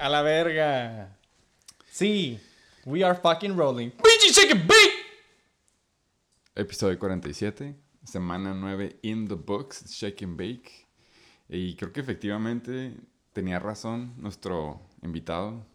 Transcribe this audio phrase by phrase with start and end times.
[0.00, 1.14] A la verga.
[1.90, 2.40] Sí.
[2.86, 3.90] We are fucking rolling.
[6.54, 10.86] Episodio 47, semana 9 in the books, Shake and Bake.
[11.50, 12.94] Y creo que efectivamente
[13.34, 15.66] tenía razón nuestro invitado,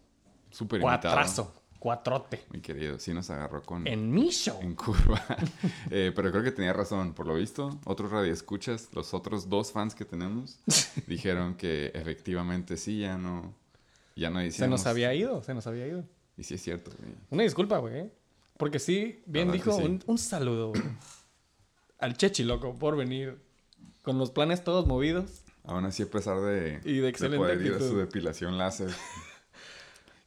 [0.50, 1.14] súper invitado.
[1.14, 1.62] Cuatrazo.
[1.78, 2.46] Cuatrote.
[2.50, 3.86] Mi querido, sí nos agarró con...
[3.86, 4.58] En mi show.
[4.60, 5.24] en curva.
[5.90, 7.78] Eh, pero creo que tenía razón, por lo visto.
[7.84, 10.58] Otros radioescuchas, los otros dos fans que tenemos,
[11.06, 13.54] dijeron que efectivamente sí, ya no,
[14.16, 16.04] ya no Se nos había ido, se nos había ido.
[16.36, 17.12] Y sí es cierto, güey.
[17.30, 17.96] Una disculpa, güey.
[17.98, 18.12] ¿eh?
[18.56, 19.82] Porque sí, bien dijo, sí.
[19.84, 20.82] un, un saludo güey,
[21.98, 23.38] al Chechi, loco, por venir
[24.02, 25.42] con los planes todos movidos.
[25.64, 28.90] Aún así, a pesar de, Y de excelente poder ir a su depilación láser.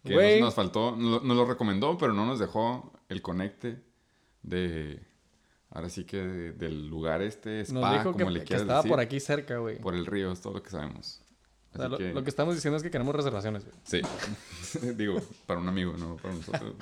[0.04, 0.40] Que Güey.
[0.40, 3.82] nos, nos faltó, nos, nos lo recomendó, pero no nos dejó el conecte
[4.44, 5.02] de...
[5.72, 8.62] Ahora sí que de- del lugar este, spa, Nos dijo que, como le que quieras
[8.62, 8.92] estaba decir.
[8.92, 9.78] por aquí cerca, güey.
[9.80, 11.22] Por el río, es todo lo que sabemos.
[11.74, 13.76] O sea, lo, que- lo que estamos diciendo es que queremos reservaciones, güey.
[13.84, 14.02] Sí.
[14.96, 16.76] Digo, para un amigo, no para nosotros.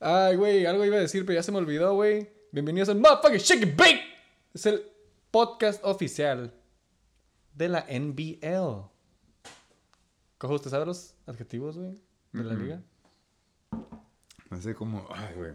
[0.00, 2.30] Ay, güey, algo iba a decir, pero ya se me olvidó, güey.
[2.52, 4.00] Bienvenidos al Motherfucking Shake It Bake.
[4.54, 4.82] Es el
[5.30, 6.54] podcast oficial
[7.54, 8.86] de la NBL.
[10.38, 12.00] Cojo, ¿usted sabe los adjetivos, güey?
[12.32, 12.80] De la liga.
[14.50, 15.52] Me sé como, ay, güey.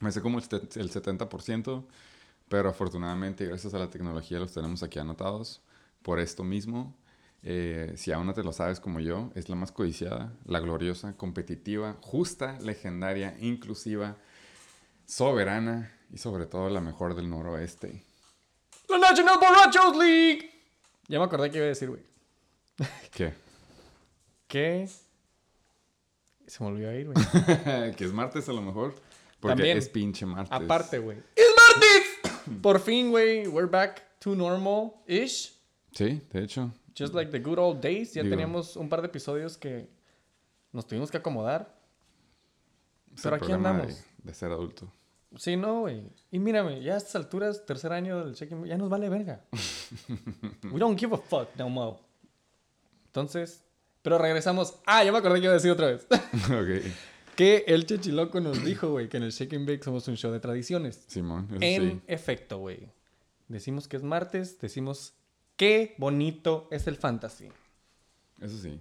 [0.00, 1.84] Me sé como el 70%,
[2.48, 5.60] pero afortunadamente, gracias a la tecnología, los tenemos aquí anotados.
[6.02, 6.96] Por esto mismo,
[7.42, 11.16] eh, si aún no te lo sabes como yo, es la más codiciada, la gloriosa,
[11.16, 14.16] competitiva, justa, legendaria, inclusiva,
[15.06, 18.04] soberana y sobre todo la mejor del noroeste.
[18.88, 20.50] La National Borrachos League.
[21.08, 22.02] Ya me acordé que iba a decir, güey.
[23.10, 23.34] ¿Qué?
[24.48, 24.88] Que...
[26.46, 27.16] Se me olvidó ir, güey.
[27.96, 28.94] que es martes a lo mejor.
[29.40, 29.76] Porque También.
[29.76, 30.50] es pinche martes.
[30.50, 31.18] Aparte, güey.
[31.36, 32.58] ¡Es martes!
[32.62, 35.57] Por fin, güey, we're back to normal-ish.
[35.92, 36.70] Sí, de hecho.
[36.96, 38.14] Just like the good old days.
[38.14, 39.88] Ya Digo- teníamos un par de episodios que
[40.72, 41.76] nos tuvimos que acomodar.
[43.22, 43.86] Pero aquí andamos.
[43.88, 44.92] De, de ser adulto.
[45.36, 46.02] Sí, no, güey.
[46.30, 49.44] Y mírame, ya a estas alturas, tercer año del check ya nos vale verga.
[50.72, 51.98] We don't give a fuck no more.
[53.06, 53.62] Entonces,
[54.02, 54.76] pero regresamos.
[54.86, 56.06] Ah, ya me acordé que iba a decir otra vez.
[56.46, 56.92] ok.
[57.36, 60.32] que el Chechiloco nos dijo, güey, que en el Shake and Bake somos un show
[60.32, 61.04] de tradiciones.
[61.08, 62.00] Simón, eso En sí.
[62.06, 62.88] efecto, güey.
[63.48, 65.14] Decimos que es martes, decimos
[65.58, 67.50] qué bonito es el fantasy.
[68.40, 68.80] Eso sí.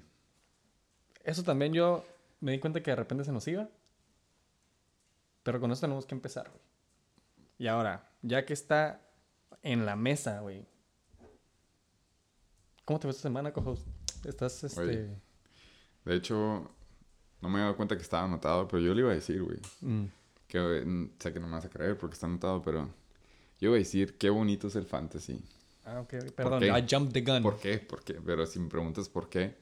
[1.25, 2.05] Eso también yo
[2.39, 3.67] me di cuenta que de repente se nos iba.
[5.43, 6.61] Pero con eso tenemos que empezar, güey.
[7.57, 9.01] Y ahora, ya que está
[9.63, 10.65] en la mesa, güey.
[12.85, 13.83] ¿Cómo te ves esta semana, cojos?
[14.23, 14.79] Estás, este...
[14.81, 15.09] Oye.
[16.05, 16.69] De hecho,
[17.41, 19.59] no me había dado cuenta que estaba anotado, pero yo le iba a decir, güey.
[19.81, 20.05] mm,
[20.47, 22.85] Que sé que no me vas a creer porque está anotado, pero
[23.59, 25.43] yo iba a decir qué bonito es el fantasy.
[25.87, 26.33] Ah, ok.
[26.35, 26.63] Perdón?
[26.63, 27.41] I jumped the gun.
[27.41, 27.77] ¿Por qué?
[27.79, 28.15] ¿Por qué?
[28.15, 29.55] Pero si me preguntas por qué,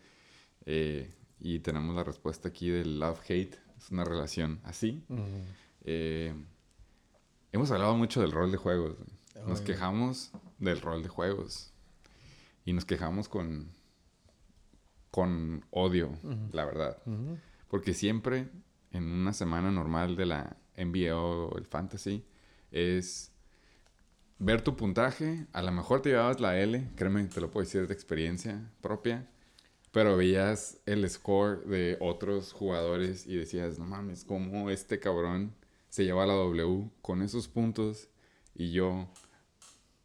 [0.66, 5.04] eh, y tenemos la respuesta aquí del love-hate, es una relación así.
[5.84, 6.34] Eh,
[7.52, 8.96] hemos hablado mucho del rol de juegos.
[9.46, 11.72] Nos quejamos del rol de juegos.
[12.66, 13.70] Y nos quejamos con,
[15.12, 16.18] con odio,
[16.52, 16.98] la verdad.
[17.68, 18.50] Porque siempre
[18.90, 22.26] en una semana normal de la NBA o el fantasy
[22.72, 23.32] es
[24.40, 25.48] ver tu puntaje.
[25.54, 29.28] A lo mejor te llevabas la L, créeme, te lo puedo decir de experiencia propia.
[29.92, 35.56] Pero veías el score de otros jugadores y decías, no mames, ¿cómo este cabrón
[35.90, 38.10] se lleva la W con esos puntos?
[38.54, 39.08] Y yo,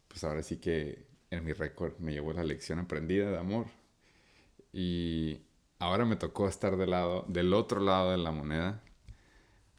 [0.07, 3.67] pues ahora sí que en mi récord me llevo la lección aprendida de amor.
[4.73, 5.41] Y
[5.79, 8.83] ahora me tocó estar del lado, del otro lado de la moneda.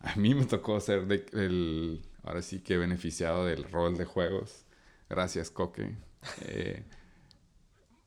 [0.01, 4.65] A mí me tocó ser el, ahora sí que beneficiado del rol de juegos.
[5.09, 5.97] Gracias, Coque.
[6.43, 6.85] Eh,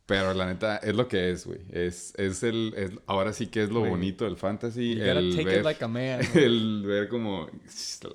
[0.06, 1.62] pero la neta, es lo que es, güey.
[1.72, 4.96] Es, es el, es- ahora sí que es lo bonito del fantasy.
[4.96, 6.20] You gotta El take ver, it like a man.
[6.36, 7.50] el ver como,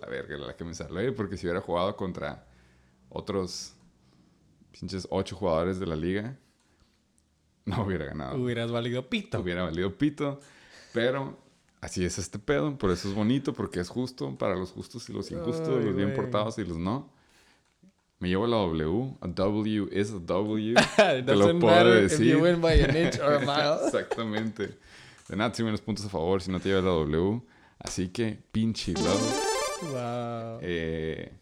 [0.00, 1.14] la verga, la que me salió.
[1.14, 2.46] Porque si hubiera jugado contra
[3.08, 3.74] otros
[4.72, 6.38] pinches ocho jugadores de la liga,
[7.64, 9.40] no hubiera ganado Hubieras valido pito.
[9.40, 10.40] hubiera valido pito.
[10.92, 11.38] Pero
[11.80, 12.76] así es este pedo.
[12.78, 15.96] Por eso es bonito, porque es justo para los justos y los injustos, Ay, los
[15.96, 17.10] bien portados y los no.
[18.18, 19.16] Me llevo la W.
[19.22, 20.74] A W is a W.
[21.24, 22.26] Te lo puedo if decir.
[22.26, 23.86] you win by an inch or a mile.
[23.86, 24.76] Exactamente.
[25.28, 27.40] De nada, si menos puntos a favor si no te llevas la W.
[27.78, 29.40] Así que, pinche love.
[29.92, 30.58] wow.
[30.60, 31.32] Eh,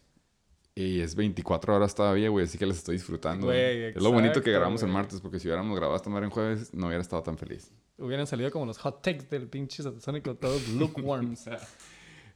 [0.75, 3.47] y es 24 horas todavía, güey, así que las estoy disfrutando.
[3.47, 6.31] Güey, es lo bonito que grabamos el martes, porque si hubiéramos grabado esta madre en
[6.31, 7.69] jueves, no hubiera estado tan feliz.
[7.99, 11.45] Hubieran salido como los hot takes del pinche Satasónico, todos lukewarms.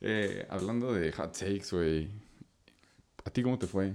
[0.02, 2.10] Eh, hablando de hot takes, güey.
[3.26, 3.94] ¿A ti cómo te fue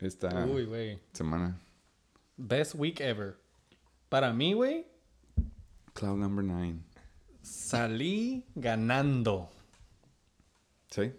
[0.00, 1.58] esta Uy, semana?
[2.36, 3.36] Best week ever.
[4.10, 4.86] Para mí, güey,
[5.94, 6.80] Cloud number nine.
[7.40, 9.48] Salí ganando.
[10.90, 11.12] ¿Sí?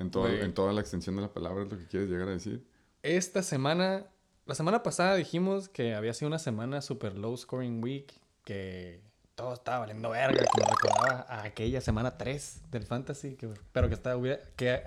[0.00, 2.32] En, todo- en toda la extensión de la palabra es lo que quieres llegar a
[2.32, 2.66] decir.
[3.04, 4.06] Esta semana,
[4.46, 8.12] la semana pasada dijimos que había sido una semana super low scoring week,
[8.44, 9.02] que
[9.34, 13.88] todo estaba valiendo verga, que me recordaba a aquella semana 3 del fantasy, que, pero
[13.88, 14.22] que, estaba,
[14.56, 14.82] que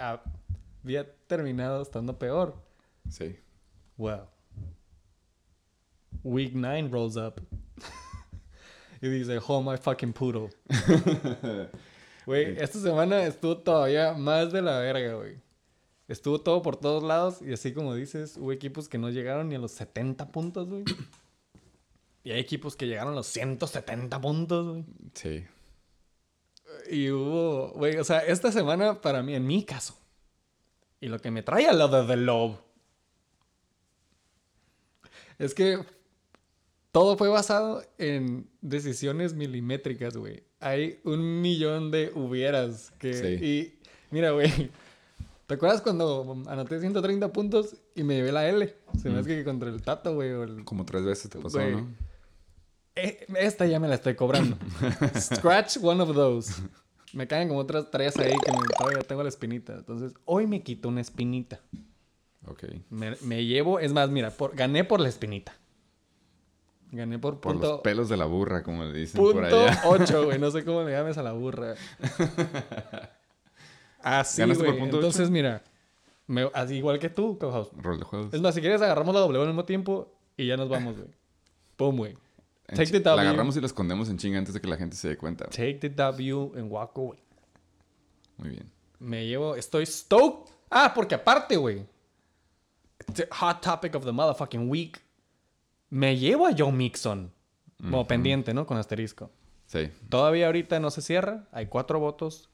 [0.84, 2.56] había terminado estando peor.
[3.10, 3.40] Sí.
[3.98, 4.24] Well,
[6.24, 7.42] week 9 rolls up.
[9.02, 10.50] y dice, oh my fucking poodle.
[12.26, 15.38] Güey, esta semana estuvo todavía más de la verga, güey.
[16.08, 19.56] Estuvo todo por todos lados y así como dices, hubo equipos que no llegaron ni
[19.56, 20.84] a los 70 puntos, güey.
[22.26, 24.86] Y hay equipos que llegaron a los 170 puntos, güey.
[25.14, 25.46] Sí.
[26.90, 29.96] Y hubo, güey, o sea, esta semana para mí, en mi caso,
[31.00, 32.58] y lo que me trae al lado de Love,
[35.40, 35.80] es que
[36.92, 40.44] todo fue basado en decisiones milimétricas, güey.
[40.60, 43.14] Hay un millón de hubieras que...
[43.14, 43.46] Sí.
[43.46, 43.80] Y
[44.12, 44.72] mira, güey,
[45.46, 48.74] ¿te acuerdas cuando anoté 130 puntos y me llevé la L?
[49.00, 49.20] Se me Mm.
[49.20, 51.76] hace que contra el Tato, güey, el Como tres veces te pasó, Güey.
[51.76, 52.05] ¿no?
[52.96, 54.58] Eh, Esta ya me la estoy cobrando.
[55.20, 56.54] Scratch one of those.
[57.14, 59.74] Me caen como otras tres ahí que me- todavía tengo la espinita.
[59.74, 61.60] Entonces, hoy me quito una espinita.
[62.48, 62.64] Ok.
[62.90, 65.56] Me, me llevo, es más, mira, por, gané por la espinita.
[66.92, 69.82] Gané por Por los pelos de la burra, como le dicen por punto allá.
[69.86, 70.40] 8, güey.
[70.40, 71.76] No sé cómo le llames a la burra.
[74.02, 74.86] Así, ¿Ganaste por güey.
[74.86, 75.64] Entonces, mira,
[76.28, 77.74] me- así igual que tú, co-host.
[77.78, 78.34] Rol de juegos.
[78.34, 81.10] Es más, si quieres, agarramos la W al mismo tiempo y ya nos vamos, güey.
[81.76, 82.16] Pum, güey.
[82.68, 83.28] Take the La W.
[83.28, 85.46] agarramos y la escondemos en chinga antes de que la gente se dé cuenta.
[85.46, 87.20] Take the W and walk away.
[88.38, 88.72] Muy bien.
[89.00, 90.52] Me llevo, estoy stoked.
[90.70, 91.86] Ah, porque aparte, güey.
[93.32, 95.00] Hot topic of the motherfucking week.
[95.90, 97.32] Me llevo a Joe Mixon.
[97.82, 98.66] Como pendiente, ¿no?
[98.66, 99.30] Con asterisco.
[99.68, 99.90] Sí.
[100.10, 101.48] Todavía ahorita no se cierra.
[101.52, 102.50] Hay cuatro votos.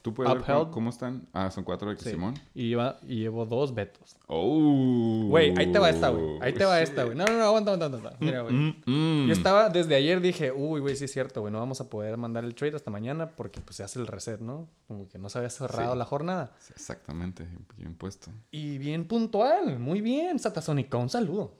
[0.00, 0.88] ¿Tú puedes ver cómo, Upheld.
[0.88, 1.28] están?
[1.32, 2.10] Ah, son cuatro de que Sí.
[2.10, 2.34] Simón.
[2.54, 4.16] Y, lleva- y llevo dos vetos.
[4.28, 5.24] Oh.
[5.28, 6.38] Güey, ahí te va esta, güey.
[6.40, 7.16] Ahí te va esta, güey.
[7.16, 8.16] No, no, no, aguanta, aguanta, aguanta.
[8.20, 8.54] Mira, güey.
[8.54, 9.26] Mm, mm.
[9.26, 12.16] Yo estaba, desde ayer dije, uy, güey, sí es cierto, güey, no vamos a poder
[12.16, 14.68] mandar el trade hasta mañana porque pues se hace el reset, ¿no?
[14.86, 15.98] Como que no se había cerrado Sí.
[15.98, 16.52] la jornada.
[16.60, 17.46] Sí, Exactamente,
[17.76, 18.30] bien puesto.
[18.52, 21.54] Y bien puntual, muy bien, Satasónica, un saludo.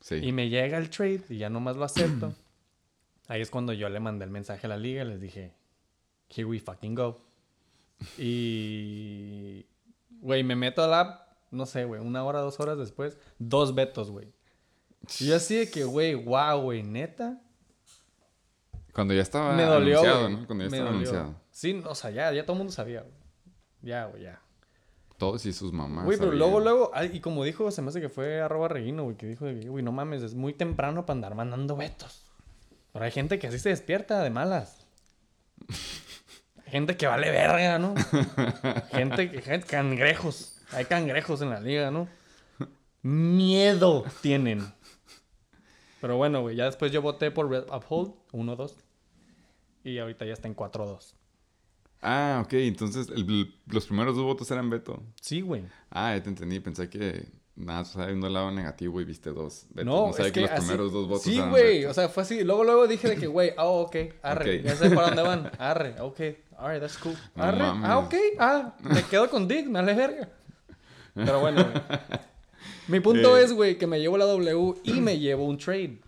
[0.00, 0.16] Sí.
[0.16, 2.32] Y me llega el trade y ya nomás lo acepto.
[3.28, 5.52] Ahí es cuando yo le mandé el mensaje a la liga y les dije,
[6.28, 7.22] here we fucking go.
[8.18, 9.66] Y,
[10.20, 13.74] güey, me meto a la app, no sé, güey, una hora, dos horas después, dos
[13.74, 14.32] vetos, güey.
[15.20, 17.40] Y yo así de que, güey, wow, güey, neta.
[18.92, 20.28] Cuando ya estaba me dolió, anunciado.
[20.30, 20.46] ¿no?
[20.46, 21.10] Cuando ya Me estaba dolió.
[21.10, 21.40] anunciado.
[21.50, 23.14] Sí, o sea, ya, ya todo el mundo sabía, güey.
[23.82, 24.40] Ya, güey, ya.
[25.18, 26.04] Todos y sus mamás.
[26.04, 26.38] Güey, pero sabían.
[26.50, 29.46] luego, luego, y como dijo, se me hace que fue arroba Reguino, güey, que dijo,
[29.68, 32.24] güey, no mames, es muy temprano para andar mandando vetos.
[32.92, 34.86] Pero hay gente que así se despierta de malas.
[36.66, 37.94] gente que vale verga, ¿no?
[38.92, 40.58] gente que, gente- cangrejos.
[40.72, 42.08] Hay cangrejos en la liga, ¿no?
[43.02, 44.66] Miedo tienen.
[46.00, 48.74] Pero bueno, güey, ya después yo voté por Red Uphold, 1-2.
[49.84, 51.14] Y ahorita ya está en 4-2.
[52.02, 52.52] Ah, ok.
[52.54, 55.02] Entonces el- los primeros dos votos eran Beto.
[55.20, 55.62] Sí, güey.
[55.90, 56.58] Ah, ya te entendí.
[56.60, 59.66] Pensé que nada, estaba viendo el lado negativo y viste dos.
[59.74, 61.84] No, sabía es que, los así- primeros dos votos Sí, güey.
[61.86, 62.44] O sea, fue así.
[62.44, 64.62] Luego, luego dije de que, güey, ah, ok, arre.
[64.62, 65.50] Ya sé para dónde van.
[65.58, 66.20] Arre, ok.
[66.58, 67.14] Alright, that's cool.
[67.34, 67.62] No Arre.
[67.64, 68.14] Ah, ok.
[68.38, 70.28] Ah, me quedo con Dick, me vale verga.
[71.14, 71.82] Pero bueno, güey.
[72.88, 73.42] Mi punto Eh.
[73.44, 75.98] es, güey, que me llevo la W y me llevo un trade.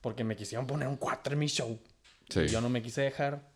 [0.00, 1.78] Porque me quisieron poner un 4 en mi show.
[2.28, 2.40] Sí.
[2.40, 3.48] Y yo no me quise dejar.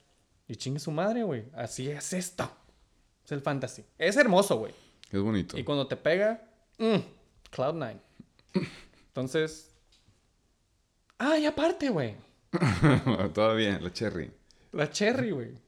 [0.49, 1.45] Y chingue su madre, güey.
[1.55, 2.51] Así es esto.
[3.25, 3.85] Es el fantasy.
[3.99, 4.73] Es hermoso, güey.
[5.13, 5.59] Es bonito.
[5.59, 6.43] Y cuando te pega,
[6.79, 6.97] mm,
[7.53, 8.01] Cloud9.
[9.09, 9.75] Entonces.
[11.19, 12.17] Ah, y aparte, güey.
[13.35, 14.33] Todavía, la cherry.
[14.73, 15.59] La cherry, güey.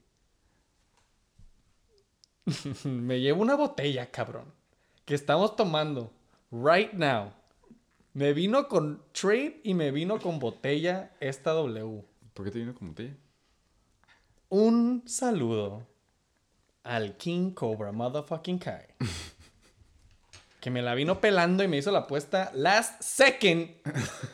[2.84, 4.52] Me llevo una botella, cabrón.
[5.04, 6.12] Que estamos tomando
[6.50, 7.32] right now.
[8.14, 12.04] Me vino con trade y me vino con botella esta W.
[12.34, 13.16] ¿Por qué te vino como te?
[14.48, 15.86] Un saludo
[16.82, 18.86] al King Cobra Motherfucking Kai.
[20.62, 23.68] que me la vino pelando y me hizo la apuesta last second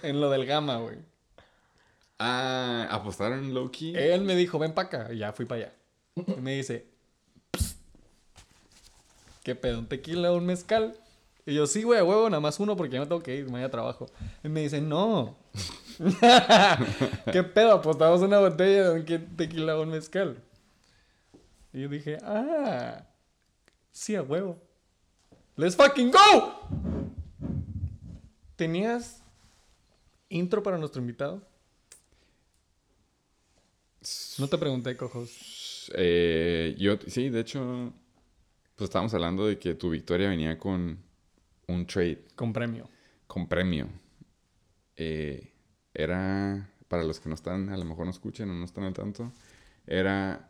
[0.02, 0.98] en lo del gamma, güey.
[2.18, 3.94] Ah, apostaron low key.
[3.96, 5.08] Él me dijo, ven para acá.
[5.10, 5.72] Y ya fui para allá.
[6.16, 6.86] Y me dice,
[7.52, 7.78] "Psst,
[9.42, 9.78] ¿qué pedo?
[9.78, 10.94] ¿Un tequila o un mezcal?
[11.46, 13.48] Y yo, sí, güey, a huevo, nada más uno porque ya me tengo que ir,
[13.48, 14.04] mañana trabajo.
[14.44, 15.34] Y me dice, no.
[17.32, 17.72] ¿Qué pedo?
[17.72, 20.42] Apostamos una botella de un tequila o un mezcal.
[21.72, 23.06] Y yo dije, ah,
[23.92, 24.67] sí, a huevo.
[25.58, 26.60] ¡Let's fucking go!
[28.54, 29.22] ¿Tenías
[30.28, 31.42] intro para nuestro invitado?
[34.38, 35.90] No te pregunté, cojos.
[35.96, 37.92] Eh, yo, sí, de hecho,
[38.76, 40.98] pues estábamos hablando de que tu victoria venía con
[41.66, 42.88] un trade, Con premio.
[43.26, 43.88] con premio.
[44.96, 45.52] Eh,
[45.92, 48.94] era, para los que no están, a lo mejor no escuchan o no están al
[48.94, 49.32] tanto,
[49.88, 50.48] era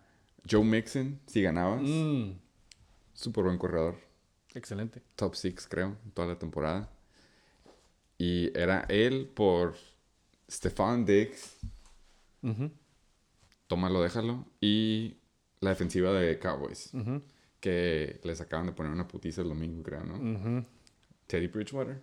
[0.49, 2.33] Joe Mixon, si ganabas, Mm,
[3.15, 3.97] súper buen corredor,
[4.55, 5.03] excelente.
[5.17, 6.89] top 6 creo, toda la temporada.
[8.19, 9.75] Y era él por
[10.51, 11.57] Stefan Diggs,
[12.43, 12.71] Ujú,
[13.67, 15.17] tómalo, déjalo, y
[15.61, 16.91] la defensiva de Cowboys.
[17.61, 20.65] que les acaban de poner una putiza el domingo, creo, ¿no?
[21.27, 22.01] Teddy Bridgewater.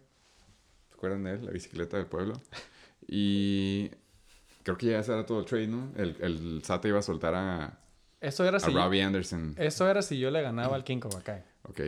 [0.89, 1.45] ¿Se acuerdan de él?
[1.45, 2.33] La bicicleta del pueblo.
[3.07, 3.89] Y
[4.63, 5.91] creo que ya ese era todo el trade, ¿no?
[5.95, 7.79] El, el SAT iba a soltar a,
[8.19, 8.71] Eso era a si...
[8.71, 9.55] Robbie Anderson.
[9.57, 11.43] Eso era si yo le ganaba al King Kobakai.
[11.63, 11.79] Ok.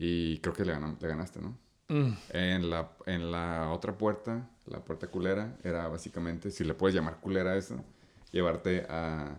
[0.00, 1.58] Y creo que le, ganam- le ganaste, ¿no?
[1.88, 6.94] Mm, En la, en la otra puerta, la puerta culera, era básicamente, si le puedes
[6.94, 7.82] llamar culera a eso,
[8.30, 9.38] llevarte a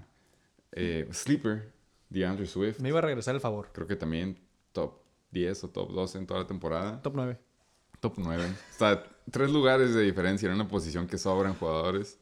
[0.73, 1.71] eh, Sleeper,
[2.09, 2.79] DeAndre Swift.
[2.79, 3.69] me iba a regresar el favor.
[3.71, 4.37] Creo que también
[4.73, 4.95] top
[5.31, 7.01] 10 o top 12 en toda la temporada.
[7.01, 7.39] Top 9.
[8.01, 8.43] Top 9.
[8.45, 12.19] O sea, tres lugares de diferencia en una posición que sobran jugadores.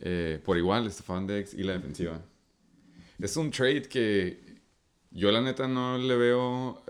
[0.00, 2.20] Eh, por igual, Stefan Dex y la defensiva.
[3.18, 4.60] Es un trade que
[5.10, 6.82] yo la neta no le veo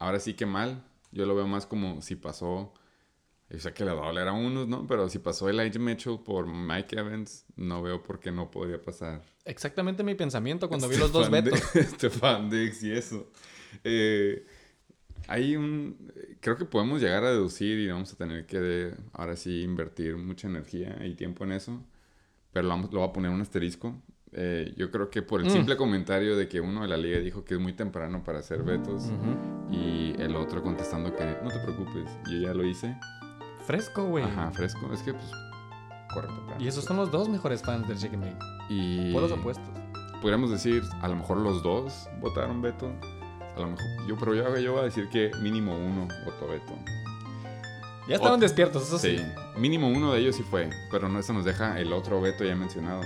[0.00, 0.84] ahora sí que mal.
[1.12, 2.72] Yo lo veo más como si pasó,
[3.50, 4.86] yo sé que le va a doler a unos, ¿no?
[4.86, 9.22] Pero si pasó Elijah Mitchell por Mike Evans, no veo por qué no podría pasar.
[9.44, 11.58] Exactamente mi pensamiento cuando vi los dos vetos.
[11.94, 13.28] Stefan Diggs y eso.
[13.82, 14.46] Eh,
[15.26, 16.12] hay un...
[16.40, 20.46] Creo que podemos llegar a deducir y vamos a tener que ahora sí invertir mucha
[20.46, 21.84] energía y tiempo en eso.
[22.52, 24.00] Pero lo, vamos, lo voy a poner un asterisco.
[24.32, 25.50] Eh, yo creo que por el Mm.
[25.50, 28.62] simple comentario de que uno de la liga dijo que es muy temprano para hacer
[28.62, 29.10] vetos
[29.70, 32.96] y el otro contestando que no te preocupes, yo ya lo hice.
[33.66, 34.24] Fresco, güey.
[34.24, 34.88] Ajá, fresco.
[34.92, 35.26] Es que pues
[36.14, 36.62] corre temprano.
[36.62, 38.38] Y esos son los dos mejores fans del Chicken Bake.
[38.68, 39.64] Y Por los opuestos.
[40.22, 42.90] podríamos decir, a lo mejor los dos votaron veto.
[43.56, 46.72] A lo mejor, yo, pero yo, yo voy a decir que mínimo uno votó veto.
[48.08, 49.18] Ya estaban Ot- despiertos, eso sí.
[49.18, 49.24] Sí,
[49.58, 52.54] mínimo uno de ellos sí fue, pero no eso nos deja el otro veto ya
[52.56, 53.02] mencionado.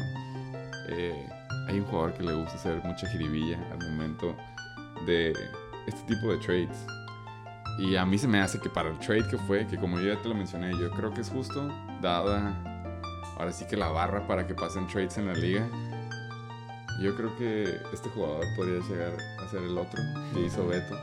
[0.89, 1.29] Eh,
[1.69, 4.37] hay un jugador que le gusta hacer mucha jiribilla al momento
[5.07, 5.33] de
[5.87, 6.87] este tipo de trades.
[7.79, 10.15] Y a mí se me hace que para el trade que fue, que como yo
[10.15, 11.69] ya te lo mencioné, yo creo que es justo,
[12.01, 12.55] dada
[13.37, 15.69] ahora sí que la barra para que pasen trades en la liga.
[17.01, 20.01] Yo creo que este jugador podría llegar a ser el otro
[20.33, 20.97] que hizo veto.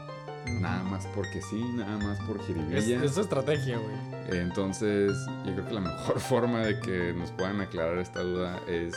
[0.59, 3.03] Nada más porque sí, nada más por Es, jiribilla.
[3.03, 4.39] es su estrategia, güey.
[4.39, 5.13] Entonces,
[5.45, 8.95] yo creo que la mejor forma de que nos puedan aclarar esta duda es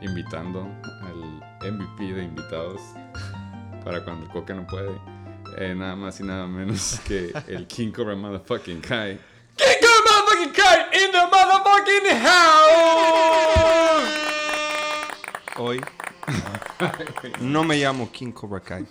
[0.00, 0.68] invitando
[1.02, 2.80] al MVP de invitados
[3.84, 4.90] para cuando el Coca no puede.
[5.56, 9.18] Eh, nada más y nada menos que el King Cobra Motherfucking Kai.
[9.56, 9.66] King
[10.06, 12.58] motherfucking Kai in the motherfucking house!
[15.56, 15.80] Hoy
[17.40, 18.86] no me llamo King Cobra Kai.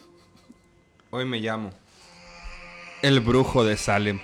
[1.10, 1.72] Hoy me llamo
[3.02, 4.20] el brujo de Salem.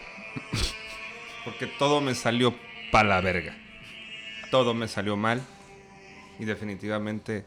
[1.45, 2.53] Porque todo me salió
[2.91, 3.55] pa' la verga.
[4.51, 5.41] Todo me salió mal.
[6.43, 7.45] Y definitivamente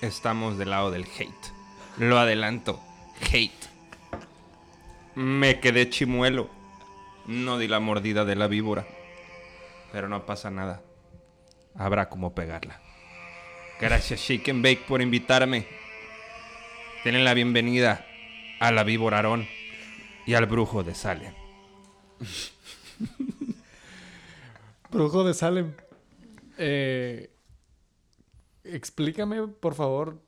[0.00, 1.52] estamos del lado del hate.
[1.98, 2.80] Lo adelanto.
[3.22, 3.50] Hate.
[5.16, 6.48] Me quedé chimuelo.
[7.26, 8.86] No di la mordida de la víbora.
[9.90, 10.80] Pero no pasa nada.
[11.74, 12.80] Habrá como pegarla.
[13.80, 15.66] Gracias Shake and Bake por invitarme.
[17.02, 18.06] Tienen la bienvenida
[18.60, 19.48] a la víbora Aarón
[20.24, 21.34] y al brujo de Salem.
[24.92, 25.72] Brujo de Salem.
[26.58, 27.28] Eh,
[28.74, 30.20] explícame, por favor.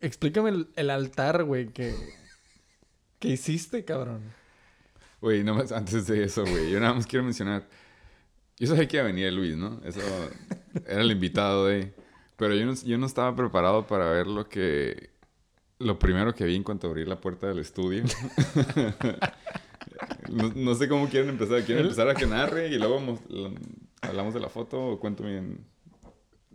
[0.00, 1.94] Explícame el, el altar, güey, que,
[3.18, 4.20] que hiciste, cabrón.
[5.20, 7.66] Güey, nada más antes de eso, güey, yo nada más quiero mencionar.
[8.58, 9.80] Yo sabía que iba a venir Luis, ¿no?
[9.84, 10.00] Eso
[10.86, 11.92] era el invitado de.
[12.36, 15.10] Pero yo no, yo no estaba preparado para ver lo que.
[15.80, 18.02] Lo primero que vi en cuanto abrí la puerta del estudio.
[20.28, 21.62] no, no sé cómo quieren empezar.
[21.64, 23.52] ¿Quieren empezar a que narre y luego mos- la-
[24.02, 25.64] hablamos de la foto o cuento bien?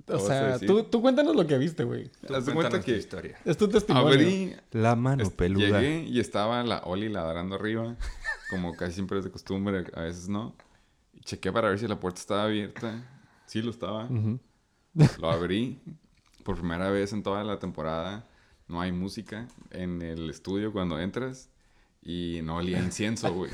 [0.07, 2.11] O sea, tú, tú cuéntanos lo que viste, güey.
[2.23, 3.37] Haz cuenta Cuéntanos tu que historia.
[3.45, 4.09] Es tu testimonio.
[4.09, 5.79] abrí La mano peluda.
[5.81, 7.95] Llegué y estaba la Oli ladrando arriba,
[8.49, 10.55] como casi siempre es de costumbre, a veces no.
[11.13, 13.01] Y chequé para ver si la puerta estaba abierta.
[13.45, 14.05] Sí, lo estaba.
[14.05, 14.39] Ujú.
[15.19, 15.79] Lo abrí.
[16.43, 18.27] Por primera vez en toda la temporada
[18.67, 21.49] no hay música en el estudio cuando entras
[22.01, 23.51] y no olía incienso, güey.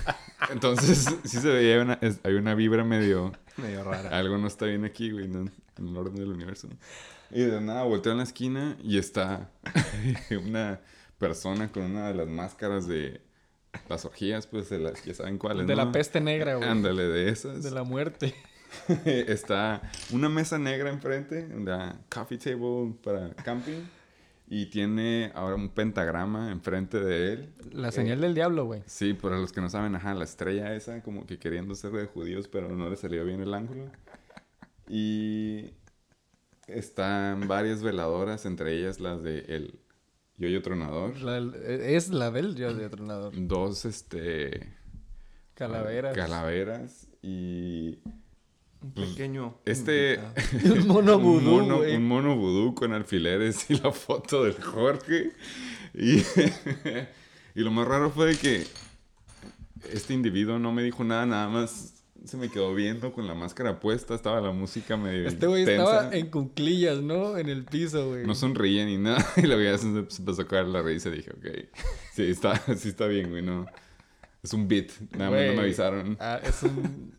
[0.51, 3.31] Entonces sí se veía una, es- hay una vibra medio...
[3.57, 4.17] Medio rara.
[4.17, 6.69] Algo no está bien aquí, güey, no- en el orden del universo.
[7.31, 9.51] Y de nada, volteo en la esquina y está
[10.45, 10.81] una
[11.17, 13.21] persona con una de las máscaras de
[13.87, 15.85] las orgías, pues, de las, ya saben cuáles, De ¿no?
[15.85, 16.67] la peste negra, güey.
[16.67, 17.63] Ándale, de esas.
[17.63, 18.33] De la muerte.
[19.05, 19.81] está
[20.11, 23.81] una mesa negra enfrente, una coffee table para camping.
[24.51, 27.53] Y tiene ahora un pentagrama enfrente de él.
[27.71, 28.81] La señal del diablo, güey.
[28.87, 32.07] Sí, para los que no saben, ajá, la estrella esa, como que queriendo ser de
[32.07, 33.91] judíos, pero no le salió bien el ángulo.
[34.89, 35.69] Y
[36.67, 39.79] están varias veladoras, entre ellas las de el
[40.37, 41.15] Yoyo Tronador.
[41.21, 43.33] La del- es la del yo de tronador.
[43.35, 44.75] Dos, este...
[45.53, 46.15] Calaveras.
[46.15, 47.99] Calaveras y...
[48.81, 49.59] Un pequeño.
[49.65, 50.19] Este...
[50.63, 55.33] Un mono un vudú, mono, un mono vudú con alfileres y la foto del Jorge.
[55.93, 56.19] Y,
[57.55, 58.65] y lo más raro fue que
[59.91, 63.79] este individuo no me dijo nada, nada más se me quedó viendo con la máscara
[63.79, 67.37] puesta, estaba la música medio Este güey estaba en cunclillas, ¿no?
[67.37, 68.25] En el piso, güey.
[68.25, 69.25] No sonreía ni nada.
[69.37, 71.45] Y la verdad se empezó a caer la risa y dije, ok,
[72.13, 73.65] sí está, sí está bien, güey, no.
[74.43, 76.17] Es un beat, nada más no me avisaron.
[76.19, 77.13] Ah, es un...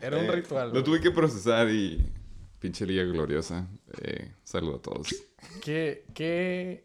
[0.00, 0.66] Era un Eh, ritual.
[0.68, 0.84] Lo güey.
[0.84, 2.06] tuve que procesar y
[2.60, 3.66] pinche liga gloriosa.
[4.02, 5.08] Eh, saludo a todos.
[5.62, 6.84] ¿Qué, ¿Qué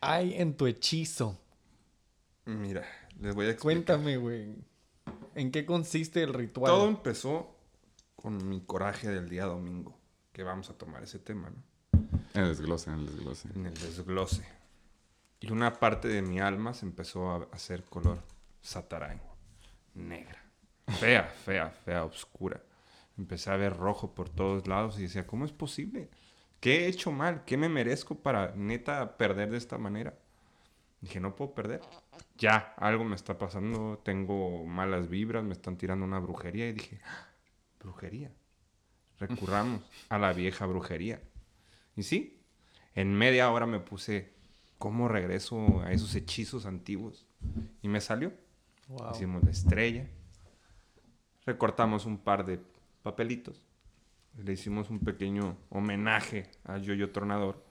[0.00, 1.38] hay en tu hechizo?
[2.44, 2.84] Mira,
[3.20, 3.84] les voy a explicar.
[3.84, 4.48] Cuéntame, güey.
[5.38, 6.72] ¿En qué consiste el ritual?
[6.72, 7.54] Todo empezó
[8.16, 9.96] con mi coraje del día domingo.
[10.32, 11.62] Que vamos a tomar ese tema, ¿no?
[12.34, 13.48] En el desglose, en el desglose.
[13.54, 14.44] En el desglose.
[15.38, 18.20] Y una parte de mi alma se empezó a hacer color
[18.62, 19.22] satarán.
[19.94, 20.42] Negra.
[20.98, 22.60] Fea, fea, fea, oscura.
[23.16, 26.10] Empecé a ver rojo por todos lados y decía, ¿cómo es posible?
[26.58, 27.44] ¿Qué he hecho mal?
[27.44, 30.18] ¿Qué me merezco para neta perder de esta manera?
[31.00, 31.80] Dije, no puedo perder.
[32.38, 37.00] Ya, algo me está pasando, tengo malas vibras, me están tirando una brujería y dije,
[37.04, 37.26] "Ah,
[37.80, 38.32] brujería.
[39.18, 41.20] Recurramos a la vieja brujería.
[41.96, 42.40] Y sí,
[42.94, 44.32] en media hora me puse,
[44.78, 47.26] ¿cómo regreso a esos hechizos antiguos?
[47.82, 48.32] Y me salió.
[48.86, 49.10] Wow.
[49.12, 50.08] Hicimos la estrella.
[51.44, 52.60] Recortamos un par de
[53.02, 53.62] papelitos.
[54.36, 57.64] Le hicimos un pequeño homenaje a Yoyo Tornador.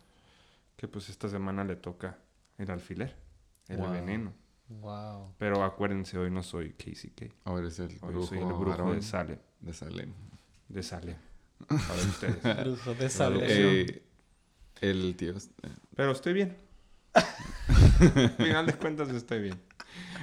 [0.75, 2.19] Que pues esta semana le toca
[2.57, 3.15] el alfiler,
[3.69, 3.91] el Wow.
[3.91, 4.33] veneno.
[4.69, 5.33] Wow.
[5.37, 7.31] Pero acuérdense, hoy no soy KCK.
[7.45, 9.37] Ahora es el Hoy brujo, soy el brujo de Salem.
[9.61, 10.13] de Salem.
[10.67, 11.15] De Salem.
[11.67, 12.43] Para ustedes.
[12.65, 13.41] Brujo de Salem.
[13.43, 14.03] Eh,
[14.81, 15.31] el tío...
[15.37, 16.57] eh, Pero estoy bien.
[17.13, 19.59] Al final de cuentas estoy bien.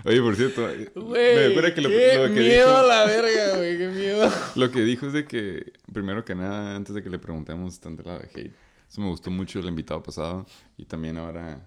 [0.04, 3.04] Oye, por cierto, eh, me acuerdo que lo, qué lo que miedo dijo, a la
[3.06, 3.78] verga, güey.
[3.78, 4.30] Qué miedo.
[4.54, 7.96] lo que dijo es de que, primero que nada, antes de que le preguntemos, están
[7.96, 8.52] del lado de hate.
[8.88, 11.66] Eso me gustó mucho el invitado pasado y también ahora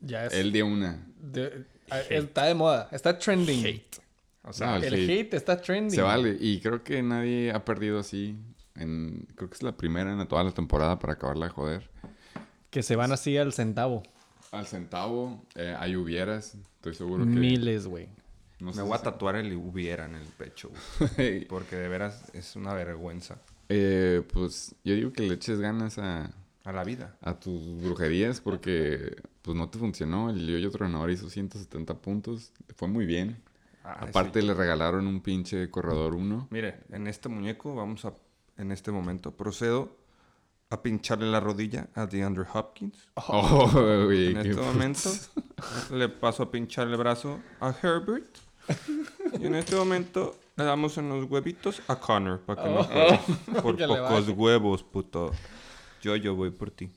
[0.00, 0.32] Ya es...
[0.32, 1.04] él dio una.
[1.20, 2.88] de- ah, está de moda.
[2.92, 3.82] Está trending.
[4.44, 5.10] O sea, No, el El hate.
[5.26, 5.90] hate está trending.
[5.90, 8.36] Se vale y creo que nadie ha perdido así.
[8.74, 11.90] En, creo que es la primera en toda la temporada para acabarla de joder.
[12.70, 14.02] Que se van así al centavo.
[14.50, 16.56] Al centavo, eh, hay hubieras.
[16.76, 17.30] Estoy seguro que.
[17.30, 18.08] Miles, güey.
[18.60, 20.70] no me sé voy a tatuar el hubiera en el pecho.
[21.16, 25.98] güey, Porque de veras es una vergüenza Eh, pues yo digo que le eches ganas
[25.98, 26.30] a,
[26.64, 27.16] a la vida.
[27.20, 30.30] a tus brujerías porque pues no te funcionó.
[30.30, 32.52] El Yoyo Tronador hizo 170 puntos.
[32.76, 33.42] Fue muy bien.
[33.84, 34.46] Ah, Aparte sí.
[34.46, 36.48] le regalaron un pinche corredor 1.
[36.50, 38.12] Mire, en este muñeco vamos a,
[38.56, 39.96] en este momento, procedo
[40.70, 43.08] a pincharle la rodilla a DeAndre Hopkins.
[43.14, 43.68] Oh,
[44.12, 45.10] En este momento
[45.90, 48.38] le paso a pinchar el brazo a Herbert.
[49.40, 53.20] Y en este momento le damos en los huevitos a Connor para que no juegue.
[53.62, 55.32] Por pocos huevos, puto.
[56.02, 56.90] Yo, yo voy por ti.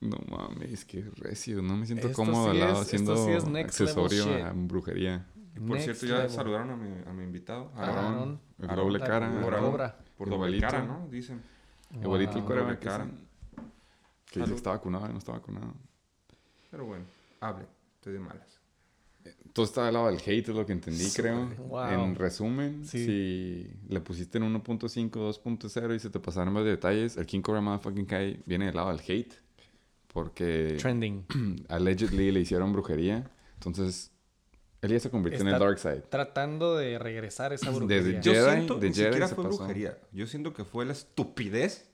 [0.00, 1.60] No mames, qué recio.
[1.62, 5.26] No me siento Esto cómodo al sí lado es- haciendo sí es accesorio a brujería.
[5.54, 6.30] Y por Next cierto, ya level.
[6.30, 7.70] saludaron a mi, a mi invitado.
[7.76, 7.84] a.
[7.84, 8.40] Aarón.
[8.58, 9.40] El Aarón, doble cara.
[10.16, 10.66] Por doble Igualito.
[10.66, 11.08] cara, ¿no?
[11.08, 11.42] Dicen.
[11.90, 12.46] Igualito el Wow.
[12.46, 12.66] coreback.
[12.68, 13.06] Doble cara.
[14.30, 15.74] Que dice que está vacunado y no está vacunado.
[16.70, 17.04] Pero bueno,
[17.40, 17.66] hable.
[17.96, 18.60] Estoy de malas.
[19.52, 21.46] Todo está del lado del hate, es lo que entendí, creo.
[21.68, 21.84] Wow.
[21.90, 23.04] En resumen, Sí.
[23.04, 27.60] si le pusiste en 1.5, 2.0 y se te pasaron más detalles, el King Cobra
[27.60, 29.34] Motherfucking Kai viene del lado del hate.
[30.12, 31.24] Porque Trending.
[31.68, 33.30] allegedly le hicieron brujería.
[33.54, 34.10] Entonces,
[34.82, 36.02] él ya se convirtió en el Dark Side.
[36.10, 38.20] Tratando de regresar esa Desde brujería.
[38.20, 39.56] Yo Jedi, siento de ni Jedi siquiera fue pasó.
[39.58, 39.98] brujería.
[40.12, 41.91] Yo siento que fue la estupidez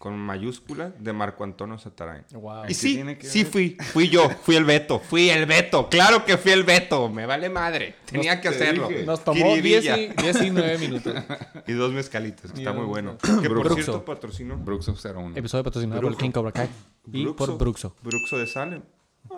[0.00, 2.24] con mayúscula de Marco Antonio Satarain.
[2.32, 2.62] Wow.
[2.66, 3.52] Y sí, tiene que sí ver?
[3.52, 7.26] fui, fui yo, fui el Beto, fui el Beto, claro que fui el Beto, me
[7.26, 8.88] vale madre, tenía que te hacerlo.
[8.88, 9.04] dije.
[9.04, 9.98] Nos tomó 10 Jiribilla.
[9.98, 11.12] y, 19 minutos.
[11.66, 13.18] Y dos mezcalitos, que está muy bueno.
[13.18, 13.74] Que por Bruxo.
[13.74, 15.36] cierto patrocinó Bruxo 01.
[15.36, 16.18] Episodio patrocinado por Brujo.
[16.18, 16.70] King Cobra Kai.
[17.12, 17.94] Y por Bruxo.
[18.02, 18.82] Bruxo de Salem.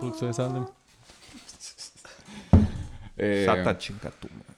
[0.00, 0.64] Bruxo de Salem.
[3.16, 4.54] Eh, Sata chinga tu madre.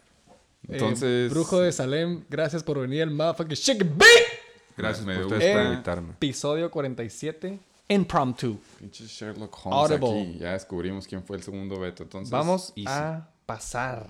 [0.69, 1.31] Entonces.
[1.31, 4.44] Eh, Brujo de Salem, gracias por venir al motherfucking Chicken Bake.
[4.77, 6.13] Gracias Me por Eh, invitarme.
[6.13, 7.59] Episodio 47.
[7.89, 8.59] Impromptu.
[8.79, 10.23] Pinche Sherlock Holmes Audible.
[10.23, 10.39] aquí.
[10.39, 12.03] Ya descubrimos quién fue el segundo Beto.
[12.03, 12.87] Entonces, Vamos easy.
[12.89, 14.09] a pasar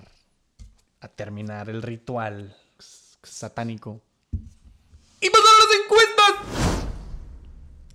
[1.01, 2.55] a terminar el ritual
[3.21, 4.01] satánico
[5.21, 6.85] ¡Y pasaron las encuestas!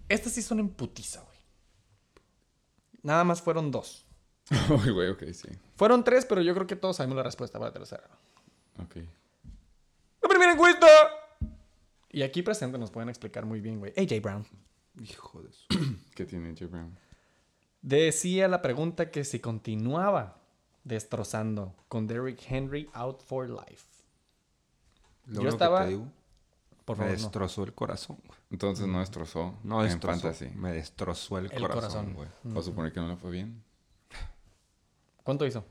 [0.09, 1.39] Estas sí son en putiza, güey.
[3.03, 4.05] Nada más fueron dos.
[4.85, 5.49] Uy, güey, ok, sí.
[5.77, 8.05] Fueron tres, pero yo creo que todos sabemos la respuesta para la tercera.
[8.83, 8.97] Ok.
[10.23, 10.87] ¡La primera encuesta!
[12.13, 13.93] Y aquí presente nos pueden explicar muy bien, güey.
[13.97, 14.45] AJ Brown.
[15.01, 15.67] Hijo de su...
[16.15, 16.67] ¿Qué tiene J.
[16.67, 16.97] Brown?
[17.83, 20.37] Decía la pregunta que si continuaba
[20.85, 23.87] destrozando con Derrick Henry out for life.
[25.27, 26.07] Lo Yo único que estaba- te digo,
[26.85, 27.23] Por me favor, no.
[27.23, 28.19] destrozó el corazón.
[28.27, 28.39] güey.
[28.51, 29.55] Entonces no destrozó.
[29.63, 30.49] No en destrozó, fantasy.
[30.57, 32.15] me destrozó el, El corazón, corazón.
[32.15, 32.29] güey.
[32.57, 33.63] O suponer que no le fue bien.
[35.23, 35.65] ¿Cuánto hizo?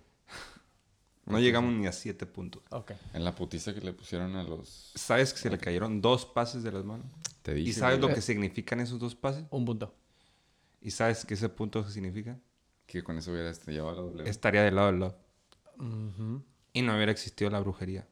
[1.29, 2.61] No llegamos ni a siete puntos.
[2.71, 2.91] Ok.
[3.13, 4.91] En la putiza que le pusieron a los.
[4.95, 7.05] ¿Sabes que se le cayeron dos pases de las manos?
[7.41, 7.69] Te dije.
[7.69, 9.45] ¿Y sabes lo que significan esos dos pases?
[9.51, 9.95] Un punto.
[10.81, 12.37] ¿Y sabes qué ese punto significa?
[12.85, 14.29] Que con eso hubiera llevado la doble.
[14.29, 15.15] Estaría del lado del love.
[15.77, 16.43] Ujú.
[16.73, 18.07] Y no hubiera existido la brujería.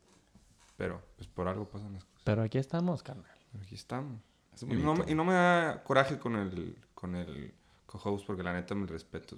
[0.78, 2.22] Pero, pues por algo pasan las cosas.
[2.24, 3.26] Pero aquí estamos, carnal.
[3.62, 4.22] Aquí estamos.
[4.54, 7.54] Es Y no, me- y no me da coraje con el, con el
[7.86, 9.38] co-host porque la neta me respeto.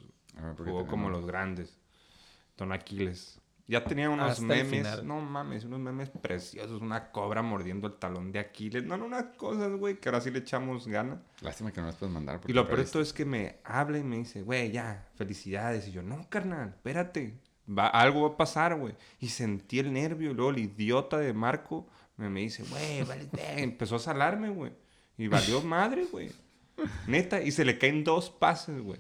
[0.57, 1.77] Jugó como los grandes.
[2.57, 3.39] Don Aquiles.
[3.69, 5.03] Ya tenía unos Hasta memes.
[5.03, 6.81] No mames, unos memes preciosos.
[6.81, 8.83] Una cobra mordiendo el talón de Aquiles.
[8.83, 11.21] No, no, unas cosas, güey, que ahora sí le echamos gana.
[11.41, 12.39] Lástima que no las puedes mandar.
[12.39, 15.87] porque Y lo peor de es que me habla y me dice, güey, ya, felicidades.
[15.87, 17.37] Y yo, no, carnal, espérate.
[17.69, 18.95] Va, algo va a pasar, güey.
[19.19, 20.31] Y sentí el nervio.
[20.31, 23.61] Y luego el idiota de Marco me, me dice, güey, vale, ve".
[23.61, 24.73] empezó a salarme, güey.
[25.15, 26.31] Y valió madre, güey.
[27.05, 28.99] Neta, y se le caen dos pases, güey.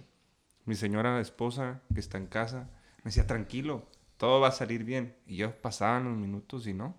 [0.65, 3.87] Mi señora esposa, que está en casa, me decía, tranquilo,
[4.19, 5.15] todo va a salir bien.
[5.25, 6.95] Y yo pasaban los minutos y no,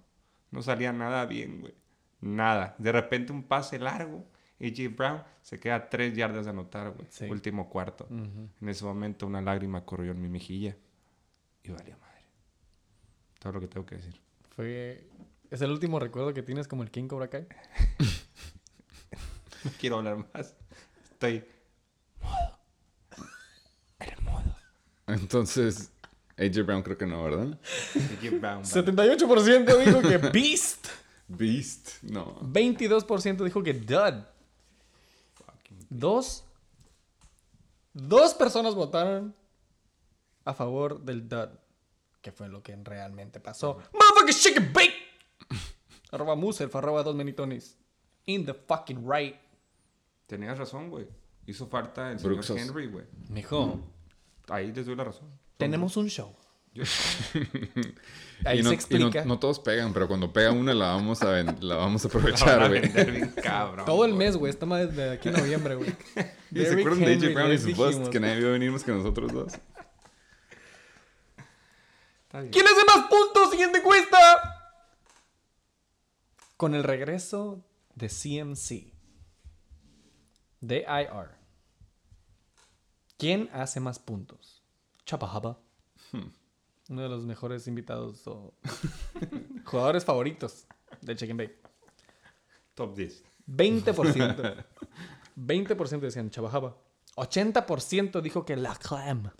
[0.50, 1.74] no salía nada bien, güey.
[2.22, 2.74] Nada.
[2.78, 4.24] De repente un pase largo.
[4.58, 7.06] AJ Brown se queda a tres yardas de anotar, güey.
[7.10, 7.26] Sí.
[7.26, 8.08] Último cuarto.
[8.10, 10.76] En ese momento una lágrima corrió en mi mejilla.
[11.62, 12.24] Y valía madre.
[13.38, 14.18] Todo lo que tengo que decir.
[14.56, 15.06] Fue...
[15.50, 17.46] ¿Es el último recuerdo que tienes como el King Cobra Kai?
[19.62, 20.56] No quiero hablar más.
[21.10, 21.44] Estoy...
[25.06, 25.92] Entonces,
[26.40, 27.58] AJ Brown creo que no, ¿verdad?
[27.94, 28.62] AJ Brown.
[28.62, 29.16] vale.
[29.16, 30.86] 78% dijo que Beast.
[31.28, 32.02] Beast.
[32.02, 32.40] No.
[32.40, 34.24] 22% dijo que Dud.
[35.36, 36.44] Fucking- Dos.
[37.92, 39.34] Dos personas votaron
[40.44, 41.48] a favor del Dud.
[42.22, 43.78] Que fue lo que realmente pasó.
[43.92, 44.94] Motherfucking chicken bake.
[46.10, 47.76] arroba Muself, arroba dos menitones.
[48.26, 49.36] In the fucking right.
[50.26, 51.06] Tenías razón, güey.
[51.46, 52.58] Hizo falta el señor.
[52.58, 53.06] Henry, güey.
[53.30, 53.80] Mijo,
[54.48, 55.28] Ahí les doy la razón.
[55.60, 56.34] Tenemos un show.
[58.44, 59.24] Ahí y no, se y no- explica.
[59.24, 62.68] no todos pegan, pero cuando pega una la vamos a, ven- la vamos a aprovechar,
[62.68, 62.82] güey.
[63.86, 64.50] Todo el mes, güey.
[64.50, 65.94] Estamos desde aquí en noviembre, güey.
[66.52, 68.92] ¿Y se acuerdan de AJ Brown y su bust que nadie vio venir más que
[68.92, 69.52] nosotros dos?
[72.24, 72.48] Está.
[72.50, 73.50] ¿Quién hace más puntos?
[73.50, 74.16] Siguiente encuesta.
[76.56, 78.92] Con el regreso de CMC.
[80.60, 81.30] De IR.
[83.18, 84.59] ¿Quién hace más puntos?
[85.10, 85.58] Chapahaba.
[86.88, 88.54] Uno de los mejores invitados o
[89.64, 90.68] jugadores favoritos
[91.00, 91.58] del Chicken Bake.
[92.74, 93.24] Top 10.
[93.48, 94.64] 20%.
[95.36, 96.76] 20% decían Chabajaba.
[97.16, 99.32] 80% dijo que la clam.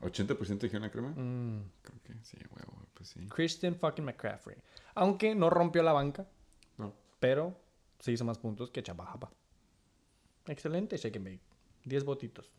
[0.00, 1.10] ¿80% dijeron la crema?
[1.10, 1.70] Mm.
[1.82, 3.28] Creo que sí, huevo, pues sí.
[3.28, 4.56] Christian fucking McCaffrey.
[4.96, 6.26] Aunque no rompió la banca,
[6.78, 6.94] No.
[7.20, 7.56] pero
[8.00, 9.30] se hizo más puntos que Chabajaba.
[10.46, 11.42] Excelente, Shake and Bake.
[11.84, 12.50] 10 votitos.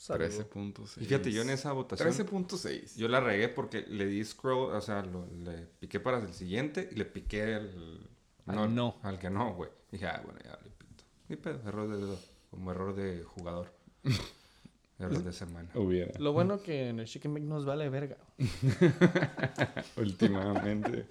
[0.00, 0.24] Salud.
[0.24, 1.02] 13.6.
[1.02, 2.08] Y fíjate, yo en esa votación...
[2.10, 2.96] 13.6.
[2.96, 6.88] Yo la regué porque le di scroll, o sea, lo- le piqué para el siguiente
[6.90, 8.08] y le piqué el...
[8.46, 8.96] Al no.
[9.02, 9.68] Al que no, güey.
[9.92, 11.04] Dije, ah, bueno, ya le pito.
[11.28, 12.18] Ni pedo, error de dedo.
[12.50, 13.74] Como error de jugador.
[14.98, 15.68] error de semana.
[15.74, 16.18] Hubiera.
[16.18, 18.16] Lo bueno que en el Chicken Bake nos vale verga.
[19.98, 21.04] Últimamente.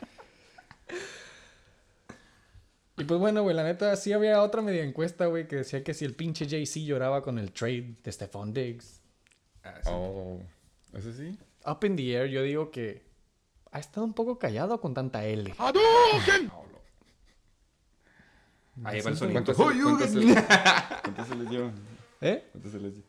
[3.00, 5.94] Y pues bueno, güey, la neta, sí había otra media encuesta, güey, que decía que
[5.94, 9.02] si el pinche JC lloraba con el trade de Stephon Diggs.
[9.64, 9.90] Ah, sí.
[9.92, 10.42] Oh.
[10.94, 11.38] ¿Eso sí?
[11.66, 13.06] Up in the air, yo digo que
[13.72, 15.54] ha estado un poco callado con tanta L.
[18.84, 19.44] Ahí va el sonido.
[19.44, 21.72] ¿Cuántos, cuántos, se, les dio?
[22.22, 22.48] ¿Eh?
[22.52, 23.04] ¿Cuántos se les dio?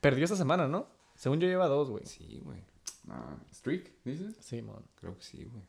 [0.00, 0.86] Perdió esta semana, ¿no?
[1.14, 2.04] Según yo lleva dos, güey.
[2.06, 2.60] Sí, güey.
[3.08, 4.34] Ah, ¿Streak, dices?
[4.40, 4.82] Sí, mon.
[5.00, 5.62] Creo que sí, güey.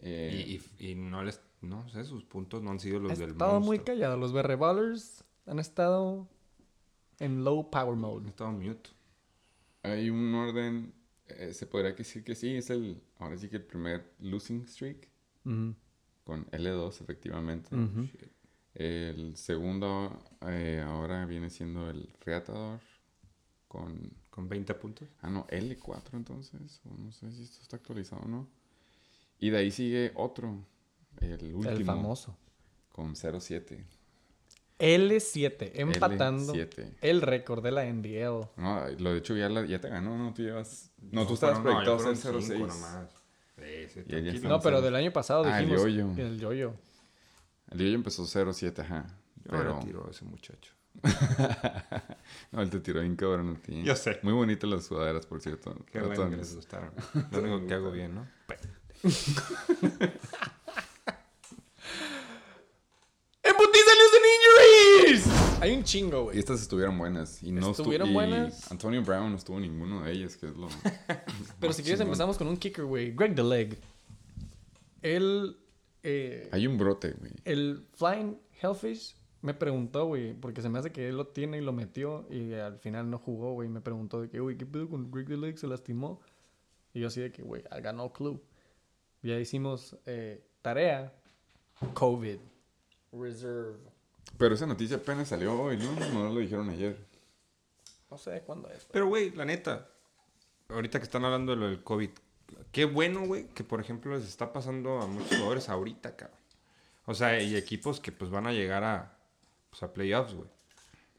[0.00, 1.40] Eh, Y, y, y no les...
[1.62, 4.16] No sé, sus puntos no han sido los Ha del estado muy callado.
[4.16, 6.28] Los Berre Ballers han estado
[7.18, 8.28] en low power Han mode.
[8.28, 8.90] estado mute.
[9.82, 10.92] Hay un orden,
[11.28, 15.08] eh, se podría decir que sí, es el, ahora sí que el primer losing streak
[16.24, 17.68] con L2 efectivamente.
[18.74, 22.80] El segundo eh, ahora viene siendo el Reatador
[23.68, 25.08] con, Con 20 puntos.
[25.22, 28.48] ah no, L4 entonces, o no sé si esto está actualizado o no.
[29.38, 30.62] Y de ahí sigue otro,
[31.20, 31.70] El último.
[31.70, 32.36] El famoso.
[32.92, 33.84] Con 0-7.
[34.78, 36.96] L7, empatando L7.
[37.00, 38.46] el récord de la NBL.
[38.56, 40.34] No, lo de hecho ya, la- ya te ganó, ¿no?
[40.34, 40.90] Tú llevas...
[41.00, 42.68] No, tú No, estabas fueron- no, proyectado a ser fueron cinco 0-6.
[42.68, 43.08] nomás.
[43.56, 45.82] Sí, No, pero del año pasado Ah, el dijimos.
[45.90, 46.10] yoyo.
[46.18, 46.74] El yoyo.
[47.70, 49.06] El Yoyo empezó 0-7, ajá.
[49.44, 49.74] Yo Pero...
[49.76, 50.72] me retiro a ese muchacho.
[52.52, 53.82] no, él te tiró bien cabrón a ti.
[53.82, 54.18] Yo sé.
[54.22, 55.74] Muy bonitas las sudaderas, por cierto.
[55.90, 56.92] Qué bueno que les gustaron.
[57.32, 58.26] Lo único que hago bien, ¿no?
[63.42, 64.12] ¡En putiza News
[65.60, 66.38] Hay un chingo, Y güey.
[66.38, 67.42] estas estuvieron buenas.
[67.42, 68.70] Y no estu- Estuvieron y buenas.
[68.70, 70.68] Antonio Brown no estuvo ninguno de ellas, que es lo.
[71.60, 72.08] Pero si quieres chingón.
[72.08, 73.12] empezamos con un kicker, güey.
[73.12, 73.78] Greg the Leg.
[75.02, 75.56] Él...
[76.02, 77.32] eh, Hay un brote, güey.
[77.44, 81.60] el Flying Hellfish me preguntó, güey, porque se me hace que él lo tiene y
[81.60, 83.68] lo metió y al final no jugó, güey.
[83.68, 85.56] Me preguntó de que, güey, ¿qué pedo con Greg the Leg?
[85.58, 86.20] Se lastimó.
[86.94, 87.62] Y yo así de que, güey,
[87.94, 88.40] no clue.
[89.22, 91.12] Ya hicimos eh, tarea.
[91.94, 92.38] COVID.
[93.12, 93.78] Reserve.
[94.38, 95.92] Pero esa noticia apenas salió hoy, ¿no?
[96.12, 96.96] No lo dijeron ayer.
[98.10, 98.86] No sé cuándo es.
[98.92, 99.88] Pero, güey, la neta,
[100.68, 102.10] ahorita que están hablando de lo del COVID,
[102.72, 106.38] qué bueno, güey, que por ejemplo les está pasando a muchos jugadores ahorita, cabrón.
[107.06, 109.16] O sea, y equipos que pues van a llegar a,
[109.70, 110.48] pues, a playoffs, güey.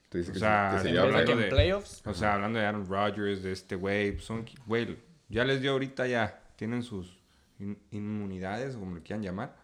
[0.10, 2.01] Te dice O que, sea, que se de hablando de- playoffs.
[2.06, 4.97] O sea, hablando de Aaron Rodgers, de este güey, pues, son, güey,
[5.30, 7.17] ya les dio ahorita ya, tienen sus
[7.60, 9.56] in- inmunidades, o como le quieran llamar.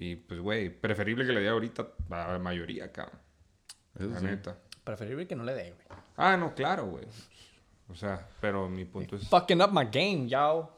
[0.00, 3.20] Y pues, güey, preferible que le dé ahorita a la mayoría, cabrón.
[3.94, 4.24] Eso La sí.
[4.24, 4.56] neta.
[4.82, 5.98] Preferible que no le dé, güey.
[6.16, 7.04] Ah, no, claro, güey.
[7.86, 9.28] O sea, pero mi punto es...
[9.28, 10.74] Fucking up my game, yo.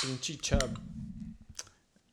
[0.00, 0.80] Pinche chub.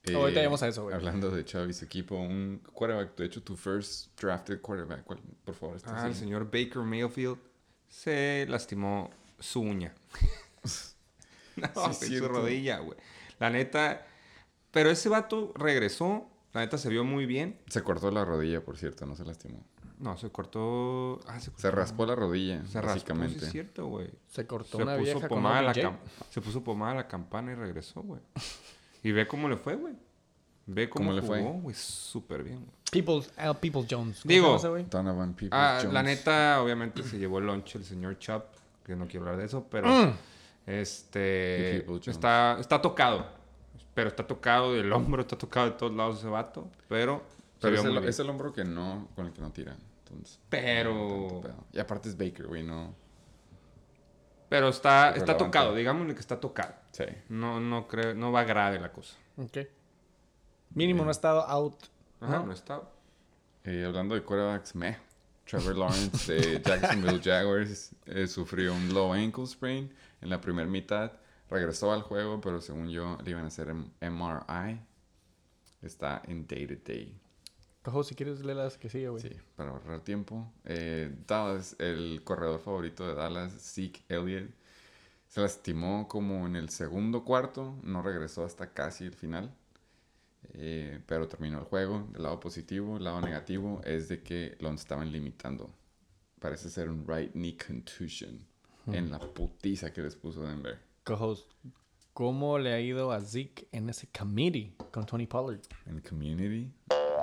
[0.04, 0.94] Eh, Ahorita llegamos a eso, güey.
[0.94, 5.20] Hablando de Xavi, su equipo, un quarterback, de hecho, tu first drafted quarterback, ¿cuál?
[5.46, 5.78] por favor.
[5.78, 7.38] este Ah, el señor Baker Mayfield
[7.88, 9.94] se lastimó su uña.
[11.56, 12.98] no, Sí, su rodilla, güey.
[13.40, 14.08] La neta...
[14.72, 16.28] Pero ese vato regresó.
[16.54, 17.58] La neta se vio muy bien.
[17.68, 19.64] Se cortó la rodilla, por cierto, no se lastimó.
[20.00, 21.20] No, se cortó...
[21.28, 21.62] Ah, se cortó.
[21.62, 23.40] Se raspó la rodilla, Se raspó, básicamente.
[23.40, 24.10] sí es cierto, güey.
[24.28, 25.98] Se cortó Se una puso, vieja pomada a la cam-
[26.30, 28.22] se puso pomada a la campana y regresó, güey.
[29.02, 29.94] Y ve cómo le fue, güey.
[30.66, 31.42] Ve cómo, ¿Cómo le fue?
[31.42, 31.76] jugó, güey.
[31.76, 32.72] Súper bien, güey.
[32.92, 34.22] Peoples, Al Peoples Jones.
[34.22, 34.68] ¿Cómo Digo, ese?
[34.90, 35.94] Donovan Peoples Ah, Jones.
[35.94, 38.44] la neta, obviamente se llevó el lunch el señor Chubb,
[38.86, 40.14] que no quiero hablar de eso, pero Mm.
[40.68, 43.26] este está, está tocado.
[43.94, 47.24] Pero está tocado del hombro, está tocado de todos lados ese vato, pero,
[47.62, 48.04] es el, bien.
[48.06, 49.78] es el hombro que no, con el que no tiran.
[50.04, 50.94] Entonces, Pero-
[51.44, 51.66] no.
[51.72, 52.96] Y aparte es Baker, güey, no.
[54.50, 56.74] Pero está, Es está tocado, digámosle que está tocado.
[56.92, 57.06] Sí.
[57.30, 59.16] No, no creo, no va grave la cosa.
[59.38, 59.58] Ok.
[60.76, 61.76] Mínimo no ha estado out.
[62.22, 62.46] Ajá, ¿no?
[62.48, 62.82] no está.
[63.64, 64.98] Eh, hablando de quarterbacks, meh.
[65.46, 71.12] Trevor Lawrence de Jacksonville Jaguars eh, sufrió un low ankle sprain en la primera mitad.
[71.54, 74.82] Regresó al juego, pero según yo le iban a hacer MRI.
[75.84, 77.16] Está en day to day.
[77.84, 79.22] Cojo, si quieres leer las que sigue, güey.
[79.22, 80.52] Sí, para ahorrar tiempo.
[80.66, 84.50] Eh, Dallas, el corredor favorito de Dallas, Zeke Elliott,
[85.28, 87.78] se lastimó como en el segundo cuarto.
[87.84, 89.54] No regresó hasta casi el final.
[90.54, 92.10] Eh, pero terminó el juego.
[92.16, 95.70] El lado positivo, el lado negativo es de que lo estaban limitando.
[96.40, 98.44] Parece ser un right knee contusion
[98.88, 100.93] en la putiza que les puso Denver.
[101.04, 101.48] Cojos,
[102.14, 105.62] ¿cómo le ha ido a Zeke en ese committee con Tony Pollard?
[105.86, 106.72] En community.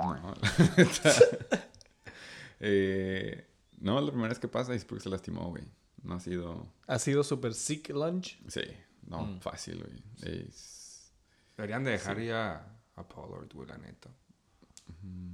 [0.03, 0.33] No, la
[0.77, 1.13] neta.
[2.59, 3.47] Eh,
[3.79, 5.63] no, la primera vez que pasa es porque se lastimó, güey.
[6.03, 6.67] No ha sido.
[6.87, 8.39] ¿Ha sido super Zeke lunch?
[8.47, 8.61] Sí,
[9.07, 10.03] no, fácil, güey.
[10.47, 11.11] Es-
[11.57, 14.09] Deberían de dejar ya a Pollard, güey, la neta.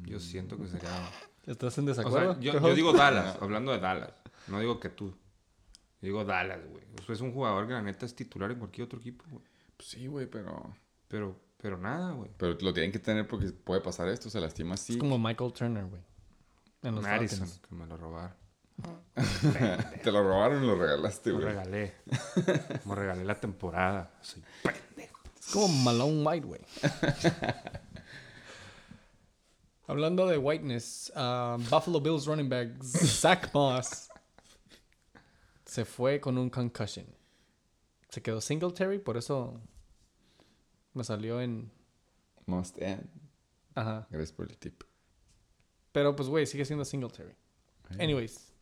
[0.03, 0.89] Yo siento que sería...
[1.45, 2.33] ¿Estás en O desacuerdo?
[2.33, 2.67] sea, yo, Cojo?
[2.69, 4.13] yo digo Dallas, hablando de Dallas.
[4.47, 5.13] No digo que tú.
[6.01, 6.83] Yo digo Dallas, güey.
[6.99, 9.43] O sea, es un jugador que la neta es titular en cualquier otro equipo, güey.
[9.75, 10.75] pues sí, güey, pero.
[11.07, 12.29] Pero, pero nada, güey.
[12.38, 14.93] Pero lo tienen que tener porque puede pasar esto, se lastima así.
[14.93, 16.01] Es como Michael Turner, güey.
[16.83, 17.67] En los Madison, Falcons.
[17.67, 18.36] que me lo robaron.
[20.03, 21.47] Te lo robaron y lo regalaste, Lo güey.
[21.47, 21.95] regalé.
[22.83, 24.12] Como regalé la temporada.
[24.21, 25.19] Soy pendejo.
[25.39, 26.62] Es como Malone White, güey.
[29.88, 34.10] Hablando de whiteness, uh, Buffalo Bills running back Zach Moss
[35.67, 37.06] se fue con un concussion.
[38.10, 39.60] Se quedó Singletary, por eso
[40.93, 41.69] me salió en...
[42.45, 43.03] Must add.
[43.75, 44.08] Ajá.
[44.10, 44.82] Gracias por el tip.
[45.91, 47.36] Pero pues, güey, sigue siendo Singletary.
[47.99, 48.53] Anyways,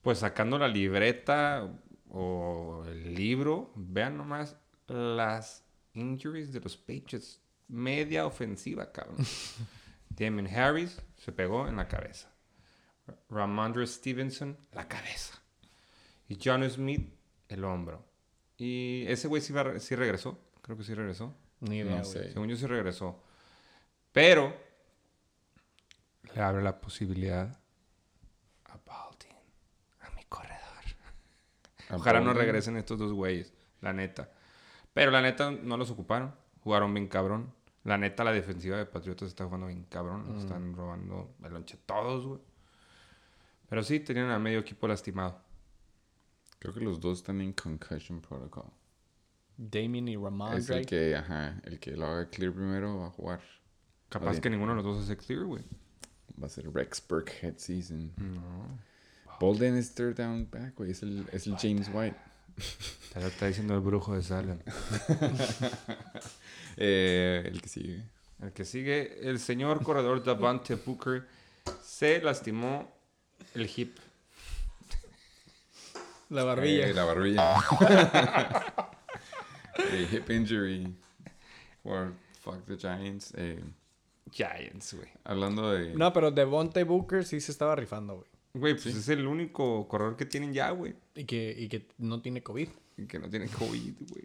[0.00, 1.70] Pues sacando la libreta
[2.08, 4.56] o el libro, vean nomás
[4.88, 7.40] las injuries de los Patriots.
[7.68, 9.18] Media ofensiva, cabrón.
[10.08, 12.31] Damon Harris se pegó en la cabeza.
[13.28, 15.40] Ramondre Stevenson, la cabeza.
[16.28, 17.12] Y John Smith,
[17.48, 18.04] el hombro.
[18.56, 20.38] Y ese güey sí, va- sí regresó.
[20.62, 21.34] Creo que sí regresó.
[21.60, 22.32] Ni idea, No sé.
[22.32, 23.20] Según yo sí regresó.
[24.12, 24.54] Pero
[26.34, 27.58] le abre la posibilidad
[28.66, 29.36] a Baldwin,
[30.00, 30.58] a mi corredor.
[31.90, 34.30] Ojalá no regresen estos dos güeyes, la neta.
[34.94, 36.34] Pero la neta no los ocuparon.
[36.62, 37.52] Jugaron bien cabrón.
[37.84, 40.36] La neta, la defensiva de Patriotas está jugando bien cabrón.
[40.36, 40.38] Mm.
[40.38, 42.40] Están robando el lonche todos, güey.
[43.72, 45.40] Pero sí, tenían a medio equipo lastimado.
[46.58, 48.66] Creo que los dos están en concussion protocol.
[49.56, 50.84] Damien y es el Ramondre.
[50.84, 53.40] que, ajá, el que lo haga clear primero va a jugar.
[54.10, 55.64] Capaz que ninguno de los dos hace clear, güey.
[56.38, 58.12] Va a ser Rex Burkhead season.
[58.18, 58.78] No.
[59.40, 60.90] Bolden es third down back, güey.
[60.90, 62.18] Es el, es el James White.
[63.14, 64.58] Te lo está diciendo el brujo de Salem.
[66.76, 68.02] Eh, el que sigue.
[68.42, 71.26] El que sigue, el señor corredor Davante Booker
[71.82, 73.01] se lastimó
[73.54, 73.96] el hip.
[76.30, 76.86] La barbilla.
[76.88, 77.56] Eh, la barbilla.
[79.90, 80.94] Eh, hip injury.
[81.82, 83.32] For fuck the Giants.
[83.36, 83.58] Eh,
[84.30, 85.08] Giants, güey.
[85.24, 85.94] hablando de.
[85.94, 88.28] No, pero Devontae Booker sí se estaba rifando, güey.
[88.54, 90.94] Güey, pues es el único corredor que tienen ya, güey.
[91.14, 92.68] Y que, y que no tiene COVID.
[92.98, 94.24] Y Que no tiene COVID, güey.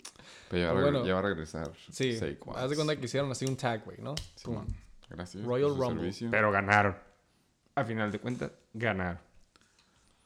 [0.49, 1.03] Pero ya, va a Bueno.
[1.03, 1.71] reg- ya va a regresar.
[1.91, 2.19] Sí.
[2.55, 4.15] Haz de cuenta que hicieron así un tag, güey, ¿no?
[4.35, 4.67] Simón.
[5.09, 5.45] Gracias.
[5.45, 6.01] Royal Rumble.
[6.01, 6.29] servicio.
[6.29, 6.97] Pero ganaron.
[7.75, 9.19] A final de cuentas, ganaron.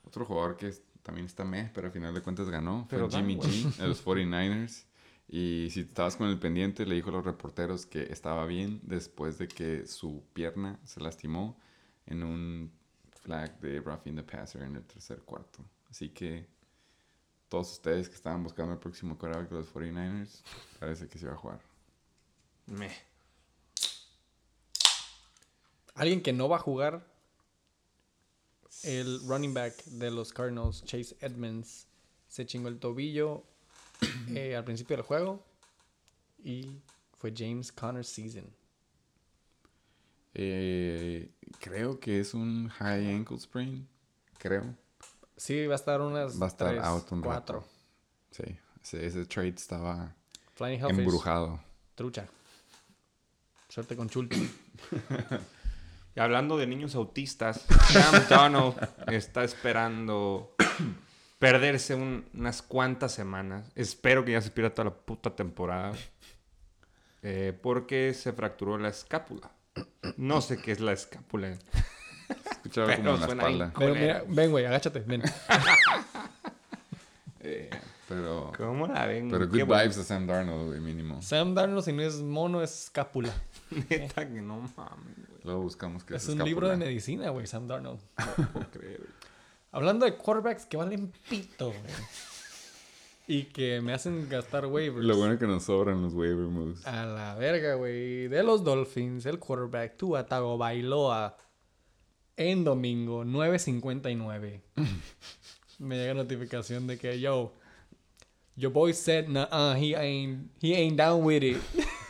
[0.03, 0.71] Otro jugador que
[1.03, 2.85] también está meh, pero al final de cuentas ganó.
[2.89, 3.37] Fue Pero Jimmy.
[3.37, 4.85] G de los 49ers.
[5.27, 9.37] Y si estabas con el pendiente, le dijo a los reporteros que estaba bien después
[9.37, 11.57] de que su pierna se lastimó
[12.05, 12.71] en un
[13.21, 15.63] flag de roughing the passer en el tercer cuarto.
[15.89, 16.47] Así que
[17.47, 20.41] todos ustedes que estaban buscando el próximo quarterback de los 49ers,
[20.79, 21.61] parece que se va a jugar.
[22.67, 22.91] Meh.
[25.95, 27.05] Alguien que no va a jugar.
[28.83, 31.87] El running back de los Cardinals, Chase Edmonds,
[32.27, 33.43] se chingó el tobillo
[34.29, 35.43] eh, al principio del juego.
[36.43, 36.81] Y
[37.17, 38.45] fue James Conner season.
[40.33, 43.87] Eh, creo que es un high ankle sprain.
[44.37, 44.75] Creo.
[45.37, 46.41] Sí, va a estar unas.
[46.41, 47.59] Va a estar tres, out un cuatro.
[47.59, 47.69] rato.
[48.31, 50.15] Sí, ese, ese trade estaba
[50.55, 51.59] Flying embrujado.
[51.95, 52.27] Trucha.
[53.67, 54.35] Suerte con Chulto.
[56.15, 58.75] Y hablando de niños autistas, Sam Donald
[59.07, 60.55] está esperando
[61.39, 63.69] perderse un- unas cuantas semanas.
[63.75, 65.93] Espero que ya se pierda toda la puta temporada.
[67.23, 69.51] Eh, porque se fracturó la escápula.
[70.17, 71.57] No sé qué es la escápula.
[72.51, 73.73] Escuchaba Pero como en la suena espalda.
[73.77, 75.21] Pero mira, ven, güey, agáchate, ven.
[77.43, 77.69] Eh,
[78.07, 79.29] pero, ¿Cómo la ven?
[79.31, 79.81] pero good bueno.
[79.81, 81.21] vibes a Sam Darnold, güey, mínimo.
[81.23, 83.33] Sam Darnold, si no es mono, es escápula.
[83.89, 87.99] Neta que no mames, Luego buscamos que Es un libro de medicina, güey, Sam Darnold.
[88.37, 88.97] No puedo creer.
[88.99, 89.09] güey.
[89.71, 91.81] Hablando de quarterbacks que valen pito, güey.
[93.27, 95.05] Y que me hacen gastar waivers.
[95.05, 96.85] Lo bueno es que nos sobran los waiver moves.
[96.85, 98.27] A la verga, güey.
[98.27, 101.37] De los Dolphins, el quarterback Tua Tagovailoa.
[102.35, 104.61] En domingo, 9.59.
[105.79, 107.53] me llega notificación de que, yo,
[108.55, 111.57] your boy said, nah, he ain't, he ain't down with it.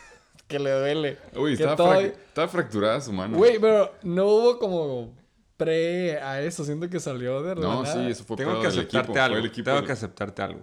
[0.52, 1.18] que le duele.
[1.34, 3.36] Uy, que estaba, fracturada su mano.
[3.36, 5.12] Güey, pero no hubo como
[5.56, 6.64] pre a eso.
[6.64, 7.92] Siento que salió de la no, nada.
[7.94, 9.20] sí, eso fue Tengo que aceptarte equipo.
[9.24, 9.36] Algo.
[9.38, 10.60] el equipo Tengo del- que aceptarte algo.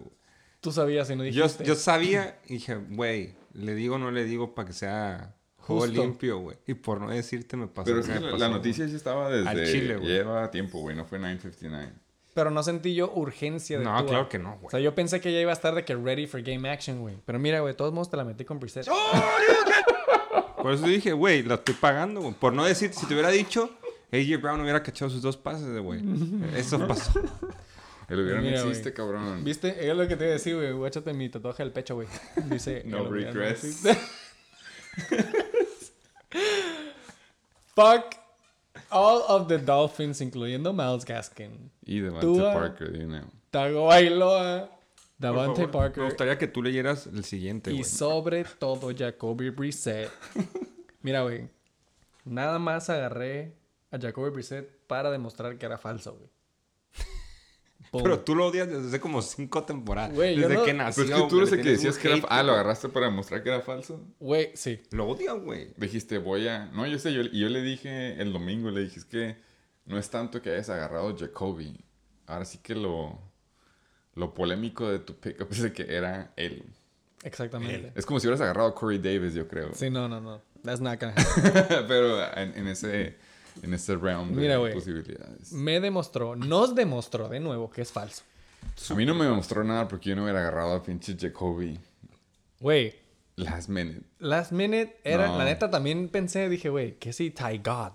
[0.61, 1.63] Tú sabías y no Yo, dijiste.
[1.65, 5.83] yo sabía y dije, güey, le digo o no le digo para que sea juego
[5.83, 6.01] Justo.
[6.01, 6.57] limpio, güey.
[6.67, 7.85] Y por no decirte me pasó.
[7.85, 8.57] Pero es que la, pasó, la güey.
[8.57, 9.47] noticia sí estaba desde...
[9.49, 10.07] Al chile, güey.
[10.09, 10.95] Lleva tiempo, güey.
[10.95, 11.91] No fue 9.59.
[12.33, 14.71] Pero no sentí yo urgencia de No, claro que no, O güey.
[14.71, 17.15] sea, yo pensé que ya iba a estar de que ready for game action, güey.
[17.25, 18.85] Pero mira, güey, de todos modos te la metí con preset.
[20.61, 22.33] Por eso dije, güey, la estoy pagando, güey.
[22.33, 23.69] Por no decir, si te hubiera dicho,
[24.11, 26.01] AJ Brown hubiera cachado sus dos pases, güey.
[26.55, 27.11] Eso pasó.
[28.09, 29.43] El hubiera no cabrón.
[29.43, 29.87] ¿Viste?
[29.87, 30.71] Es lo que te iba a decir, güey.
[30.71, 32.07] Guáchate mi tatuaje del pecho, güey.
[32.49, 32.83] Dice...
[32.87, 33.83] No regrets.
[37.75, 38.15] Fuck
[38.91, 41.71] all of the Dolphins, incluyendo Miles Gaskin.
[41.85, 43.23] Y Devante Tua- Parker, you know.
[43.51, 44.69] Tagovailoa,
[45.19, 46.03] Davante favor, Parker.
[46.03, 50.09] Me gustaría que tú leyeras el siguiente, Y sobre todo Jacoby Brissett.
[51.01, 51.49] Mira, güey.
[52.25, 53.53] Nada más agarré
[53.91, 56.29] a Jacoby Brissett para demostrar que era falso, güey.
[58.03, 60.13] Pero tú lo odias desde como cinco temporadas.
[60.15, 61.03] Yo desde no- que Pero nació.
[61.03, 62.27] es que tú eres el que decías que era...
[62.29, 64.01] Ah, lo agarraste para demostrar que era falso.
[64.19, 64.81] Güey, sí.
[64.91, 65.73] Lo odian, güey.
[65.75, 66.65] Dijiste, voy a...
[66.67, 69.37] No, yo sé, yo, y yo le dije el domingo, le dije, es que
[69.85, 71.77] no es tanto que hayas agarrado a Jacoby.
[72.27, 73.19] Ahora sí que lo...
[74.19, 76.63] Lo polémico de tu pickup es de que era él.
[77.23, 77.91] Exactamente.
[77.95, 79.73] Es como si hubieras agarrado a Corey Davis, yo creo.
[79.73, 80.41] Sí, no, no, no.
[80.63, 81.87] That's not gonna happen.
[81.87, 83.17] Pero en, en ese...
[83.61, 84.73] En ese realm de Mira, güey.
[84.73, 85.51] posibilidades.
[85.51, 88.23] Me demostró, nos demostró de nuevo que es falso.
[88.89, 91.77] A mí no me mostró nada porque yo no hubiera agarrado a pinche Jacoby.
[92.61, 92.95] Güey,
[93.35, 94.01] Last minute.
[94.19, 95.37] Last minute era, No.
[95.37, 97.93] la neta también pensé, dije, güey, que sí, Ty God.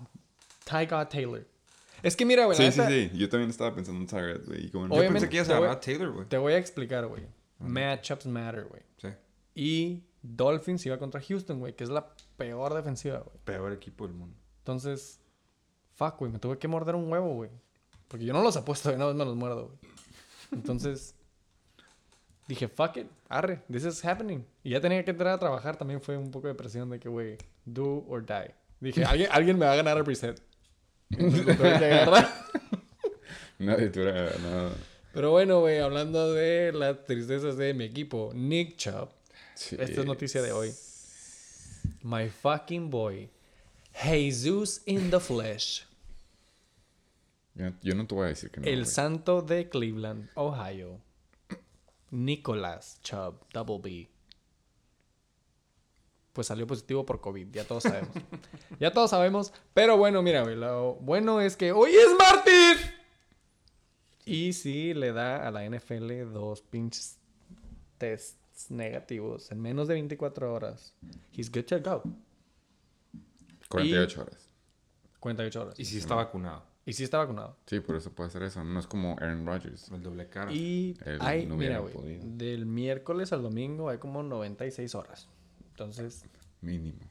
[0.65, 1.45] Ty God Taylor.
[2.05, 3.11] Es que mira, güey, Sí, sí, sí.
[3.17, 4.69] Yo también estaba pensando en Tyrant, güey.
[4.69, 6.27] Yo pensé que ibas te a voy- llamar Taylor, güey.
[6.27, 7.23] te voy a explicar, güey.
[7.59, 8.81] Matchups matter, güey.
[8.97, 9.07] Sí.
[9.55, 13.37] Y Dolphins iba contra Houston, güey, que es la peor defensiva, güey.
[13.43, 14.35] Peor equipo del mundo.
[14.59, 15.19] Entonces,
[15.95, 17.49] fuck, güey, me tuve que morder un huevo, güey.
[18.07, 19.77] Porque yo no los apuesto, güey, no me los muerdo, güey.
[20.51, 21.15] Entonces,
[22.47, 24.45] dije, fuck it, arre, this is happening.
[24.63, 27.09] Y ya tenía que entrar a trabajar, también fue un poco de presión de que,
[27.09, 28.53] güey, do or die.
[28.79, 30.41] Dije, alguien, alguien me va a ganar el preset.
[31.09, 32.05] Tuviera
[34.39, 34.73] nada.
[35.13, 39.09] Pero bueno, güey, hablando de las tristezas de mi equipo, Nick Chubb.
[39.55, 39.77] Sí.
[39.79, 40.73] Esta es noticia de hoy.
[42.01, 43.29] My fucking boy.
[43.93, 45.85] Jesus in the flesh.
[47.53, 48.67] Yo, yo no te voy a decir que no.
[48.67, 50.99] El santo de Cleveland, Ohio.
[52.11, 54.09] Nicholas Chubb, Double B.
[56.35, 58.09] Pues salió positivo por COVID, ya todos sabemos.
[58.79, 59.53] ya todos sabemos.
[59.73, 62.91] Pero bueno, mira, güey, lo bueno es que hoy es martes.
[64.25, 67.19] Y sí le da a la NFL dos pinches
[67.97, 70.93] tests negativos en menos de 24 horas.
[71.31, 72.03] He's good to go.
[73.69, 74.49] 48 horas.
[75.21, 75.79] 48 horas.
[75.79, 76.63] Y si está vacunado.
[76.85, 77.55] Y sí está vacunado.
[77.65, 78.61] Sí, por eso puede hacer eso.
[78.61, 79.89] No es como Aaron Rodgers.
[79.89, 80.51] El doble cara.
[80.51, 85.29] Y Él hay, no mira, güey, del miércoles al domingo hay como 96 horas.
[85.75, 86.23] Entonces,
[86.61, 87.01] Mínimo.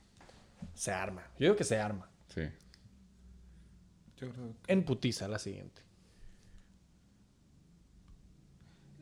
[0.73, 1.23] se arma.
[1.39, 2.09] Yo digo que se arma.
[2.29, 2.49] Sí.
[4.17, 5.83] Yo creo En putiza la siguiente.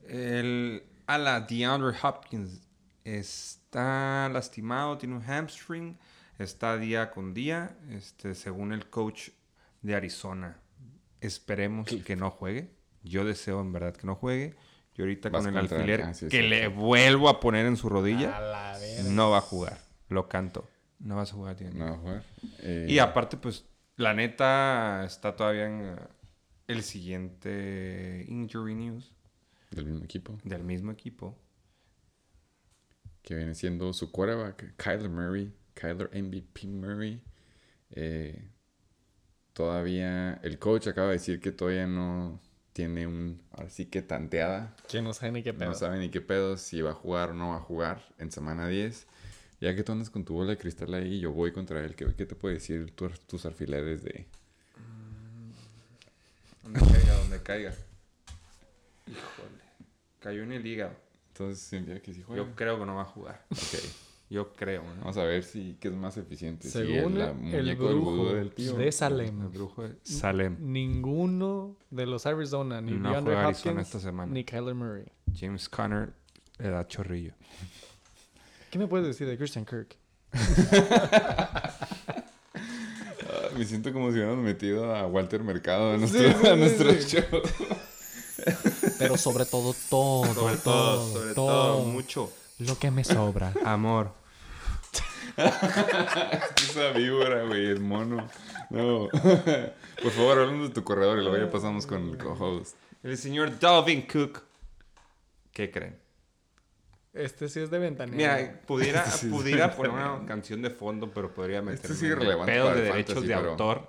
[0.03, 2.61] El ala DeAndre Hopkins
[3.05, 5.97] está lastimado, tiene un hamstring,
[6.41, 9.29] está día con día, este, según el coach
[9.81, 10.61] de Arizona.
[11.21, 12.75] Esperemos que no juegue.
[13.05, 14.57] Yo deseo en verdad que no juegue.
[14.97, 17.88] Y ahorita Vas con el alfiler ah, sí, que le vuelvo a poner en su
[17.88, 18.36] rodilla,
[18.74, 18.78] A
[19.09, 19.78] no va a jugar.
[20.09, 20.68] Lo canto.
[20.99, 21.78] No vas a jugar, DeAndre.
[21.80, 22.22] No va a jugar.
[22.61, 23.64] Eh, Y aparte, pues,
[23.97, 25.97] la neta está todavía en eh,
[26.68, 29.12] el siguiente injury news
[29.70, 30.38] Del mismo equipo.
[30.45, 31.38] del mismo equipo.
[33.22, 35.53] Que viene siendo su quarterback, Kyler Murray.
[35.74, 37.22] Kyler MVP Murray.
[37.90, 38.49] Eh,
[39.53, 40.34] todavía.
[40.43, 42.40] El coach acaba de decir que todavía no
[42.73, 43.41] tiene un.
[43.53, 44.75] Ahora sí que tanteada.
[44.89, 45.70] Que no sabe ni qué pedo.
[45.70, 48.31] No sabe ni qué pedo, si va a jugar o no va a jugar en
[48.33, 49.07] semana 10.
[49.61, 51.95] Ya que tú andas con tu bola de cristal ahí, yo voy contra él.
[51.95, 54.27] ¿Qué, qué te puede decir tu- tus alfileres de...?
[56.64, 57.75] Donde caiga, donde caiga.
[59.07, 59.62] Híjole.
[60.20, 60.95] Cayó en el hígado.
[61.29, 62.43] Entonces, significa que sí juega.
[62.45, 63.45] Yo creo que no va a jugar.
[63.51, 63.81] Ok.
[64.33, 65.01] Yo creo, ¿no?
[65.01, 66.66] Vamos a ver si qué es más eficiente.
[66.66, 68.72] Según el, brujo del tío.
[68.74, 70.57] de El Salem, brujo de Salem.
[70.59, 74.33] ninguno de los Arizona, ni No DeAndre juega Arizona Hopkins, esta semana.
[74.33, 75.05] ni Kyler Murray.
[75.39, 76.14] James Conner
[76.59, 77.35] le da chorrillo.
[78.70, 79.95] ¿Qué me puedes decir de Christian Kirk?
[83.57, 86.59] Me siento como si hubiéramos metido a Walter Mercado a nuestro, Sí, sí, a sí,
[86.59, 87.20] nuestro sí.
[87.20, 87.43] show.
[88.99, 93.53] Pero sobre todo, todo, Sobre todo, sobre todo, mucho lo que me sobra.
[93.64, 94.12] amor.
[96.57, 98.28] Esa víbora, güey, el mono.
[98.70, 99.09] No.
[100.03, 102.76] Por favor, hablando de tu corredor y luego ya pasamos con el co-host.
[103.03, 104.43] El señor Dalvin Cook.
[105.53, 105.99] ¿Qué creen?
[107.12, 108.16] Este sí es de ventanilla.
[108.39, 112.07] Mira, pudiera, Este sí pudiera poner una canción de fondo, pero podría meter Este sí
[112.07, 113.89] es relevante pedos para de derechos fantasy, de pero- autor.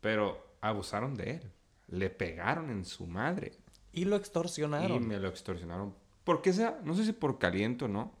[0.00, 1.52] Pero abusaron de él.
[1.88, 3.52] Le pegaron en su madre.
[3.92, 5.06] Y lo Y extorsionaron.
[5.06, 5.94] me lo extorsionaron.
[6.24, 6.80] ¿Por qué sea?
[6.82, 8.12] No sé si por caliente o no.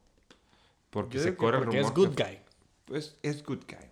[0.96, 1.92] Porque Yo se que corre el porque rumor.
[1.92, 2.38] es good que- guy.
[2.86, 3.86] Pues es good guy.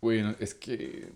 [0.00, 1.10] Güey, no, es que...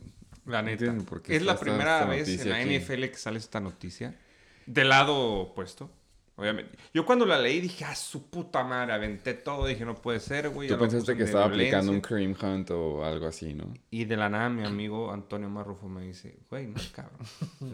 [0.44, 0.92] La neta.
[1.28, 2.76] Es la primera vez en la aquí.
[2.78, 4.18] NFL que sale esta noticia.
[4.66, 5.88] Del lado opuesto.
[6.34, 6.76] Obviamente.
[6.92, 9.66] Yo cuando la leí dije, ah, su puta madre, aventé todo.
[9.66, 10.68] Dije, no puede ser, güey.
[10.68, 12.36] Tú pensaste que estaba aplicando un violencia".
[12.40, 13.72] cream hunt o algo así, ¿no?
[13.90, 17.18] Y de la nada mi amigo Antonio Marrufo me dice, güey, no, cabrón.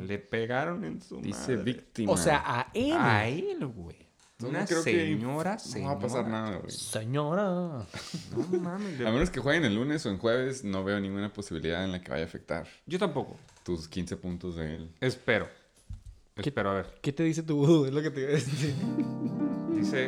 [0.06, 1.62] Le pegaron en su Dice madre.
[1.62, 2.12] víctima.
[2.12, 2.92] O sea, a él.
[2.98, 4.03] A él, güey.
[4.42, 6.28] Una creo que señora, No va a pasar señora.
[6.42, 6.70] nada, güey.
[6.70, 7.44] Señora.
[8.32, 9.00] No mames.
[9.00, 12.00] A menos que jueguen el lunes o en jueves, no veo ninguna posibilidad en la
[12.02, 13.36] que vaya a afectar Yo tampoco.
[13.62, 14.90] tus 15 puntos de él.
[15.00, 15.48] Espero.
[16.34, 16.98] ¿Qué- Espero, a ver.
[17.00, 17.86] ¿Qué te dice tu vudú?
[17.86, 18.74] Es lo que te iba a decir.
[19.72, 20.06] Dice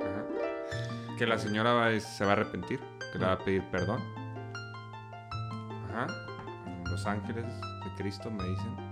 [0.00, 2.80] ajá, que la señora va a- se va a arrepentir,
[3.12, 4.00] que le va a pedir perdón.
[5.90, 6.06] Ajá.
[6.90, 8.84] Los ángeles de Cristo me dicen.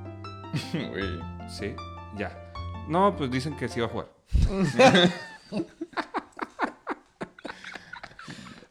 [0.90, 1.20] Güey.
[1.48, 1.74] Sí,
[2.18, 2.52] ya.
[2.86, 4.08] No, pues dicen que sí va a jugar.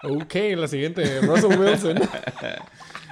[0.03, 1.21] Ok, la siguiente.
[1.21, 1.99] Russell Wilson.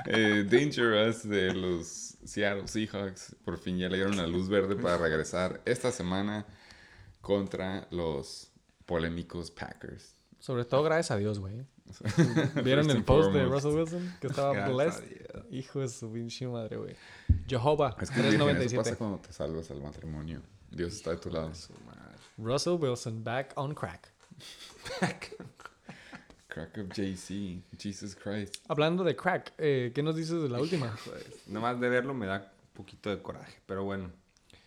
[0.05, 4.97] Eh, Dangerous de los Seattle Seahawks por fin ya le dieron la luz verde para
[4.97, 6.45] regresar esta semana
[7.21, 8.49] contra los
[8.85, 10.15] polémicos Packers.
[10.39, 11.65] Sobre todo gracias a Dios, güey.
[12.63, 13.43] ¿Vieron el post de.
[13.43, 14.15] Russell Wilson?
[14.21, 14.73] Que estaba Gracias
[15.03, 15.03] blessed.
[15.51, 16.95] Hijo de su pinche madre, güey.
[17.47, 18.77] Jehová, Es que virgen, eso 397.
[18.77, 20.41] pasa cuando te salvas al matrimonio.
[20.71, 21.51] Dios está de tu lado.
[22.39, 24.11] Russell Wilson back on crack.
[26.47, 27.61] Crack of JC.
[27.77, 28.55] Jesus Christ.
[28.69, 30.95] Hablando de crack, eh, ¿qué nos dices de la última?
[31.05, 33.59] Pues, nomás de verlo me da un poquito de coraje.
[33.65, 34.11] Pero bueno.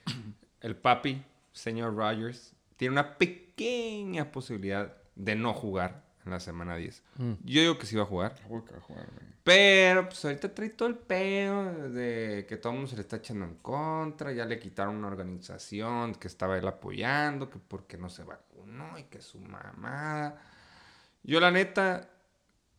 [0.60, 7.02] El papi, señor Rogers, tiene una pequeña posibilidad de no jugar en la semana 10.
[7.16, 7.32] Mm.
[7.44, 8.34] Yo digo que sí va a jugar.
[8.34, 9.06] A.
[9.42, 13.16] Pero pues ahorita trae todo el pedo de que todo el mundo se le está
[13.16, 14.32] echando en contra.
[14.32, 19.04] Ya le quitaron una organización que estaba él apoyando, que porque no se vacunó y
[19.04, 20.40] que su mamada.
[21.24, 22.08] Yo la neta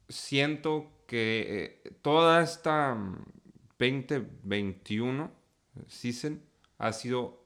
[0.08, 3.26] siento que eh, toda esta mm,
[3.80, 5.32] 2021
[5.88, 6.41] season
[6.78, 7.44] ha sido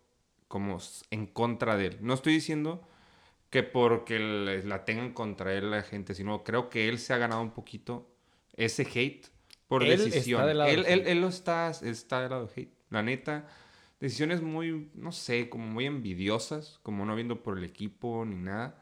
[0.48, 0.78] como
[1.12, 1.98] en contra de él.
[2.02, 2.88] No estoy diciendo
[3.50, 7.42] que porque la tengan contra él la gente, sino creo que él se ha ganado
[7.42, 8.10] un poquito
[8.54, 9.28] ese hate
[9.68, 10.46] por Él está decisión.
[10.46, 12.74] del lado Él, del él, él lo está, está del lado del hate.
[12.90, 13.48] La neta,
[14.00, 18.82] decisiones muy, no sé, como muy envidiosas, como no viendo por el equipo ni nada.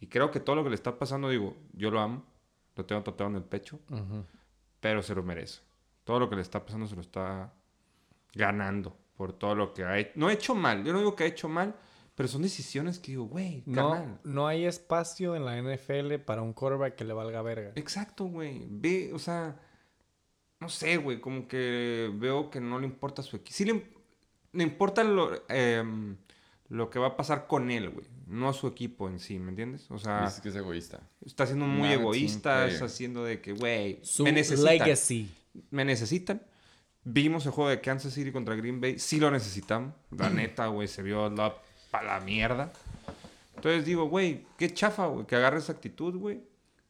[0.00, 2.24] Y creo que todo lo que le está pasando, digo, yo lo amo,
[2.76, 4.24] lo tengo tatuado en el pecho, Ujú.
[4.80, 5.60] pero se lo merece.
[6.04, 7.52] Todo lo que le está pasando se lo está
[8.34, 10.12] ganando por todo lo que ha hecho.
[10.16, 11.74] No ha hecho mal, yo no digo que ha hecho mal,
[12.14, 14.20] pero son decisiones que digo, güey, carnal.
[14.24, 17.72] No, no hay espacio en la NFL para un quarterback que le valga verga.
[17.76, 18.66] Exacto, güey.
[18.68, 19.58] Ve, o sea,
[20.60, 23.56] no sé, güey, como que veo que no le importa su equipo.
[23.56, 23.82] Sí le,
[24.52, 26.16] le importa lo, em,
[26.68, 28.06] lo que va a pasar con él, güey.
[28.26, 29.90] No a su equipo en sí, ¿me entiendes?
[29.90, 31.00] O sea, Dices que es egoísta.
[31.24, 34.72] está siendo muy egoísta, está haciendo de que, güey, me necesitan.
[34.78, 35.30] legacy.
[35.70, 36.42] Me necesitan.
[37.04, 38.98] Vimos el juego de Kansas City contra Green Bay.
[38.98, 39.94] Sí lo necesitamos.
[40.10, 41.54] La neta, güey, se vio la,
[41.92, 42.72] pa' la mierda.
[43.54, 46.42] Entonces digo, güey, qué chafa, güey, que agarre esa actitud, güey.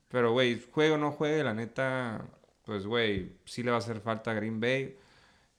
[0.08, 2.24] Pero, güey, juegue o no juegue, la neta,
[2.64, 4.96] pues, güey, sí le va a hacer falta a Green Bay.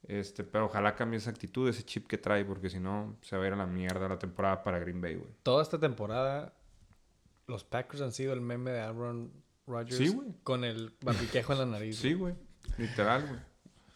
[0.08, 3.44] Este, pero ojalá cambie esa actitud, ese chip que trae, porque si no, se va
[3.44, 5.30] a ir a la mierda la temporada para Green Bay, güey.
[5.44, 6.54] Toda esta temporada,
[7.48, 9.32] los Packers han sido el meme de Aaron
[9.68, 10.30] Rodgers Sí, güey.
[10.44, 11.98] con el barbiquejo en la nariz.
[11.98, 12.34] Sí, güey.
[12.78, 13.39] Literal, güey.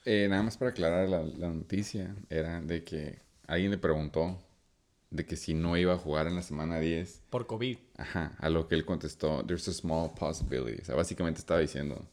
[0.06, 4.42] Eh, nada más para aclarar la, la noticia, era de que alguien le preguntó
[5.10, 7.78] de que si no iba a jugar en la semana 10, Por COVID.
[7.98, 10.82] ajá, a lo que él contestó, there's a small possibility.
[10.82, 12.06] O sea, básicamente estaba diciendo,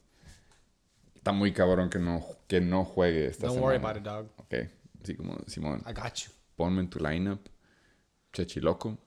[1.15, 3.67] está muy cabrón que no, que no juegue esta Don't semana.
[3.79, 4.27] worry about it, dog.
[4.39, 4.55] Ok,
[5.03, 6.31] así como, Simón, I got you.
[6.57, 7.41] ponme en tu lineup,
[8.33, 8.99] chechiloco.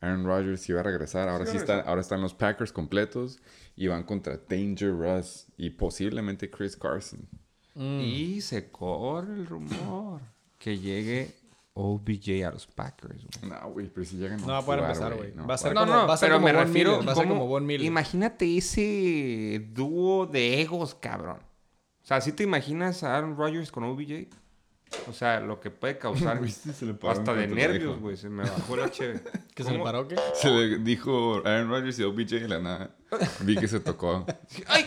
[0.00, 3.38] Aaron Rodgers iba a regresar, ahora Sí, sí, está, ahora están los Packers completos
[3.76, 7.26] y van contra Danger Russ y posiblemente Chris Carson.
[7.74, 8.00] Mm.
[8.00, 10.20] Y se corre el rumor
[10.58, 11.34] que llegue
[11.78, 13.50] OBJ a los Packers, güey.
[13.52, 15.32] No, güey, pero si llegan No va a poder empezar, güey.
[15.32, 16.90] Va a ser No, como- no, va a ser pero como me Von refiero.
[16.92, 17.86] Miller, va a ser como- Von Miller.
[17.86, 21.38] Imagínate ese dúo de egos, cabrón.
[22.02, 24.28] O sea, ¿sí te imaginas a Aaron Rodgers con OBJ?
[25.08, 26.72] O sea, lo que puede causar ¿Viste?
[26.72, 28.16] Se le paró hasta de nervios, güey.
[28.16, 29.20] Se me bajó la cheve.
[29.54, 30.16] ¿Que se le paró qué?
[30.34, 32.96] Se le dijo Aaron Rodgers y OBJ y la nada.
[33.40, 34.24] Vi que se tocó
[34.68, 34.86] ¡Ay!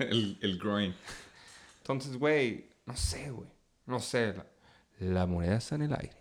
[0.00, 0.94] el, el groin.
[1.78, 3.48] Entonces, güey, no sé, güey.
[3.86, 4.34] No sé.
[4.34, 4.44] La,
[4.98, 6.16] la moneda está en el aire.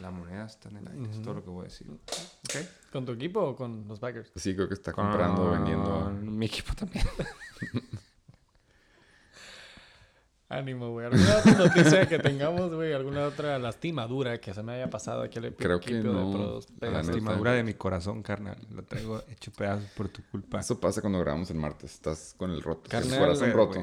[0.00, 1.10] La moneda está en el aire.
[1.10, 1.86] Es todo lo que voy a decir.
[2.92, 4.30] ¿Con tu equipo o con los Packers?
[4.36, 6.04] Sí, creo que está comprando, vendiendo.
[6.04, 7.04] Con Mi equipo también.
[10.48, 11.06] Ánimo, güey.
[11.06, 12.92] ¿Alguna otra noticia que tengamos, güey?
[12.92, 16.60] ¿Alguna otra lastimadura que se me haya pasado aquí al Creo que equipo no.
[16.60, 17.02] de La.
[17.02, 18.58] Lastimadura de mi corazón, carnal.
[18.70, 20.60] Lo traigo hecho pedazos por tu culpa.
[20.60, 21.94] Eso pasa cuando grabamos el martes.
[21.94, 22.90] Estás con el roto.
[22.90, 23.80] Carnal, el corazón roto.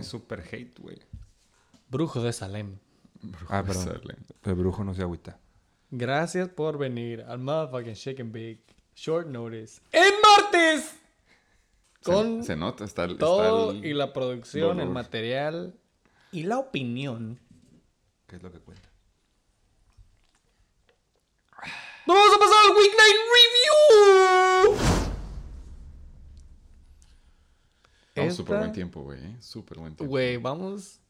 [0.51, 0.99] hate, güey.
[1.89, 2.77] Brujo de Salem.
[3.49, 4.01] Ah, perdón.
[4.43, 5.39] El brujo no se agüita.
[5.91, 8.63] Gracias por venir al motherfucking Shake and Bake
[8.95, 9.81] Short Notice.
[9.91, 10.95] ¡En martes!
[12.03, 14.93] Con Se, se nota, está, el- todo está el- y la producción, el dolor.
[14.93, 15.75] material
[16.31, 17.39] y la opinión.
[18.27, 18.89] ¿Qué es lo que cuenta?
[22.07, 23.19] ¡Nos vamos a pasar al Week Night
[24.71, 24.77] Review!
[28.15, 29.19] Vamos súper buen tiempo, güey.
[29.23, 29.35] ¿eh?
[29.39, 30.09] Súper buen tiempo.
[30.09, 31.00] Güey, vamos.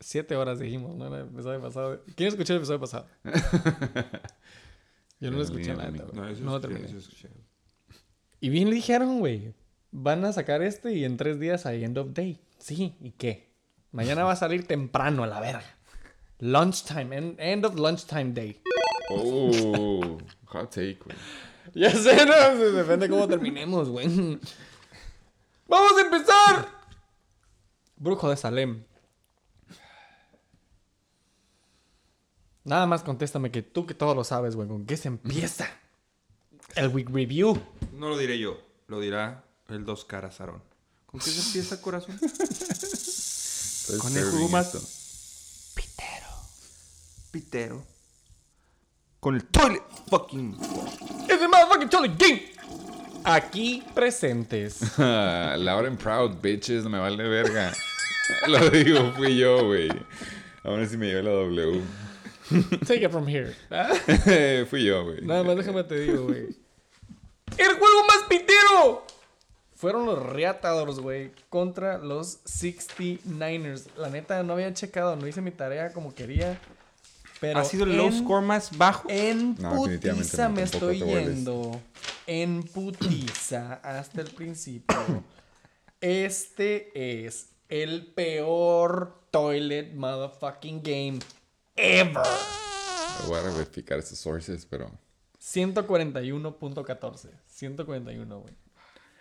[0.00, 1.06] Siete horas dijimos, ¿no?
[1.08, 2.02] En el episodio pasado.
[2.16, 3.06] ¿Quién escuchó el episodio pasado?
[5.20, 6.86] Yo no lo escuché neta, No, eso No lo terminé.
[6.86, 7.28] eso escuché.
[8.40, 9.54] Y bien le dijeron, güey.
[9.92, 12.40] Van a sacar este y en tres días hay end of day.
[12.58, 13.50] Sí, ¿y qué?
[13.92, 15.64] Mañana va a salir temprano a la verga.
[16.38, 18.62] Lunchtime, en- end of lunchtime day.
[19.10, 21.16] Oh, hot take, güey.
[21.74, 24.06] Ya sé, no, depende cómo terminemos, güey.
[25.68, 26.68] ¡Vamos a empezar!
[27.96, 28.84] Brujo de Salem.
[32.64, 34.68] Nada más contéstame que tú que todo lo sabes, güey.
[34.68, 35.68] ¿Con qué se empieza?
[36.74, 37.60] El week review.
[37.94, 40.62] No lo diré yo, lo dirá el dos caras Aarón.
[41.06, 42.18] ¿Con qué se empieza corazón?
[44.00, 45.72] Con el jugo más-.
[45.74, 46.26] Pitero.
[47.30, 47.86] Pitero.
[49.18, 50.56] Con el toilet fucking.
[51.28, 52.52] ¡Es el motherfucking Charlie Game!
[53.24, 54.80] Aquí presentes.
[54.98, 57.72] Loud and proud, bitches, no me vale verga.
[58.46, 59.90] Lo digo, fui yo, güey.
[60.64, 61.82] Aún así me llevé la W.
[62.86, 63.54] Take it from here.
[64.66, 65.22] Fui yo, güey.
[65.22, 66.48] Nada más déjame te digo, güey.
[67.58, 69.04] ¡El juego más pitero!
[69.74, 73.86] Fueron los Reatadores, güey, contra los 69ers.
[73.96, 76.60] La neta, no había checado, no hice mi tarea como quería.
[77.40, 79.08] Pero ¿Ha sido el low score más bajo?
[79.08, 81.80] En No, putiza no, me estoy yendo.
[82.26, 85.24] En putiza hasta el principio.
[86.02, 86.90] Este
[87.26, 91.18] es el peor toilet motherfucking game
[91.76, 92.22] ever.
[93.26, 94.90] Voy a verificar esos sources, pero.
[95.40, 97.30] 141.14.
[97.46, 98.54] 141, güey.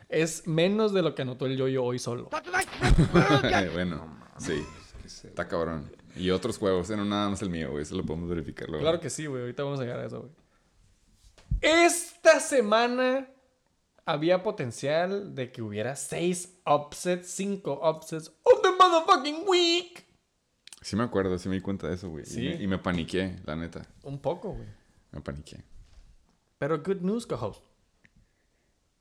[0.10, 2.30] Es menos de lo que anotó el yoyo hoy solo.
[3.74, 4.64] bueno, sí.
[5.06, 5.92] Está cabrón.
[6.16, 7.84] Y otros juegos, eh, no nada más el mío, güey.
[7.84, 8.84] Eso lo podemos verificar luego.
[8.84, 9.42] Claro que sí, güey.
[9.42, 10.32] Ahorita vamos a llegar a eso, güey.
[11.62, 13.30] Esta semana
[14.06, 20.06] había potencial de que hubiera 6 upsets, 5 upsets of the motherfucking week.
[20.82, 22.26] Sí me acuerdo, sí me di cuenta de eso, güey.
[22.26, 22.46] Sí.
[22.46, 23.86] Y, me, y me paniqué, la neta.
[24.04, 24.68] Un poco, güey.
[25.12, 25.64] Me paniqué.
[26.58, 27.64] Pero good news, co-host.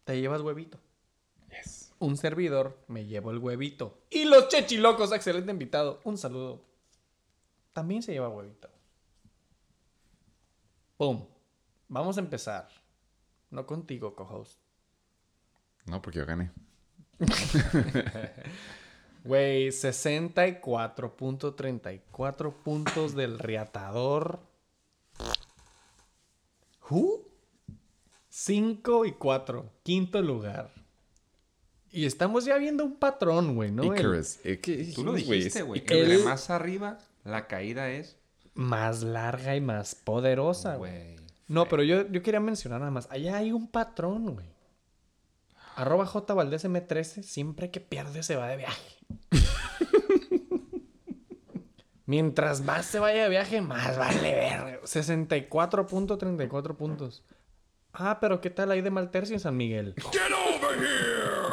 [0.04, 0.78] Te llevas huevito.
[1.50, 1.92] Yes.
[1.98, 3.98] Un servidor me llevo el huevito.
[4.10, 6.00] Y los chechilocos, excelente invitado.
[6.04, 6.64] Un saludo.
[7.72, 8.68] También se lleva huevito.
[10.96, 11.26] Pum.
[11.88, 12.68] Vamos a empezar.
[13.50, 14.58] No contigo, co-host.
[15.86, 16.50] No, porque yo gané.
[19.28, 24.40] Güey, 64.34 puntos del reatador.
[26.88, 27.28] ¿Who?
[28.30, 29.70] 5 y 4.
[29.82, 30.72] Quinto lugar.
[31.90, 33.82] Y estamos ya viendo un patrón, güey, ¿no?
[33.82, 34.38] El Icarus.
[34.62, 35.84] ¿qué Tú lo dijiste, güey.
[35.88, 38.16] el- más arriba, la caída es.
[38.54, 40.90] más larga y más poderosa, güey.
[41.14, 41.26] Güey.
[41.48, 43.06] No, pero yo, yo quería mencionar nada más.
[43.10, 44.46] Allá hay un patrón, güey.
[45.78, 48.96] Arroba J Valdés M13, siempre que pierde se va de viaje.
[52.04, 54.80] Mientras más se vaya de viaje, más vale ver.
[54.82, 57.22] 64.34 puntos.
[57.92, 59.94] Ah, pero ¿qué tal ahí de Maltercio en San Miguel?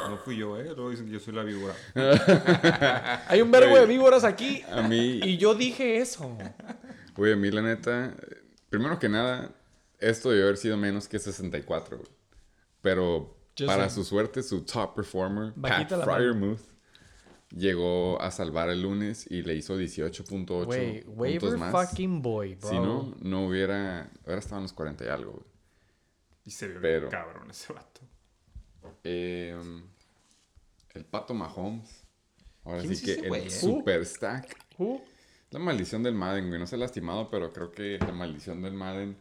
[0.10, 0.74] No fui yo, ¿eh?
[0.76, 1.76] Luego dicen que yo soy la víbora.
[3.28, 4.64] Hay un verbo de víboras aquí.
[4.72, 6.36] A mí, Y yo dije eso.
[7.16, 8.16] güey, a mí la neta,
[8.72, 9.52] primero que nada,
[10.00, 12.10] esto debió haber sido menos que 64, güey.
[12.82, 13.96] Pero Yo para sé.
[13.96, 16.16] su suerte, su top performer, Bajita Pat.
[16.18, 16.60] Fryermuth,
[17.56, 21.72] llegó a salvar el lunes y le hizo 18.8 Güey, puntos waiver más.
[21.90, 22.70] fucking boy, bro.
[22.70, 25.46] Si no, no hubiera, hubiera estado en los 40 y algo, güey.
[26.46, 28.02] Y se vio Pero- cabrón ese vato.
[29.04, 29.58] Eh,
[30.94, 32.04] el Pato Mahomes.
[32.64, 33.50] Ahora ¿Quién sí que el güey, eh?
[33.50, 34.56] super stack.
[34.78, 35.00] Uh,
[35.52, 36.60] La maldición del Madden, güey.
[36.60, 39.18] No se ha lastimado, pero creo que la maldición del Madden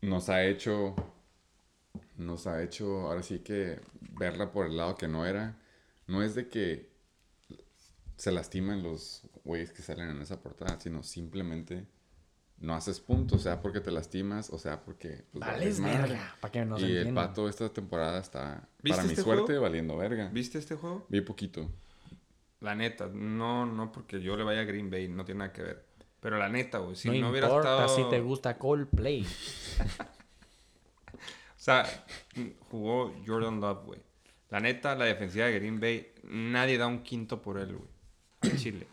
[0.00, 0.94] nos ha hecho.
[2.26, 3.80] Nos ha hecho, ahora sí que
[4.18, 5.58] verla por el lado que no era.
[6.06, 6.90] No es de que
[8.16, 11.86] se lastiman los güeyes que salen en esa portada, sino simplemente
[12.58, 15.24] no haces puntos, sea porque te lastimas o sea porque.
[15.32, 16.36] pues, vales verga.
[16.40, 17.26] Para que nos y el entiendan.
[17.28, 19.62] pato esta temporada está, ¿Viste para mi este suerte, juego?
[19.62, 20.28] valiendo verga.
[20.32, 21.04] ¿Viste este juego?
[21.08, 21.68] Vi poquito.
[22.60, 25.62] La neta, no, no porque yo le vaya a Green Bay, no tiene nada que
[25.62, 25.84] ver.
[26.20, 27.96] Pero la neta, güey, si no, no, hubiera importa estado...
[27.96, 29.26] si te gusta Coldplay.
[31.62, 31.84] O sea,
[32.72, 34.00] jugó Jordan Love, güey.
[34.50, 38.56] La neta, la defensiva de Green Bay, nadie da un quinto por él, güey.
[38.56, 38.88] Chile.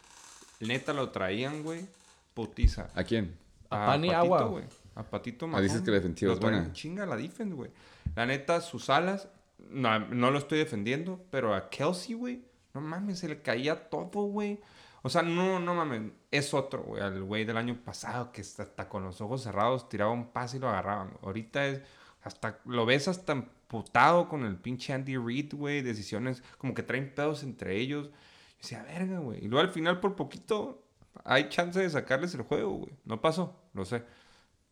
[0.60, 1.88] Neta lo traían, güey.
[2.36, 2.92] Putiza.
[2.94, 3.36] ¿A quién?
[3.72, 4.44] A pan y agua.
[4.44, 4.66] güey.
[4.94, 6.72] A Patito Ah, dices que la defensiva Lo es buena.
[6.72, 7.72] Chinga la defense, güey.
[8.16, 9.30] La neta, sus alas,
[9.72, 12.44] no, no lo estoy defendiendo, pero a Kelsey, güey,
[12.76, 14.60] no mames, se le caía todo, güey.
[15.02, 18.88] O sea, no, no mames, es otro, güey, al güey del año pasado que hasta
[18.88, 21.14] con los ojos cerrados tiraba un pase y lo agarraban.
[21.24, 21.82] Ahorita es,
[22.22, 27.14] hasta, lo ves hasta emputado con el pinche Andy Reid, güey, decisiones como que traen
[27.14, 28.08] pedos entre ellos.
[28.08, 29.44] Yo decía, verga, güey.
[29.44, 30.84] Y luego al final, por poquito,
[31.24, 32.94] hay chance de sacarles el juego, güey.
[33.06, 34.04] No pasó, lo sé.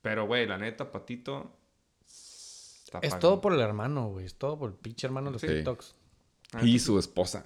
[0.01, 1.55] Pero, güey, la neta, Patito.
[2.05, 4.25] está Es todo por el hermano, güey.
[4.25, 5.47] Es todo por el pinche hermano de los Sí.
[5.47, 5.95] TikToks.
[6.53, 7.45] Ah, Y su esposa.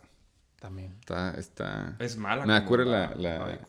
[0.60, 0.95] También.
[0.99, 1.95] Está, está...
[1.99, 2.45] Es mala.
[2.45, 3.60] Me acuerdo la- la-.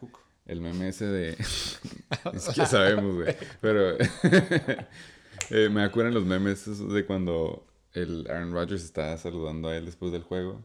[0.44, 1.30] El meme ese de...
[2.34, 3.36] es que sabemos, güey.
[3.60, 3.96] Pero...
[5.50, 10.12] eh, me acuerdan los memes de cuando el Aaron Rodgers está saludando a él después
[10.12, 10.62] del juego.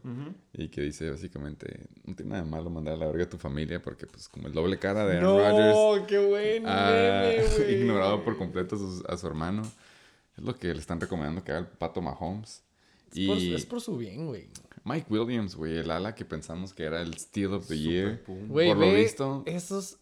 [0.52, 1.86] Y que dice básicamente...
[2.04, 4.46] No tiene nada de malo mandar a la verga a tu familia porque pues como
[4.48, 6.06] el doble cara de Aaron Rodgers...
[6.08, 9.62] qué buen ha meme, ignorado por completo a su, a su hermano.
[10.36, 12.62] Es lo que le están recomendando que haga el Pato Mahomes.
[13.14, 14.48] Es, por, Y es por su bien, güey.
[14.84, 18.22] Mike Williams, güey, el ala que pensamos que era el Steal of the Year.
[18.22, 18.48] pum.
[18.48, 19.98] Güey, Por lo visto- esos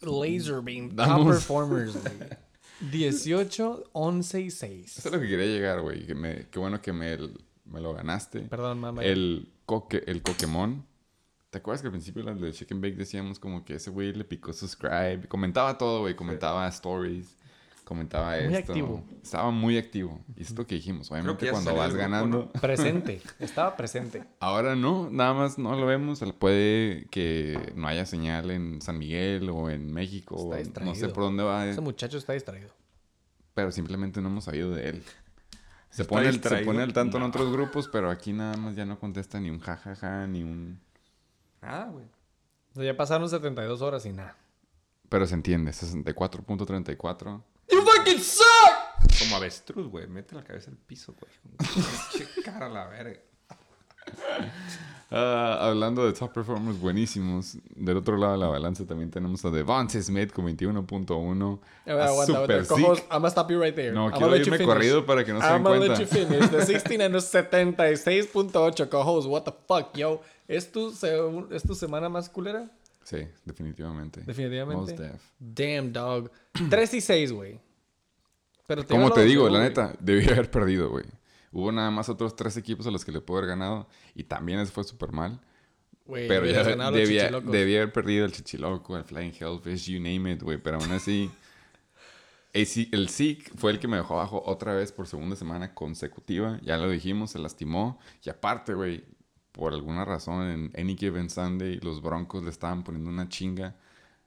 [0.00, 2.28] laser beam top performers, güey.
[2.80, 4.98] 18, 11 y 6.
[4.98, 6.06] Eso es lo que quería llegar, güey.
[6.06, 7.16] Que Qué bueno que me,
[7.64, 8.40] me lo ganaste.
[8.40, 9.02] Perdón, mamá.
[9.02, 10.84] El, coque, el Pokémon.
[11.50, 14.52] ¿Te acuerdas que al principio de Chicken Bake decíamos como que ese güey le picó
[14.52, 15.26] subscribe?
[15.28, 16.14] Comentaba todo, güey.
[16.14, 17.35] Comentaba stories.
[17.86, 18.72] Comentaba Muy esto.
[18.72, 19.04] activo.
[19.22, 20.20] Estaba muy activo.
[20.34, 21.08] Y es lo que dijimos.
[21.12, 22.50] Obviamente cuando vas ganando...
[22.60, 23.22] Presente.
[23.38, 24.24] Estaba presente.
[24.40, 26.20] Ahora no, nada más no lo vemos.
[26.36, 30.52] Puede que no haya señal en San Miguel o en México.
[30.56, 31.14] Está o no sé distraído.
[31.14, 31.64] por dónde va.
[31.64, 32.70] Ese muchacho está distraído.
[33.54, 35.04] Pero simplemente no hemos sabido de él.
[35.90, 36.66] Se ¿Está pone, el, se distraído?
[36.66, 39.60] pone al tanto en otros grupos, pero aquí nada más ya no contesta ni un
[39.60, 40.80] jajaja, ni un...
[41.62, 42.04] Nada, güey.
[42.72, 44.36] O sea, ya pasaron 72 horas y nada.
[45.08, 47.42] Pero se entiende, 64.34.
[48.06, 49.18] ¡You fucking suck!
[49.20, 50.06] Como avestruz, güey.
[50.06, 51.32] Mete la cabeza al piso, güey.
[52.12, 53.20] Pinche cara a la verga.
[55.10, 59.50] Ah, hablando de top performers buenísimos, del otro lado de la balanza también tenemos a
[59.50, 61.60] Devontae Smith con 21.1.
[61.86, 62.80] A ver, a aguanta, Super Zeke.
[62.82, 63.92] I'm gonna stop you right there.
[63.92, 64.66] No, I'm quiero irme finish.
[64.66, 66.02] corrido para que no se den I'm gonna let cuenta.
[66.02, 66.50] you finish.
[66.50, 69.28] De 69 a 76.8, co-host.
[69.28, 70.22] What the fuck, yo.
[70.48, 71.18] ¿Es tu, se-
[71.52, 72.68] ¿Es tu semana más culera?
[73.04, 74.22] Sí, definitivamente.
[74.22, 74.92] Definitivamente.
[74.92, 75.22] Most def.
[75.38, 76.30] Damn, dog.
[76.70, 77.60] 3 y 6, güey.
[78.66, 79.68] Pero Como te digo, la güey.
[79.68, 81.04] neta, debí haber perdido, güey.
[81.52, 84.58] Hubo nada más otros tres equipos a los que le puedo haber ganado y también
[84.58, 85.40] les fue súper mal.
[86.04, 90.42] Güey, Pero ya debía, debía haber perdido el Chichiloco, el Flying Hellfish, you name it,
[90.42, 90.58] güey.
[90.58, 91.30] Pero aún así,
[92.52, 96.58] el Zeke fue el que me dejó abajo otra vez por segunda semana consecutiva.
[96.62, 97.98] Ya lo dijimos, se lastimó.
[98.24, 99.04] Y aparte, güey,
[99.52, 103.76] por alguna razón en Any Given Sunday, los Broncos le estaban poniendo una chinga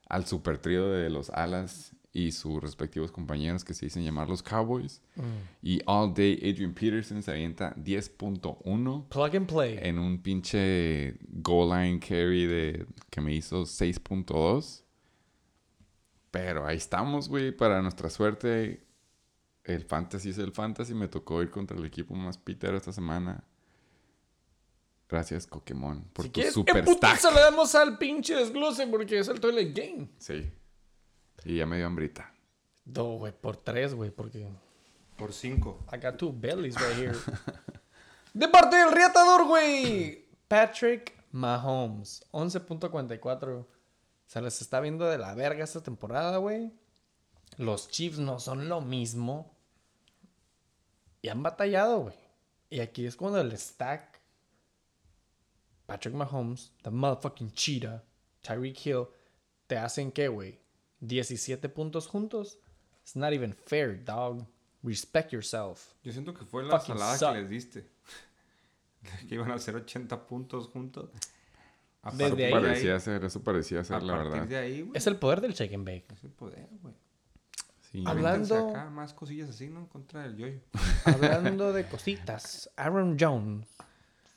[0.08, 4.42] al super trío de los Alas y sus respectivos compañeros que se dicen llamar los
[4.42, 5.00] Cowboys.
[5.14, 5.22] Mm.
[5.62, 9.78] Y All Day Adrian Peterson se avienta 10.1 Plug and play.
[9.80, 14.82] en un pinche goal line carry de que me hizo 6.2.
[16.32, 17.52] Pero ahí estamos, güey.
[17.52, 18.84] Para nuestra suerte,
[19.64, 20.94] el fantasy es el fantasy.
[20.94, 23.44] Me tocó ir contra el equipo más pitero esta semana.
[25.08, 27.20] Gracias, Pokémon, por si tu quieres, super ¿qué puta stack.
[27.20, 28.86] se le damos al pinche desglose?
[28.86, 30.08] Porque es el toilet game.
[30.18, 30.52] Sí.
[31.44, 32.32] Y ya me dio hambrita.
[32.84, 34.48] No, güey, por 3, güey, porque...
[35.16, 35.84] Por cinco.
[35.92, 37.16] I got two bellies right here.
[38.34, 40.26] de parte del reatador, güey.
[40.48, 42.24] Patrick Mahomes.
[42.32, 43.66] 11.44.
[44.26, 46.72] Se les está viendo de la verga esta temporada, güey.
[47.58, 49.54] Los Chiefs no son lo mismo.
[51.20, 52.14] Y han batallado, güey.
[52.70, 54.20] Y aquí es cuando el stack.
[55.86, 58.04] Patrick Mahomes, the motherfucking cheetah,
[58.42, 59.08] Tyreek Hill,
[59.66, 60.60] te hacen qué, güey?
[61.00, 62.58] 17 puntos juntos.
[63.02, 64.46] It's not even fair, dog.
[64.82, 65.94] Respect yourself.
[66.02, 67.32] Yo siento que fue la Fucking salada suck.
[67.34, 67.86] que les diste.
[69.28, 71.10] que iban a hacer 80 puntos juntos.
[72.02, 74.46] A Desde partir ahí- Parecía ser, eso parecía a ser la partir verdad.
[74.48, 74.92] de ahí, güey.
[74.96, 76.06] Es el poder del shake and bake.
[76.14, 76.94] Es el poder, güey.
[77.92, 79.88] Sí, Hablando- acá más cosillas así, ¿no?
[79.88, 80.60] Contra el yoyo.
[81.04, 83.68] Hablando de cositas, Aaron Jones,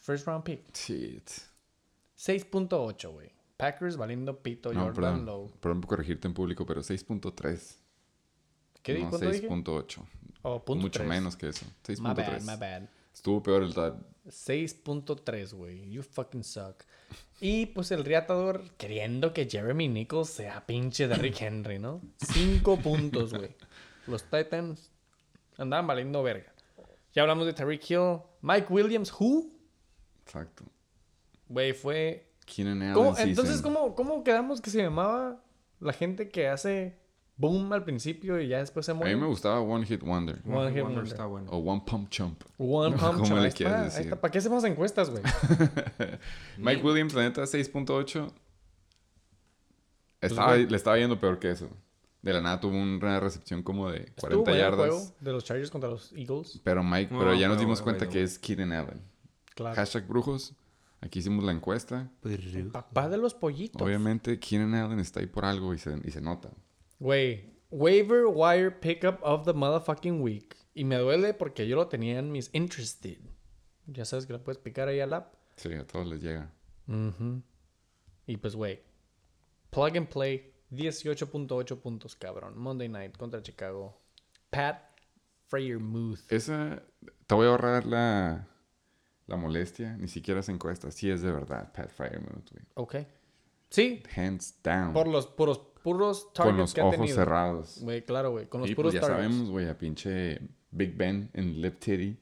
[0.01, 1.30] first round pick, Shit.
[2.18, 3.32] 6.8, güey.
[3.64, 5.26] Packers valiendo pito, No, Jordan perdón.
[5.26, 5.51] Lowe.
[5.61, 7.76] Perdón por corregirte en público, pero 6.3.
[8.82, 9.47] ¿Qué no, ¿Cuánto dije?
[9.47, 10.05] 6.8.
[10.41, 11.66] Oh, Mucho menos que eso.
[11.88, 12.59] My bad, my 6.3.
[12.59, 12.89] bad.
[13.14, 13.95] Estuvo peor el dad.
[14.28, 15.89] 6.3, güey.
[15.89, 16.84] You fucking suck.
[17.39, 22.01] Y pues el reatador queriendo que Jeremy Nichols sea pinche Derrick Henry, ¿no?
[22.18, 23.55] 5 puntos, güey.
[24.07, 24.91] Los Titans
[25.57, 26.51] andaban valiendo verga.
[27.14, 28.20] Ya hablamos de Tariq Hill.
[28.41, 29.47] Mike Williams, ¿who?
[30.26, 30.66] Exacto.
[31.47, 33.30] Güey, fue Keenan Allen ¿Cómo- season.
[33.30, 35.44] entonces, ¿cómo, ¿cómo quedamos que se llamaba
[35.80, 37.00] la gente que hace
[37.36, 39.16] boom al principio y ya después se A mí muere?
[39.18, 40.39] me gustaba One Hit Wonder.
[40.46, 40.84] One One Hit Wonder.
[40.84, 41.50] Wonder está bueno.
[41.52, 42.44] O One Pump Chump.
[42.58, 43.39] One Pump ¿Cómo Chump.
[43.39, 44.02] le Ahí quieres está, ahí decir?
[44.04, 44.22] está.
[44.22, 45.24] ¿Para qué hacemos encuestas, güey?
[46.58, 48.32] Mike Williams, la neta, 6.8.
[50.20, 51.70] Pues, Estaba, le estaba yendo peor que eso.
[52.22, 54.78] De la nada tuvo una recepción como de 40 Estuvo el yardas.
[54.89, 56.62] juego de los Chargers contra los Eagles.
[56.64, 59.02] Pero Mike, No, pero ya nos dimos cuenta que es Keenan Allen.
[59.56, 59.76] Claro.
[59.76, 60.56] Hashtag brujos.
[61.04, 62.10] Aquí hicimos la encuesta.
[62.72, 63.82] Papá de los pollitos.
[63.82, 66.49] Obviamente, Keenan Allen está ahí por algo y se, y se nota.
[66.97, 70.56] Güey, waiver wire pickup of the motherfucking week.
[70.74, 73.18] Y me duele porque yo lo tenía en mis interested.
[73.86, 75.34] Ya sabes que lo puedes picar ahí al app.
[75.58, 76.54] Sí, a todos les llega.
[78.26, 78.80] Y pues, güey,
[79.72, 82.58] plug and play, 18.8 puntos, cabrón.
[82.58, 84.01] Monday night contra Chicago.
[84.49, 84.82] Pat
[85.47, 86.32] Freiermuth.
[86.32, 86.82] Esa,
[87.28, 88.47] te voy a ahorrar la,
[89.28, 89.95] la molestia.
[89.97, 90.91] Ni siquiera es encuesta.
[90.91, 92.63] Sí es de verdad, Pat güey.
[92.76, 92.95] Ok.
[93.69, 94.93] Sí, Hands down.
[94.93, 97.15] por los puros, puros con targets los que ha ojos tenido.
[97.15, 97.80] cerrados.
[97.82, 99.30] Güey, claro, güey, con los y puros pues ya targets.
[99.32, 100.39] sabemos, güey, a pinche
[100.71, 102.17] Big Ben en Lip Titty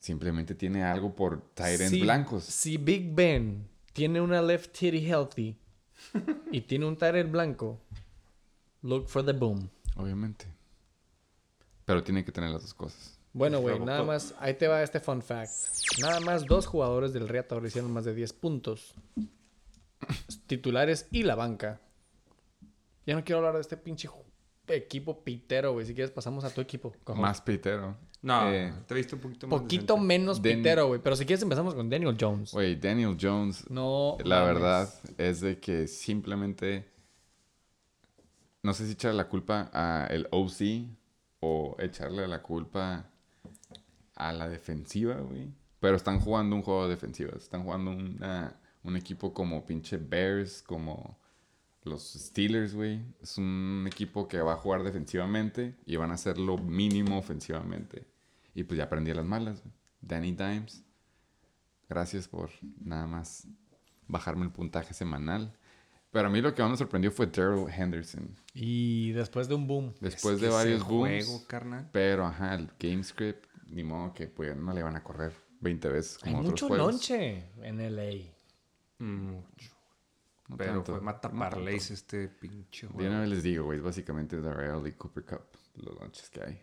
[0.00, 2.44] simplemente tiene algo por tight ends Si- blancos.
[2.44, 5.56] Si Big Ben tiene una left titty healthy
[6.50, 7.80] y tiene un tight end blanco,
[8.82, 9.70] look for the boom.
[9.96, 10.46] Obviamente.
[11.84, 13.18] Pero tiene que tener las dos cosas.
[13.34, 15.50] Bueno, güey, nada más, ahí te va este fun fact.
[16.00, 18.94] Nada más dos jugadores del Reator hicieron más de 10 puntos.
[20.46, 21.80] Titulares y la banca.
[23.06, 24.08] Ya no quiero hablar de este pinche
[24.68, 25.84] equipo pitero, güey.
[25.84, 26.94] Si quieres pasamos a tu equipo.
[27.04, 27.20] cojo.
[27.20, 27.96] Más pitero.
[28.22, 29.60] No, Eh, te he visto un poquito más.
[29.60, 30.06] Poquito decente.
[30.06, 31.00] menos Den- pitero, güey.
[31.02, 32.52] Pero si quieres empezamos con Daniel Jones.
[32.52, 34.16] Güey, Daniel Jones No.
[34.24, 34.54] La mames.
[34.54, 36.88] verdad es de que simplemente
[38.62, 40.86] no sé si echarle la culpa a el OC
[41.40, 43.10] o echarle la culpa
[44.14, 45.52] a la defensiva, güey.
[45.80, 47.32] Pero están jugando un juego de defensiva.
[47.36, 51.18] Están jugando una- un equipo como pinche Bears, como
[51.82, 53.02] los Steelers, güey.
[53.20, 58.06] Es un equipo que va a jugar defensivamente y van a hacer lo mínimo ofensivamente.
[58.54, 59.74] Y pues ya aprendí a las malas, güey.
[60.00, 60.84] Danny Dimes.
[61.88, 62.50] Gracias por
[62.82, 63.46] nada más
[64.08, 65.52] bajarme el puntaje semanal.
[66.10, 68.36] Pero a mí lo que más me sorprendió fue Daryl Henderson.
[68.54, 69.94] Y después de un boom.
[70.00, 71.26] Después Es de varios booms.
[71.26, 71.88] juego, carnal.
[71.92, 73.44] Pero, ajá, el game script,
[73.74, 76.68] ni modo que pues no le van a correr 20 veces Hay como otros mucho
[76.68, 76.92] juegos.
[76.92, 78.32] lonche en LA.
[78.98, 79.70] Mucho.
[80.48, 83.10] No Pero tanto, fue mata no parlays este pinche De juego.
[83.10, 85.42] una vez les digo, güey, es básicamente Darrell y Cooper Cup,
[85.76, 86.62] los lunches que hay.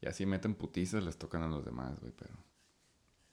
[0.00, 2.34] Y así meten putizas, les tocan a los demás, güey, pero...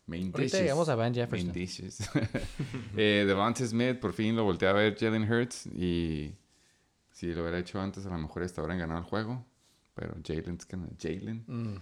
[0.06, 0.62] Main Ahorita dishes.
[0.62, 1.48] llegamos a Van Jefferson.
[1.48, 2.10] Main dishes.
[2.98, 6.36] eh, Devontae Smith, por fin lo volteé a ver Jalen Hurts y
[7.12, 9.46] si lo hubiera hecho antes, a lo mejor hasta habrían ganado el juego.
[9.94, 11.46] Pero Jalen's gonna Jalen.
[11.48, 11.78] Mm.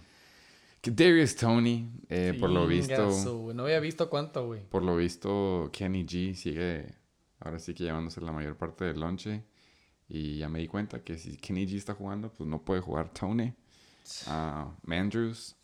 [0.82, 3.08] Que Darius Tony, eh, por lo visto,
[3.38, 3.54] güey.
[3.56, 4.68] No había visto cuánto, güey.
[4.68, 6.92] por lo visto, Kenny G sigue
[7.38, 9.44] ahora sí que llevándose la mayor parte del lonche.
[10.08, 13.10] Y ya me di cuenta que si Kenny G está jugando, pues no puede jugar
[13.12, 13.54] Tony.
[14.26, 15.54] Ah, Mandrews,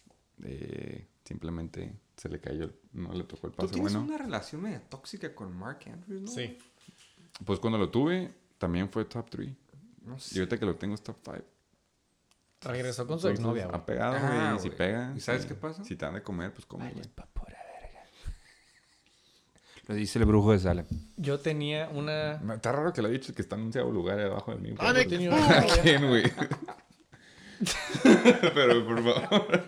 [0.45, 4.07] eh, simplemente se le cayó, no le tocó el Tú pase tienes bueno.
[4.09, 6.29] una relación media tóxica con Mark Andrews, ¿no?
[6.29, 6.57] Sí.
[7.45, 9.51] Pues cuando lo tuve, también fue top 3.
[10.07, 10.39] No Y sé.
[10.39, 11.39] ahorita que lo tengo es top 5.
[12.63, 13.77] Regresó con su exnovia, güey.
[13.77, 14.57] Ha pegado, Ah, güey.
[14.57, 15.13] y si pega.
[15.17, 15.85] ¿Y sabes qué pasa?
[15.85, 17.05] Si te han de comer, pues come, güey.
[19.87, 20.85] Lo dice el brujo de Salem.
[21.17, 22.35] Yo tenía una.
[22.55, 24.75] Está raro que lo ha dicho que está anunciado lugar abajo del mío.
[24.79, 25.65] Ah, tenía una.
[25.83, 26.25] ¿Quién, güey?
[28.55, 29.65] Pero, por favor.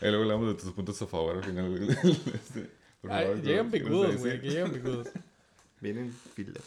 [0.00, 1.68] Ahí luego hablamos de tus puntos a favor al final.
[1.68, 1.90] güey.
[1.90, 4.40] Este, por Ay, favor, llegan ¿qué vas a picudos, güey.
[4.40, 5.08] Que llegan picudos.
[5.80, 6.62] Vienen filas.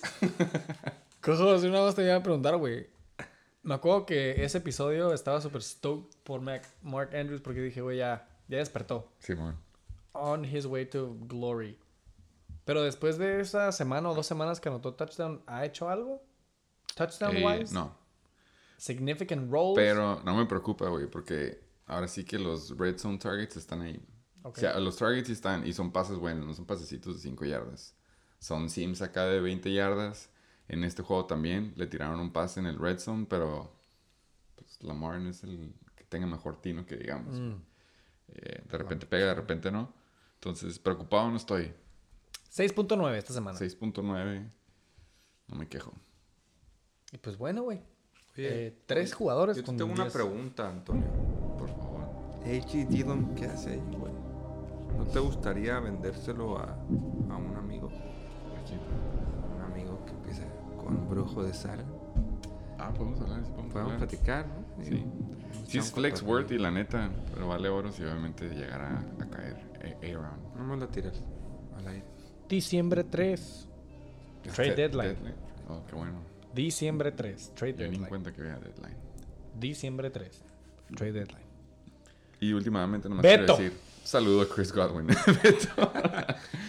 [1.22, 2.88] Cojo, si una vez te iba a preguntar, güey.
[3.70, 8.00] Me acuerdo que ese episodio estaba súper stoked por Mac- Mark Andrews porque dije, güey,
[8.00, 9.12] ya, ya despertó.
[9.20, 9.56] Simón.
[10.14, 11.78] On his way to glory.
[12.66, 16.20] Pero después de esa semana o dos semanas que anotó touchdown, ¿ha hecho algo?
[16.96, 17.72] Touchdown Eh, wise?
[17.72, 17.96] no.
[18.80, 19.76] Significant roles.
[19.76, 24.02] Pero no me preocupa, güey, porque ahora sí que los red zone targets están ahí.
[24.42, 27.94] O sea, los targets están y son pases buenos, no son pasecitos de 5 yardas.
[28.40, 30.32] Son sims acá de 20 yardas.
[30.70, 33.74] En este juego también le tiraron un pase en el red zone, pero
[34.56, 37.40] pues Lamar no es el que tenga mejor tino que digamos.
[37.40, 37.54] Mm.
[38.30, 39.92] Eh, de repente pega, de repente no.
[40.36, 41.74] Entonces, preocupado no estoy.
[42.56, 43.58] 6.9 esta semana.
[43.60, 44.50] 6.9.
[45.48, 45.94] No me quejo.
[47.12, 47.82] Y pues bueno, güey.
[48.38, 50.14] Eh, tres jugadores Yo te con tengo una 10.
[50.14, 51.08] pregunta, Antonio.
[51.58, 52.00] Por favor.
[52.46, 52.88] H.G.
[52.88, 54.14] Dillon, ¿qué hace ahí, güey?
[54.98, 57.56] ¿No te gustaría vendérselo a, a un
[60.96, 61.86] con brujo de sal.
[62.78, 63.44] Ah, podemos hablar.
[63.44, 63.98] sí, podemos Podemos hablar.
[64.10, 64.84] platicar, ¿no?
[64.86, 65.06] Sí.
[65.68, 70.14] Sí es flex worthy, la neta, pero vale oro si obviamente llegara a caer eh,
[70.16, 70.40] Aaron.
[70.58, 71.22] No me la tiras
[71.78, 72.06] al aire.
[72.48, 73.68] Diciembre 3.
[74.56, 75.16] Trade deadline.
[75.68, 76.20] Oh, qué bueno.
[76.54, 77.52] Diciembre 3.
[77.56, 78.10] Trade Yo ni en deadline.
[78.10, 78.96] cuenta que había deadline.
[79.60, 80.44] Diciembre 3.
[80.96, 81.50] Trade deadline.
[82.40, 83.56] Y últimamente nomás Beto.
[83.58, 83.80] quiero decir,
[84.10, 85.08] saludo a Chris Godwin.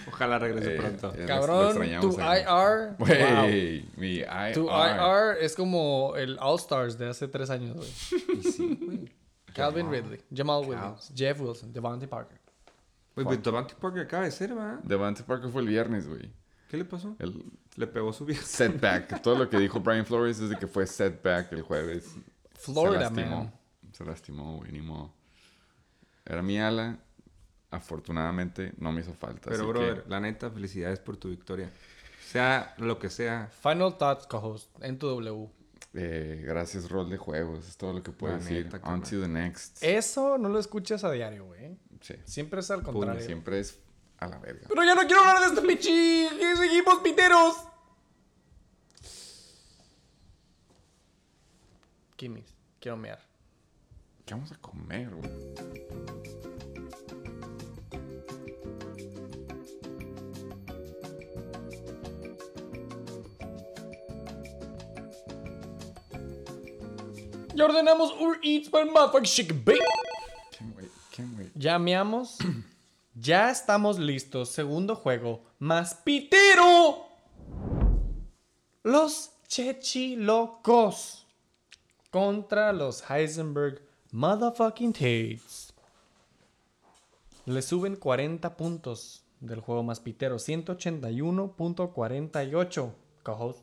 [0.08, 1.12] Ojalá regrese Eh, pronto.
[1.16, 2.10] eh, Cabrón, tu.
[2.20, 2.96] IR.
[2.98, 3.06] wow.
[3.06, 4.52] Güey, mi IR.
[4.54, 7.88] Tu IR es como el All Stars de hace tres años, güey.
[8.38, 9.14] Y sí, güey.
[9.54, 10.02] Calvin Jamal.
[10.02, 10.70] Ridley, Jamal Cal.
[10.70, 12.38] Williams, Jeff Wilson, Devontae Parker.
[13.16, 14.78] Güey, pues Devante Parker acaba de ser, ¿verdad?
[14.84, 16.30] Devante Parker fue el viernes, güey.
[16.68, 17.16] ¿Qué le pasó?
[17.18, 18.44] El Le pegó su vieja.
[18.46, 19.20] setback.
[19.22, 22.14] Todo lo que dijo Brian Flores es de que fue setback el jueves.
[22.54, 23.36] Florida, se lastimó.
[23.38, 23.52] man.
[23.92, 25.12] Se lastimó, güey, ni modo.
[26.24, 26.98] Era mi ala.
[27.70, 29.42] Afortunadamente no me hizo falta.
[29.50, 31.70] Pero, así brother, la neta, felicidades por tu victoria.
[32.26, 33.48] Sea lo que sea.
[33.62, 35.48] Final thoughts, co-host, en tu W.
[35.94, 37.66] eh, gracias, rol de juegos.
[37.68, 38.64] Es todo lo que puedo La decir.
[38.66, 39.82] neta, On to the next.
[39.82, 41.76] Eso no lo escuchas a diario, güey.
[42.00, 42.14] Sí.
[42.24, 43.20] Siempre es al contrario.
[43.24, 43.78] siempre es
[44.18, 44.66] a la verga.
[44.68, 47.54] Pero ya no quiero hablar de este pinche esos equipos piteros.
[52.16, 53.18] Kimmis, quiero mear.
[54.26, 55.30] ¿Qué vamos a comer, güey?
[67.62, 69.78] Ordenamos Uber Eats para motherfucking chicken bake.
[70.52, 71.52] Can't wait, can't wait.
[71.54, 72.38] Llameamos.
[73.14, 74.50] ya estamos listos.
[74.50, 75.42] Segundo juego.
[75.58, 77.06] Más pitero.
[78.82, 81.26] Los Chechilocos.
[82.10, 83.80] Contra los Heisenberg
[84.12, 85.72] Motherfucking Tates.
[87.46, 90.36] Le suben 40 puntos del juego más pitero.
[90.36, 92.92] 181.48.
[93.22, 93.56] Cojos.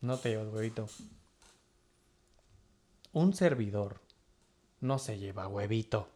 [0.00, 0.88] No te llevas, huevito.
[3.16, 4.02] Un servidor
[4.80, 6.06] no se lleva huevito.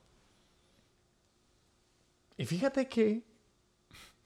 [2.37, 3.25] Y fíjate que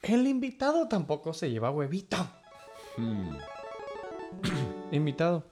[0.02, 2.16] el invitado tampoco se lleva huevito.
[2.96, 3.36] Hmm.
[4.90, 5.46] Invitado,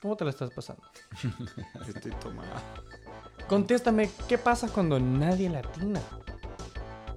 [0.00, 0.82] ¿cómo te la estás pasando?
[1.86, 2.54] Estoy tomado.
[3.46, 6.00] Contéstame, ¿qué pasa cuando nadie latina?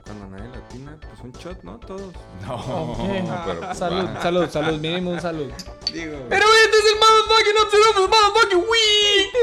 [0.03, 1.79] Cuando nadie latina, pues un shot, ¿no?
[1.79, 2.13] Todos.
[2.45, 2.97] No,
[3.45, 5.49] pero salud, salud, salud, mínimo un salud.
[5.93, 6.17] Digo.
[6.27, 6.99] Pero este es el
[7.37, 9.33] Motherfucking Week.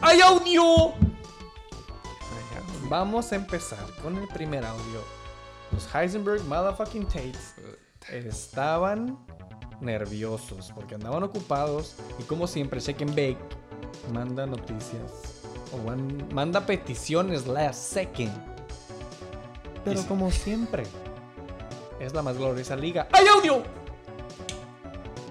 [0.00, 0.94] ¡Hay audio!
[2.88, 5.02] Vamos a empezar con el primer audio.
[5.72, 7.54] Los Heisenberg Motherfucking Tates
[8.10, 9.18] estaban
[9.80, 13.38] nerviosos porque andaban ocupados y como siempre Shake and Bake
[14.12, 15.42] manda noticias
[15.72, 18.30] o man- manda peticiones last second.
[19.84, 20.84] Pero como siempre
[22.00, 23.08] es la más gloriosa liga.
[23.12, 23.62] ¡Hay audio!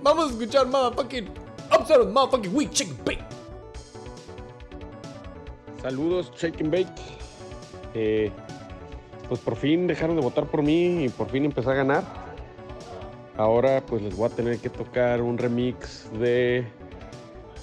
[0.03, 1.29] Vamos a escuchar Motherfucking
[1.69, 3.23] Absolute Motherfucking Shake and Bake.
[5.81, 7.01] Saludos, and Bake.
[7.93, 8.29] Eh,
[9.29, 12.03] pues por fin dejaron de votar por mí y por fin empecé a ganar.
[13.37, 16.67] Ahora pues les voy a tener que tocar un remix de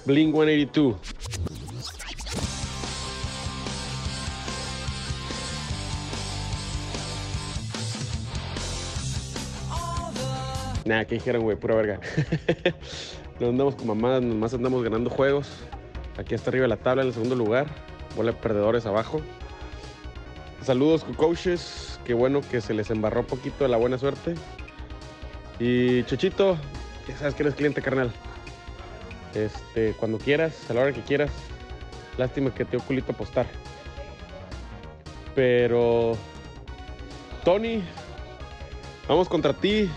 [0.07, 0.97] Blink 182.
[10.91, 11.57] Nah, ¿qué dijeron, güey?
[11.57, 12.01] Pura verga.
[13.39, 15.49] no andamos con mamadas, nomás andamos ganando juegos.
[16.19, 17.69] Aquí está arriba de la tabla en el segundo lugar.
[18.17, 19.21] Bola de perdedores abajo.
[20.65, 22.01] Saludos, coaches.
[22.05, 24.35] Qué bueno que se les embarró poquito de la buena suerte.
[25.61, 26.59] Y Chuchito,
[27.07, 28.11] ya sabes que eres cliente, carnal.
[29.37, 31.31] Este, cuando quieras, a la hora que quieras.
[32.19, 33.47] Lástima que te dio culito apostar.
[35.37, 36.17] Pero.
[37.45, 37.81] Tony,
[39.07, 39.89] vamos contra ti.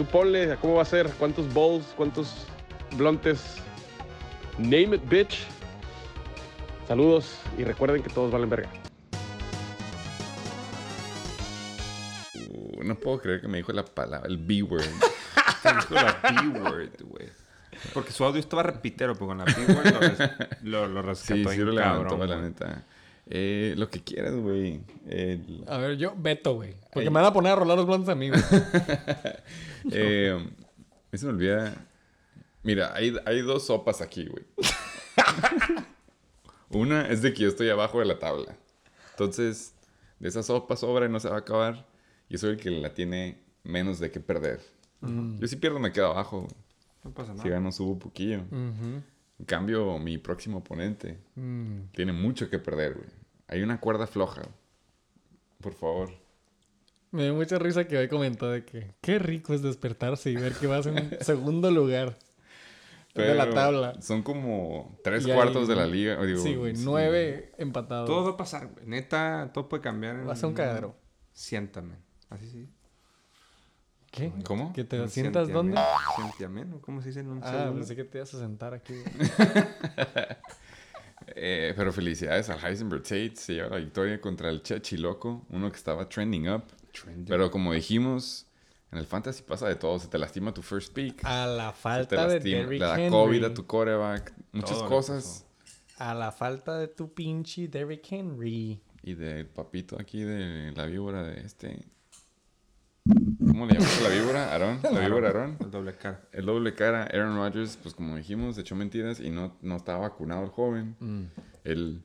[0.00, 1.10] Tú ponle, ¿cómo va a ser?
[1.18, 1.84] ¿Cuántos bowls?
[1.94, 2.46] ¿Cuántos
[2.96, 3.56] blontes?
[4.56, 5.40] Name it, bitch.
[6.88, 8.70] Saludos y recuerden que todos valen verga.
[12.48, 14.80] Uh, no puedo creer que me dijo la palabra, el B-word.
[15.62, 17.28] Te dijo la B-word, güey.
[17.92, 20.30] Porque su audio estaba repitero, pero con la B-word lo, res-
[20.62, 22.84] lo, lo rescató Sí, sí lo levantó, la neta.
[23.32, 24.80] Eh, lo que quieras, güey.
[25.08, 26.74] El- A ver, yo veto, güey.
[26.92, 27.14] Porque Ay.
[27.14, 28.40] me van a poner a rolar los blondes a mí, güey.
[29.92, 31.86] eh, a mí se me olvida.
[32.64, 34.44] Mira, hay, hay dos sopas aquí, güey.
[36.70, 38.56] Una es de que yo estoy abajo de la tabla.
[39.12, 39.74] Entonces,
[40.18, 41.86] de esa sopa sobra y no se va a acabar.
[42.28, 44.60] Y soy el que la tiene menos de que perder.
[45.02, 46.42] Yo si pierdo me quedo abajo.
[46.42, 46.52] güey.
[47.04, 47.42] No pasa nada.
[47.42, 48.42] Si gano subo un poquillo.
[48.52, 51.84] En cambio, mi próximo oponente Mm.
[51.92, 53.08] tiene mucho que perder, güey.
[53.50, 54.42] Hay una cuerda floja.
[55.60, 56.10] Por favor.
[57.10, 60.54] Me dio mucha risa que hoy comentó de que qué rico es despertarse y ver
[60.54, 62.16] que vas en segundo lugar
[63.14, 64.00] de la Pero tabla.
[64.00, 66.24] Son como tres Y cuartos ahí- de la liga.
[66.24, 68.06] digo, sí, güey, nueve empatados.
[68.08, 68.86] Todo va a pasar, güey.
[68.86, 70.14] Neta, todo puede cambiar.
[70.16, 70.94] en- Va a ser un cagadero.
[71.32, 71.96] Siéntame.
[72.28, 72.68] Así sí.
[74.12, 74.32] ¿Qué?
[74.44, 74.72] ¿Cómo?
[74.72, 75.76] ¿Que te sientas dónde?
[76.16, 76.80] Siéntame, ¿no?
[76.80, 79.30] ¿Cómo se dice en un Ah, pensé que te ibas a sentar aquí, güey.
[81.34, 83.36] Eh, pero felicidades al Heisenberg Tate.
[83.36, 85.46] Se lleva la victoria contra el Chechiloco.
[85.50, 86.64] Uno que estaba trending up.
[86.92, 87.26] Trending.
[87.26, 88.46] Pero como dijimos,
[88.92, 89.98] en el fantasy pasa de todo.
[89.98, 91.24] Se te lastima tu first pick.
[91.24, 93.10] A la te falta de Derrick le da Henry.
[93.10, 94.32] COVID a tu coreback.
[94.52, 95.46] Muchas Todo cosas.
[95.98, 98.80] A la falta de tu pinche Derrick Henry.
[99.02, 101.84] Y del papito aquí de la víbora de este.
[103.60, 104.52] ¿Cómo le llamas a la víbora?
[104.54, 104.80] ¿Aarón?
[104.82, 105.58] ¿La víbora Aarón?
[105.60, 106.26] El doble cara.
[106.32, 110.44] El doble cara, Aaron Rodgers, pues como dijimos, echó mentiras y no, no estaba vacunado
[110.44, 110.96] el joven.
[110.98, 111.24] Mm.
[111.64, 112.02] El,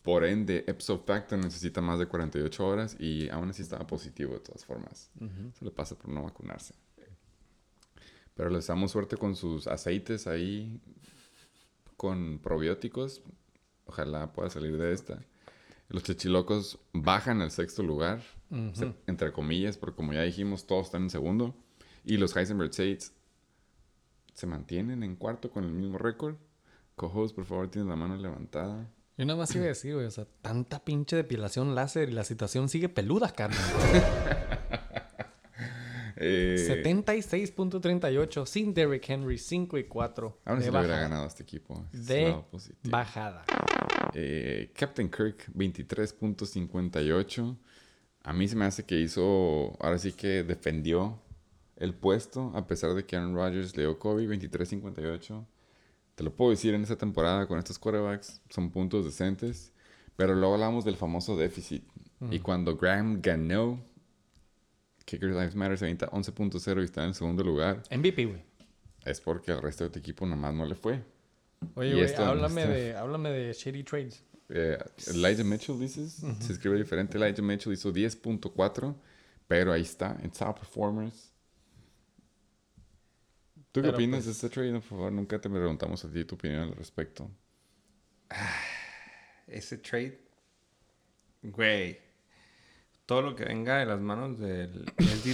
[0.00, 4.40] por ende, ipso facto necesita más de 48 horas y aún así estaba positivo de
[4.40, 5.10] todas formas.
[5.58, 6.72] Se le pasa por no vacunarse.
[8.34, 10.80] Pero les damos suerte con sus aceites ahí,
[11.98, 13.20] con probióticos.
[13.84, 15.20] Ojalá pueda salir de esta.
[15.88, 18.22] Los chechilocos bajan al sexto lugar,
[18.74, 21.54] se- entre comillas, porque como ya dijimos, todos están en segundo.
[22.04, 23.12] Y los Heisenberg Tates
[24.34, 26.36] se mantienen en cuarto con el mismo récord.
[26.94, 28.88] Cojos, por favor, tienes la mano levantada.
[29.18, 32.24] Yo nada más iba a decir, güey, o sea, tanta pinche depilación láser y la
[32.24, 33.60] situación sigue peluda, carnal.
[36.18, 40.40] Eh, 76.38 sin Derrick Henry, 5 y 4.
[40.46, 41.84] Aún de así le hubiera ganado a este equipo.
[41.92, 42.34] Es De
[42.84, 43.44] bajada.
[44.14, 47.56] Eh, Captain Kirk, 23.58.
[48.22, 51.20] A mí se me hace que hizo, ahora sí que defendió
[51.76, 55.46] el puesto, a pesar de que Aaron Rodgers le dio Kobe, 23.58.
[56.14, 59.72] Te lo puedo decir en esta temporada con estos quarterbacks, son puntos decentes.
[60.16, 61.84] Pero luego hablamos del famoso déficit.
[62.30, 63.78] Y cuando Graham ganó,
[65.04, 68.42] Kicker Lives Matter se avienta 11.0 y está en segundo lugar, MVP, güey.
[69.04, 71.02] es porque al resto de tu equipo nomás no le fue.
[71.74, 74.22] Oye, güey, esto háblame está- de, háblame de Shady Trades.
[74.48, 74.78] Eh,
[75.08, 76.22] Elijah Mitchell, dices.
[76.40, 77.18] Se escribe diferente.
[77.18, 78.94] Elijah Mitchell hizo 10.4,
[79.48, 81.32] pero ahí está, en Top Performers.
[83.72, 84.72] ¿Tú qué Pero, opinas pues- de este trade?
[84.72, 87.30] Por favor, nunca te preguntamos a ti tu opinión al respecto.
[89.46, 90.18] Ese trade,
[91.42, 91.98] güey,
[93.04, 94.84] todo lo que venga de las manos del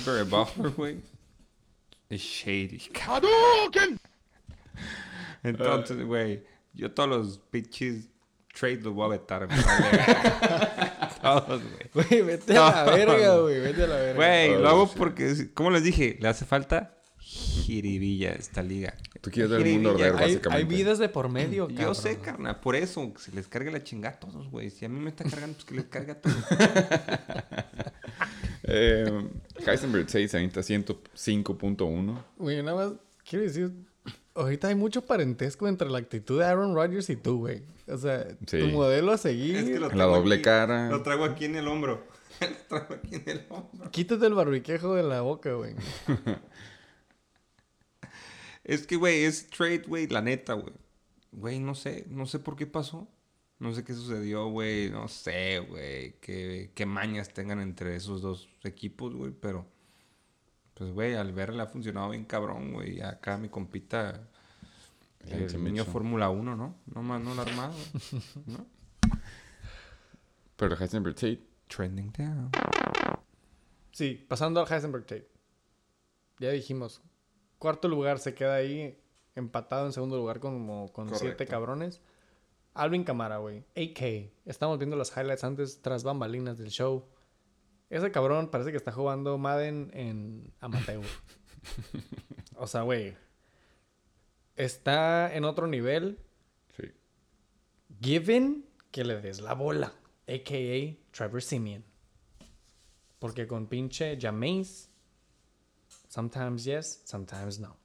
[0.05, 1.01] Barry Buffer, güey,
[2.11, 2.91] es shady.
[5.43, 8.09] Entonces, güey, yo todos los bitches
[8.55, 9.49] trades los voy a vetar.
[11.23, 12.07] todos, güey.
[12.09, 13.61] Güey, vete a la verga, güey.
[13.61, 14.15] Vete a la verga.
[14.15, 18.95] Güey, lo hago porque, como les dije, le hace falta jiribilla a esta liga.
[19.21, 20.75] Tú quieres ver el mundo Jiribilla, arder, hay, hay básicamente.
[20.75, 21.95] vidas de por medio, Yo cabrón.
[21.95, 24.71] sé, carnal, por eso, que se les cargue la chingada a todos, güey.
[24.71, 26.37] Si a mí me está cargando, pues que les cargue a todos.
[28.65, 29.29] Eh,
[29.67, 32.25] Heisenberg 6 se avienta 105.1.
[32.37, 32.93] Güey, nada más
[33.29, 33.73] quiero decir,
[34.35, 37.63] ahorita hay mucho parentesco entre la actitud de Aaron Rodgers y tú, güey.
[37.89, 38.59] O sea, Sí.
[38.61, 39.57] tu modelo a seguir.
[39.57, 40.43] Es que lo La traigo doble aquí.
[40.45, 40.89] cara.
[40.91, 42.07] Lo traigo aquí en el hombro.
[42.41, 43.91] lo traigo aquí en el hombro.
[43.91, 45.75] Quítate el barbiquejo de la boca, güey.
[48.65, 50.73] Es que, güey, es trade, güey, la neta, güey.
[51.33, 53.09] Güey, no sé, no sé por qué pasó.
[53.59, 54.91] No sé qué sucedió, güey.
[54.91, 56.15] No sé, güey.
[56.21, 59.33] Qué, qué mañas tengan entre esos dos equipos, güey.
[59.33, 59.67] Pero,
[60.83, 63.01] pues, güey, al ver le ha funcionado bien cabrón, güey.
[63.03, 64.29] Acá mi compita,
[65.21, 65.85] el niño.
[65.85, 66.75] Fórmula 1, ¿no?
[66.87, 67.75] No más, no la armado,
[68.47, 68.67] ¿no?
[70.57, 72.51] Pero Heisenberg Tate, Trending down.
[73.93, 75.31] Sí, pasando al Heisenberg Tape.
[76.41, 77.01] Ya dijimos,
[77.59, 79.01] cuarto lugar se queda ahí
[79.37, 81.25] empatado en segundo lugar como con Correcto.
[81.27, 82.01] siete cabrones.
[82.75, 83.61] Alvin Camara, güey.
[83.77, 84.33] AK.
[84.47, 87.07] Estamos viendo las highlights antes tras bambalinas del show.
[87.93, 91.05] Ese cabrón parece que está jugando Madden en amateur.
[92.57, 93.15] o sea, güey.
[94.57, 96.19] Está en otro nivel.
[96.75, 96.91] sí.
[98.01, 99.93] Given que le des la bola.
[100.27, 100.97] A.K.A.
[101.11, 101.85] Trevor Simeon.
[103.19, 104.89] Porque con pinche Jameis.
[106.09, 107.77] Sometimes yes, sometimes no.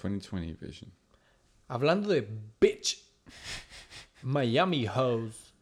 [0.00, 0.92] 2020 Vision.
[1.66, 2.20] Hablando de
[2.60, 3.02] bitch.
[4.22, 5.52] Miami Hose.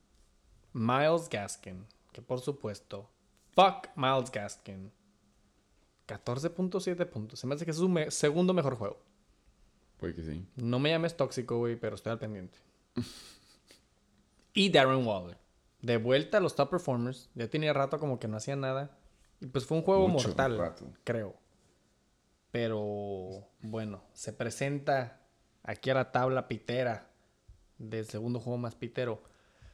[0.74, 1.86] Miles Gaskin.
[2.12, 3.08] Que por supuesto.
[3.54, 4.90] Fuck Miles Gaskin.
[6.06, 7.38] 14.7 puntos.
[7.38, 9.00] Se me hace que es su me- segundo mejor juego.
[9.98, 10.44] Puede que sí.
[10.56, 12.58] No me llames tóxico, güey, pero estoy al pendiente.
[14.52, 15.38] y Darren Waller.
[15.80, 17.30] De vuelta a los top performers.
[17.34, 18.96] Ya tenía rato como que no hacía nada.
[19.40, 20.86] Y pues fue un juego Mucho mortal, rato.
[21.04, 21.34] creo.
[22.50, 25.20] Pero bueno, se presenta
[25.62, 27.10] aquí a la tabla pitera
[27.78, 29.22] del segundo juego más pitero.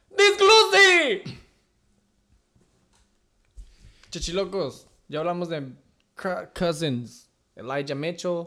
[0.09, 1.39] ¡Disclusi!
[4.09, 5.73] Chichilocos, ya hablamos de
[6.15, 8.45] Cou- Cousins, Elijah Mitchell,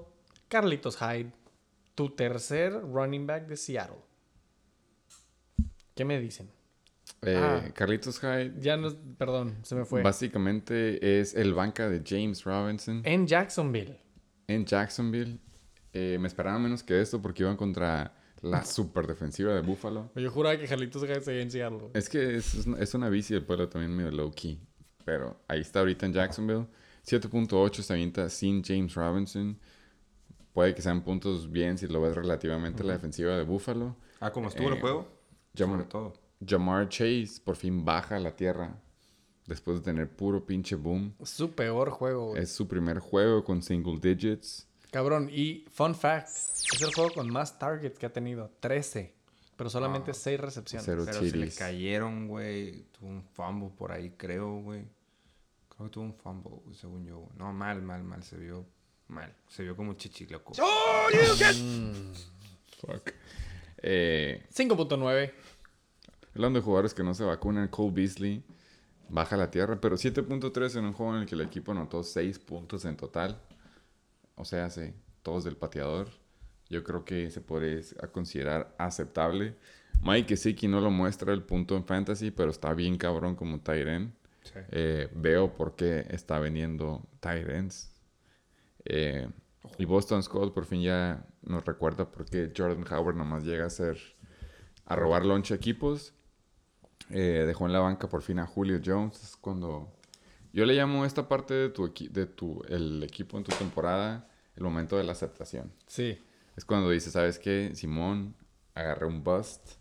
[0.49, 1.33] Carlitos Hyde,
[1.95, 3.99] tu tercer running back de Seattle.
[5.95, 6.51] ¿Qué me dicen?
[7.23, 7.63] Eh, Ah.
[7.75, 10.03] Carlitos Hyde Ya no, perdón, se me fue.
[10.03, 14.01] básicamente es el banca de James Robinson En Jacksonville.
[14.49, 15.39] en Jacksonville.
[15.93, 20.11] Eh, me esperaba menos que esto porque iban contra la super defensiva de Buffalo.
[20.17, 21.91] Yo juraba que Carlitos Hyde seguía en Seattle.
[21.95, 24.59] Es que es, es una bici del pueblo también medio low key.
[25.05, 26.67] Pero ahí está ahorita en Jacksonville.
[27.07, 29.59] 7.8 se avienta sin James Robinson.
[30.53, 33.97] Puede que sean puntos bien si lo ves relativamente a la defensiva de Buffalo.
[34.21, 35.09] Ah, como estuvo Eh, el juego.
[35.57, 36.13] Jamar, Sobre todo.
[36.47, 38.77] Jamar Chase por fin baja a la tierra.
[39.47, 41.15] Después de tener puro pinche boom.
[41.25, 42.43] Su peor juego, güey.
[42.43, 44.69] Es su primer juego con single digits.
[44.93, 49.15] Cabrón, y fun fact, es el juego con más targets que ha tenido, 13,
[49.57, 50.85] pero solamente 6 recepciones.
[50.85, 52.85] Cero Pero se le cayeron, güey.
[52.93, 54.85] Tuvo un fumble por ahí, creo, güey.
[55.69, 57.19] Creo que tuvo un fumble, según yo.
[57.19, 57.33] güey.
[57.37, 58.23] No, mal, mal, mal.
[58.23, 58.67] Se vio
[59.09, 59.35] mal.
[59.49, 60.55] Se vio como chichiloco.
[60.55, 60.65] Fuck.
[63.85, 65.33] Eh, 5.9.
[66.35, 68.43] hablando de jugadores que no se vacunan, Cole Beasley
[69.09, 72.39] baja la tierra, pero 7.3 en un juego en el que el equipo anotó 6
[72.39, 73.41] puntos en total.
[74.37, 76.09] O sea, hace todos del pateador.
[76.73, 79.55] Yo creo que se puede a considerar aceptable.
[80.03, 84.15] Mike Gesicki no lo muestra el punto en fantasy, pero está bien cabrón como Tyren.
[84.43, 84.59] Sí.
[84.71, 87.95] Eh, veo por qué está vendiendo Tyrants.
[88.87, 89.29] Eh,
[89.79, 93.71] y Boston Scott por fin ya nos recuerda por qué Jordan Howard nomás llega a
[93.71, 93.99] ser
[94.87, 96.15] a robar lunch a equipos.
[97.11, 99.23] Eh, dejó en la banca por fin a Julio Jones.
[99.23, 99.93] Es cuando
[100.55, 104.27] yo le llamo esta parte de tu, de tu el equipo en tu temporada
[104.57, 105.71] el momento de la aceptación.
[105.87, 106.19] Sí.
[106.57, 107.73] Es cuando dices, ¿sabes qué?
[107.75, 108.35] Simón,
[108.75, 109.73] agarré un bust.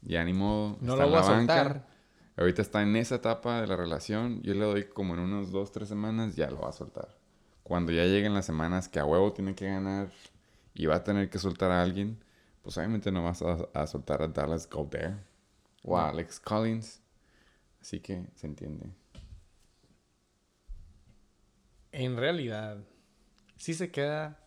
[0.00, 0.78] Ya ni modo.
[0.80, 1.54] No está lo en voy a banca.
[1.64, 1.88] soltar.
[2.36, 4.40] Ahorita está en esa etapa de la relación.
[4.42, 7.18] Yo le doy como en unos dos, tres semanas, ya lo va a soltar.
[7.64, 10.08] Cuando ya lleguen las semanas que a huevo tiene que ganar
[10.74, 12.22] y va a tener que soltar a alguien,
[12.62, 15.18] pues obviamente no vas a, a soltar a Dallas Goddard
[15.82, 17.02] o a Alex Collins.
[17.80, 18.86] Así que se entiende.
[21.92, 22.78] En realidad,
[23.56, 24.38] sí se queda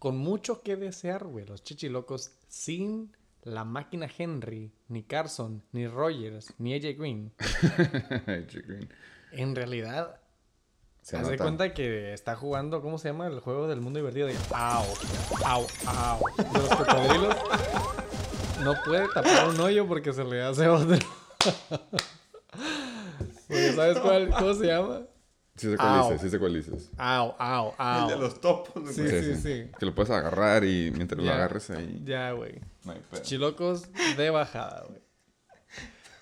[0.00, 1.46] con mucho que desear, güey.
[1.46, 7.32] Los chichilocos sin la máquina Henry, ni Carson, ni Rogers, ni AJ Green.
[8.26, 8.88] AJ Green.
[9.32, 10.18] En realidad,
[11.02, 11.36] Se nota.
[11.36, 13.26] cuenta que está jugando, ¿cómo se llama?
[13.28, 14.84] El juego del mundo divertido de au,
[15.44, 16.20] au, au.
[16.36, 17.36] De los cocodrilos.
[18.64, 20.98] No puede tapar un hoyo porque se le hace otro.
[23.74, 24.30] ¿Sabes cuál?
[24.30, 25.02] ¿Cómo se llama?
[25.60, 26.90] Sí sé cuál dices, sí sé cuál dices.
[26.96, 28.02] Au, au, au.
[28.10, 29.22] El de los topos, Sí, güey.
[29.22, 29.70] sí, sí.
[29.78, 31.34] Que lo puedes agarrar y mientras lo Ya.
[31.34, 32.00] agarres ahí.
[32.04, 32.60] Ya, güey.
[32.84, 33.22] no hay pedo.
[33.22, 35.00] Chilocos de bajada, güey.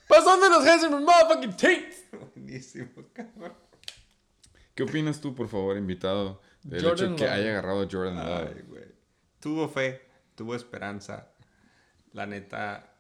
[0.09, 2.05] Pasando los Hanson motherfucking Tates.
[2.35, 3.53] Buenísimo, cabrón.
[4.75, 7.33] ¿Qué opinas tú, por favor, invitado, del Jordan hecho que Love.
[7.35, 8.49] haya agarrado a Jordan Love?
[8.57, 8.85] Ay, güey.
[9.41, 10.03] Tuvo fe,
[10.35, 11.29] tuvo esperanza.
[12.13, 12.93] La neta.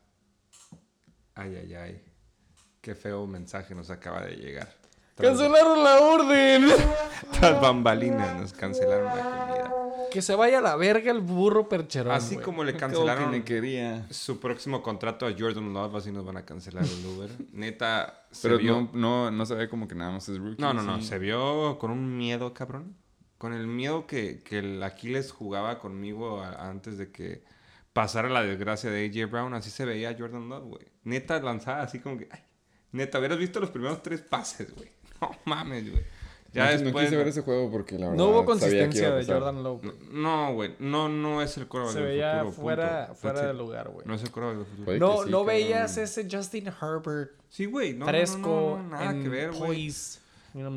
[1.34, 2.04] Ay, ay, ay.
[2.80, 4.72] Qué feo mensaje nos acaba de llegar.
[5.18, 6.68] Cancelaron la orden.
[7.40, 9.74] tras bambalinas nos cancelaron la comida.
[10.10, 12.12] Que se vaya a la verga el burro percherón.
[12.14, 12.44] Así güey.
[12.44, 14.06] como le cancelaron que quería.
[14.10, 17.30] su próximo contrato a Jordan Love, así nos van a cancelar el Uber.
[17.52, 18.72] Neta, se Pero vio...
[18.74, 20.62] no, no, no se ve como que nada más es rookie.
[20.62, 20.98] No, no, no.
[21.00, 21.06] sí.
[21.08, 22.96] Se vio con un miedo, cabrón.
[23.36, 27.44] Con el miedo que, que el Aquiles jugaba conmigo a- antes de que
[27.92, 29.52] pasara la desgracia de AJ Brown.
[29.54, 30.86] Así se veía Jordan Love, güey.
[31.04, 32.28] Neta lanzada así como que...
[32.30, 32.40] ay,
[32.92, 34.90] neta, hubieras visto los primeros tres pases, güey.
[35.20, 36.04] No mames, güey.
[36.52, 37.04] Ya no, no después...
[37.04, 38.16] quise ver ese juego porque la verdad.
[38.16, 39.26] No hubo sabía que iba consistencia de.
[39.26, 39.80] Jordan Lowe.
[40.10, 40.74] No, güey.
[40.78, 43.20] No, no es el quarterback Se del veía futuro, fuera, punto.
[43.20, 44.06] fuera de lugar, güey.
[44.06, 44.98] No es el quarterback del futuro.
[44.98, 47.92] No, sí, no veías ese Justin Herbert Sí, güey.
[47.92, 49.90] No, no, no, fresco, no, no, nada en que ver, güey.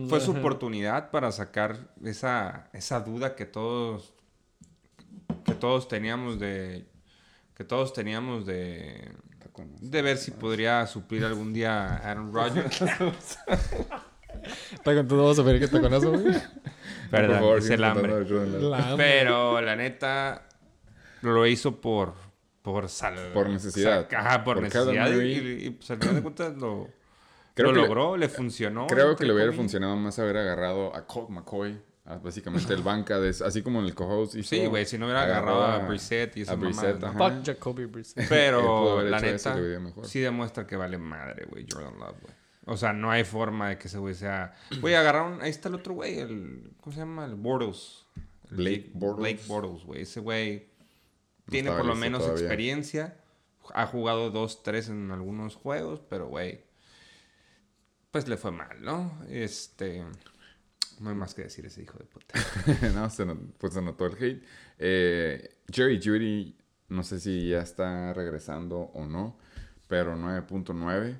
[0.09, 4.13] Fue su oportunidad para sacar esa, esa duda que todos
[5.45, 6.85] que todos teníamos de
[7.55, 9.11] que todos teníamos de
[9.81, 12.81] de ver si podría suplir algún día a Aaron Rodgers.
[14.73, 16.23] Está con todo, vamos a ver qué está con eso, güey.
[16.23, 16.41] Por
[17.11, 18.59] Verdad, favor, es el hambre.
[18.61, 18.93] La.
[18.97, 20.47] Pero la neta
[21.21, 22.13] lo hizo por
[22.61, 24.03] por sal, Por necesidad.
[24.03, 26.89] saca- Ajá, por, Por necesidad y, y, pues al final de cuentas lo,
[27.55, 28.85] Creo lo que le- logró, le funcionó.
[28.87, 31.81] Creo que le hubiera funcionado más haber agarrado a Colt McCoy.
[32.05, 34.49] a Básicamente el banca, de, así como en el co-host hizo.
[34.49, 36.99] Sí, güey, si no hubiera agarrado a Brissett y a esas Brissett.
[36.99, 38.27] Fuck Jacoby Brissett.
[38.29, 39.55] Pero la neta,
[40.03, 42.33] sí demuestra que vale madre, güey, Jordan Love, güey.
[42.65, 44.53] O sea, no hay forma de que ese güey sea...
[44.81, 45.41] Güey, agarraron...
[45.41, 46.71] Ahí está el otro güey, el...
[46.79, 47.25] ¿Cómo se llama?
[47.25, 48.05] El Bortles.
[48.51, 49.33] El Blake Bortles.
[49.35, 50.01] Blake Bortles, güey.
[50.03, 50.67] Ese güey
[51.47, 52.43] No tiene por lo menos todavía.
[52.43, 53.17] experiencia.
[53.73, 56.63] Ha jugado dos, tres en algunos juegos, pero, güey...
[58.11, 59.21] Pues le fue mal, ¿no?
[59.29, 60.03] Este...
[60.99, 62.35] No hay más que decir ese hijo de puta.
[62.93, 64.43] no, se not- pues se notó el hate.
[64.77, 66.55] Eh, Jerry Judy,
[66.89, 69.39] no sé si ya está regresando o no,
[69.87, 71.19] pero 9.9.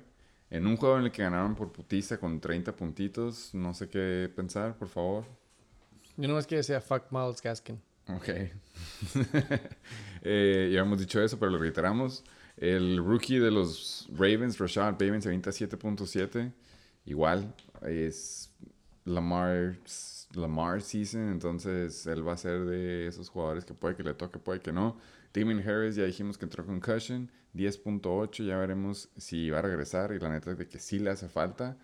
[0.52, 4.30] En un juego en el que ganaron por putiza con 30 puntitos, no sé qué
[4.36, 5.24] pensar, por favor.
[6.18, 7.80] Yo nomás quiero decir fuck Miles Gaskin.
[8.08, 8.28] Ok.
[10.24, 12.22] Eh, ya hemos dicho eso, pero lo reiteramos.
[12.56, 16.52] El rookie de los Ravens, Rashad Bateman, se avienta 7.7.
[17.06, 17.52] Igual,
[17.84, 18.52] es
[19.04, 19.78] Lamar,
[20.36, 24.38] Lamar season, entonces él va a ser de esos jugadores que puede que le toque,
[24.38, 24.96] puede que no.
[25.32, 30.12] Damien Harris, ya dijimos que entró con Cushion, 10.8, ya veremos si va a regresar
[30.12, 31.76] y la neta es de que sí le hace falta.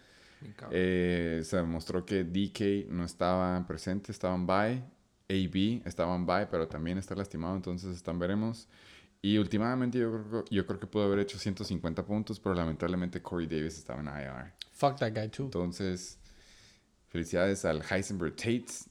[0.70, 4.82] Eh, se demostró que DK no estaba presente, estaban bye.
[5.30, 8.66] AB estaban bye, pero también está lastimado, entonces están veremos.
[9.20, 13.46] Y últimamente yo creo, yo creo que pudo haber hecho 150 puntos, pero lamentablemente Corey
[13.46, 14.52] Davis estaba en IR.
[14.72, 15.44] Fuck that guy too.
[15.44, 16.18] Entonces,
[17.08, 18.87] felicidades al Heisenberg Tates.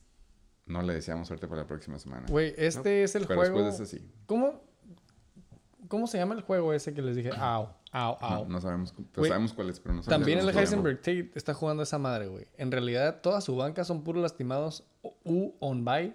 [0.67, 2.25] No le deseamos suerte para la próxima semana.
[2.29, 3.63] Güey, este es el pero juego.
[3.63, 4.05] después de sí.
[4.25, 4.61] ¿Cómo?
[5.87, 7.29] ¿Cómo se llama el juego ese que les dije?
[7.37, 8.49] Au, au, No, au.
[8.49, 10.57] no sabemos, pues sabemos cuál es, pero no sabemos También el.
[10.57, 12.45] Heisenberg Tate está jugando esa madre, güey.
[12.57, 14.83] En realidad, toda su banca son puros lastimados
[15.23, 16.13] u on by.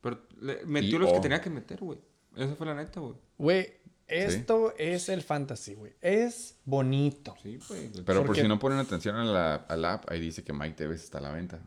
[0.00, 1.98] Pero le- metió Y los que tenía que meter, güey.
[2.36, 3.14] Esa fue la neta, güey.
[3.38, 3.72] Güey,
[4.06, 5.94] esto es el fantasy, güey.
[6.00, 7.34] Es bonito.
[7.42, 7.90] Sí, güey.
[8.04, 11.02] Pero por si no ponen atención a la, al app, ahí dice que Mike Tevez
[11.02, 11.60] está a la venta.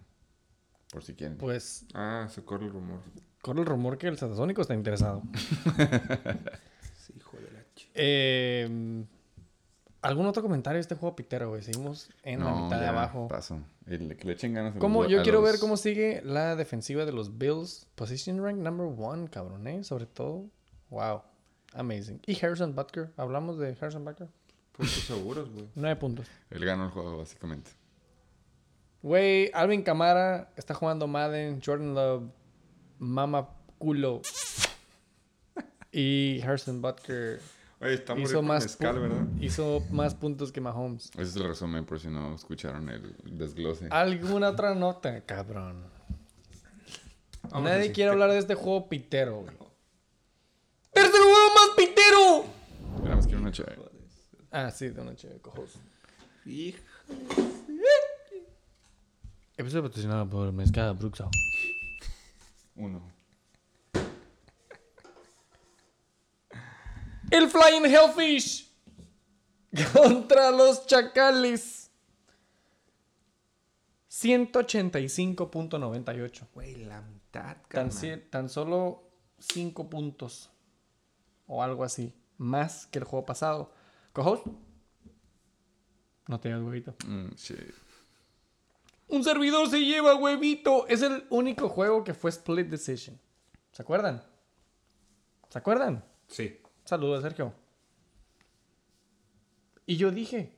[0.96, 1.38] Por si quieren.
[1.38, 3.00] Pues Ah, se corre el rumor.
[3.42, 5.22] corre el rumor que el Satasónico está interesado.
[6.98, 7.90] Sí, hijo de la ch...
[7.94, 9.04] Eh,
[10.02, 11.62] ¿Algún otro comentario de este juego pitero, güey?
[11.64, 13.28] Seguimos en la mitad de abajo.
[13.28, 13.60] Paso.
[13.88, 15.06] El, que le echen ganas ¿Cómo?
[15.06, 17.88] Yo a quiero los- ver cómo sigue la defensiva de los Bills.
[17.96, 19.84] Position rank number one, cabrón, ¿eh?
[19.84, 20.46] Sobre todo.
[20.92, 21.24] Wow.
[21.74, 22.22] Amazing.
[22.26, 23.12] Y Harrison Butker.
[23.18, 24.28] ¿Hablamos de Harrison Butker?
[24.72, 25.68] Puntos seguros, güey.
[25.76, 26.26] Nueve puntos.
[26.52, 27.72] Él ganó el juego, básicamente.
[29.06, 31.62] Güey, Alvin Kamara está jugando Madden.
[31.64, 32.24] Jordan Love,
[32.98, 34.24] Mama Culo.
[35.92, 37.40] Y Harrison Butker
[37.80, 39.28] Oye, está hizo muy más, mezcal, ¿verdad?
[39.40, 41.12] hizo más puntos que Mahomes.
[41.12, 43.90] Ese es el resumen por si no escucharon el desglose.
[43.92, 45.84] ¿Alguna otra nota, cabrón?
[47.52, 49.56] Vamos Nadie quiere hablar de este juego pitero, güey.
[50.92, 53.38] ¡Tercer juego más pitero!
[53.38, 53.78] Una chévere.
[54.50, 55.76] Ah, sí, de una chévere, cojos.
[56.44, 56.80] Hijo.
[59.58, 61.32] Episodio patrocinado por Mezcada Bruxao.
[62.76, 63.02] Uno.
[67.32, 68.70] El Flying Hellfish
[69.94, 71.90] contra los Chacales.
[74.10, 76.48] 185.98.
[76.54, 77.92] Güey, la mitad, Tan,
[78.30, 79.04] tan solo
[79.40, 80.50] 5 puntos.
[81.48, 82.14] O algo así.
[82.38, 83.72] Más que el juego pasado.
[84.12, 84.42] Cojos.
[86.28, 86.94] No te digas huevito.
[87.08, 87.85] Mm, shit.
[89.08, 90.88] Un servidor se lleva huevito.
[90.88, 93.20] Es el único juego que fue split decision.
[93.72, 94.24] ¿Se acuerdan?
[95.50, 96.04] ¿Se acuerdan?
[96.28, 96.60] Sí.
[96.84, 97.54] Saludos, Sergio.
[99.86, 100.56] Y yo dije,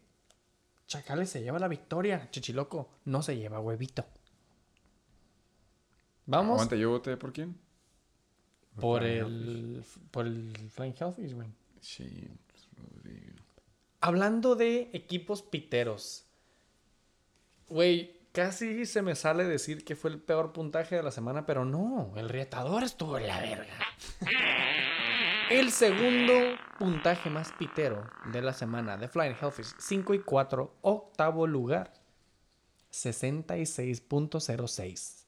[0.88, 4.06] Chacales se lleva la victoria, Chichiloco no se lleva huevito.
[6.26, 7.58] Vamos Aguanta, ¿yo voté por quién?
[8.80, 11.48] por el por el Flying Hellfish, güey.
[11.82, 12.30] Shit.
[12.76, 13.38] Rodrigo.
[14.02, 16.26] Hablando de equipos piteros.
[17.70, 21.66] Güey, casi se me sale decir que fue el peor puntaje de la semana, pero
[21.66, 23.74] no, el retador estuvo en la verga.
[25.50, 26.34] El segundo
[26.78, 31.92] puntaje más pitero de la semana de Flying Hellfish, 5 y 4, octavo lugar,
[32.92, 35.26] 66.06.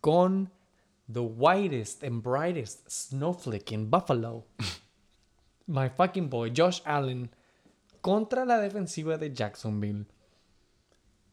[0.00, 0.50] Con
[1.12, 4.46] the whitest and brightest snowflake in Buffalo.
[5.66, 7.30] My fucking boy, Josh Allen,
[8.00, 10.06] contra la defensiva de Jacksonville.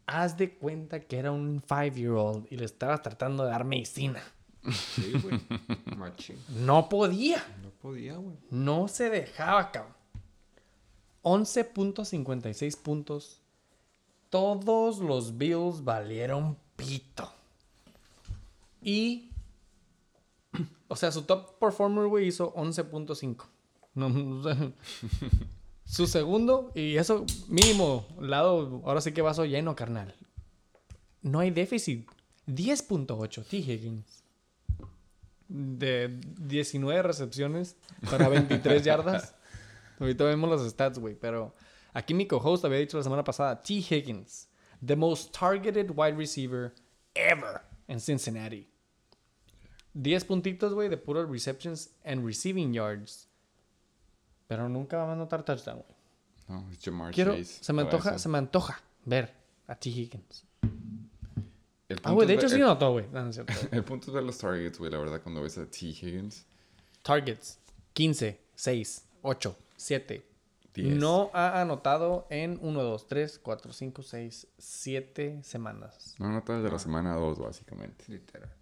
[0.07, 4.23] Haz de cuenta que era un five-year-old y le estabas tratando de dar medicina.
[4.71, 5.39] Sí, güey.
[5.97, 6.37] Machín.
[6.49, 7.45] No podía.
[7.61, 8.37] No podía, güey.
[8.49, 9.93] No se dejaba, cabrón.
[11.23, 13.41] 11.56 puntos.
[14.29, 17.31] Todos los Bills valieron pito.
[18.81, 19.29] Y.
[20.87, 23.43] O sea, su top performer, güey, hizo 11.5.
[23.95, 24.55] No, o sea,
[25.87, 30.13] su segundo, y eso mínimo, lado, ahora sí que vaso lleno, carnal.
[31.21, 32.07] No hay déficit.
[32.47, 33.57] 10.8, T.
[33.57, 34.23] Higgins.
[35.47, 37.77] De 19 recepciones
[38.11, 39.33] para 23 yardas.
[39.99, 41.15] Ahorita vemos los stats, güey.
[41.15, 41.55] Pero
[41.93, 43.75] aquí mi co-host había dicho la semana pasada: T.
[43.75, 44.49] Higgins,
[44.85, 46.73] the most targeted wide receiver
[47.15, 48.69] ever in Cincinnati.
[49.93, 53.27] 10 puntitos, güey, de puro receptions and receiving yards.
[54.47, 55.97] Pero nunca va a anotar touchdown, güey.
[56.47, 57.63] No, es Jamar Quiero, Chase.
[57.63, 59.33] se me antoja, se me antoja ver
[59.67, 59.89] a T.
[59.89, 60.45] Higgins.
[61.89, 63.05] El Ah, güey, de hecho ver- sí el- anotó, güey.
[63.11, 63.37] No, no es.
[63.71, 65.77] El punto es ver los targets, güey, la verdad, cuando ves a T.
[65.87, 66.45] Higgins.
[67.03, 67.59] Targets:
[67.93, 70.25] 15, 6, 8, 7.
[70.73, 70.95] 10.
[70.97, 76.13] No ha anotado en 1, 2, 3, 4, 5, 6, 7 semanas.
[76.19, 78.05] No, no, desde la semana 2, básicamente.
[78.09, 78.53] Literal.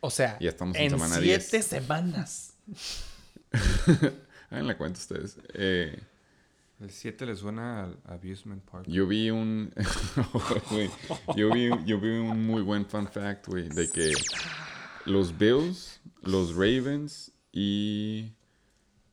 [0.00, 1.64] O sea, Ya estamos en en semana 7 10.
[1.66, 2.52] semanas.
[4.54, 5.38] Hagan la cuenta ustedes.
[5.54, 6.00] Eh,
[6.80, 8.86] El 7 le suena al Abusement Park.
[8.88, 9.72] yo vi un...
[10.70, 10.90] güey,
[11.36, 14.12] yo, vi, yo vi un muy buen fun fact, güey, de que
[15.06, 18.32] los Bills, los Ravens y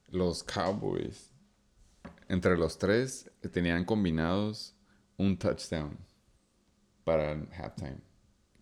[0.10, 1.32] los Cowboys,
[2.28, 4.76] entre los tres, tenían combinados
[5.18, 5.98] un touchdown
[7.04, 8.00] para el halftime.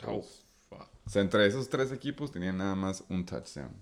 [0.06, 0.26] Oh,
[0.72, 3.74] O sea, entre esos tres equipos tenían nada más un touchdown.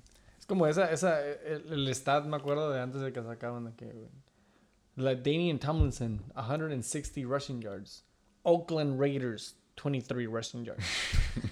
[0.48, 3.86] Como esa, esa, el, el stat, me acuerdo de antes de que sacaban de que,
[3.86, 4.10] güey.
[4.96, 8.04] Like Damian Tomlinson, 160 rushing yards.
[8.44, 10.84] Oakland Raiders, 23 rushing yards.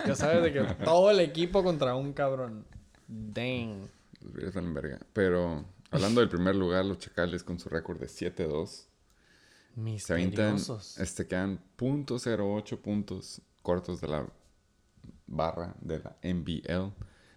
[0.07, 2.65] ya sabes de que todo el equipo contra un cabrón.
[3.07, 3.87] Dang.
[4.33, 4.99] Los valen verga.
[5.13, 8.87] Pero hablando del primer lugar, los Chacales con su récord de 7-2
[9.97, 10.55] se avientan,
[10.99, 14.25] este, quedan .08 puntos cortos de la
[15.27, 16.93] barra de la NBL.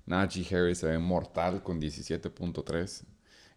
[0.08, 3.04] Najee Harris se ve mortal con 17.3.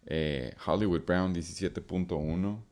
[0.05, 2.63] Eh, Hollywood Brown 17.1.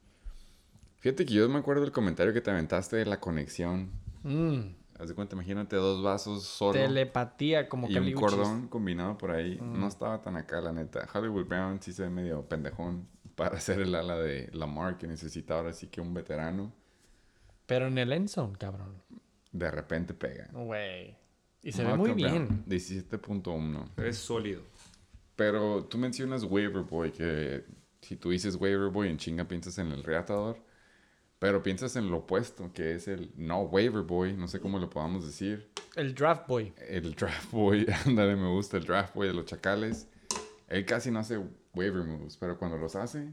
[0.98, 3.90] Fíjate que yo me acuerdo del comentario que te aventaste de la conexión.
[4.24, 9.32] Mm, Haz de cuenta, imagínate dos vasos solo telepatía como y un cordón combinado por
[9.32, 9.58] ahí.
[9.62, 11.08] No estaba tan acá, la neta.
[11.14, 15.54] Hollywood Brown sí se ve medio pendejón para ser el ala de Lamar que necesita
[15.56, 16.74] ahora sí que un veterano.
[17.66, 19.02] Pero en el endzone, cabrón.
[19.54, 20.50] De repente pega.
[20.52, 21.16] Güey.
[21.62, 22.48] Y se ve muy Malcolm bien.
[22.48, 24.04] Brown, 17.1.
[24.04, 24.62] Es sólido.
[25.36, 27.64] Pero tú mencionas Waiver Boy, que
[28.02, 30.58] si tú dices Waiver Boy en chinga piensas en el reatador,
[31.38, 34.90] pero piensas en lo opuesto, que es el no Waiver Boy, no sé cómo lo
[34.90, 36.74] podamos decir, El draft boy.
[36.90, 40.08] el Draft Boy, ándale, me gusta el Draft Boy de los Chacales.
[40.68, 41.40] Él casi no hace
[41.74, 43.32] waiver moves, pero cuando los hace,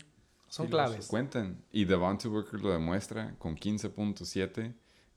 [0.48, 1.06] Son Sí, claves.
[1.08, 1.62] cuentan.
[1.72, 4.72] Y Devontae Booker lo demuestra con 15.7,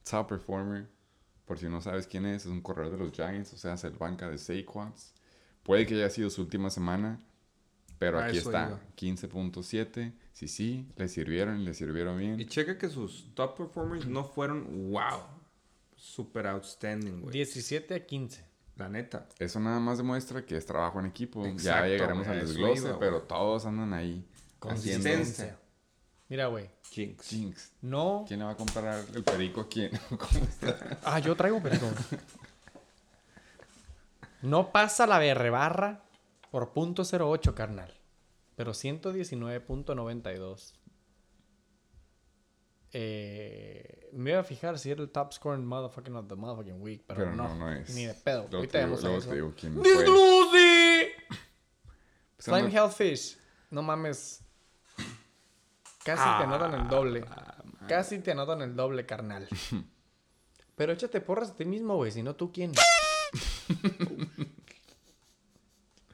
[0.09, 0.87] top performer.
[1.49, 3.83] Por si no sabes quién es, es un corredor de los Giants, o sea, es
[3.83, 5.15] el banca de Saquons.
[5.63, 7.19] Puede que haya sido su última semana,
[7.97, 8.79] pero aquí está, iba.
[8.95, 10.13] 15.7.
[10.31, 12.39] Sí, sí, le sirvieron, le sirvieron bien.
[12.39, 15.23] Y checa que sus top performers no fueron wow.
[15.95, 17.33] Super outstanding, güey.
[17.33, 18.45] 17 a 15.
[18.75, 19.27] La neta.
[19.39, 21.43] Eso nada más demuestra que es trabajo en equipo.
[21.55, 24.23] ya llegaremos al desglose, iba, pero todos andan ahí.
[24.59, 25.57] Consistencia.
[26.29, 26.69] Mira, güey.
[26.91, 27.27] Jinx.
[27.29, 27.71] Jinx.
[27.81, 28.23] No.
[28.27, 29.91] ¿Quién le va a comprar el perico a quién?
[30.09, 30.99] ¿Cómo está?
[31.03, 31.93] Ah, yo traigo perdón.
[34.43, 36.03] No pasa la BR barra
[36.51, 37.93] por punto .08, carnal.
[38.55, 40.73] Pero 119.92.
[42.91, 47.03] Eh, me iba a fijar si era el top scoring motherfucking of the motherfucking week,
[47.05, 47.93] pero, Pero no, no, no es.
[47.95, 48.41] Ni de pedo.
[48.43, 49.29] Luego Ahorita vemos a luego eso.
[49.29, 49.83] te digo quién fue.
[49.83, 51.11] ¡Dislucy!
[52.35, 53.37] Pues Slime Hellfish.
[53.69, 54.41] No mames.
[56.03, 57.25] Casi te anotan el doble.
[57.87, 59.47] Casi te anotan el doble, carnal.
[60.75, 62.11] Pero échate porras a ti mismo, güey.
[62.11, 62.71] Si no, ¿tú quién?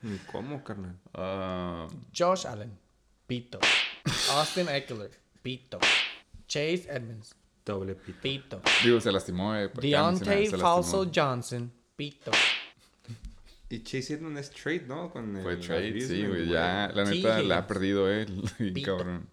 [0.02, 0.98] Ni cómo, carnal.
[1.14, 2.78] Ah, Josh Allen.
[3.28, 3.60] Pito.
[4.32, 5.12] Austin Eckler.
[5.42, 5.80] Pito.
[6.48, 7.36] Chase Edmonds.
[7.66, 8.22] Doble pito.
[8.22, 8.62] Pito.
[8.84, 9.56] digo, se lastimó.
[9.56, 10.62] Eh, Deontay se lastimó.
[10.62, 11.72] Falso Johnson.
[11.96, 12.32] Pito.
[13.70, 15.12] Y Chase Edmonds es trade, ¿no?
[15.12, 16.48] Con Fue el trade, sí, güey.
[16.48, 18.44] Ya, la neta, la ha perdido él.
[18.58, 18.98] Pito.
[18.98, 19.28] cabrón.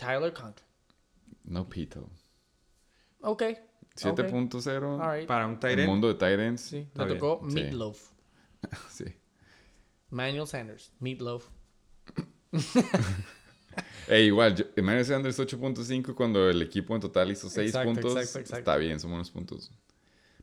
[0.00, 0.66] Tyler Conklin.
[1.44, 2.08] No pito.
[3.20, 3.42] Ok.
[3.96, 5.00] 7.0.
[5.00, 5.26] Alright.
[5.26, 5.88] Para un tight El end.
[5.88, 6.62] mundo de Tyrants.
[6.62, 6.88] Sí.
[6.94, 7.40] Tocó.
[7.42, 8.12] Meatloaf.
[8.90, 9.04] Sí.
[10.10, 10.92] Manuel Sanders.
[11.00, 11.48] Meatloaf.
[14.08, 18.12] Eh, igual, yo- Emmanuel Sanders 8.5 cuando el equipo en total hizo 6 Exacto, puntos.
[18.16, 18.58] exacto, exacto.
[18.58, 19.70] Está bien, son buenos puntos.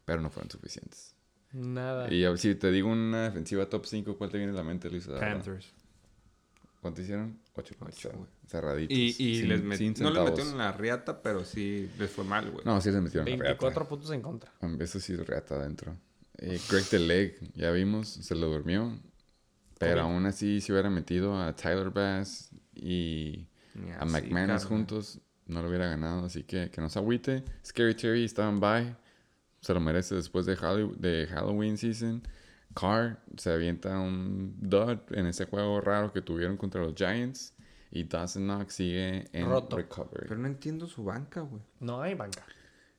[0.05, 1.13] Pero no fueron suficientes.
[1.51, 2.11] Nada.
[2.13, 4.63] Y a ver, si te digo una defensiva top 5, ¿cuál te viene a la
[4.63, 5.07] mente, Luis?
[5.07, 5.73] Panthers.
[6.81, 7.39] ¿Cuánto hicieron?
[7.55, 8.27] 8 Ocho, güey.
[8.47, 8.95] Cerraditos.
[8.97, 12.09] Y, y sin- les met- sin no les metieron en la riata, pero sí les
[12.11, 12.63] fue mal, güey.
[12.65, 13.89] No, sí les metieron la 24 reata.
[13.89, 14.51] puntos en contra.
[14.79, 15.97] Eso sí es reata adentro.
[16.37, 18.97] Eh, Greg the Leg, ya vimos, se lo durmió.
[19.79, 23.47] Pero aún así, si hubiera metido a Tyler Bass y
[23.99, 26.25] a McManus juntos, no lo hubiera ganado.
[26.25, 27.43] Así que que no se agüite.
[27.65, 28.95] Scary Terry estaba en bye.
[29.61, 32.21] Se lo merece después de, Hallow- de Halloween season.
[32.79, 37.53] Carr se avienta un dud en ese juego raro que tuvieron contra los Giants.
[37.89, 39.77] Y Dawson Knox sigue en Roto.
[39.77, 40.25] recovery.
[40.27, 41.61] Pero no entiendo su banca, güey.
[41.79, 42.43] No hay banca.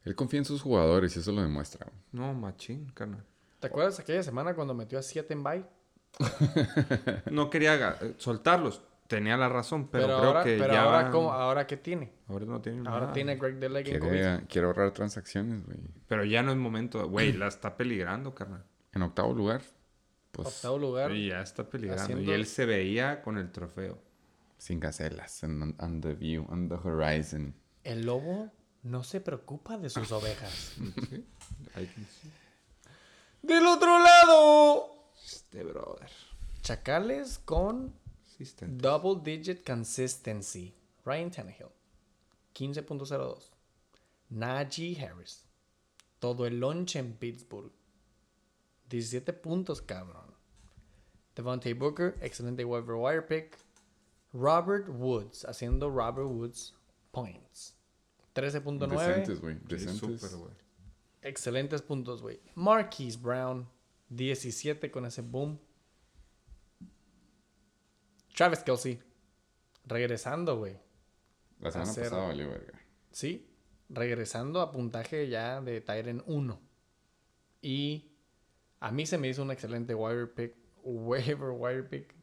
[0.04, 1.84] Él confía en sus jugadores y eso lo demuestra.
[1.86, 1.98] güey.
[2.12, 3.22] No, machín, carnal.
[3.60, 5.64] ¿Te acuerdas aquella semana cuando metió a 7 en bye?
[7.30, 8.82] No quería ga- eh, soltarlos.
[9.06, 11.32] Tenía la razón, pero, creo ahora, que pero ya ahora, van- ¿cómo?
[11.32, 12.12] ¿ahora qué tiene?
[12.28, 13.12] Ahora no tienen Ahora nada.
[13.14, 14.10] tiene Greg Deleg en COVID.
[14.10, 15.78] Quiere, quiere ahorrar transacciones, güey.
[16.06, 17.08] Pero ya no es momento.
[17.08, 18.64] Güey, la está peligrando, carnal.
[18.98, 19.62] En octavo lugar,
[20.32, 21.12] pues Octavo lugar.
[21.12, 22.02] Y ya está peligrando.
[22.02, 24.02] Haciendo- Y él se veía con el trofeo.
[24.58, 27.54] sin gacelas, on, on the view, on the horizon.
[27.84, 28.50] El lobo
[28.82, 30.74] no se preocupa de sus ovejas.
[33.42, 35.12] ¡Del otro lado!
[35.24, 36.10] Este brother.
[36.62, 37.94] Chacales con
[38.66, 40.74] double digit consistency.
[41.04, 41.68] Ryan Tannehill.
[42.54, 43.50] 15.02.
[44.30, 45.44] Najee Harris.
[46.18, 47.70] Todo el lunch en Pittsburgh.
[48.88, 50.26] 17 puntos, cabrón.
[51.34, 53.56] Devontae Booker, excelente waiver wire pick.
[54.32, 56.74] Robert Woods, haciendo Robert Woods
[57.12, 57.74] points.
[58.34, 58.88] 13.9.
[58.88, 59.56] Decentes, güey.
[59.66, 60.22] Decentes.
[61.22, 62.40] Excelentes puntos, güey.
[62.54, 63.68] Marquise Brown,
[64.10, 65.58] 17 con ese boom.
[68.34, 69.00] Travis Kelsey,
[69.86, 70.78] regresando, güey.
[71.60, 72.78] La semana Hacer- pasada valió verga.
[73.10, 73.48] Sí,
[73.88, 76.60] regresando a puntaje ya de Tyren 1.
[77.62, 78.07] Y
[78.80, 82.14] a mí se me hizo un excelente wire pick, waiver wire pick.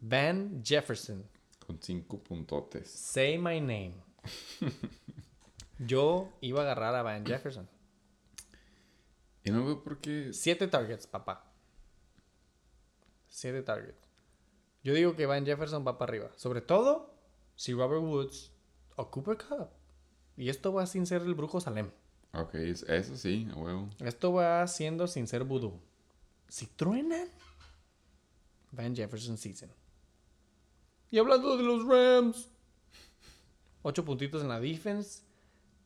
[0.00, 1.24] Van Jefferson,
[1.66, 2.90] Con cinco puntotes.
[2.90, 3.94] say my name.
[5.78, 7.68] Yo iba a agarrar a Van Jefferson.
[9.44, 10.32] Y no veo por qué.
[10.32, 11.46] Siete targets, papá.
[13.28, 14.08] 7 targets.
[14.82, 16.30] Yo digo que Van Jefferson va para arriba.
[16.36, 17.14] Sobre todo
[17.54, 18.52] si Robert Woods
[18.96, 19.68] o Cooper Cup.
[20.36, 21.90] Y esto va sin ser el brujo Salem.
[22.32, 23.88] Ok, es- eso sí, a huevo.
[23.98, 25.80] Esto va siendo sin ser vudú.
[26.48, 27.28] Si truenan,
[28.72, 29.70] Van Jefferson season.
[31.10, 32.48] Y hablando de los Rams,
[33.82, 35.22] 8 puntitos en la defense.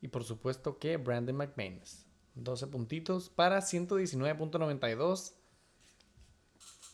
[0.03, 2.05] Y por supuesto que Brandon McManus.
[2.35, 5.33] 12 puntitos para 119.92.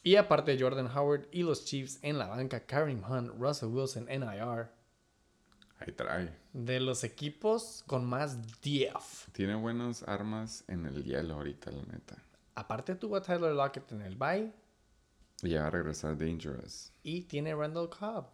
[0.05, 4.71] Y aparte Jordan Howard y los Chiefs en la banca, Kareem Hunt, Russell Wilson, NIR.
[5.81, 6.39] Ahí trae.
[6.53, 9.29] De los equipos con más DF.
[9.33, 12.17] Tiene buenas armas en el hielo ahorita, la neta.
[12.57, 14.53] Aparte tuvo a Tyler Lockett en el bye.
[15.43, 16.93] Y ya va a regresar Dangerous.
[17.03, 18.27] Y tiene Randall Cobb.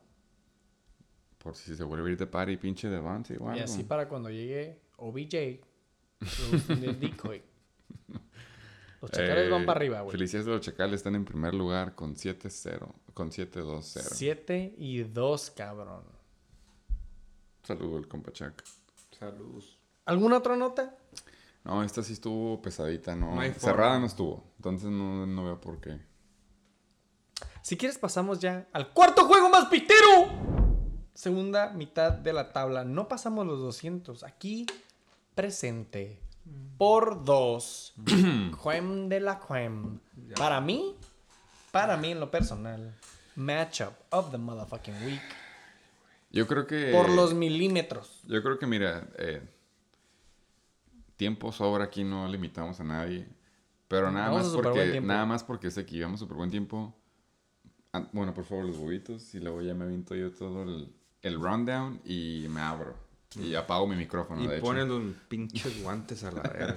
[1.38, 3.64] Por si se vuelve a ir de party, pinche Devante o Y algo.
[3.64, 5.30] así para cuando llegue OBJ,
[6.80, 7.42] de decoy.
[9.02, 10.10] Los chacales Eh, van para arriba, güey.
[10.12, 12.92] Felicidades de los Chacales están en primer lugar con 7-0.
[13.12, 13.82] Con 7-2-0.
[14.00, 16.02] 7 y 2, cabrón.
[17.66, 18.62] Saludo al compa Chuck.
[19.18, 19.76] Saludos.
[20.04, 20.94] ¿Alguna otra nota?
[21.64, 23.40] No, esta sí estuvo pesadita, no.
[23.58, 24.44] Cerrada no estuvo.
[24.58, 26.00] Entonces no, no veo por qué.
[27.62, 29.98] Si quieres pasamos ya al cuarto juego más pitero.
[31.12, 32.84] Segunda mitad de la tabla.
[32.84, 34.22] No pasamos los 200.
[34.22, 34.66] Aquí
[35.34, 36.20] presente.
[36.78, 37.94] Por dos.
[38.58, 39.98] Juem de la Juem.
[40.36, 40.94] Para mí,
[41.72, 42.94] para mí en lo personal.
[43.34, 45.45] Matchup of the motherfucking week.
[46.30, 46.92] Yo creo que.
[46.92, 48.22] Por los milímetros.
[48.26, 49.42] Yo creo que, mira, eh,
[51.16, 53.26] tiempo sobra aquí, no limitamos a nadie.
[53.88, 56.94] Pero nada Vamos más porque nada más porque sé que llevamos súper buen tiempo.
[57.92, 59.34] Ah, bueno, por favor, los bobitos.
[59.34, 60.92] Y luego ya me aviento yo todo el,
[61.22, 62.96] el rundown y me abro.
[63.36, 64.64] Y apago mi micrófono, Y de hecho.
[64.64, 66.76] ponen los pinches guantes a la verga.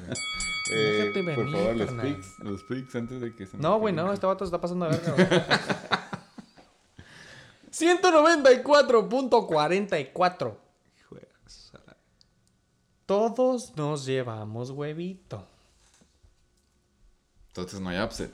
[0.71, 4.11] Eh, Déjate por favor, los pics, los pics antes de que se No, güey, no,
[4.13, 5.47] este vato se está pasando de verga.
[7.79, 10.57] 194.44.
[11.09, 11.97] Juegas a la-
[13.05, 15.45] Todos nos llevamos huevito.
[17.47, 18.31] Entonces no hay upset.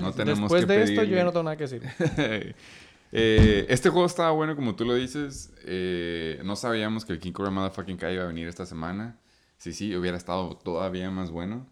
[0.00, 1.82] No tenemos Después que de esto, yo ya no tengo nada que decir.
[3.14, 5.52] Eh, este juego estaba bueno, como tú lo dices.
[5.66, 9.20] Eh, no sabíamos que el King Cobra Motherfucking Kai iba a venir esta semana.
[9.58, 11.66] Sí, sí, hubiera estado todavía más bueno.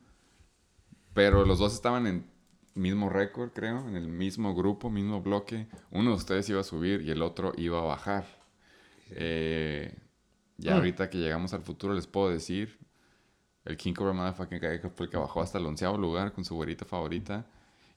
[1.15, 2.30] Pero los dos estaban en
[2.75, 5.67] mismo récord, creo, en el mismo grupo, mismo bloque.
[5.91, 8.25] Uno de ustedes iba a subir y el otro iba a bajar.
[9.11, 9.95] Eh,
[10.57, 10.75] ya Mm.
[10.77, 12.79] ahorita que llegamos al futuro les puedo decir,
[13.65, 14.61] el King Cobra Motherfucking
[14.95, 17.47] fue el que bajó hasta el onceavo lugar con su güerita favorita.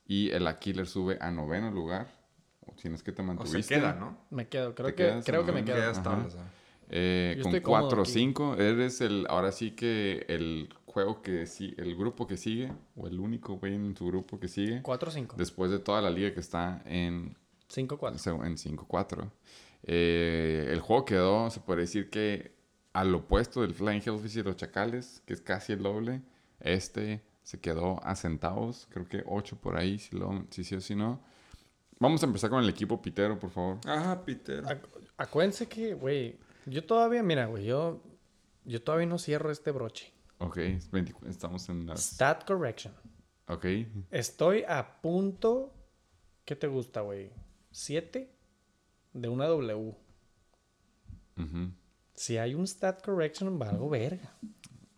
[0.05, 2.07] Y el Aquiller sube a noveno lugar.
[2.65, 3.61] O si no es que te O mantuviste.
[3.63, 4.17] se queda, ¿no?
[4.29, 5.89] Me quedo, creo ¿Te que, creo o que me quedo.
[5.89, 6.27] hasta.
[6.89, 8.11] Eh, con estoy cómodo 4 o aquí.
[8.11, 8.55] 5.
[8.57, 13.20] Eres el, ahora sí que el juego que sí, el grupo que sigue, o el
[13.20, 15.36] único güey en su grupo que sigue, 4-5.
[15.36, 17.36] después de toda la liga que está en
[17.70, 18.18] 5-4.
[18.18, 19.32] seg- en 5-4.
[19.84, 22.56] Eh, el juego quedó, se puede decir que
[22.94, 26.22] al opuesto del Flying Hellfish y los Chacales, que es casi el doble,
[26.60, 30.80] este se quedó a centavos, creo que 8 por ahí, si, lo, si sí o
[30.82, 31.20] si no.
[31.99, 33.78] Vamos a empezar con el equipo pitero, por favor.
[33.86, 34.64] Ajá, Peter.
[34.64, 34.88] Acu-
[35.18, 38.02] Acuérdense que, güey, yo todavía, mira, güey, yo,
[38.64, 40.12] yo todavía no cierro este broche.
[40.44, 42.02] Ok, es 20 estamos en las...
[42.02, 42.94] Stat correction.
[43.48, 43.65] Ok,
[44.11, 45.74] Estoy a punto.
[46.44, 47.32] ¿Qué te gusta, güey?
[47.72, 48.30] 7
[49.14, 49.95] de una W.
[51.38, 51.72] ujú.
[52.14, 54.36] Si hay un stat correction, valgo verga.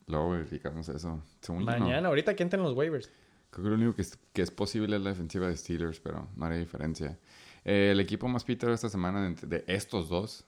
[0.08, 1.22] luego verificamos eso.
[1.40, 1.80] Según yo, no.
[1.80, 3.10] Mañana, ahorita que entren los waivers.
[3.52, 6.28] Creo que lo único que es, que es posible es la defensiva de Steelers, pero
[6.36, 7.18] no haría diferencia.
[7.64, 10.44] Eh, el equipo más pitero esta semana de, de estos dos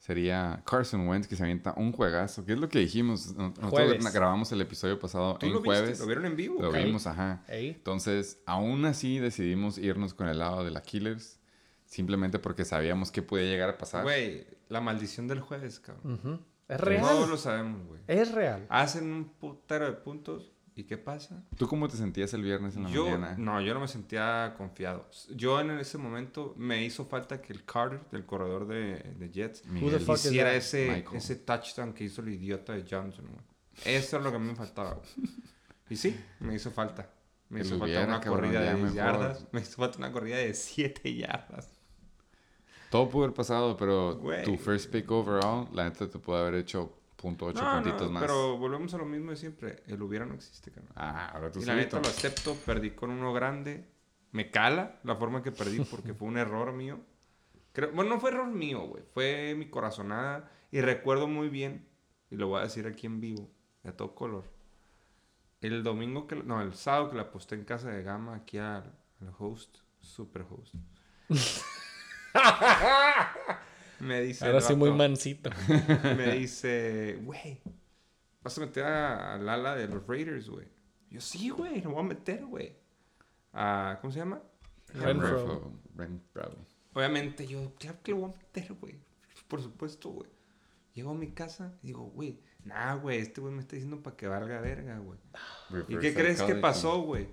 [0.00, 2.44] sería Carson Wentz, que se avienta un juegazo.
[2.44, 3.34] ¿Qué es lo que dijimos?
[3.36, 4.12] Nosotros Jueves.
[4.12, 5.90] grabamos el episodio pasado ¿Tú en lo jueves.
[5.90, 6.02] viste?
[6.02, 6.60] ¿Lo vieron en vivo?
[6.60, 7.44] Lo vimos, ajá.
[7.48, 7.68] Ey.
[7.68, 11.38] Entonces, aún así decidimos irnos con el lado de la Killers.
[11.84, 14.02] Simplemente porque sabíamos que podía llegar a pasar.
[14.04, 16.44] Güey, la maldición del jueves, cabrón.
[16.68, 17.28] Es Todos real.
[17.28, 18.00] lo sabemos, güey.
[18.06, 18.64] Es real.
[18.68, 20.52] Hacen un putero de puntos.
[20.80, 21.44] ¿Y qué pasa?
[21.58, 23.34] ¿Tú cómo te sentías el viernes en la Yo, mañana?
[23.36, 25.06] no, yo no me sentía confiado.
[25.28, 29.66] Yo en ese momento me hizo falta que el Carter, del corredor de, de Jets,
[29.66, 30.00] Miguel.
[30.08, 31.16] hiciera ese, Michael.
[31.18, 33.26] ese touchdown que hizo el idiota de Johnson.
[33.26, 33.44] güey.
[33.84, 34.98] Eso es lo que a mí me faltaba.
[35.90, 37.10] Y sí, me hizo falta.
[37.50, 38.96] Me hizo falta una corrida de 10 mejor.
[38.96, 39.46] yardas.
[39.52, 41.68] Me hizo falta una corrida de 7 yardas.
[42.90, 44.44] Todo pudo haber pasado, pero Güey.
[44.44, 48.10] tu first pick overall, la neta te puede haber hecho punto ocho No, puntitos no,
[48.12, 48.22] más.
[48.22, 49.82] pero volvemos a lo mismo de siempre.
[49.86, 50.92] El hubiera no existe, cabrón.
[50.96, 53.86] Ah, ahora tú Y la neta lo acepto, perdí con uno grande.
[54.32, 57.00] Me cala la forma que perdí porque fue un error mío.
[57.72, 59.04] Creo, bueno, no fue error mío, güey.
[59.12, 60.50] Fue mi corazonada.
[60.72, 61.88] Y recuerdo muy bien,
[62.30, 63.50] y lo voy a decir aquí en vivo,
[63.82, 64.44] de todo color.
[65.60, 68.96] El domingo que, no, el sábado que la aposté en casa de Gama aquí al,
[69.20, 70.74] al host, super host.
[74.00, 74.46] me dice.
[74.46, 75.50] Ahora sí, muy mansito.
[76.16, 77.60] Me dice, güey,
[78.42, 80.66] vas a meter a- al ala de los Raiders, güey.
[81.10, 82.76] Yo, sí, güey, lo voy a meter, güey.
[83.52, 84.40] Ah, ¿Cómo se llama?
[84.94, 85.72] Renfro.
[85.96, 86.56] Renfro.
[86.94, 88.94] Obviamente, yo, claro que lo voy a meter, güey.
[89.48, 90.30] Por supuesto, güey.
[90.94, 94.16] Llego a mi casa y digo, güey, nah, güey, este güey me está diciendo para
[94.16, 95.18] que valga verga, güey.
[95.88, 97.28] ¿Y qué crees que pasó, güey?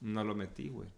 [0.00, 0.88] No lo metí, güey.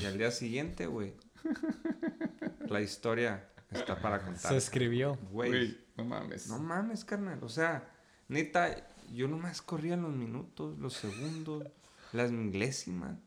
[0.00, 1.14] Y al día siguiente, güey,
[2.68, 4.54] la historia está para Se contar.
[4.54, 5.16] escribió.
[5.30, 6.48] Güey, no mames.
[6.48, 7.42] no mames, carnal.
[7.42, 7.90] O sea,
[8.28, 11.64] neta, yo nomás corría los minutos, los segundos,
[12.12, 13.18] las milésimas.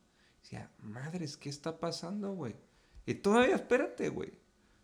[0.41, 2.55] Decía, madres, ¿qué está pasando, güey?
[3.05, 4.33] Y todavía, espérate, güey.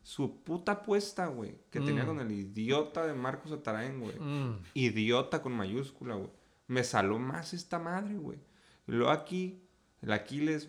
[0.02, 2.08] Su puta apuesta, güey, que tenía Mm.
[2.08, 4.20] con el idiota de Marcos Atarain, güey.
[4.20, 4.62] Mm.
[4.74, 6.30] Idiota con mayúscula, güey.
[6.68, 8.40] Me saló más esta madre, güey.
[8.86, 9.64] Luego aquí,
[10.02, 10.68] el Aquiles,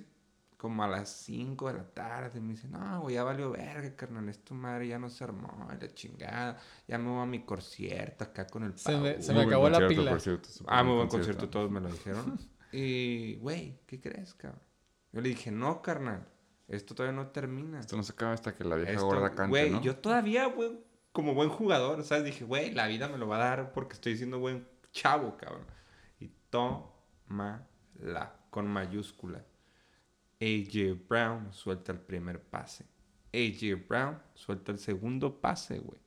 [0.64, 4.26] como a las 5 de la tarde, me dice, no, güey, ya valió verga, carnal.
[4.30, 6.56] Esta madre ya no se armó, la chingada.
[6.88, 9.22] Ya me voy a mi concierto acá con el Se me- Pau".
[9.22, 10.10] se Muy me buen acabó la pila.
[10.12, 12.38] por cierto, súper Ah, muy buen concierto, todos me lo dijeron.
[12.72, 14.62] y, güey, ¿qué crees, cabrón?
[15.12, 16.26] Yo le dije, no, carnal.
[16.66, 17.80] Esto todavía no termina.
[17.80, 19.82] Esto no se acaba hasta que la vieja Esto, gorda cante, güey, ¿no?
[19.82, 20.80] yo todavía, güey,
[21.12, 22.24] como buen jugador, ¿sabes?
[22.24, 25.66] Dije, güey, la vida me lo va a dar porque estoy siendo buen chavo, cabrón.
[26.18, 27.66] Y toma
[28.00, 29.44] la con mayúscula.
[30.44, 32.84] AJ Brown suelta el primer pase.
[33.32, 36.00] AJ Brown suelta el segundo pase, güey.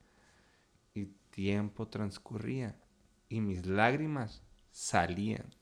[0.93, 2.79] Y tiempo transcurría.
[3.29, 5.53] Y mis lágrimas salían.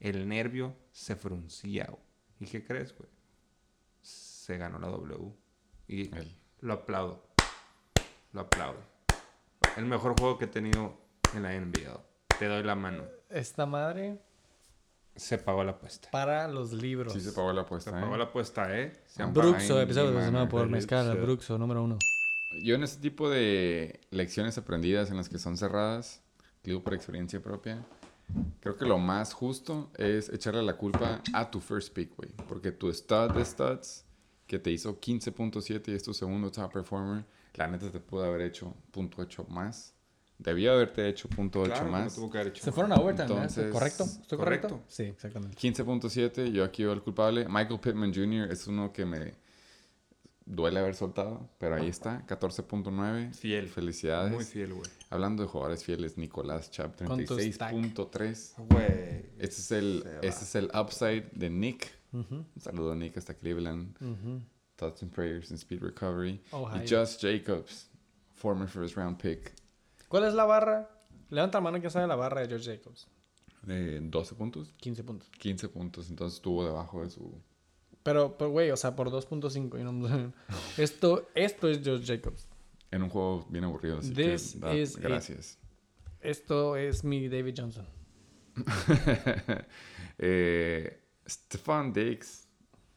[0.00, 2.02] El nervio se fruncía, güey.
[2.40, 3.08] ¿Y qué crees, güey?
[4.02, 5.32] Se ganó la W.
[5.88, 7.26] Y El- lo aplaudo.
[8.32, 8.80] Lo aplaudo.
[9.76, 10.98] El mejor juego que he tenido
[11.34, 12.04] en la NBA.
[12.38, 13.04] Te doy la mano.
[13.30, 14.20] Esta madre
[15.16, 16.10] Se pagó la apuesta.
[16.10, 17.12] para los libros.
[17.12, 18.18] Sí se pagó la Se apuesta, pagó ¿eh?
[18.18, 18.92] la apuesta, ¿eh?
[19.06, 21.16] Se Bruxo, episodio mi 19 mano, por Mezcal.
[21.18, 21.56] Bruxo.
[21.56, 21.98] Número uno.
[22.62, 26.20] Yo en ese tipo de lecciones aprendidas en las que son cerradas,
[26.62, 27.84] digo por experiencia propia,
[28.60, 32.30] creo que lo más justo es echarle la culpa a tu first pick, güey.
[32.48, 34.04] Porque tu stud de studs,
[34.46, 37.24] que te hizo 15.7 y es tu segundo top performer,
[37.54, 39.93] la neta te pudo haber hecho punto .8 más.
[40.38, 42.14] Debió haberte hecho punto .8 Claro, más.
[42.18, 42.64] que haber hecho.
[42.64, 43.32] Se fueron a overtime, ¿eh?
[43.34, 44.04] Entonces, ¿Correcto?
[44.04, 44.68] ¿Estoy correcto?
[44.68, 44.84] correcto.
[44.92, 45.56] Sí, exactamente.
[45.56, 47.46] 15.7, yo aquí veo el culpable.
[47.48, 48.50] Michael Pittman Jr.
[48.50, 49.34] es uno que me
[50.46, 53.32] duele haber soltado, pero ahí está, 14.9.
[53.32, 53.68] Fiel.
[53.68, 54.32] Felicidades.
[54.32, 54.90] Muy fiel, güey.
[55.08, 57.72] Hablando de jugadores fieles, Nicolás Chap, Con tu stack.
[57.72, 58.54] 36.3.
[58.68, 58.86] Güey.
[59.38, 61.90] Este es el, este es el upside de Nick.
[62.12, 63.96] Ujú, Un saludo a Nick hasta Cleveland.
[64.00, 64.42] ujú.
[64.76, 66.40] Thoughts and prayers and speed recovery.
[66.52, 66.82] Ohio.
[66.84, 67.88] Y Josh Jacobs,
[68.34, 69.52] former first round pick,
[70.08, 70.90] ¿Cuál es la barra?
[71.30, 73.08] Levanta la mano quien sabe la barra de George Jacobs.
[73.62, 75.28] de 12 puntos, 15 puntos.
[75.38, 76.10] 15 puntos.
[76.10, 77.40] Entonces estuvo debajo de su.
[78.02, 79.80] Pero, pero, güey, o sea, por 2.5.
[79.80, 80.32] y no-
[80.76, 82.46] esto, esto es George Jacobs.
[82.90, 83.98] En un juego bien aburrido.
[83.98, 84.98] Así This que, da- is it.
[84.98, 85.58] gracias.
[86.20, 87.86] Esto es mi David Johnson.
[90.18, 92.46] eh, Stefan Diggs,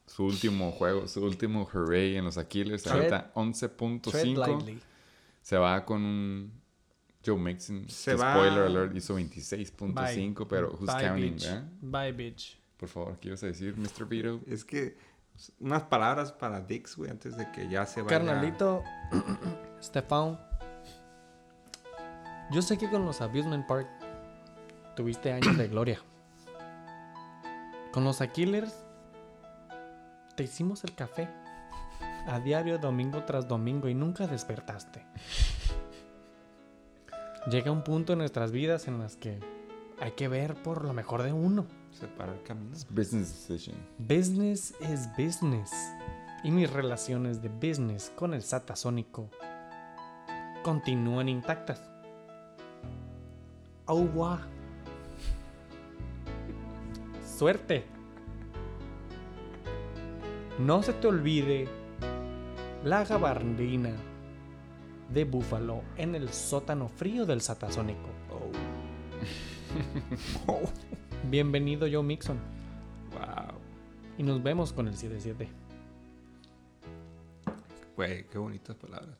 [0.06, 4.36] su último juego, su último hooray en los Aquiles, ahorita Tread 11.5.
[4.36, 4.78] lightly.
[5.42, 6.52] Se va con un
[7.28, 7.88] Joe Mixon.
[7.88, 10.46] Se que va- Spoiler alert, hizo 26.5, Bye.
[10.48, 11.44] pero who's Bye, counting, bitch.
[11.46, 11.64] ¿verdad?
[11.80, 12.58] Bye, bitch.
[12.76, 14.06] Por favor, ¿qué ibas a decir, Mr.
[14.06, 14.40] Vito?
[14.46, 14.96] Es que
[15.60, 18.18] unas palabras para Dix, güey, antes de que ya se vaya.
[18.18, 18.82] Carnalito,
[19.82, 20.38] Stefan.
[22.50, 23.88] Yo sé que con los Abusement Park
[24.96, 26.00] tuviste años de gloria.
[27.92, 28.74] Con los Aquilers
[30.36, 31.28] te hicimos el café
[32.26, 35.04] a diario, domingo tras domingo y nunca despertaste.
[37.50, 39.38] Llega un punto en nuestras vidas en las que
[40.00, 41.66] hay que ver por lo mejor de uno.
[41.92, 42.86] Separar caminos.
[42.90, 43.74] Business decision.
[43.98, 45.72] Business is business.
[46.44, 49.30] Y mis relaciones de business con el satasónico
[50.62, 51.80] continúan intactas.
[53.86, 54.38] Oh, wow.
[57.38, 57.86] Suerte.
[60.58, 61.66] No se te olvide
[62.84, 63.92] la gabardina
[65.08, 68.08] de búfalo en el sótano frío del satasónico.
[70.46, 70.60] Oh.
[71.30, 72.38] Bienvenido Joe Mixon.
[73.12, 73.58] Wow.
[74.18, 75.48] Y nos vemos con el 7-7.
[77.96, 79.18] Güey, qué bonitas palabras.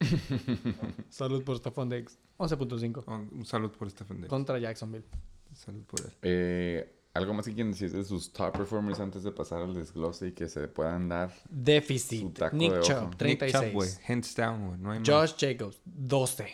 [1.08, 2.18] Salud por Stephon Diggs.
[2.38, 3.04] 11.5.
[3.06, 4.28] Un un salud por Stephen Diggs.
[4.28, 5.04] Contra Jacksonville.
[5.52, 6.12] Salud por él.
[6.22, 10.28] Eh, ¿Algo más que quieren decir de sus top performers antes de pasar al desglose
[10.28, 11.32] y que se puedan dar?
[11.32, 12.38] Su Déficit.
[12.38, 13.04] taco Nick de Chubb, ojo.
[13.06, 13.52] Nick 36.
[13.52, 13.90] Chubb, güey.
[14.06, 14.78] Hands down, güey.
[14.78, 15.08] No hay más.
[15.08, 16.46] Josh Jacobs, 12.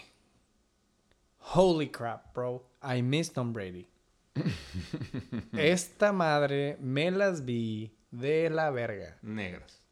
[1.54, 2.64] Holy crap, bro.
[2.82, 3.86] I miss Tom Brady.
[5.52, 9.18] Esta madre me las vi de la verga.
[9.20, 9.82] Negras.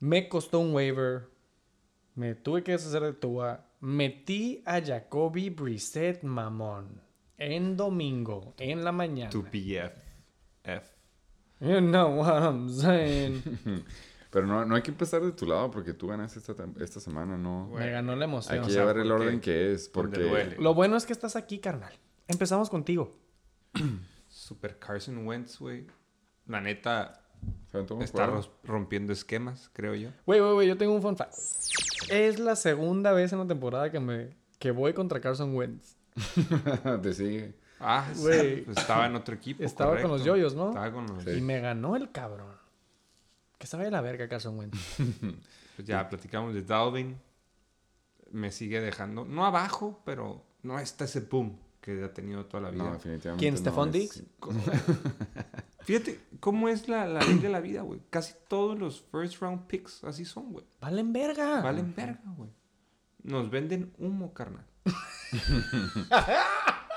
[0.00, 1.28] Me costó un waiver.
[2.14, 3.66] Me tuve que deshacer de Tua.
[3.80, 7.00] Metí a Jacoby Brissett, mamón.
[7.36, 9.30] En domingo, en la mañana.
[9.30, 10.11] Tu PF.
[10.64, 10.90] F.
[11.60, 13.42] You know what I'm saying.
[14.30, 17.36] Pero no, no hay que empezar de tu lado porque tú ganaste esta, esta semana,
[17.36, 17.68] ¿no?
[17.68, 18.54] Me ganó la emoción.
[18.54, 20.56] Hay o que sea, llevar el orden que es, porque...
[20.58, 21.92] Lo bueno es que estás aquí, carnal.
[22.28, 23.14] Empezamos contigo.
[24.28, 25.86] Super Carson Wentz, güey.
[26.46, 27.22] La neta
[28.00, 30.10] está rompiendo esquemas, creo yo.
[30.26, 31.34] Güey, güey, güey, yo tengo un fun fact.
[32.08, 35.96] Es la segunda vez en la temporada que me que voy contra Carson Wentz.
[37.02, 37.54] Te sigue.
[37.82, 38.64] Ah, sí, Güey.
[38.64, 39.62] pues estaba en otro equipo.
[39.62, 40.68] Estaba con los yoyos, ¿no?
[40.68, 41.24] Estaba con los.
[41.24, 41.30] Sí.
[41.30, 42.52] Y me ganó el cabrón.
[43.58, 44.78] Que se vaya a la verga Carson Wentz.
[45.76, 47.18] Pues ya platicamos de Dalvin.
[48.30, 52.70] Me sigue dejando, no abajo, pero no está ese boom que ha tenido toda la
[52.70, 52.84] vida.
[52.84, 54.22] No, definitivamente ¿Quién, no, Stephon es- Diggs?
[55.80, 58.00] Fíjate cómo es la, la ley de la vida, güey.
[58.10, 60.64] Casi todos los first round picks así son, güey.
[60.80, 61.60] Valen verga.
[61.62, 62.50] Valen verga, güey.
[63.22, 64.66] Nos venden humo, carnal.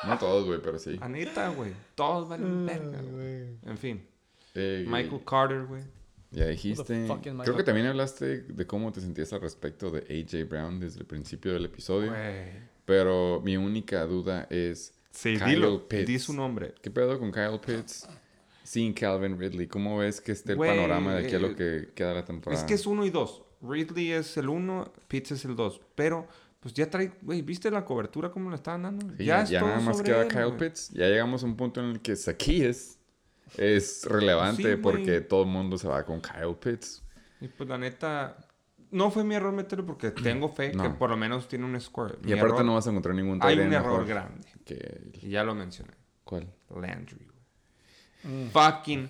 [0.07, 0.98] No todos, güey, pero sí.
[1.02, 1.73] A neta, güey.
[1.95, 3.57] Todos valen Ay, verga, güey.
[3.65, 4.07] En fin.
[4.53, 5.84] Eh, Michael Carter, güey.
[6.32, 7.07] Ya dijiste.
[7.44, 11.06] Creo que también hablaste de cómo te sentías al respecto de AJ Brown desde el
[11.06, 12.11] principio del episodio.
[12.11, 12.76] Güey.
[12.86, 14.94] Pero mi única duda es.
[15.11, 15.88] Sí, Kyle dilo.
[15.88, 16.07] Pitts.
[16.07, 16.73] Di su nombre.
[16.82, 18.07] ¿Qué pedo con Kyle Pitts
[18.64, 19.68] sin Calvin Ridley?
[19.68, 22.61] ¿Cómo ves que esté el panorama de aquí a eh, lo que queda la temporada?
[22.61, 23.44] Es que es uno y dos.
[23.61, 25.82] Ridley es el uno, Pitts es el dos.
[25.95, 26.27] Pero,
[26.65, 29.15] pues ya trae, güey, ¿viste la cobertura cómo le estaban dando?
[29.17, 30.57] Sí, ya ya es todo nada más sobre queda él, Kyle.
[30.57, 30.89] Pitts.
[30.89, 32.97] Ya llegamos a un punto en el que Zacchaeus
[33.55, 37.03] es relevante Sí, porque todo el mundo se va con Kyle Pitts.
[37.39, 38.35] Y pues la neta,
[38.89, 42.17] no fue mi error meterlo porque tengo fe que por lo menos tiene un score.
[42.23, 44.47] Y Mi aparte error- no vas a encontrar ningún Hay un error mejor grande.
[44.65, 45.11] que...
[45.21, 45.91] Y ya lo mencioné.
[46.23, 46.51] ¿Cuál?
[46.75, 47.27] Landry,
[48.23, 48.47] güey.
[48.47, 48.49] Mm.
[48.49, 49.07] Fucking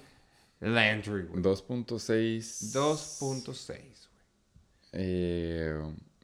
[0.59, 1.41] Landry, güey.
[1.41, 2.73] 2.6.
[2.73, 3.87] 2.6, güey.
[4.91, 5.81] Eh,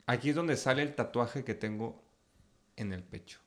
[0.08, 2.04] Aquí es donde sale el tatuaje que tengo
[2.76, 3.40] en el pecho.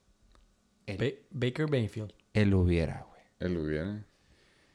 [0.86, 2.12] El, Ba- Baker Mayfield.
[2.32, 3.22] el hubiera, güey.
[3.40, 4.04] él hubiera.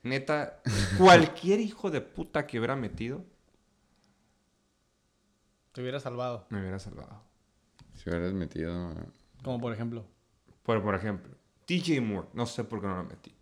[0.04, 0.62] Neta,
[0.98, 3.24] cualquier hijo de puta que hubiera metido,
[5.72, 6.46] Te hubiera salvado.
[6.50, 7.22] me hubiera salvado.
[7.96, 8.94] Si hubieras metido.
[9.44, 10.06] Como por ejemplo.
[10.64, 11.36] Por, por ejemplo,
[11.68, 13.34] DJ Moore, no sé por qué no lo metí.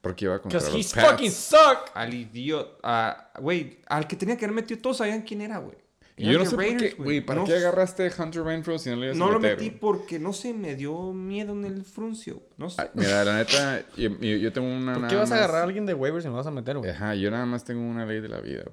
[0.00, 1.10] Porque iba contra Because los he's Pats.
[1.10, 1.90] fucking suck.
[1.94, 5.76] Al idiota, güey, al que tenía que haber metido, todos sabían quién era, güey.
[6.20, 8.78] Y yo no sé por qué, Raiders, güey, ¿para No qué agarraste a Hunter Renfro
[8.78, 11.64] si no le ibas a No lo metí porque, no sé, me dio miedo en
[11.64, 12.42] el fruncio.
[12.58, 12.82] No sé.
[12.82, 14.94] Ay, mira, la neta, yo, tengo una.
[14.94, 16.90] ¿Por qué vas a agarrar a alguien de waivers y no vas a meter, güey?
[16.90, 18.64] Ajá, yo nada más tengo una ley de la vida.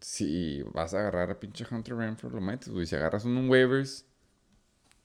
[0.00, 2.84] Si vas a agarrar a pinche Hunter Renfro, lo metes, güey.
[2.84, 4.04] Si agarras un waivers,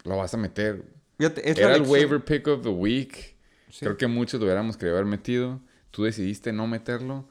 [0.03, 0.84] lo vas a meter.
[1.17, 3.38] Fíjate, Era el waiver pick of the week.
[3.69, 3.85] Sí.
[3.85, 5.61] Creo que muchos lo hubiéramos querido haber metido.
[5.91, 7.26] Tú decidiste no meterlo.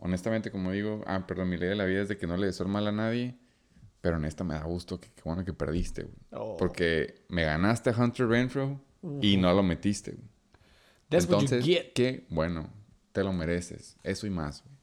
[0.00, 2.46] Honestamente, como digo, ah, perdón, mi ley de la vida es de que no le
[2.46, 3.38] deseo mal a nadie.
[4.00, 6.16] Pero en esta me da gusto que, que bueno que perdiste, güey.
[6.32, 6.56] Oh.
[6.56, 8.80] Porque me ganaste a Hunter Renfro
[9.20, 10.28] y no lo metiste, güey.
[11.10, 11.92] That's what you Entonces, get.
[11.92, 12.70] qué bueno,
[13.12, 13.96] te lo mereces.
[14.02, 14.76] Eso y más, güey.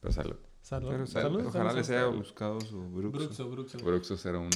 [0.00, 0.36] Pero salud.
[0.62, 0.90] Salud.
[0.90, 3.18] Pero, salud, salud, ojalá salud, les haya buscado su Bruxo.
[3.18, 3.78] Bruxo, Bruxo.
[3.78, 4.50] Bruxo 01.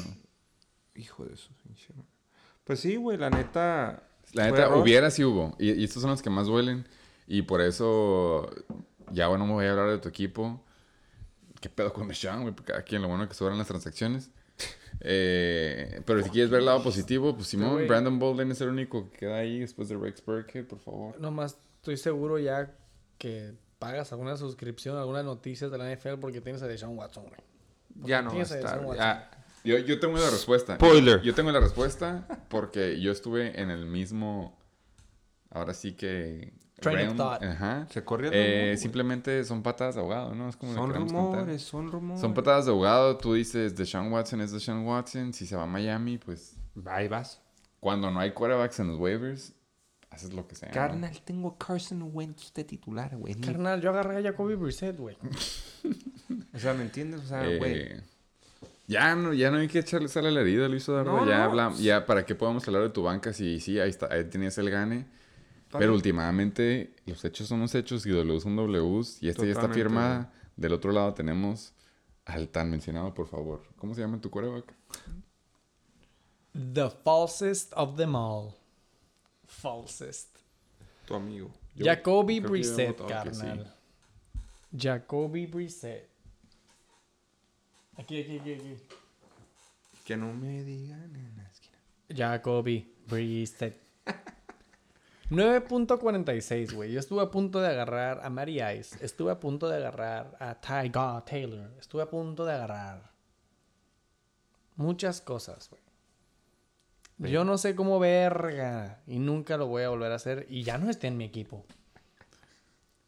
[0.95, 1.93] Hijo de su pinche.
[2.63, 4.09] Pues sí, güey, la neta.
[4.33, 4.79] La neta, error.
[4.79, 5.57] hubiera sí hubo.
[5.59, 6.87] Y, y estos son los que más duelen.
[7.27, 8.49] Y por eso,
[9.15, 10.63] ya bueno, me voy a hablar de tu equipo.
[11.61, 12.55] ¿Qué pedo con Deshaun, güey?
[12.55, 14.31] Porque Cada quien, lo bueno que sobran las transacciones.
[15.01, 17.89] Eh, pero si quieres ver el lado positivo, pues Simón, güey.
[17.89, 21.21] Brandon Bolden es el único que queda ahí después de Rex Burkhead, por favor.
[21.21, 22.73] Nomás estoy seguro ya
[23.19, 27.41] que pagas alguna suscripción, algunas noticias de la NFL porque tienes a Deshaun Watson, güey.
[28.09, 29.45] Ya no va a estar.
[29.65, 30.77] Yo, yo tengo la respuesta.
[30.77, 31.23] Spoiler.
[31.23, 34.59] Yo tengo la respuesta porque yo estuve en el mismo.
[35.51, 36.53] Ahora sí que.
[36.81, 37.43] Train of thought.
[37.43, 37.87] Ajá.
[37.91, 38.77] Se corrió el Eh, rumor, güey.
[38.79, 40.49] simplemente son patadas de ahogado, ¿no?
[40.49, 41.41] Es como Son queramos contar.
[41.41, 42.21] rumores, son rumores.
[42.21, 43.17] Son patadas de ahogado.
[43.17, 45.33] Tú dices Deshaun Watson es Deshaun Watson.
[45.33, 46.57] Si se va a Miami, pues.
[46.87, 47.41] Ahí vas.
[47.81, 49.53] Cuando no hay quarterbacks en los waivers,
[50.11, 50.69] haces lo que sea.
[50.69, 50.75] ¿no?
[50.75, 53.35] Carnal, tengo Carson Wentz de titular, güey.
[53.35, 55.17] Carnal, yo agarré a Jacoby Brissett, güey.
[56.55, 57.21] O sea, ¿me entiendes?
[57.23, 57.89] O sea, Eh, güey.
[58.87, 61.13] ya no, ya no hay que echarle sal a la herida, Luis Eduardo.
[61.19, 61.45] No, ya, no.
[61.45, 63.33] habla- ya, ¿para qué podemos hablar de tu banca?
[63.33, 65.07] Si sí, ahí, está, ahí tenías el gane.
[65.75, 65.97] Está Pero bien.
[65.97, 70.33] últimamente los hechos son los hechos y W son Ws y esta ya está firmada.
[70.55, 71.75] Del otro lado tenemos
[72.27, 73.65] al tan mencionado, por favor.
[73.77, 74.73] ¿Cómo se llama tu quarterback?
[76.53, 78.55] The falsest of them all.
[79.49, 80.37] Falsest.
[81.07, 81.51] Tu amigo.
[81.75, 83.05] Yo Jacoby Brissett, sí.
[83.09, 83.75] carnal.
[84.79, 86.09] Jacoby Brissett.
[87.97, 88.77] Aquí, aquí, aquí, aquí.
[90.05, 91.79] Que no me digan en la esquina.
[92.09, 93.84] Jacoby Brissett.
[95.31, 96.93] 9.46, güey.
[96.93, 98.97] Yo estuve a punto de agarrar a Mary Ice.
[99.05, 101.71] Estuve a punto de agarrar a Ty God Taylor.
[101.79, 103.11] Estuve a punto de agarrar
[104.77, 105.83] muchas cosas, güey.
[107.33, 110.79] Yo no sé cómo verga y nunca lo voy a volver a hacer y ya
[110.79, 111.65] no esté en mi equipo.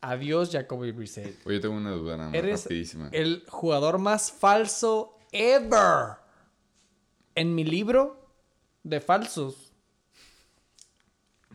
[0.00, 1.44] Adiós, Jacoby Brissett.
[1.44, 3.08] Oye, tengo una duda nada más Eres rapidísima.
[3.12, 6.18] el jugador más falso ever.
[7.34, 8.30] En mi libro
[8.84, 9.65] de falsos,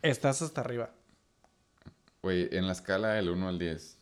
[0.02, 0.92] estás hasta arriba.
[2.22, 3.98] Güey, en la escala del 1 al 10,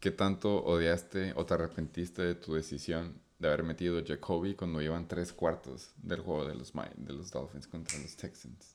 [0.00, 4.82] ¿qué tanto odiaste o te arrepentiste de tu decisión de haber metido a Jacoby cuando
[4.82, 8.74] iban tres cuartos del juego de los, de los Dolphins contra los Texans?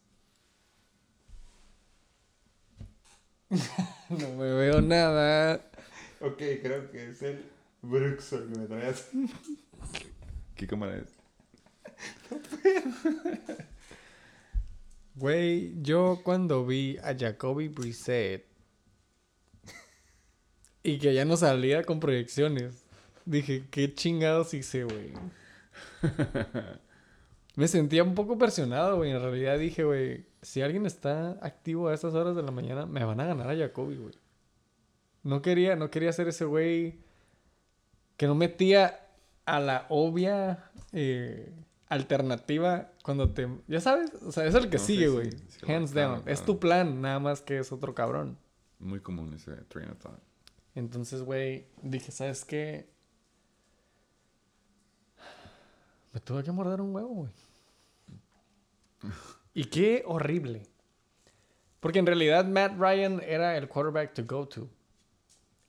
[4.09, 5.61] No me veo nada.
[6.21, 7.45] Ok, creo que es el
[7.81, 9.09] Bruxor que me traes.
[10.55, 11.09] ¿Qué cámara es?
[15.15, 18.45] Güey, yo cuando vi a Jacoby Brissett
[20.81, 22.84] y que ya no salía con proyecciones,
[23.26, 25.14] dije, qué chingados hice, güey.
[27.56, 29.11] Me sentía un poco presionado, güey.
[29.11, 33.06] En realidad dije, güey, si alguien está activo a estas horas de la mañana, me
[33.06, 34.15] van a ganar a Jacoby, güey.
[35.22, 36.99] No quería, no quería ser ese güey
[38.18, 39.07] que no metía
[39.45, 41.53] a la obvia eh,
[41.94, 43.48] alternativa cuando te...
[43.68, 45.32] Ya sabes, o sea, es el que No, sigue, güey.
[45.32, 46.24] sí, Hands claro, down.
[46.30, 48.38] Es tu plan, nada más que es otro cabrón.
[48.80, 50.20] Muy común ese train of thought.
[50.76, 52.90] Entonces, güey, dije, ¿sabes qué?
[56.14, 57.32] Me tuve que morder un huevo, güey.
[59.56, 60.64] Y qué horrible.
[61.80, 64.68] Porque en realidad Matt Ryan era el quarterback to go to.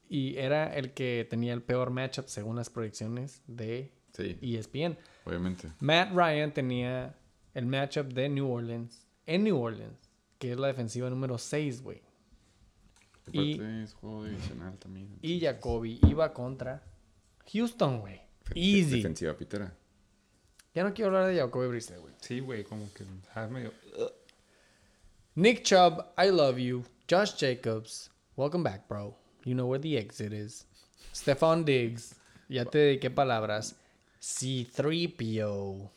[0.09, 4.97] Y era el que tenía el peor matchup según las proyecciones de Sí, ESPN.
[5.25, 5.71] Obviamente.
[5.81, 7.15] Matt Ryan tenía
[7.55, 12.03] el matchup de New Orleans en New Orleans, que es la defensiva número 6, güey.
[13.33, 15.19] Y- Aparte es juego divisional también.
[15.23, 16.83] Y Jacoby iba contra
[17.53, 18.21] Houston, güey.
[18.55, 18.97] Easy.
[18.97, 19.75] Defensiva pitera.
[20.75, 22.15] Ya no quiero hablar de Jacoby Brissett, güey.
[22.21, 23.05] Sí, güey, como que
[23.49, 23.73] medio...
[25.37, 26.85] Nick Chubb, I love you.
[27.11, 29.17] Josh Jacobs, welcome back, bro.
[29.45, 30.67] You know where the exit is.
[31.13, 32.15] Stefan Diggs,
[32.49, 33.77] ya te dediqué palabras.
[34.25, 35.91] C3PO.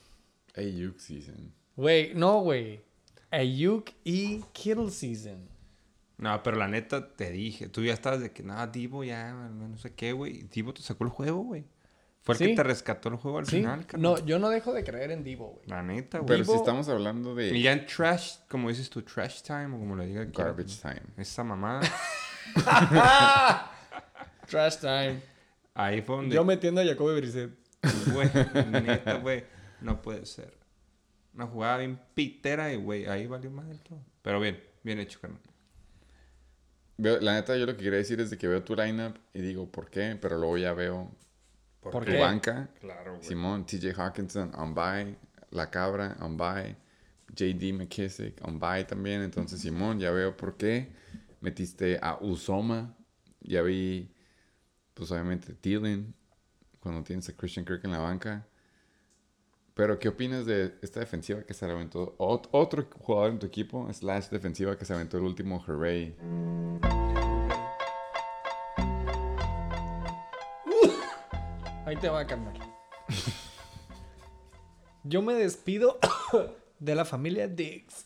[0.55, 1.53] Ayuk season.
[1.75, 2.81] Güey, no, güey.
[3.31, 5.47] Ayuk y Kittle season.
[6.17, 9.77] No, pero la neta te dije, tú ya estabas de que, nada, Divo ya, no
[9.77, 10.43] sé qué, güey.
[10.51, 11.65] Divo te sacó el juego, güey.
[12.23, 12.45] Fue el Sí.
[12.47, 13.57] que te rescató el juego al ¿Sí?
[13.57, 14.01] final, carnal.
[14.01, 15.67] No, yo no dejo de creer en Divo, güey.
[15.69, 16.27] La neta, güey.
[16.27, 19.79] Pero si estamos hablando Y de ya en trash, como dices tú, trash time o
[19.79, 20.25] como lo diga.
[20.25, 21.01] garbage time.
[21.17, 21.79] Esa mamá,
[24.47, 25.21] Trash time.
[25.73, 27.66] ahí fue donde, Yo metiendo a Jacoby Brissett.
[28.11, 28.29] Güey,
[28.81, 29.43] neta, güey,
[29.81, 30.53] no puede ser.
[31.33, 33.99] Una jugada bien pitera y, güey, ahí valió más del todo.
[34.21, 35.41] Pero bien, bien hecho, carnal.
[36.97, 39.41] Veo- la neta, yo lo que quería decir es de que veo tu lineup y
[39.41, 40.17] digo, ¿por qué?
[40.19, 41.11] Pero luego ya veo
[41.81, 42.19] ¿Por tu qué?
[42.19, 42.69] banca.
[42.79, 45.15] Claro, Simón, TJ Hawkinson, on bye.
[45.51, 46.75] La Cabra, on bye.
[47.35, 49.21] JD McKissick, on bye también.
[49.21, 50.91] Entonces, Simón, ya veo por qué.
[51.39, 52.95] Metiste a Usoma.
[53.41, 54.09] Ya vi,
[54.95, 56.15] pues obviamente, Thielen.
[56.87, 58.47] Cuando tienes a Christian Kirk en la banca.
[59.73, 62.15] Pero, ¿qué opinas de esta defensiva que se aventó?
[62.17, 66.15] Ot- otro jugador en tu equipo, slash defensiva que se aventó el último hooray.
[71.85, 72.55] Ahí te va a cambiar.
[75.03, 75.99] Yo me despido
[76.79, 78.03] de la familia Diggs.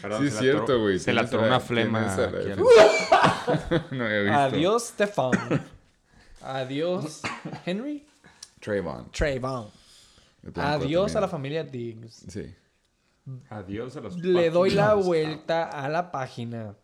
[0.00, 0.98] Perdón, Sí, se es la cierto, güey.
[0.98, 2.00] Se Tienes atoró una flema.
[2.00, 2.26] la
[3.90, 4.38] no había visto.
[4.38, 5.30] Adiós, Stefan.
[6.42, 7.22] Adiós,
[7.66, 8.06] Henry.
[8.60, 9.10] Trayvon.
[9.10, 9.70] Trayvon.
[10.54, 11.30] Adiós a la mil.
[11.30, 12.24] familia Diggs.
[12.28, 12.54] Sí.
[13.50, 16.74] Adiós a los Le doy la vuelta a la página.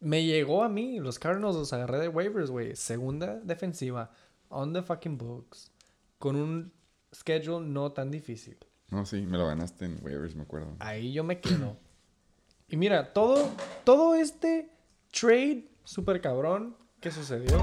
[0.00, 1.00] Me llegó a mí.
[1.00, 2.76] Los Cardinals los agarré de waivers, güey.
[2.76, 4.10] Segunda defensiva.
[4.48, 5.70] On the fucking books.
[6.18, 6.72] Con un
[7.14, 8.56] schedule no tan difícil.
[8.90, 10.74] No, sí, me lo ganaste en waivers, me acuerdo.
[10.80, 11.76] Ahí yo me quedo.
[12.68, 13.48] y mira, todo,
[13.84, 14.70] todo este
[15.12, 17.56] trade super cabrón que sucedió.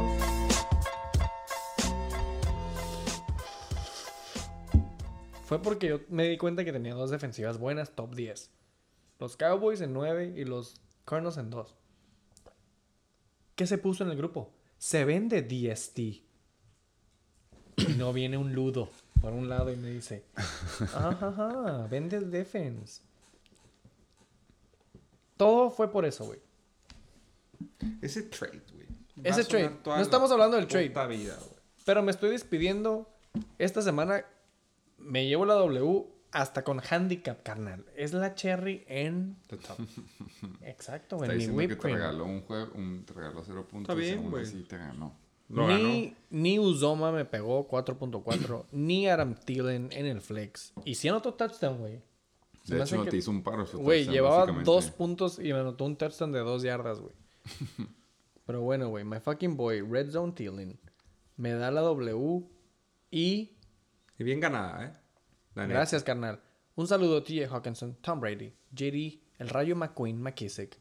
[5.43, 8.51] Fue porque yo me di cuenta que tenía dos defensivas buenas, top 10.
[9.19, 10.75] Los Cowboys en 9 y los
[11.05, 11.75] Cardinals en 2.
[13.55, 14.53] ¿Qué se puso en el grupo?
[14.77, 15.99] Se vende DST.
[15.99, 16.23] Y
[17.97, 18.89] no viene un ludo
[19.21, 20.23] por un lado y me dice,
[20.93, 23.01] ajá, vende el defense.
[25.35, 26.39] Todo fue por eso, güey.
[28.01, 28.87] Ese trade, güey.
[29.23, 29.77] Ese trade.
[29.85, 30.89] No estamos hablando del trade.
[31.07, 31.57] vida, güey.
[31.85, 33.07] Pero me estoy despidiendo.
[33.57, 34.25] Esta semana
[34.97, 37.85] me llevo la W hasta con handicap, carnal.
[37.95, 39.37] Es la cherry en...
[39.47, 39.79] The top.
[40.61, 43.95] Exacto, Está en mi diciendo que te regaló un juego, un, te regaló cero puntos.
[43.95, 44.63] bien, y aún güey.
[44.63, 45.15] te ganó.
[45.49, 45.79] Lo ganó.
[45.87, 50.73] Ni, ni Uzoma me pegó 4.4, ni Adam Thielen en el flex.
[50.85, 52.01] Y sí anotó touchdown, güey.
[52.65, 53.65] De hecho, que- te hizo un paro.
[53.73, 57.13] Güey, llevaba dos puntos y me anotó un touchdown de dos yardas, güey.
[58.45, 60.79] Pero bueno, güey, my fucking boy, Red Zone Thielen,
[61.37, 62.43] me da la W
[63.11, 63.51] y...
[64.19, 64.93] Y bien ganada, ¿eh?
[65.55, 65.79] La neta.
[65.79, 66.41] Gracias, carnal.
[66.75, 70.77] Un saludo a TJ Hawkinson, Tom Brady, JD, el Rayo McQueen, McKissick.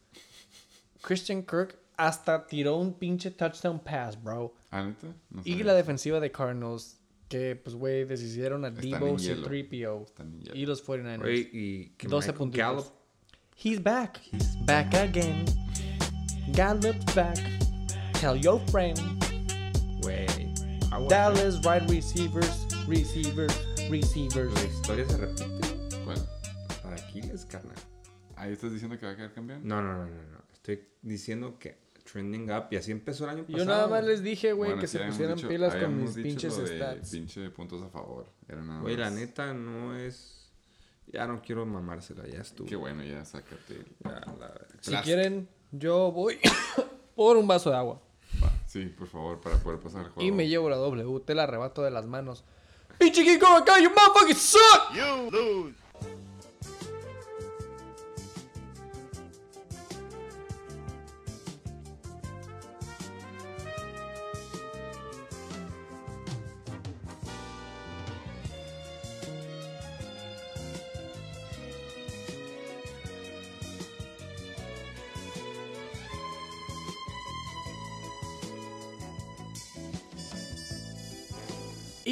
[1.02, 4.54] Christian Kirk hasta tiró un pinche touchdown pass, bro.
[4.70, 4.92] ¿Ah?
[5.30, 9.48] No Y la defensiva de Cardinals, que pues, güey, deshicieron a Debo, en hielo.
[9.48, 10.54] C3PO Están en hielo.
[10.56, 11.18] y los 49ers.
[11.20, 12.66] Güey, y que 12 Michael puntitos.
[12.66, 12.86] Gallup,
[13.62, 14.20] He's back.
[14.66, 15.44] back again.
[16.52, 17.38] Gallup's back.
[18.20, 18.98] Tell your friend.
[20.02, 20.26] güey.
[21.08, 23.52] Dallas wide receivers, receivers,
[23.90, 24.52] receivers.
[24.54, 26.04] La historia se repite.
[26.04, 26.18] ¿Cuál?
[26.82, 27.74] Para Aquiles, carnal.
[28.36, 29.60] Ahí estás diciendo que va a quedar campeón.
[29.66, 30.44] No, no, no, no, no.
[30.52, 31.76] Estoy diciendo que
[32.10, 33.58] trending up y así empezó el año pasado.
[33.58, 36.28] Yo nada más les dije, güey, Bueno, que se pusieran dicho- pilas con mis dicho
[36.28, 37.10] pinches lo de stats.
[37.10, 38.26] Pinche puntos a favor.
[38.48, 40.50] Era nada Güey, la neta no es.
[41.08, 42.66] Ya no quiero mamársela, ya estuvo.
[42.68, 43.74] Qué bueno, ya sácate.
[43.74, 44.66] el- Ya, la verdad.
[44.80, 46.38] Si quieren, yo voy
[47.14, 48.00] por un vaso de agua.
[48.42, 50.28] Va, Sí, por favor, para poder pasar el juego.
[50.28, 52.44] Y me llevo la W, te la arrebato de las manos.
[52.98, 54.94] ¡Pinche King Kong acá, you motherfucking suck!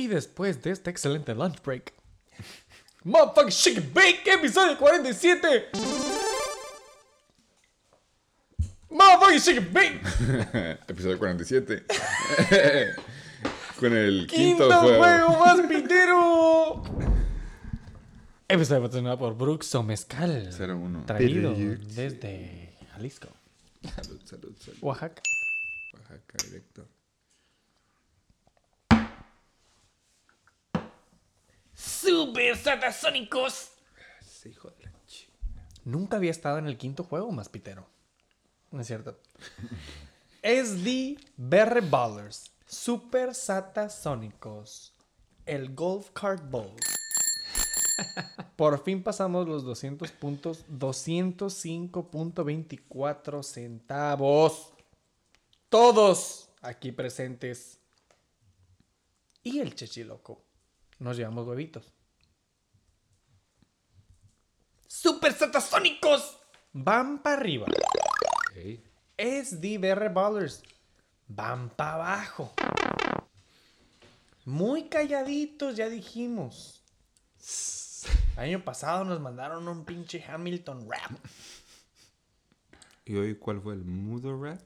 [0.04, 1.94] Y después de este excelente lunch break.
[3.04, 5.68] Motherfucking Chicken Bake, episodio 47.
[8.90, 10.00] Motherfucking Chicken Bake.
[10.88, 11.86] Episodio 47.
[13.80, 14.98] Con el quinto, Quinto juego.
[15.02, 16.82] juego más pitero.
[18.46, 20.50] Episodio patrocinado por Brooks Mezcal.
[20.52, 21.06] 0-1.
[21.06, 21.54] Traído
[21.94, 23.28] desde Jalisco,
[23.82, 24.78] Salud, salud, salud.
[24.82, 25.22] Oaxaca.
[25.94, 26.86] Oaxaca directo.
[32.04, 33.72] Super Satasónicos.
[34.20, 35.28] Ese hijo de la ch...
[35.84, 37.88] Nunca había estado en el quinto juego más pitero.
[38.70, 39.18] No es cierto.
[40.42, 42.52] SD Berre Ballers.
[42.66, 44.94] Super Satasónicos.
[45.46, 46.76] El Golf Cart Bowl.
[48.56, 50.66] Por fin pasamos los 200 puntos.
[50.68, 54.74] 205.24 centavos.
[55.70, 57.80] Todos aquí presentes.
[59.42, 60.44] Y el Chechiloco.
[60.98, 61.93] Nos llevamos huevitos.
[64.94, 66.38] ¡Super Satasónicos!
[66.72, 67.66] Van para arriba.
[68.54, 68.80] Ey,
[69.18, 70.62] SDBR Ballers.
[71.26, 72.52] Van para abajo.
[74.44, 76.80] Muy calladitos, ya dijimos.
[78.36, 81.18] El año pasado nos mandaron un pinche Hamilton rap.
[83.04, 84.62] ¿Y hoy cuál fue el mudo rap?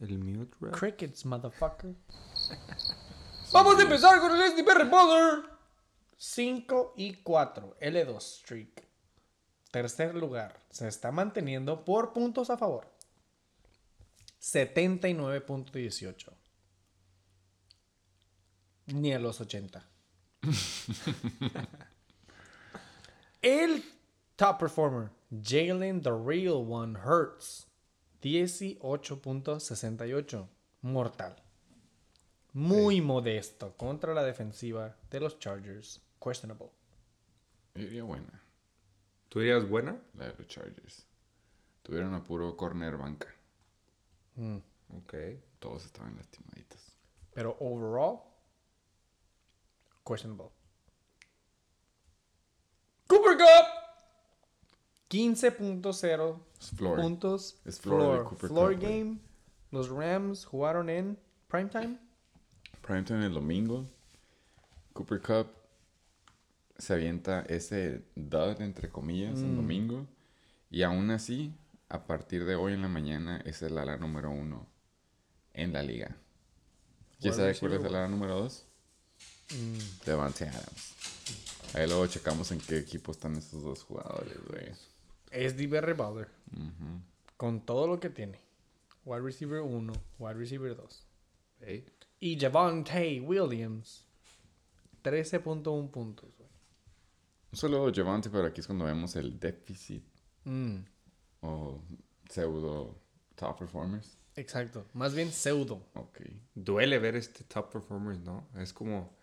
[0.00, 0.74] ¿El mute rap?
[0.74, 1.94] Crickets, motherfucker.
[3.52, 5.44] Vamos a empezar con el SDBR Baller.
[6.16, 7.76] 5 y 4.
[7.80, 8.87] L2 streak.
[9.70, 10.60] Tercer lugar.
[10.70, 12.88] Se está manteniendo por puntos a favor.
[14.40, 16.32] 79.18.
[18.86, 19.86] Ni a los 80.
[23.42, 23.84] El
[24.36, 27.66] top performer, Jalen the Real One Hurts.
[28.22, 30.48] 18.68.
[30.82, 31.36] Mortal.
[32.52, 36.02] Muy modesto contra la defensiva de los Chargers.
[36.20, 36.70] Questionable.
[37.74, 38.42] Diría buena.
[39.28, 40.00] ¿Tú dirías buena?
[40.14, 41.06] La de los Chargers.
[41.82, 43.28] Tuvieron a puro corner banca.
[44.36, 44.56] Mm.
[44.96, 45.14] Ok.
[45.58, 46.80] Todos estaban lastimaditos.
[47.34, 48.20] Pero overall,
[50.06, 50.50] questionable.
[53.06, 53.66] Cooper Cup.
[55.10, 57.00] 15.0 Es floor.
[57.00, 57.60] puntos.
[57.64, 59.18] Es floor floor, game.
[59.70, 61.18] Los Rams jugaron en
[61.48, 61.98] primetime.
[62.82, 63.86] Primetime el domingo.
[64.92, 65.46] Cooper Cup
[66.78, 70.06] se avienta ese dud, entre comillas, el domingo.
[70.70, 71.52] Y aún así,
[71.88, 74.66] a partir de hoy en la mañana, es el ala número uno
[75.54, 76.16] en la liga.
[77.20, 78.66] ¿Quién sabe cuál es el ala número dos?
[80.06, 80.94] Devante Adams.
[81.74, 84.70] Ahí luego checamos en qué equipo están esos dos jugadores, güey.
[85.30, 86.28] Es DBR Bowler.
[86.52, 87.02] Ujú.
[87.36, 88.38] Con todo lo que tiene.
[89.04, 91.06] Wide receiver 1, wide receiver 2.
[91.60, 91.84] Ey.
[92.20, 94.04] Y Javante Williams.
[95.02, 96.37] 13.1 puntos.
[97.50, 100.04] Un saludo Javante, pero aquí es cuando vemos el déficit
[100.44, 100.78] Mm,
[101.42, 101.80] o
[102.30, 102.98] pseudo
[103.34, 104.16] top performers.
[104.36, 104.86] exacto.
[104.94, 105.82] Más bien pseudo.
[105.94, 106.20] Ok.
[106.54, 108.46] Duele ver este top performers, ¿no?
[108.56, 109.16] Es como...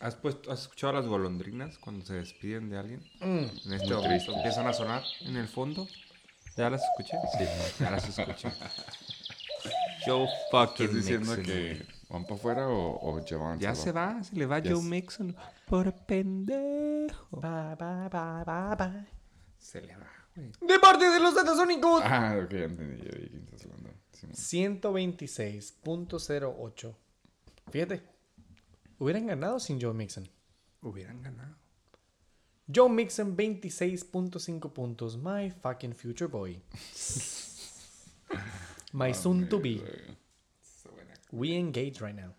[0.00, 3.00] ¿Has, puesto, ¿Has escuchado a las golondrinas cuando se despiden de alguien?
[3.20, 5.86] Mm, En este momento empiezan a sonar en el fondo.
[6.56, 7.16] ¿Ya las escuché?
[7.36, 7.44] Sí,
[7.80, 8.48] ya las escuché.
[10.06, 11.84] Joe fucking ¿Estás diciendo que.
[12.08, 13.62] Van para afuera o, o Javante?
[13.62, 15.34] Ya se va, se le va Ya Joe Mixon.
[15.66, 17.26] Por pendejo.
[17.30, 19.06] Bye, bye, bye, bye, bye.
[19.58, 20.52] Se le va, güey.
[20.60, 22.02] De parte de los Satasónicos.
[22.04, 23.02] Ah, ok, ya entendí.
[23.02, 23.90] Vi quién estás hablando.
[24.12, 24.34] Simón.
[24.34, 26.94] 126.08.
[27.70, 28.02] Fíjate.
[28.98, 30.28] Hubieran ganado sin Joe Mixon.
[30.82, 31.56] Hubieran ganado.
[32.72, 35.16] Joe Mixon, 26.5 puntos.
[35.16, 36.60] My fucking future boy.
[38.92, 39.82] My soon to be.
[41.32, 42.34] We engage right now.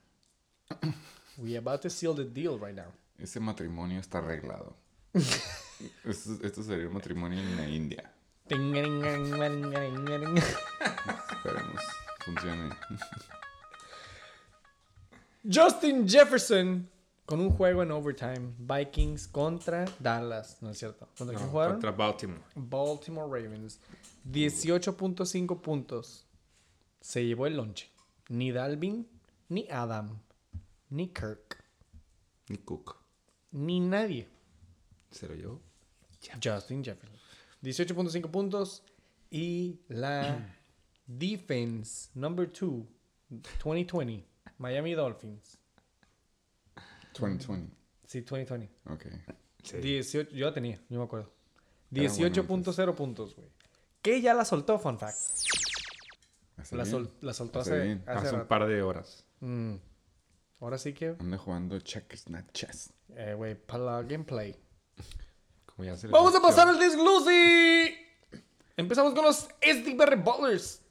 [1.37, 2.91] We about to seal the deal right now.
[3.17, 4.75] Ese matrimonio está arreglado.
[5.13, 8.11] esto, esto sería un matrimonio en la India.
[11.31, 11.81] Esperemos.
[12.25, 12.69] Funcione.
[15.49, 16.89] Justin Jefferson
[17.25, 18.53] con un juego en overtime.
[18.57, 20.57] Vikings contra Dallas.
[20.61, 21.07] No es cierto.
[21.17, 21.73] ¿Contra quién No, jugaron?
[21.73, 22.41] contra Baltimore.
[22.55, 23.79] Baltimore Ravens.
[24.29, 26.25] 18.5 puntos.
[26.99, 27.89] Se llevó el lonche.
[28.30, 29.07] Ni Dalvin,
[29.49, 30.19] ni Adam,
[30.89, 31.64] ni Kirk,
[32.49, 32.97] Ni Cook.
[33.51, 34.27] ni nadie.
[35.11, 35.61] Se lo llevó.
[36.43, 37.18] Justin Jefferson.
[37.64, 38.84] 18.5 puntos.
[39.31, 40.38] Y la
[41.07, 42.84] defense number 2,
[43.64, 44.26] 2020,
[44.57, 45.57] Miami Dolphins.
[47.14, 47.76] 2020.
[48.06, 48.69] Sí, 2020.
[48.91, 49.06] Ok.
[49.81, 51.31] 18, yo la tenía, yo me acuerdo.
[51.91, 53.49] Era bueno 18.0 puntos, güey.
[54.01, 55.18] Que ya la soltó, fun fact.
[56.60, 59.26] ¿Hace La, sol- la soltó Hace hace, hace Hace un par de horas.
[59.40, 59.76] Mm.
[60.60, 62.91] Ahora sí que, Anda jugando checkers, chess.
[63.15, 64.56] eh, güey, plug and play.
[65.65, 67.95] Como ya se Vamos a pasar al desglose.
[68.76, 70.81] Empezamos con los SDBR Ballers.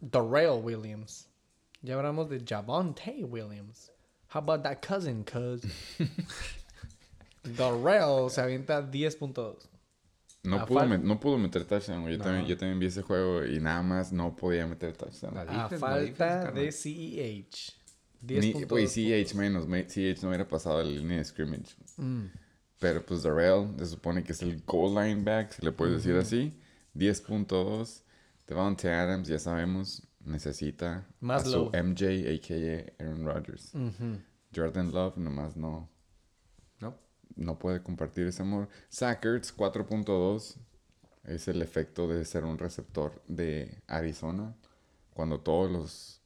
[0.00, 1.28] Darrell Williams.
[1.82, 3.90] Ya hablamos de Javonte Williams.
[4.32, 5.62] How about that cousin, cuz?
[7.56, 9.68] Darrell se avienta 10 puntos.
[10.44, 12.12] No, pudo, no pudo meter touchdown, güey.
[12.14, 12.24] Yo, No.
[12.24, 15.34] también, yo también vi ese juego y nada más no podía meter touchdown.
[15.34, 16.72] La A falta defense, de.
[16.72, 17.72] CEH.
[18.20, 18.70] 10 Ni, puntos.
[18.70, 19.66] güey, CH menos.
[19.66, 21.74] me- CH no hubiera pasado la línea de scrimmage.
[21.96, 22.24] Mm.
[22.78, 26.16] Pero pues Darrell se supone que es el goal line back, si le puedes decir
[26.16, 26.52] así.
[26.94, 28.02] 10.2.
[28.46, 31.70] Devontae Adams, ya sabemos, necesita Más a su.
[31.72, 33.02] MJ, a.k.a.
[33.02, 33.72] Aaron Rodgers.
[34.54, 35.88] Jordan Love nomás no,
[37.36, 37.58] ¿No?
[37.58, 38.68] puede compartir ese amor.
[38.88, 40.56] Sackerts 4.2
[41.24, 44.54] es el efecto de ser un receptor de Arizona
[45.14, 46.20] cuando todas los,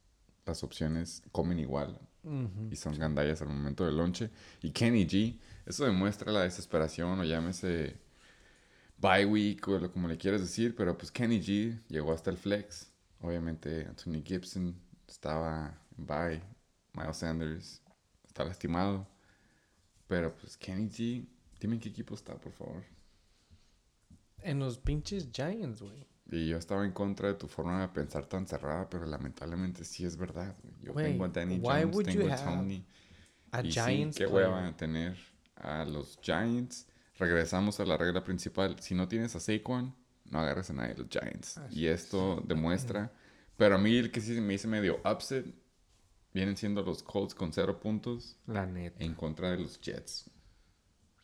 [0.45, 2.01] las opciones comen igual
[2.71, 4.31] y son gandallas al momento del lonche.
[4.61, 7.97] Y Kenny G, eso demuestra la desesperación o llámese
[8.99, 12.37] bye week o lo como le quieras decir, pero pues Kenny G llegó hasta el
[12.37, 12.93] flex.
[13.21, 14.75] Obviamente Anthony Gibson
[15.07, 16.43] estaba en bye,
[16.93, 17.83] Miles Sanders
[18.27, 19.07] está lastimado,
[20.09, 21.25] pero pues Kenny G,
[21.61, 22.83] dime en qué equipo está, por favor.
[24.43, 26.07] En los pinches Giants, güey.
[26.31, 30.05] Y yo estaba en contra de tu forma de pensar tan cerrada, pero lamentablemente sí
[30.05, 30.55] es verdad.
[30.63, 30.75] güey.
[30.83, 32.85] Yo Güey, tengo a Danny why Jones, would you tengo a Tony.
[33.51, 34.17] A y Giants.
[34.17, 34.49] sí, qué player.
[34.51, 35.17] hueva tener
[35.57, 36.87] a los Giants.
[37.19, 38.79] Regresamos a la regla principal.
[38.81, 39.95] Si no tienes a Saquon,
[40.27, 41.59] no agarres a nadie de los Giants.
[41.59, 43.11] Así y esto demuestra.
[43.57, 45.47] Pero a mí el que sí me hice medio upset
[46.39, 49.03] vienen siendo los Colts con cero puntos La neta.
[49.05, 50.31] en contra de los Jets.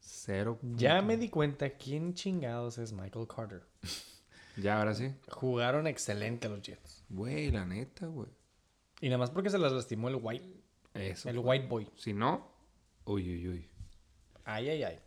[0.00, 0.58] Cero.
[0.62, 1.06] Ya puntos.
[1.06, 3.62] me di cuenta quién chingados es Michael Carter.
[4.56, 5.12] Ya, ahora sí.
[5.32, 7.02] Jugaron excelente los Jets.
[7.08, 8.28] Güey, la neta, güey.
[9.00, 10.48] Y nada más porque se las lastimó el White,
[10.94, 11.28] Eso.
[11.28, 11.44] el fue.
[11.44, 11.90] White Boy.
[11.96, 12.52] Si no,
[13.04, 13.68] uy, uy, uy.
[14.44, 15.00] Ay, ay, ay.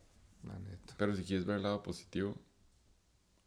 [0.43, 0.95] La neta.
[0.97, 2.35] Pero si quieres ver el lado positivo,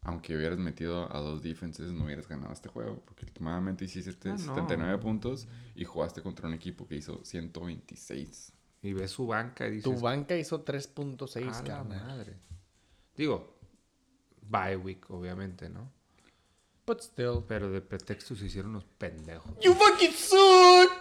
[0.03, 3.01] aunque hubieras metido a dos defenses, no hubieras ganado este juego.
[3.05, 4.37] Porque últimamente hiciste Ah, no.
[4.37, 8.53] 79 puntos y jugaste contra un equipo que hizo 126.
[8.83, 9.83] Y ves su banca y dices.
[9.83, 12.05] Tu banca hizo 3.6, "A la carnal.
[12.07, 12.35] madre.
[13.15, 13.55] Digo,
[14.49, 15.91] bye week, obviamente, ¿no?
[16.87, 17.43] But still.
[17.47, 19.51] Pero de pretexto se hicieron los pendejos.
[19.61, 20.91] You fucking suck.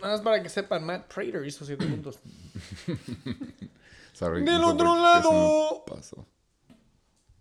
[0.00, 2.18] Nada más para que sepan, Matt Prater hizo 7 puntos.
[4.12, 5.84] Sorry, Del no otro lado.
[5.86, 6.26] pasó.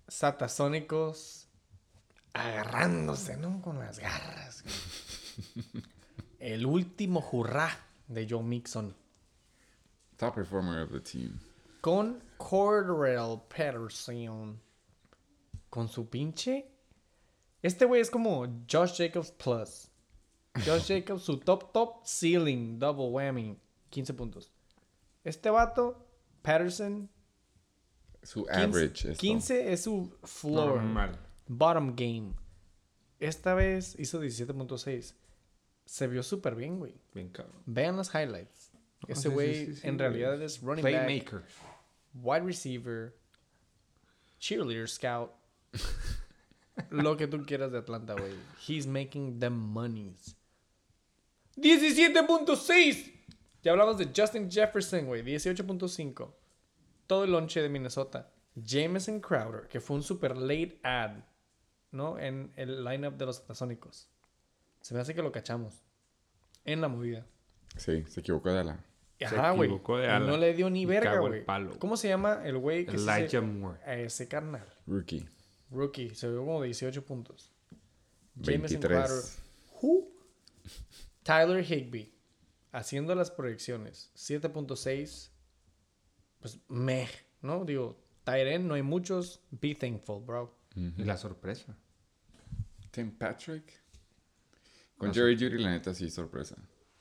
[0.07, 1.47] Satasónicos
[2.33, 3.61] agarrándose, ¿no?
[3.61, 4.63] Con las garras.
[6.39, 7.69] El último hurra
[8.07, 8.95] de Joe Mixon.
[10.17, 11.39] Top performer of the team.
[11.81, 14.61] Con Cordell Patterson.
[15.69, 16.69] Con su pinche.
[17.61, 19.89] Este güey es como Josh Jacobs Plus.
[20.65, 23.57] Josh Jacobs, su top top ceiling, double whammy,
[23.89, 24.51] 15 puntos.
[25.23, 26.05] Este vato,
[26.43, 27.09] Patterson,
[28.25, 30.75] Su 15, average es 15 es su floor.
[30.81, 31.17] Normal.
[31.47, 32.33] Bottom game.
[33.19, 35.13] Esta vez hizo 17.6.
[35.85, 36.95] Se vio súper bien, güey.
[37.13, 37.61] Bien cabrón.
[37.65, 38.71] Vean las highlights.
[38.73, 41.43] No, Ese sí, sí, güey sí, sí, en realidad es running back, Playmaker.
[42.15, 43.15] wide receiver,
[44.39, 45.31] cheerleader scout.
[46.89, 48.33] Lo que tú quieras de Atlanta, güey.
[48.67, 50.35] He's making the monies.
[51.57, 53.13] 17.6.
[53.63, 55.23] Ya hablamos de Justin Jefferson, güey.
[55.23, 56.33] 18.5.
[57.07, 58.31] Todo el lonche de Minnesota.
[58.55, 61.17] Jameson Crowder, que fue un super late ad,
[61.91, 62.17] ¿no?
[62.19, 64.09] En el lineup de los Atasónicos.
[64.81, 65.83] Se me hace que lo cachamos.
[66.63, 67.25] En la movida.
[67.75, 68.79] Sí, se equivocó de la.
[69.19, 69.69] Se Ajá, güey.
[69.69, 70.25] equivocó de Y ala.
[70.25, 71.45] No le dio ni verga, güey.
[71.45, 71.77] palo.
[71.79, 73.79] ¿Cómo se llama el güey que sí se- Elijah Moore.
[73.85, 74.65] a ese carnal?
[74.87, 75.27] Rookie.
[75.71, 76.13] Rookie.
[76.15, 77.51] Se vio como 18 puntos.
[78.35, 78.89] Jameson 23.
[78.89, 79.23] Crowder.
[79.81, 80.11] Who?
[81.23, 82.13] Tyler Higby.
[82.71, 84.11] Haciendo las proyecciones.
[84.15, 85.31] 7.6.
[86.45, 87.09] Pues meh,
[87.41, 87.65] ¿no?
[87.65, 89.41] Digo, Tyren no hay muchos.
[89.49, 90.55] Be thankful, bro.
[90.75, 91.75] Y la sorpresa.
[92.91, 93.73] Tim Patrick.
[94.95, 96.55] Con Jerry Judy, la neta, sí, sorpresa.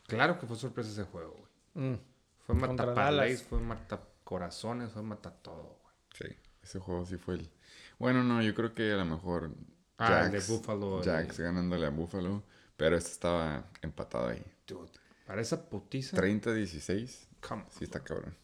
[0.07, 1.91] Claro que fue sorpresa ese juego, güey.
[1.91, 2.01] Mm.
[2.39, 5.95] Fue mata parlays, fue mata corazones, fue mata todo, güey.
[6.15, 7.51] Sí, ese juego sí fue el.
[7.99, 9.51] Bueno, no, yo creo que a lo mejor.
[9.99, 12.43] Ah, el de Buffalo, el- Jax ganándole a Buffalo.
[12.79, 14.43] Pero este estaba empatado ahí.
[14.67, 14.91] Dude,
[15.27, 16.17] para esa putiza.
[16.17, 17.27] 30-16.
[17.47, 17.71] Come on.
[17.71, 18.35] Sí, está cabrón.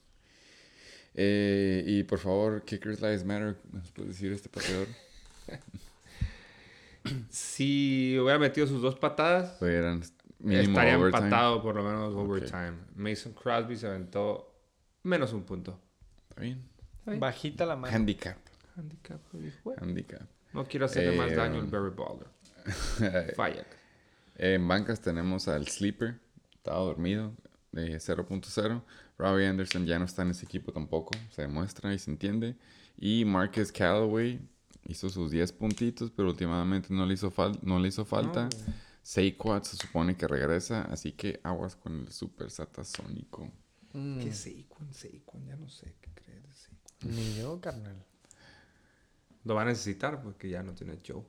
[1.14, 3.56] Eh, y por favor, Kickers Lives Matter.
[3.72, 4.86] ¿Nos puede decir este pateador?
[7.30, 9.60] Si hubiera metido sus dos patadas,
[10.38, 11.24] mínimo estaría overtime.
[11.24, 12.74] empatado por lo menos overtime.
[12.94, 14.54] Mason Crosby se aventó
[15.02, 15.80] menos un punto.
[16.28, 16.62] Está bien.
[17.06, 17.94] Bajita la mano.
[17.94, 18.36] Handicap.
[18.76, 19.76] Handicap, güey.
[19.80, 20.22] Handicap.
[20.52, 23.34] No quiero hacerle más Eh, daño al Barry Baller.
[23.36, 23.64] Falla.
[24.36, 26.18] En bancas tenemos al Sleeper.
[26.54, 27.32] Estaba dormido.
[27.72, 28.82] De 0.0.
[29.20, 31.10] Robbie Anderson ya no está en ese equipo tampoco.
[31.30, 32.56] Se demuestra y se entiende.
[32.98, 34.40] Y Marcus Callaway
[34.86, 38.48] hizo sus 10 puntitos, pero últimamente no le hizo, fal- no le hizo falta.
[39.02, 43.50] Saquon se supone que regresa, así que aguas con el Super Satasónico.
[43.92, 44.92] Mm, ¿Qué Saquon?
[44.92, 47.16] Saquon, ya no sé qué crees de Saquon.
[47.16, 48.04] Ni yo, carnal.
[49.44, 51.24] Lo va a necesitar porque ya no tiene Joe.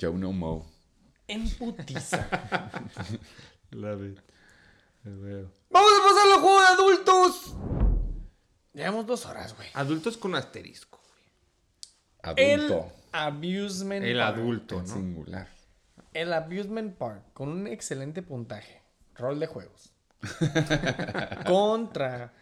[0.00, 0.66] Joe No Mo.
[1.28, 2.28] En putiza.
[3.70, 4.18] Love it.
[5.04, 7.54] ¡Vamos a pasar al juego de adultos!
[8.72, 9.68] Llevamos dos horas, güey.
[9.74, 11.00] Adultos con asterisco.
[11.02, 12.36] güey.
[12.36, 12.92] El Adulto.
[13.12, 14.36] Abusement El Park.
[14.38, 14.86] adulto, ¿no?
[14.86, 15.48] singular.
[16.14, 18.80] El Abusement Park, con un excelente puntaje.
[19.16, 19.92] Rol de juegos.
[21.46, 22.32] Contra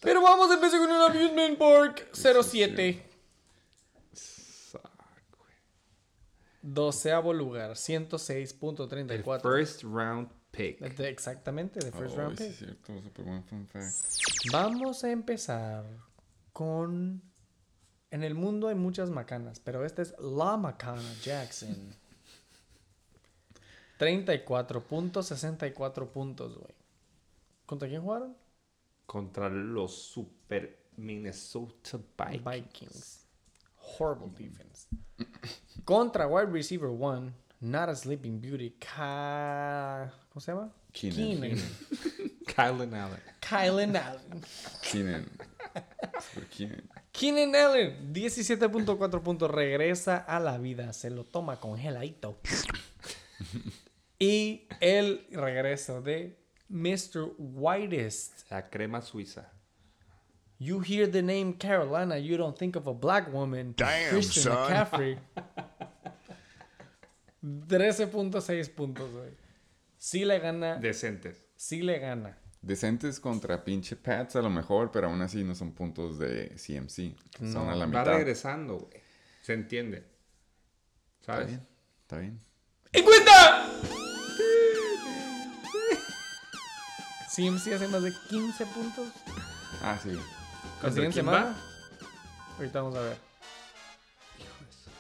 [0.01, 3.03] Pero vamos a empezar con el Amusement Park 07.
[4.13, 4.81] Suck,
[5.37, 5.53] güey.
[6.66, 9.43] Doceavo lugar, El 106.34.
[9.43, 10.81] first round pick.
[10.81, 12.53] De- Exactamente, de first Oh, round sí pick.
[12.53, 13.85] es cierto, super buen fun fact.
[14.51, 15.85] Vamos a empezar
[16.55, 17.20] con...
[18.11, 21.77] En el mundo hay muchas macanas, pero esta es la macana Jackson.
[23.99, 26.74] 34.64 puntos, güey.
[27.66, 28.36] ¿Contra quién jugaron?
[29.07, 32.45] Contra los super Minnesota Vikings.
[32.45, 33.24] Vikings.
[33.85, 34.86] Horrible defense.
[35.85, 40.11] Contra wide receiver one, not a sleeping beauty, Ka...
[40.32, 40.70] ¿Cómo se llama?
[40.93, 41.40] Keenan.
[41.40, 41.59] Keenan.
[42.47, 43.20] Kylan Allen.
[43.40, 44.44] Kylan Allen.
[44.82, 45.31] Keenan.
[46.51, 46.89] Keenan.
[47.12, 52.39] Keenan Allen, 17.4 puntos, regresa a la vida, se lo toma congeladito.
[54.19, 56.39] y el regreso de
[56.69, 57.32] Mr.
[57.39, 58.51] Whitest.
[58.51, 59.52] La crema suiza.
[60.59, 63.74] You hear the name Carolina, you don't think of a black woman.
[63.74, 65.18] Christian McCaffrey.
[67.43, 69.31] 13.6 puntos, güey.
[69.98, 71.36] Sí le gana, Decentes.
[71.56, 72.39] sí le gana.
[72.62, 77.14] Decentes contra pinche Pats a lo mejor, pero aún así no son puntos de CMC.
[77.52, 78.06] Son a la Va mitad.
[78.06, 79.02] regresando, güey.
[79.43, 79.98] Se entiende.
[81.20, 81.48] Está ¿Sabes?
[81.48, 81.66] bien.
[82.02, 82.40] Está bien.
[82.93, 83.70] ¡Y cuenta!
[87.36, 89.09] CMC hace más de 15 puntos.
[89.82, 90.18] Ah, sí.
[90.77, 91.45] La ¿Contra siguiente quién semana.
[91.47, 92.57] va?
[92.57, 93.17] Ahorita vamos a ver.
[94.39, 94.91] Hijo de su-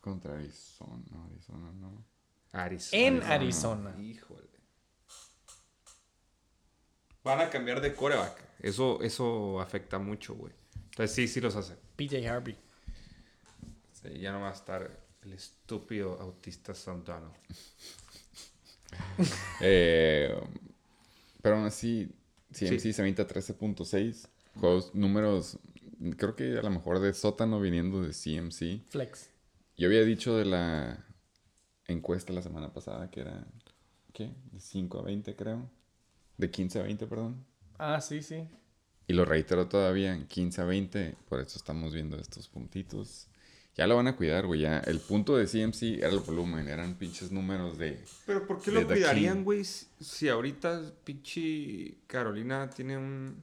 [0.00, 1.24] Contra Arizona.
[1.26, 2.04] Arizona no.
[2.52, 3.02] Arizona.
[3.02, 3.94] En Arizona.
[4.00, 4.48] Híjole.
[7.24, 8.36] Van a cambiar de coreback.
[8.60, 10.52] Eso, eso afecta mucho, güey.
[10.90, 11.76] Entonces sí, sí los hace.
[11.96, 12.56] PJ Harvey.
[13.92, 14.90] Sí, ya no va a estar
[15.22, 16.74] el estúpido autista
[17.04, 17.34] Donald.
[19.60, 20.38] Eh,
[21.40, 22.14] pero aún así,
[22.52, 22.92] CMC Sí.
[22.92, 24.28] se avienta 13.6.
[24.60, 25.58] Juegos, números,
[26.16, 28.82] creo que a lo mejor de sótano viniendo de CMC.
[28.90, 29.30] Flex.
[29.76, 31.06] Yo había dicho de la
[31.86, 33.46] encuesta la semana pasada que era,
[34.12, 34.34] ¿qué?
[34.52, 35.70] De 5 a 20 creo.
[36.36, 37.44] De 15 a 20, perdón.
[37.78, 38.46] Ah, sí, sí.
[39.08, 43.28] Y lo reitero todavía, en 15 a 20, por eso estamos viendo estos puntitos.
[43.74, 44.60] Ya lo van a cuidar, güey.
[44.60, 48.04] Ya el punto de CMC era el volumen, eran pinches números de.
[48.26, 49.64] Pero ¿por qué lo cuidarían, güey?
[49.64, 53.42] Si, ahorita pinche Carolina tiene un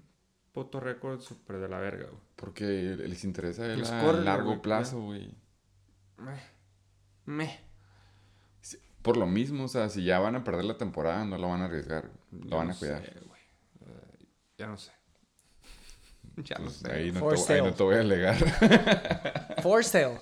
[0.52, 2.22] puto récord súper de la verga, güey.
[2.36, 5.34] Porque les interesa el a largo plazo, güey.
[6.18, 6.42] Meh.
[7.26, 7.60] Meh.
[9.02, 11.62] Por lo mismo, o sea, si ya van a perder la temporada, no lo van
[11.62, 12.12] a arriesgar.
[12.32, 13.04] Lo Ya van no a cuidar.
[13.04, 13.42] sé, güey.
[13.82, 14.26] Eh,
[14.58, 14.92] ya no sé.
[16.44, 16.91] ya no Pues sé.
[16.91, 17.72] ahí, no For te, ahí no sale.
[17.78, 18.36] te voy a alegar.
[19.64, 20.20] For sale.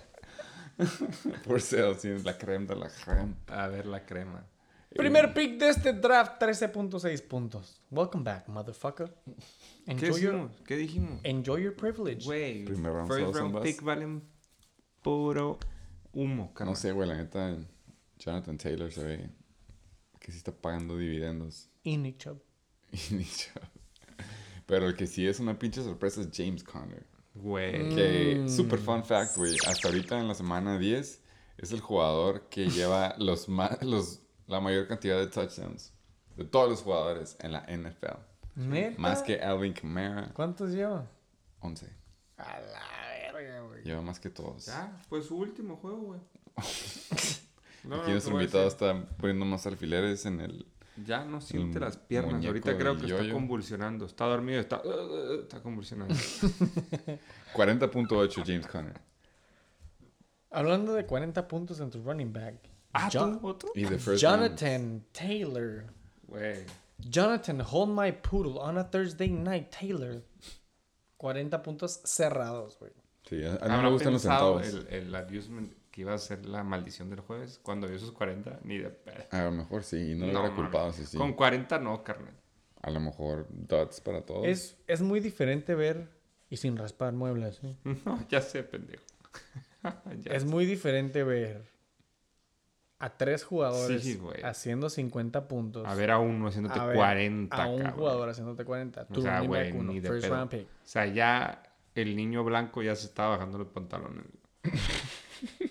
[1.45, 3.33] Por sale, sí, es la crema de la crema.
[3.47, 4.45] A ver la crema.
[4.95, 7.81] Primer pick de este draft, 13.6 puntos.
[7.91, 9.13] Welcome back, motherfucker.
[9.85, 10.51] ¿Qué Enjoy your, dijimos?
[10.65, 11.19] ¿Qué dijimos?
[11.23, 12.25] enjoy your privilege.
[12.25, 14.23] Güey, Primer round first round pick valen
[15.01, 15.59] puro
[16.13, 16.51] humo.
[16.59, 17.55] No sé, güey, la neta,
[18.17, 19.29] Jonathan Taylor se ve
[20.19, 21.69] que sí está pagando dividendos.
[21.83, 22.41] Y Nick Chubb.
[22.91, 23.61] Y ni yo.
[24.67, 27.05] Pero el que sí es una pinche sorpresa es James Conner.
[27.33, 27.95] Güey.
[27.95, 28.49] Que, Mm.
[28.49, 29.55] super fun fact, güey.
[29.67, 31.21] Hasta ahorita en la semana 10
[31.57, 33.47] es el jugador que lleva los,
[33.81, 35.93] los la mayor cantidad de touchdowns
[36.35, 38.19] de todos los jugadores en la NFL.
[38.55, 38.99] ¿Neta?
[39.01, 41.09] Más que Alvin Kamara, ¿Cuántos lleva?
[41.61, 41.87] 11.
[42.37, 43.83] A la verga, güey.
[43.83, 44.65] Lleva más que todos.
[44.67, 46.19] Ya, fue su último juego, güey.
[47.83, 50.65] No, Aquí no, nuestro invitado está poniendo más alfileres en el...
[51.05, 52.43] Ya no siente las piernas.
[52.45, 54.05] Ahorita creo que está convulsionando.
[54.05, 54.81] Está dormido, está,
[55.41, 56.13] está convulsionando.
[57.53, 58.99] 40.8 James Conner.
[60.49, 62.55] Hablando de 40 puntos en tu running back.
[62.93, 63.69] ah, Jon- ¿tú otro?
[63.75, 64.41] Y de first round.
[64.57, 65.85] Jonathan Taylor.
[66.27, 66.65] Güey.
[66.99, 70.23] Jonathan, hold my poodle on a Thursday night, Taylor.
[71.17, 72.91] 40 puntos cerrados, güey.
[73.29, 74.65] Sí, a, mí ¿Habrá me gustan los centavos.
[74.67, 78.59] El, el abusement que iba a ser la maldición del jueves cuando vio sus 40,
[78.63, 79.23] ni de pedo.
[79.31, 80.55] A lo mejor sí, y no lo No, hubiera mames.
[80.71, 81.17] culpado, sí, sí.
[81.17, 82.35] Con 40 no, carnal.
[82.83, 84.45] A lo mejor dots para todos.
[84.45, 86.07] Es, es muy diferente ver,
[86.51, 87.75] y sin raspar muebles, ¿eh?
[88.05, 89.03] No, ya sé, pendejo.
[90.23, 90.47] Ya es sé.
[90.47, 91.65] muy diferente ver
[92.99, 94.43] a tres jugadores Sí, güey.
[94.43, 95.83] haciendo 50 puntos.
[95.87, 97.97] A ver a uno haciéndote a ver 40, A un cabrón.
[97.97, 99.07] jugador haciéndote 40.
[99.07, 100.35] Tu O sea, güey, uno, ni de first pedo.
[100.35, 100.67] round pick.
[100.67, 101.63] O sea, ya
[101.95, 104.25] el niño blanco ya se estaba bajando los pantalones.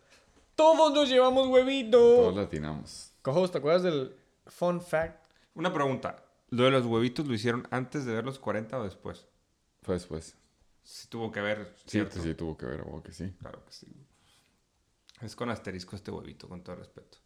[0.54, 1.98] Todos nos llevamos huevito.
[1.98, 3.12] Todos latinamos.
[3.22, 4.14] Cojo, ¿te acuerdas del
[4.46, 5.24] fun fact?
[5.54, 6.22] Una pregunta.
[6.50, 9.26] ¿Lo de los huevitos lo hicieron antes de ver los 40 o después?
[9.82, 10.36] Fue después.
[10.82, 12.20] Sí tuvo que ver, Sí, ¿cierto?
[12.22, 13.32] sí, tuvo que ver, o que sí.
[13.40, 13.86] Claro que sí.
[15.20, 17.18] Es con asterisco este huevito, con todo respeto.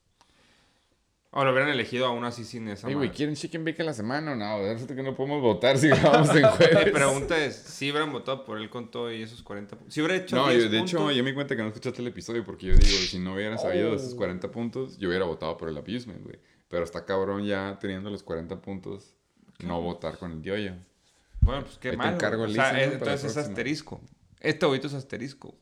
[1.36, 3.10] O lo hubieran elegido aún así sin esa Ey, güey.
[3.10, 4.58] ¿quieren chicken bake a la semana o no?
[4.72, 6.74] Resulta que no podemos votar si grabamos en jueves.
[6.86, 9.92] La pregunta es, si hubieran votado por él con todo y esos 40 puntos.
[9.94, 11.68] Si hubiera hecho No, 10 yo- de hecho, puntos, yo me di cuenta que no
[11.68, 14.16] escuchaste el episodio porque yo digo, si no hubiera sabido de esos Oh.
[14.16, 16.38] 40 puntos, yo hubiera votado por el abusement, güey.
[16.68, 19.14] Pero está cabrón ya teniendo los 40 puntos,
[19.64, 20.74] no votar con el dioyo.
[21.44, 22.14] Bueno, pues qué mal.
[22.14, 22.52] encargo güey.
[22.54, 24.00] el O sea, es- entonces es asterisco.
[24.40, 25.54] Este huevito es asterisco.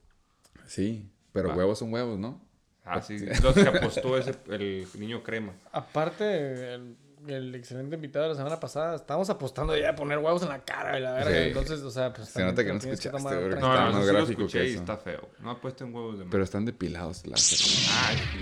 [0.67, 2.41] Sí, pero huevos son huevos, ¿no?
[2.85, 3.17] Ah, sí.
[3.43, 5.55] Los que apostó ese, el niño crema.
[5.71, 6.97] Aparte, el,
[7.28, 10.61] el excelente invitado de la semana pasada, estábamos apostando ya a poner huevos en la
[10.65, 11.31] cara y la verga.
[11.31, 11.36] Sí.
[11.49, 12.28] Entonces, o sea, pues.
[12.28, 13.51] Se nota te que no escuchaste, tomar güey.
[13.51, 13.74] tranquilo.
[13.74, 15.28] No, no, eso sí lo escuché que y está feo.
[15.40, 17.23] No apuesten huevos de Pero están depilados.
[17.32, 17.89] Ah, sí,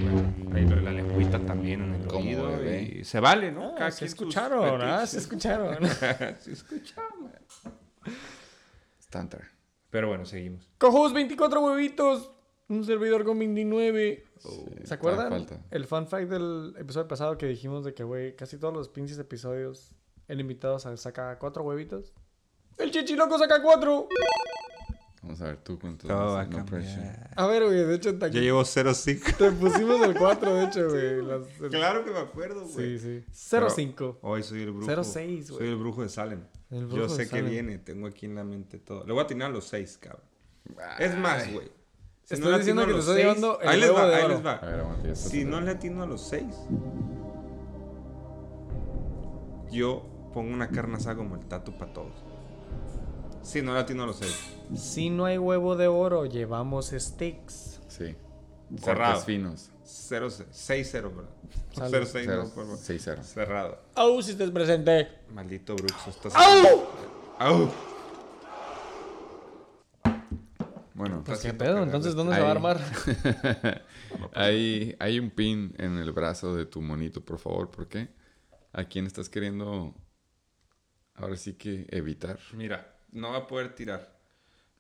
[0.03, 0.57] güey.
[0.57, 2.49] Ahí lo de la lengüita también en el Como oído.
[2.49, 2.83] bebé.
[3.01, 3.75] Y se vale, ¿no?
[3.79, 5.07] Ah, se escucharon, ¿ah?
[5.07, 5.79] Se escucharon.
[6.39, 7.31] Se escucharon.
[9.03, 9.43] Stanter.
[9.91, 10.69] Pero bueno, seguimos.
[10.79, 12.31] Cojos, 24 huevitos.
[12.71, 14.25] Un servidor con 29.
[14.39, 14.49] Sí,
[14.85, 15.47] ¿Se acuerdan?
[15.71, 19.19] El fun fact del episodio pasado que dijimos de que, güey, casi todos los pinches
[19.19, 19.93] episodios,
[20.29, 22.15] el invitado sa- saca cuatro huevitos.
[22.79, 24.09] El chichiloco saca cuatro.
[25.23, 26.09] Vamos a ver tú cuántos.
[26.09, 26.65] Todo va a no.
[27.37, 29.37] A ver, güey, de hecho, te, Yo llevo 0.5.
[29.37, 31.23] te pusimos el 4, de hecho, güey.
[31.23, 32.99] las- el- Claro que me acuerdo, güey.
[32.99, 33.49] Sí, sí.
[33.51, 34.19] Pero 0-5.
[34.23, 34.87] Hoy soy el brujo.
[34.87, 35.69] 0.6, Soy güey.
[35.71, 36.45] el brujo de Salem.
[36.71, 37.51] El Yo brujo sé de que Salem.
[37.51, 39.05] viene, tengo aquí en la mente todo.
[39.05, 40.23] Le voy a atinar a los 6, cabrón.
[40.99, 41.71] Es más, güey.
[42.31, 43.93] Si Estoy le diciendo atino que a te los estoy seis- llevando el ahí les
[43.93, 44.35] va, de ahí oro.
[44.35, 44.53] les va.
[44.53, 46.45] A ver, Si no le atino a los 6,
[49.73, 50.03] yo
[50.33, 52.13] pongo una carne asada como el tatu para todos.
[53.43, 54.27] Sí, no latino lo sé.
[54.77, 57.81] Si no hay huevo de oro, llevamos steaks.
[57.89, 58.15] Sí.
[58.77, 59.15] Cerrado.
[59.15, 59.71] Cortes finos.
[59.85, 61.31] 6-0, ¿verdad?
[61.73, 61.95] Salud.
[62.07, 62.79] 0-6, Cero- no, por favor.
[62.79, 63.23] 6-0.
[63.25, 63.79] Cerrado.
[63.97, 64.23] ¡Au!
[64.23, 65.09] Si estás presente.
[65.33, 66.33] Maldito Brooks, estás.
[66.37, 66.85] ¡Au!
[67.41, 67.71] ¡Au!
[70.95, 72.81] Bueno, Pues qué pedo, entonces ¿dónde se va a armar?
[74.35, 77.71] hay, hay un pin en el brazo de tu monito, por favor.
[77.71, 78.09] ¿Por qué?
[78.73, 79.95] ¿A quién estás queriendo
[81.15, 82.39] ahora sí que evitar?
[82.55, 84.19] Mira, no va a poder tirar.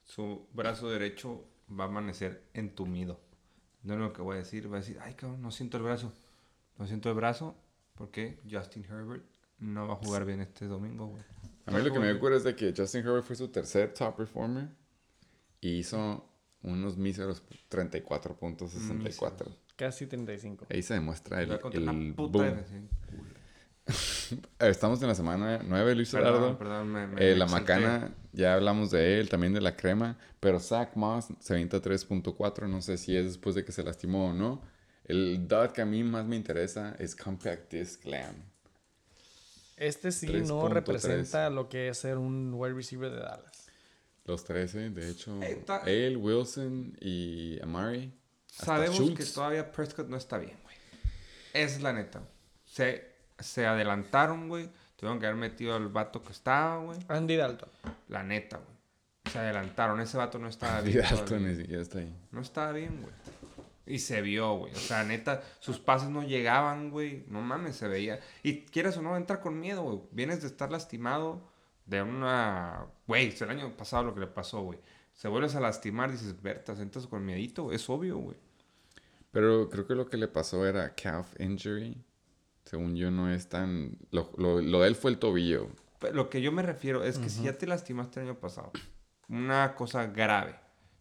[0.04, 1.44] Su brazo derecho
[1.78, 3.20] va a amanecer entumido.
[3.82, 4.70] No es lo que voy a decir.
[4.70, 6.12] Va a decir, ay, cabrón, no siento el brazo.
[6.78, 7.56] No siento el brazo
[7.94, 9.24] porque Justin Herbert
[9.58, 11.22] no va a jugar bien este domingo, güey.
[11.66, 14.16] A mí lo que me acuerdo es de que Justin Herbert fue su tercer top
[14.16, 14.79] performer
[15.60, 16.26] y hizo
[16.62, 19.50] unos míseros 34 puntos 64.
[19.76, 20.66] Casi 35.
[20.70, 22.64] Ahí se demuestra el, el boom.
[24.60, 26.58] Estamos en la semana 9, Luis Perdón, Eduardo.
[26.58, 30.60] perdón, me, me- Eh, la macana, ya hablamos de él, también de la crema, pero
[30.60, 34.32] Zach Moss se avienta 3.4, no sé si es después de que se lastimó o
[34.32, 34.62] no.
[35.04, 38.36] El dot que a mí más me interesa es Compact Disc Glam.
[39.76, 40.46] Este sí 3.3.
[40.46, 43.49] no representa lo que es ser un wide receiver de Dallas.
[44.30, 48.12] Los 13, de hecho, Eh, él, Wilson y Amari.
[48.46, 49.16] Sabemos Schultz.
[49.18, 50.76] que todavía Prescott no está bien, güey.
[51.52, 52.22] Esa es la neta.
[52.64, 54.70] Se, se adelantaron, güey.
[54.94, 56.98] Tuvieron que haber metido al vato que estaba, güey.
[57.08, 57.68] Andy Dalton.
[58.08, 59.32] La neta, güey.
[59.32, 60.00] Se adelantaron.
[60.00, 60.98] Ese vato no estaba bien.
[61.00, 61.48] Dalton todavía.
[61.48, 62.16] ni siquiera está ahí.
[62.30, 63.14] No estaba bien, güey.
[63.86, 64.72] Y se vio, güey.
[64.72, 67.24] O sea, neta, sus pases no llegaban, güey.
[67.26, 68.20] No mames, se veía.
[68.44, 70.00] Y quieras o no, entra con miedo, güey.
[70.12, 71.50] Vienes de estar lastimado
[71.86, 72.86] de una...
[73.06, 74.78] Güey, es el año pasado lo que le pasó, güey.
[75.12, 77.72] Se vuelves a lastimar, dices, Berta, entras con miedito.
[77.72, 78.36] Es obvio, güey.
[79.32, 81.96] Pero creo que lo que le pasó era calf injury.
[82.64, 83.98] Según yo, no es tan.
[84.10, 85.68] Lo, lo, lo de él fue el tobillo.
[85.98, 88.72] Pero Lo que yo me refiero es que si ya te lastimaste el año pasado,
[89.28, 90.56] una cosa grave,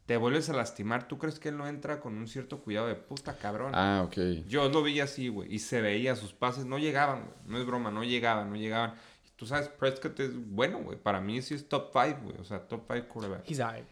[0.06, 2.96] te vuelves a lastimar, ¿tú crees que él no entra con un cierto cuidado de
[2.96, 3.72] puta cabrón?
[3.74, 4.46] Ah, ok.
[4.48, 7.38] Yo lo vi así, güey, y se veía, sus pases no llegaban, güey.
[7.46, 8.96] No es broma, no llegaban, no llegaban.
[9.40, 10.98] Tú sabes, Prescott es bueno, güey.
[11.02, 12.38] Para mí sí es top 5, güey.
[12.40, 13.50] O sea, top 5 quarterback.
[13.50, 13.86] He's high.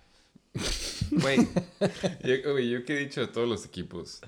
[1.22, 1.38] Güey,
[2.24, 4.20] Yo, yo que he dicho a todos los equipos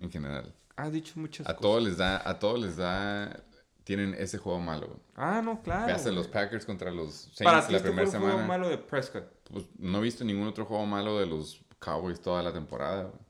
[0.00, 0.54] en general.
[0.76, 1.60] has dicho muchas A cosas.
[1.60, 3.42] todos les da, a todos les da,
[3.84, 4.86] tienen ese juego malo.
[4.86, 5.00] güey.
[5.14, 5.86] Ah, no, claro.
[5.86, 8.46] Veas los Packers contra los Saints Para ti la este fue primera juego semana.
[8.48, 9.24] malo de Prescott.
[9.50, 13.02] Pues no he visto ningún otro juego malo de los Cowboys toda la temporada.
[13.04, 13.20] güey.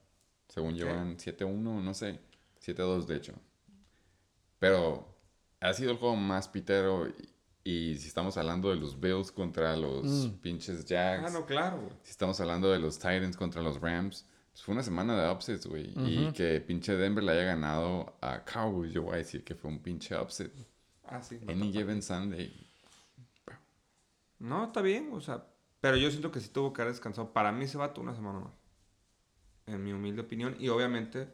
[0.48, 0.92] Según yo ¿Qué?
[0.92, 2.20] van 7-1, no sé.
[2.64, 3.34] 7-2 de hecho.
[4.60, 5.08] Pero
[5.60, 7.08] ha sido el juego más pitero.
[7.64, 10.30] Y, si estamos hablando de los Bills contra los Mm.
[10.40, 11.24] pinches Jags.
[11.26, 11.92] Ah, no, claro, güey.
[12.02, 15.66] Si estamos hablando de los Titans contra los Rams, pues fue una semana de upsets,
[15.66, 15.92] güey.
[15.96, 19.70] Y que pinche Denver le haya ganado a Cowboys, yo voy a decir que fue
[19.70, 20.52] un pinche upset.
[21.04, 21.38] Ah, sí.
[21.42, 22.68] no, Any está given Sunday.
[24.38, 25.46] No, está bien, o sea,
[25.80, 27.32] pero yo siento que sí tuvo que haber descansado.
[27.32, 28.52] Para mí se va una semana más.
[29.66, 30.56] En mi humilde opinión.
[30.58, 31.28] Y obviamente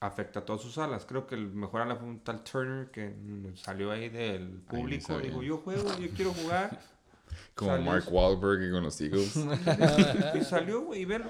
[0.00, 1.04] afecta a todas sus alas.
[1.06, 3.14] Creo que el mejor ala fue un tal Turner que
[3.56, 5.06] salió ahí del Ahí público.
[5.06, 5.30] sabía.
[5.30, 6.80] Dijo, yo juego, yo quiero jugar.
[7.54, 9.34] Como Salió- Mark Wahlberg con los Eagles.
[10.40, 11.26] y salió, güey, y velo.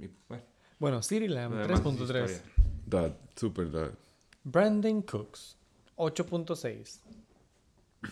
[0.00, 0.44] Y, bueno,
[0.78, 2.00] Bueno, CeeDee Lamb, lo demás es 3.3.
[2.00, 2.42] historia.
[2.86, 3.90] Dud, super dud.
[4.44, 5.56] Brandon Cooks,
[5.96, 7.00] 8.6.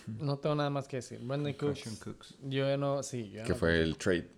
[0.06, 1.18] No tengo nada más que decir.
[1.20, 1.98] Brandon Cooks.
[2.04, 2.34] Cooks.
[2.42, 4.30] Yo ya no, sí, yo ya Que no- fue el trade.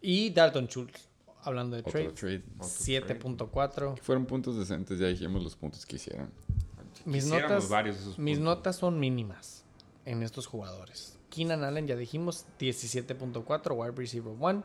[0.00, 1.08] Y Dalton Schultz,
[1.42, 2.14] hablando de Otro trades.
[2.14, 2.42] trade.
[2.58, 3.98] 7.4.
[3.98, 6.30] Fueron puntos decentes, ya dijimos los puntos que hicieron.
[7.04, 8.56] Mis notas, varios de esos mis puntos.
[8.56, 9.64] notas son mínimas
[10.04, 11.18] en estos jugadores.
[11.30, 14.64] Keenan Allen, ya dijimos, 17.4, wide receiver 1.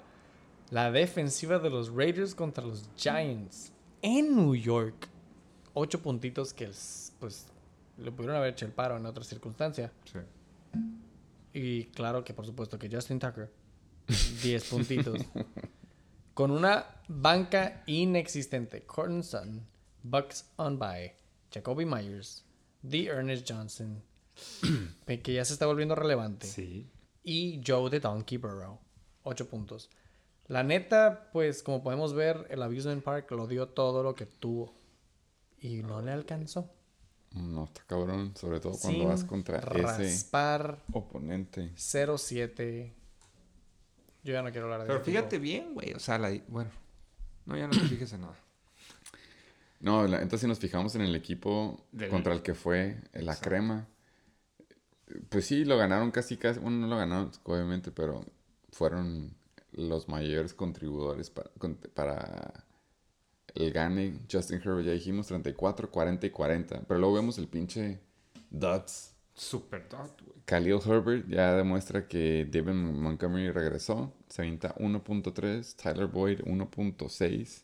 [0.72, 3.72] La defensiva de los Raiders contra los Giants
[4.02, 5.08] en New York.
[5.74, 7.48] 8 puntitos que es, pues
[7.98, 9.92] le pudieron haber hecho el paro en otra circunstancia.
[10.12, 10.20] Sí.
[11.54, 13.50] Y claro que por supuesto que Justin Tucker,
[14.44, 15.20] 10 puntitos.
[16.38, 18.86] Con una banca inexistente.
[18.86, 19.66] Corton Sutton,
[20.04, 21.12] Bucks on by,
[21.52, 22.46] Jacoby Myers,
[22.88, 24.04] The Ernest Johnson,
[25.08, 26.46] que ya se está volviendo relevante.
[26.46, 26.92] Sí.
[27.24, 28.78] Y Joe de Donkey Burrow,
[29.24, 29.90] 8 puntos.
[30.46, 34.76] La neta, pues como podemos ver, el Abusement Park lo dio todo lo que tuvo.
[35.60, 36.70] Y no le alcanzó.
[37.32, 38.34] No, está cabrón.
[38.38, 41.72] Sobre todo cuando Sin vas contra ese raspar oponente.
[41.74, 42.94] 0-7.
[44.24, 45.94] Yo ya no quiero hablar de Pero fíjate bien, güey.
[45.94, 46.70] O sea, la, bueno.
[47.46, 48.36] No, ya no te fijes en nada.
[49.80, 53.20] No, la, entonces si nos fijamos en el equipo Del- contra el que fue la
[53.34, 53.50] Exacto.
[53.50, 53.88] crema,
[55.30, 58.26] pues sí, lo ganaron casi casi, bueno, no lo ganaron obviamente, pero
[58.72, 59.36] fueron
[59.72, 62.66] los mayores contribuidores para,
[63.54, 64.20] el gane.
[64.32, 68.00] Justin Herbert, ya dijimos, 34, 40 y 40, pero luego vemos el pinche
[68.50, 69.14] Dots.
[69.38, 70.42] Super dot, güey.
[70.46, 74.12] Khalil Herbert ya demuestra que David Montgomery regresó.
[74.28, 75.76] Se avienta 1.3.
[75.76, 77.64] Tyler Boyd 1.6.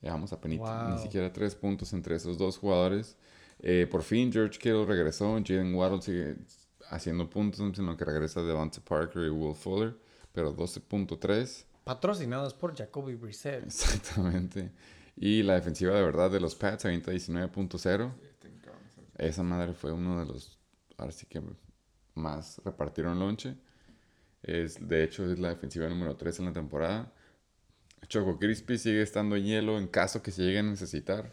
[0.00, 0.86] Ya vamos a penita.
[0.86, 0.94] Wow.
[0.96, 3.16] Ni siquiera 3 puntos entre esos dos jugadores.
[3.58, 5.34] Eh, por fin George Kittle regresó.
[5.44, 6.36] Jaden Waddle sigue
[6.88, 9.94] haciendo puntos lo que regresa Devonta Parker y Will Fuller.
[10.32, 11.64] Pero 12.3.
[11.84, 13.64] Patrocinados por Jacoby Brissett.
[13.64, 14.72] Exactamente.
[15.16, 18.12] Y la defensiva de verdad de los Pats se avienta 19.0.
[19.16, 20.53] Esa madre fue uno de los,
[20.96, 21.42] ahora sí que
[22.14, 23.56] más repartieron lonche.
[24.42, 27.12] Es, de hecho, es la defensiva número 3 en la temporada.
[28.08, 31.30] Choco Crispy sigue estando en hielo en caso que se llegue a necesitar.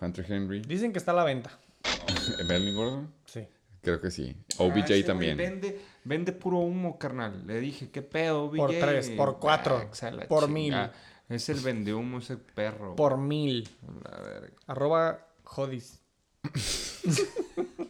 [0.00, 0.62] Hunter Henry.
[0.62, 1.58] Dicen que está a la venta.
[2.48, 3.12] Melvin Gordon.
[3.26, 3.46] Sí.
[3.82, 4.36] Creo que sí.
[4.58, 5.36] Ah, OBJ güey también.
[5.36, 7.46] Vende, vende puro humo, carnal.
[7.46, 8.56] Le dije, ¿qué pedo, OBJ?
[8.56, 10.92] Por tres, por cuatro, Ah, la por chingada.
[11.28, 12.96] Es el vende humo, ese perro.
[12.96, 13.68] Por mil.
[14.04, 14.56] La verga.
[14.66, 16.00] Arroba Jodis.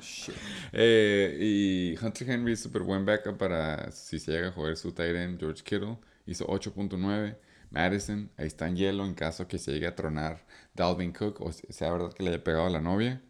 [0.00, 0.34] Shit.
[0.72, 4.92] Eh, y Hunter Henry es súper buen backup para si se llega a jugar su
[4.92, 5.38] tight end.
[5.38, 7.36] George Kittle hizo 8.9.
[7.70, 11.52] Madison, ahí está en hielo en caso que se llegue a tronar Dalvin Cook o
[11.52, 13.22] sea verdad que le haya pegado a la novia.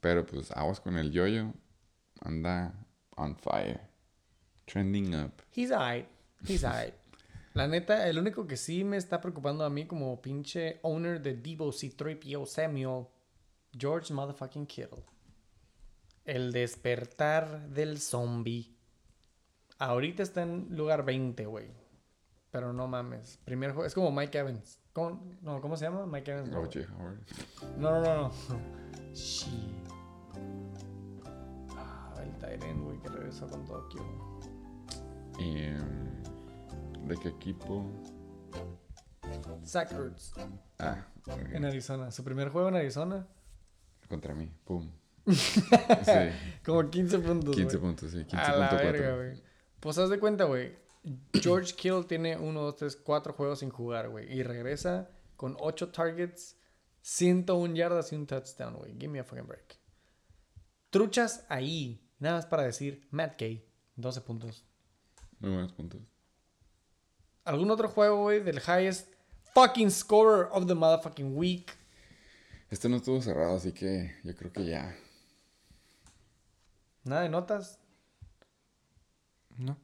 [0.00, 1.52] Pero pues aguas con el yoyo.
[2.20, 2.74] Anda
[3.16, 3.80] on fire.
[4.66, 5.42] Trending up.
[5.54, 6.06] He's alright.
[6.46, 6.94] He's alright.
[7.54, 11.34] La neta, el único que sí me está preocupando a mí como pinche owner de
[11.34, 13.08] Devo C3PO Samuel,
[13.76, 15.02] George motherfucking Kittle.
[16.30, 18.72] El despertar del zombie.
[19.80, 21.66] Ahorita está en lugar 20, güey.
[22.52, 23.40] Pero no mames.
[23.44, 23.84] Primer juego.
[23.84, 24.78] Es como Mike Evans.
[24.92, 26.06] ¿Cómo, no, ¿cómo se llama?
[26.06, 26.50] Mike Evans.
[27.76, 28.14] No, no, no.
[28.14, 28.32] no.
[31.76, 34.00] Ah, el Tyrant, güey, que regresó con Tokio.
[35.36, 37.90] Y, um, ¿De qué equipo?
[39.64, 40.32] Zach Ertz.
[40.78, 41.08] Ah.
[41.52, 42.12] En Arizona.
[42.12, 43.26] Su primer juego en Arizona.
[44.08, 44.48] contra mí.
[44.64, 44.99] Pum.
[45.32, 45.60] Sí,
[46.64, 47.54] Como 15 puntos.
[47.56, 47.88] 15 güey.
[47.88, 48.26] puntos, sí.
[48.32, 49.16] A la verga, 15.4.
[49.16, 49.42] güey.
[49.80, 50.76] Pues haz de cuenta, güey.
[51.32, 54.30] George Kittle tiene 1, 2, 3, 4 juegos sin jugar, güey.
[54.32, 56.56] Y regresa con 8 targets,
[57.02, 58.92] 101 yardas y un touchdown, güey.
[58.92, 59.78] Give me a fucking break.
[60.90, 62.06] Truchas ahí.
[62.18, 63.66] Nada más para decir Matt Gay.
[63.96, 64.64] 12 puntos.
[65.38, 66.02] Muy buenos puntos.
[67.44, 69.08] ¿Algún otro juego, güey, del highest
[69.54, 71.72] fucking scorer of the motherfucking week?
[72.68, 74.94] Este no estuvo cerrado, así que yo creo que ya.
[77.04, 77.78] Nada de notas.
[79.56, 79.76] No.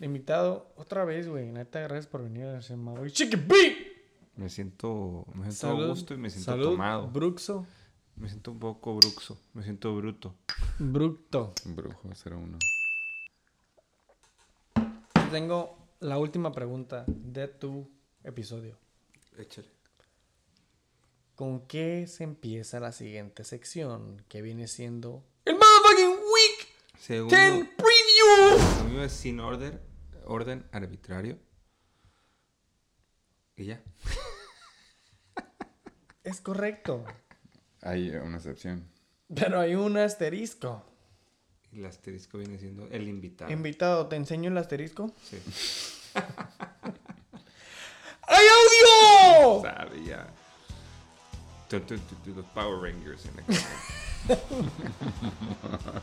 [0.00, 1.50] Invitado otra vez, güey.
[1.50, 3.10] Neta, gracias por venir a hacer güey.
[3.10, 3.46] Chicken.
[4.36, 7.08] Me siento, me siento a gusto y me siento salud, tomado.
[7.08, 7.66] Bruxo.
[8.14, 9.38] Me siento un poco bruxo.
[9.54, 10.34] Me siento bruto.
[10.78, 11.52] Bruto.
[11.64, 12.58] Brujo 01.
[15.30, 17.90] Tengo la última pregunta de tu
[18.22, 18.76] episodio.
[19.36, 19.68] Échale.
[21.34, 24.24] ¿Con qué se empieza la siguiente sección?
[24.28, 25.24] Que viene siendo...
[25.48, 26.68] ¡El motherfucking week!
[26.98, 28.58] Segundo, 10 preview!
[28.84, 29.80] lo mío es sin orden,
[30.26, 31.38] orden arbitrario.
[33.56, 33.82] Y ya.
[36.22, 37.02] Es correcto.
[37.80, 38.86] Hay una excepción.
[39.34, 40.84] Pero hay un asterisco.
[41.72, 43.50] El asterisco viene siendo el invitado.
[43.50, 45.10] Invitado, ¿te enseño el asterisco?
[45.24, 45.38] Sí.
[48.22, 49.62] ¡Hay audio!
[49.62, 50.04] Sabe
[51.70, 54.40] Los Power Rangers en la cara.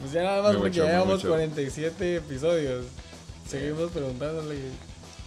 [0.00, 1.28] Pues ya nada más porque llevamos mucho.
[1.28, 2.86] 47 episodios.
[3.48, 4.56] Seguimos preguntándole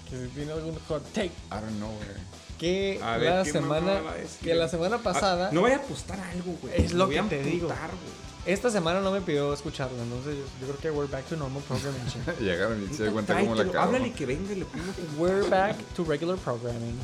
[0.09, 1.31] que si tiene algún hot take.
[1.49, 2.15] Out of nowhere.
[2.59, 4.01] Que A ver, la ¿qué semana
[4.43, 6.73] que la semana pasada Ah, no voy a apostar algo, güey.
[6.75, 7.69] Es lo voy que a te digo.
[7.69, 8.53] amputar, güey.
[8.53, 12.01] esta semana no me pidió escucharlo, entonces yo creo que we're back to normal programming.
[12.39, 13.79] Llegaron y se dio cuenta cómo la cagó.
[13.79, 14.83] Háblale que venga y le pongo
[15.17, 16.97] We're back to regular programming.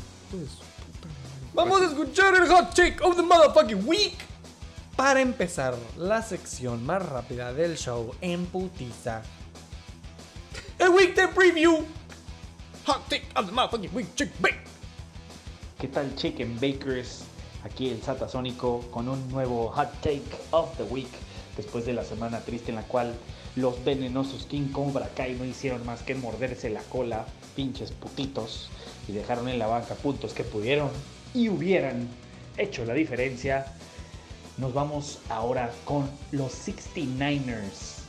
[1.54, 4.16] Vamos a escuchar el hot take of the motherfucking week.
[4.96, 9.22] Para empezar, la sección más rápida del show en putiza.
[10.80, 11.86] El Week 10 Preview.
[12.86, 14.08] Hot take of the motherfucking week.
[14.16, 14.58] Chick bake.
[15.78, 17.22] ¿Qué tal Chicken Bakers?
[17.62, 21.12] Aquí el Satasónico con un nuevo Hot Take of the Week
[21.56, 23.14] después de la semana triste en la cual
[23.54, 28.70] los venenosos King Cobra Kai no hicieron más que morderse la cola, pinches putitos,
[29.06, 30.90] y dejaron en la banca puntos que pudieron
[31.34, 32.08] y hubieran
[32.56, 33.66] hecho la diferencia.
[34.56, 38.04] Nos vamos ahora con los 69ers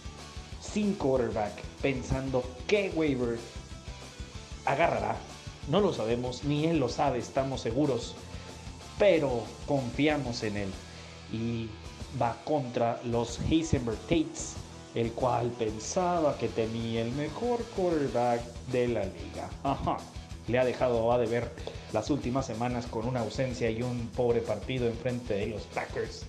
[0.61, 3.39] sin quarterback, pensando que waiver
[4.65, 5.15] agarrará.
[5.69, 8.13] No lo sabemos, ni él lo sabe, estamos seguros,
[8.99, 10.69] pero confiamos en él.
[11.31, 11.69] Y
[12.21, 14.53] va contra los Heisenberg Tates,
[14.93, 18.41] el cual pensaba que tenía el mejor quarterback
[18.71, 19.49] de la liga.
[19.63, 19.97] Ajá.
[20.47, 21.51] Le ha dejado a deber
[21.93, 26.25] las últimas semanas con una ausencia y un pobre partido enfrente de los Packers.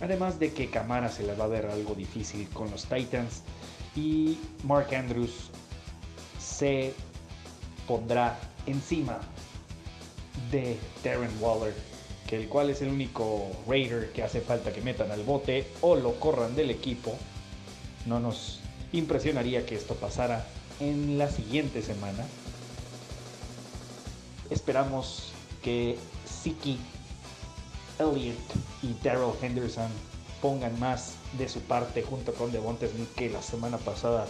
[0.00, 3.42] Además de que Camara se le va a ver algo difícil con los Titans
[3.94, 5.50] y Mark Andrews
[6.38, 6.92] se
[7.86, 9.20] pondrá encima
[10.50, 11.74] de Darren Waller,
[12.26, 15.94] que el cual es el único Raider que hace falta que metan al bote o
[15.94, 17.16] lo corran del equipo.
[18.06, 18.60] No nos
[18.92, 20.44] impresionaría que esto pasara
[20.80, 22.24] en la siguiente semana.
[24.50, 26.78] Esperamos que Siki,
[27.98, 28.36] Elliott
[28.82, 29.88] y Daryl Henderson
[30.42, 34.26] pongan más de su parte junto con Devonta Smith que la semana pasada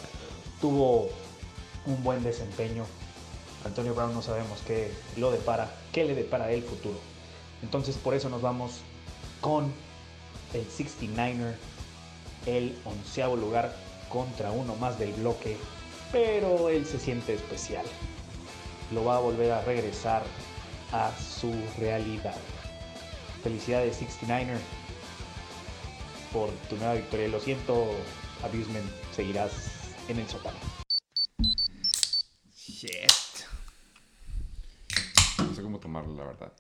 [0.60, 1.08] tuvo
[1.86, 2.84] un buen desempeño.
[3.64, 6.98] Antonio Brown no sabemos qué lo depara, qué le depara el futuro.
[7.62, 8.82] Entonces por eso nos vamos
[9.40, 9.72] con
[10.52, 11.56] el 69er,
[12.46, 13.74] el onceavo lugar
[14.08, 15.56] contra uno más del bloque,
[16.12, 17.84] pero él se siente especial.
[18.92, 20.22] Lo va a volver a regresar
[20.92, 22.36] a su realidad.
[23.42, 24.58] Felicidades 69er
[26.32, 27.28] por tu nueva victoria.
[27.28, 27.90] Lo siento,
[28.42, 29.52] Abusement, seguirás
[30.08, 30.58] en el sótano.
[32.54, 33.10] Shit.
[35.38, 36.52] No sé cómo tomarlo, la verdad.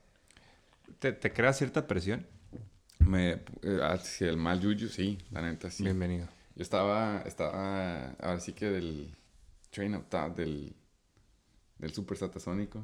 [0.98, 2.26] ¿Te, te crea cierta presión?
[2.98, 5.82] Me, eh, hacia el mal yuyu, sí, la neta, sí.
[5.82, 6.28] Bienvenido.
[6.54, 9.14] Yo estaba, estaba, ahora sí que del
[9.70, 10.74] train of thought, del,
[11.84, 12.82] del super satasónico.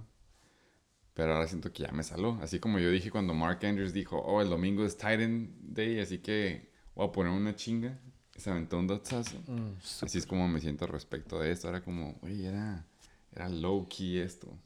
[1.14, 2.39] Pero ahora siento que ya me saló.
[2.43, 6.19] Así como yo dije cuando Mark Andrews dijo, oh, el domingo es Titan Day, así
[6.19, 7.98] que voy a poner una chinga.
[8.37, 9.38] Se aventó un dotazo.
[9.48, 9.72] Mm,
[10.03, 11.69] Así es como me siento respecto de esto.
[11.69, 12.87] Era como, oye, era,
[13.32, 14.56] era low key esto.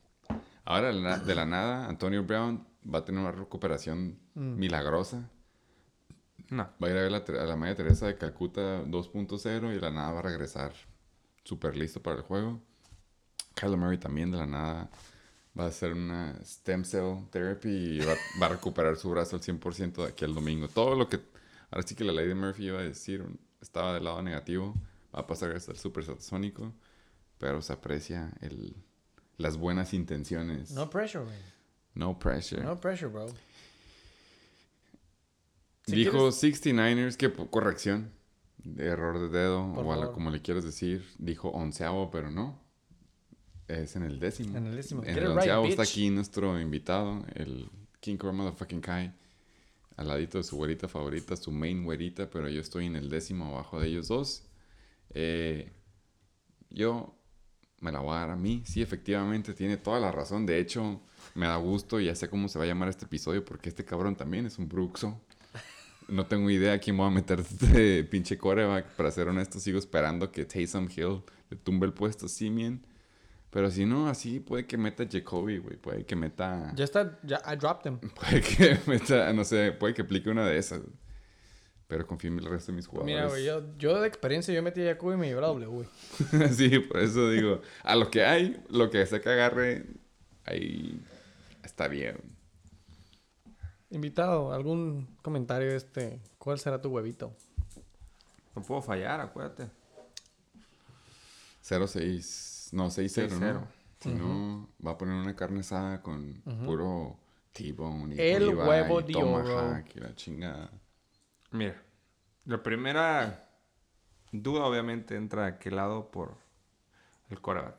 [0.65, 0.89] Ahora,
[1.19, 4.57] de la- nada, Antonio Brown va a tener una recuperación Mm.
[4.59, 5.31] milagrosa.
[6.51, 6.69] No.
[6.83, 9.81] Va a ir a ver la, a la María Teresa de Calcuta 2.0 y de
[9.81, 10.73] la nada va a regresar
[11.43, 12.61] súper listo para el juego.
[13.55, 14.91] Kyler Murray también de la nada
[15.59, 19.43] va a hacer una stem cell therapy y va, va a recuperar su brazo al
[19.43, 20.69] 100% de aquí al domingo.
[20.69, 21.21] Todo lo que
[21.71, 23.25] ahora sí que la ley de Murphy iba a decir
[23.61, 24.75] estaba del lado negativo.
[25.15, 26.73] Va a pasar hasta el super satasónico,
[27.39, 28.75] pero se aprecia el,
[29.37, 30.73] las buenas intenciones.
[30.73, 31.37] No pressure, güey.
[31.95, 32.65] No pressure.
[32.65, 33.27] No pressure, bro.
[35.87, 38.11] Si Dijo quieres- 69ers que corrección.
[38.59, 41.07] De error de dedo, Por o a la- como le quieras decir.
[41.19, 42.59] Dijo onceavo, pero no.
[43.69, 44.57] Es en el décimo.
[44.57, 45.03] En el décimo.
[45.03, 45.91] En Get el it right, onceavo está bitch.
[45.91, 47.69] aquí nuestro invitado, el
[48.01, 49.13] King Cobra fucking Kai.
[49.97, 53.47] Al ladito de su güerita favorita, su main güerita, pero yo estoy en el décimo
[53.47, 54.43] abajo de ellos dos.
[55.11, 55.73] Eh,
[56.71, 57.17] yo
[57.81, 58.63] me la voy a dar a mí.
[58.67, 60.47] Sí, efectivamente, tiene toda la razón.
[60.47, 61.01] De hecho,
[61.37, 63.85] me da gusto y ya sé cómo se va a llamar este episodio porque este
[63.85, 65.21] cabrón también es un bruxo.
[66.09, 68.97] No tengo idea a quién voy a meter este pinche coreback.
[68.97, 72.85] Para ser honesto, sigo esperando que Taysom Hill le tumbe el puesto a Simeon.
[73.55, 75.77] Pero si no, así puede que meta Jacoby, güey.
[75.77, 76.73] Puede que meta...
[76.75, 78.01] Ya está, ya, I dropped him.
[78.21, 80.81] Puede que meta, no sé, puede que aplique una de esas.
[81.87, 83.15] Pero confío en el resto de mis jugadores.
[83.15, 85.67] Mira, güey, yo, yo de experiencia yo metí a Yaku y me llevé la W,
[85.69, 85.89] güey.
[86.53, 89.87] sí, por eso digo, a lo que hay, lo que sea que agarre,
[90.47, 91.01] ahí
[91.63, 92.17] está bien.
[93.91, 96.21] Invitado, ¿algún comentario este?
[96.39, 97.33] ¿Cuál será tu huevito?
[98.57, 99.69] No puedo fallar, acuérdate.
[101.63, 103.53] 0-6, no, 6-0, 6-0.
[103.55, 103.69] ¿no?
[104.01, 107.19] Si no, va a poner una carne asada con puro
[107.53, 110.71] T-bone y El ribeye huevo y de tomahawk y la chingada.
[111.53, 111.81] Mira,
[112.45, 113.49] la primera
[114.33, 116.37] duda obviamente entra de aquel lado por
[117.31, 117.77] el coreback.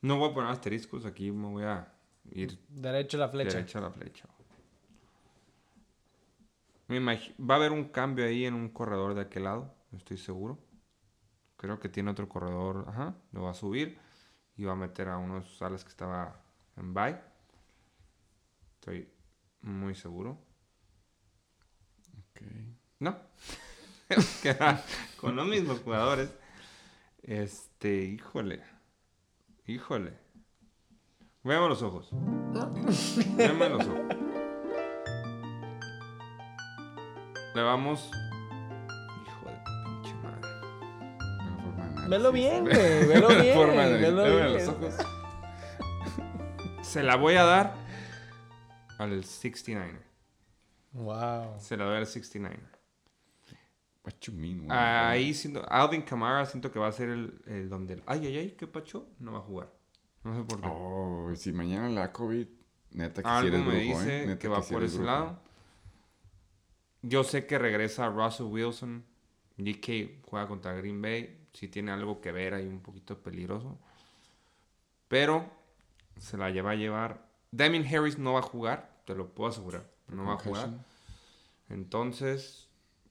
[0.00, 1.92] No voy a poner asteriscos, aquí me voy a
[2.32, 3.50] ir Derecho la flecha.
[3.58, 4.26] derecha a la flecha.
[6.88, 10.16] Me imagi- va a haber un cambio ahí en un corredor de aquel lado, estoy
[10.18, 10.58] seguro.
[11.62, 13.96] Creo que tiene otro corredor, ajá, lo va a subir
[14.56, 16.42] y va a meter a uno de sus alas que estaba
[16.76, 17.16] en bye.
[18.74, 19.08] Estoy
[19.60, 20.40] muy seguro.
[22.18, 22.42] Ok.
[22.98, 23.16] No.
[24.42, 24.84] Queda
[25.20, 26.34] con los mismos jugadores.
[27.22, 28.60] Este, híjole.
[29.64, 30.18] Híjole.
[31.44, 32.10] Veamos los ojos.
[33.36, 34.16] Veamos los ojos.
[37.54, 38.10] Le vamos.
[42.12, 43.06] Velo bien, güey.
[43.06, 43.56] Velo bien.
[43.56, 44.52] forma de Velo bien.
[44.52, 44.94] los ojos.
[46.82, 47.74] Se la voy a dar
[48.98, 50.02] al 69er.
[50.92, 51.58] Wow.
[51.58, 52.68] Se la doy al 69er.
[54.04, 54.70] What you mean, güey?
[54.78, 55.64] Ahí siento.
[55.70, 57.94] Alvin Kamara siento que va a ser el, el donde.
[57.94, 59.06] el, Ay, ay, ay, qué pacho.
[59.18, 59.72] No va a jugar.
[60.22, 60.68] No sé por qué.
[60.70, 62.46] Oh, si mañana la COVID,
[62.90, 64.26] neta que si Algo eres me brujo, dice ¿eh?
[64.26, 65.10] Neta que va sí por ese brujo.
[65.10, 65.40] lado.
[67.00, 69.02] Yo sé que regresa Russell Wilson.
[69.56, 71.38] DK juega contra Green Bay.
[71.52, 73.78] Si tiene algo que ver ahí un poquito peligroso.
[75.08, 75.50] Pero
[76.18, 77.26] se la lleva a llevar.
[77.50, 79.84] Damien Harris no va a jugar, te lo puedo asegurar.
[80.08, 80.70] No va a jugar.
[81.68, 82.68] Entonces,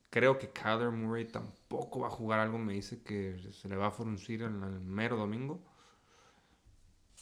[0.09, 2.39] creo que Kyler Murray tampoco va a jugar.
[2.39, 5.61] Algo me dice que se le va a fruncir en el mero domingo.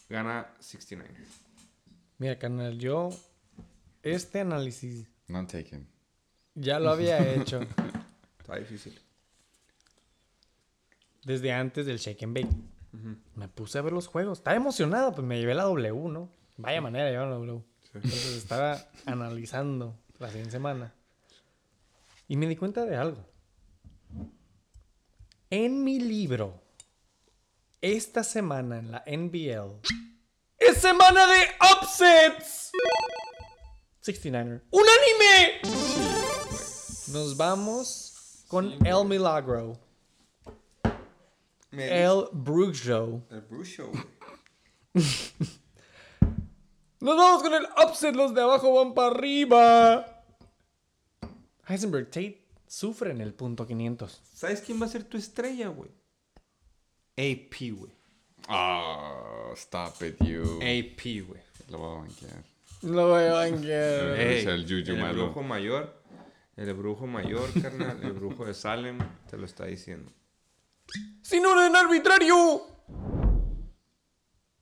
[0.09, 1.14] Gana 69.
[2.17, 3.09] Mira, carnal, yo
[4.01, 5.88] este análisis Not taken.
[6.56, 7.59] ya lo había hecho
[8.39, 8.99] Está difícil.
[11.23, 12.56] Desde antes del Shake and Bake.
[13.35, 14.39] Me puse a ver los juegos.
[14.39, 16.31] Estaba emocionado, pues me llevé la W, ¿no?
[16.57, 17.64] Vaya manera de llevar la W.
[17.93, 20.93] Entonces estaba analizando la siguiente semana.
[22.27, 23.25] Y me di cuenta de algo.
[25.49, 26.61] En mi libro,
[27.81, 29.81] esta semana en la NBL,
[30.57, 32.72] es semana de upsets.
[34.03, 34.61] 69er.
[34.69, 35.61] ¡Unánime!
[37.11, 39.89] Nos vamos con El Milagro.
[41.72, 43.23] El Brujo.
[43.30, 43.91] El Bruce Show.
[47.01, 48.15] Nos vamos con el upset.
[48.15, 50.23] Los de abajo van para arriba.
[51.67, 54.22] Heisenberg Tate sufre en el punto 500.
[54.33, 55.91] ¿Sabes quién va a ser tu estrella, güey?
[57.17, 57.93] AP, güey.
[58.48, 60.57] Ah, stop it, you.
[60.57, 61.41] AP, güey.
[61.69, 62.43] Lo voy a banquear.
[62.81, 64.19] Lo voy a banquear.
[64.19, 65.25] Es el Juju el malo.
[65.25, 66.01] brujo mayor.
[66.56, 67.99] El brujo mayor, carnal.
[68.03, 68.98] El brujo de Salem
[69.30, 70.11] te lo está diciendo.
[71.22, 72.69] ¡Sin orden arbitrario!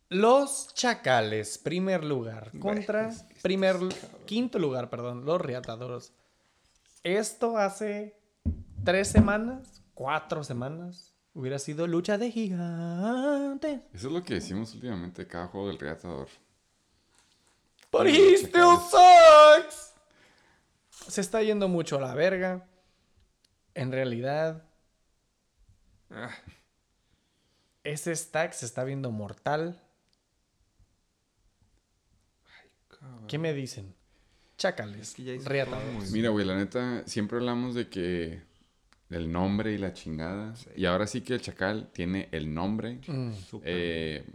[0.09, 2.51] Los Chacales, primer lugar.
[2.59, 3.77] Contra primer,
[4.25, 5.25] quinto lugar, perdón.
[5.25, 6.13] Los Riatadoros.
[7.03, 8.17] Esto hace
[8.83, 11.13] tres semanas, cuatro semanas.
[11.33, 13.81] Hubiera sido lucha de gigantes.
[13.93, 16.27] Eso es lo que decimos últimamente cada juego del reatador.
[17.91, 19.93] But he still sucks.
[21.07, 22.67] Se está yendo mucho a la verga.
[23.73, 24.66] En realidad,
[26.09, 26.31] Ah,
[27.83, 29.81] ese stack se está viendo mortal.
[33.27, 33.93] ¿Qué me dicen?
[34.57, 38.41] Chacales, Es que Mira, güey, la neta, siempre hablamos de que
[39.09, 40.53] el nombre y la chingada.
[40.75, 42.99] Y ahora sí que el chacal tiene el nombre.
[43.07, 43.31] Mm.
[43.63, 44.25] Eh,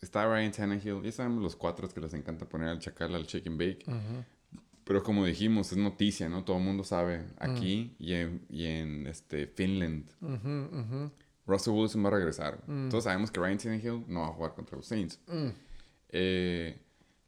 [0.00, 1.02] está Ryan Tannehill.
[1.02, 3.84] Ya sabemos los cuatro que les encanta poner al chacal al chicken bake.
[4.84, 6.44] Pero como dijimos, es noticia, ¿no?
[6.44, 10.04] Todo el mundo sabe aquí y en, y en este, Finland.
[11.46, 12.58] Russell Wilson va a regresar.
[12.90, 15.20] Todos sabemos que Ryan Tannehill no va a jugar contra los Saints.
[15.26, 15.48] Mm.
[16.10, 16.78] Eh,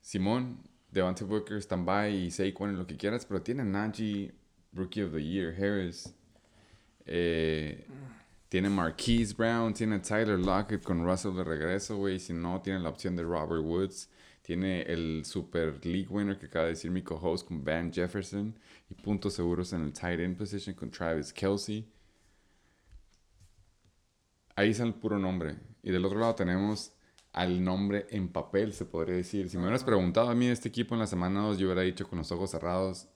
[0.01, 0.59] Simón,
[0.91, 4.33] Devante Booker, stand-by y Saquon lo que quieras, pero tiene Najee,
[4.73, 6.15] Rookie of the Year, Harris.
[7.07, 7.87] Eh,
[8.49, 12.19] tiene Marquise Brown, tiene Tyler Lockett con Russell de regreso, güey.
[12.19, 14.09] Si no, tiene la opción de Robert Woods.
[14.47, 18.57] Tiene el Super League winner que acaba de decir mi co-host con Van Jefferson.
[18.89, 21.85] Y puntos seguros en el tight end position con Travis Kelsey.
[24.55, 25.57] Ahí está el puro nombre.
[25.83, 26.93] Y del otro lado tenemos
[27.33, 29.51] al nombre en papel, se podría decir.
[29.51, 31.83] Si me hubieras preguntado a mí de este equipo en la semana 2, yo hubiera
[31.83, 33.09] dicho con los ojos cerrados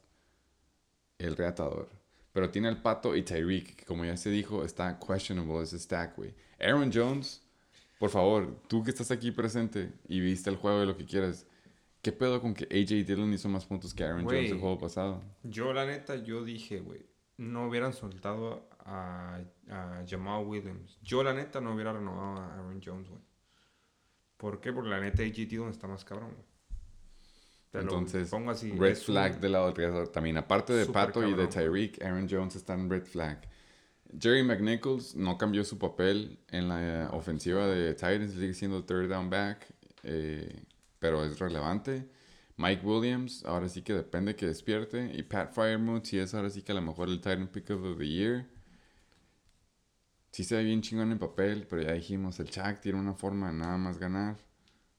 [1.17, 1.91] el reatador.
[2.33, 6.17] Pero tiene al Pato y Tyreek, que como ya se dijo, está questionable ese stack,
[6.17, 6.34] güey.
[6.59, 7.49] Aaron Jones,
[8.00, 11.46] por favor, tú que estás aquí presente y viste el juego de lo que quieras,
[12.00, 14.24] ¿qué pedo con que AJ Dillon hizo más puntos que Aaron.
[14.24, 15.22] Jones el juego pasado?
[15.42, 17.04] Yo, la neta, yo dije, güey,
[17.36, 20.98] no hubieran soltado a, a Jamal Williams.
[21.02, 23.20] Yo, la neta, no hubiera renovado a Aaron Jones, güey.
[24.38, 24.72] ¿Por qué?
[24.72, 26.46] Porque la neta, AJ Dillon está más cabrón, güey.
[27.70, 28.72] Te Entonces, pongo así.
[28.72, 30.38] red un- flag del lado del reatador también.
[30.38, 31.46] Aparte de Pato y de.
[31.46, 33.46] Tyreek, Aaron Jones está en red flag.
[34.18, 39.08] Jerry McNichols no cambió su papel en la eh, ofensiva de Titans, sigue siendo third
[39.08, 39.72] down back,
[40.02, 40.64] eh,
[40.98, 42.08] pero es relevante.
[42.56, 45.12] Mike Williams, ahora sí que depende que despierte.
[45.14, 47.98] Y Pat Fryermuth, sí es ahora sí que a lo mejor el Titan Pick of
[47.98, 48.47] the Year.
[50.32, 53.48] Sí se ve bien chingón en papel, pero ya dijimos, el Chuck tiene una forma
[53.50, 54.36] de nada más ganar.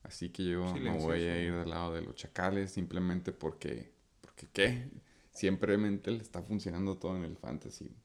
[0.04, 1.08] Así que yo me Silencioso.
[1.08, 4.90] voy a ir del lado de los chacales simplemente porque, porque ¿qué?
[5.32, 7.96] Simplemente le está funcionando todo en el fantasy.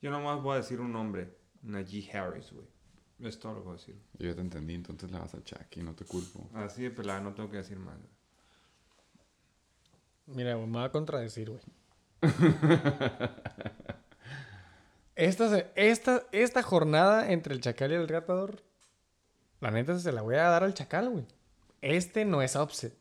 [0.00, 1.36] Yo nomás voy a decir un nombre.
[1.62, 2.66] Najee Harris, güey.
[3.20, 3.96] Es todo lo que voy a decir.
[4.18, 6.50] Yo ya te entendí, entonces le vas al Chuck y no te culpo.
[6.54, 7.96] Así de pelada, no tengo que decir más.
[10.26, 11.62] Mira, güey, me va a contradecir, güey.
[15.14, 18.62] esta, esta, esta jornada entre el Chacal y el Ratador,
[19.60, 21.26] la neta se la voy a dar al Chacal, güey.
[21.80, 22.94] Este no es upset.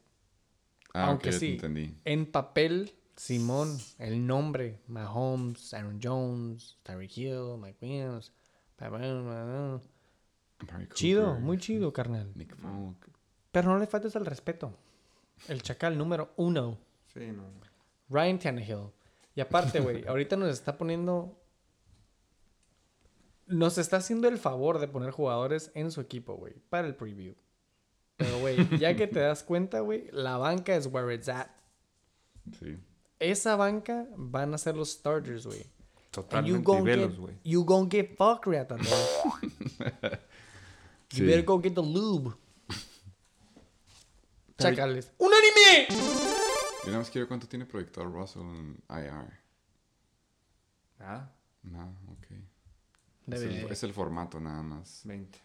[0.93, 1.97] Ah, Aunque sí, entendí.
[2.05, 8.31] en papel, Simón, el nombre, Mahomes, Aaron Jones, Tyreek Hill, Mike Williams,
[10.93, 12.31] chido, muy chido, carnal.
[12.35, 13.09] Nick Folk.
[13.51, 14.73] Pero no le faltes el respeto.
[15.47, 16.77] El Chacal número uno.
[17.13, 17.43] Sí, no.
[18.09, 18.91] Ryan Tannehill.
[19.35, 21.37] Y aparte, güey, ahorita nos está poniendo
[23.47, 27.35] nos está haciendo el favor de poner jugadores en su equipo, güey, para el preview.
[28.17, 31.47] Pero, güey, ya que te das cuenta, güey, la banca es where it's at.
[32.59, 32.77] Sí.
[33.19, 35.65] Esa banca van a ser los starters, güey.
[36.11, 37.35] Totalmente velos, güey.
[37.43, 38.77] you gon' get fuck rata.
[41.09, 41.21] Sí.
[41.21, 42.35] You better go get the lube.
[44.57, 45.11] Chacales.
[45.17, 45.87] ¡Un anime!
[45.89, 49.39] Yo nada más quiero cuánto tiene proyector Russell en IR.
[50.99, 52.27] Nada, Nada, ok.
[53.27, 55.01] Es el, es el formato nada más.
[55.03, 55.39] 20.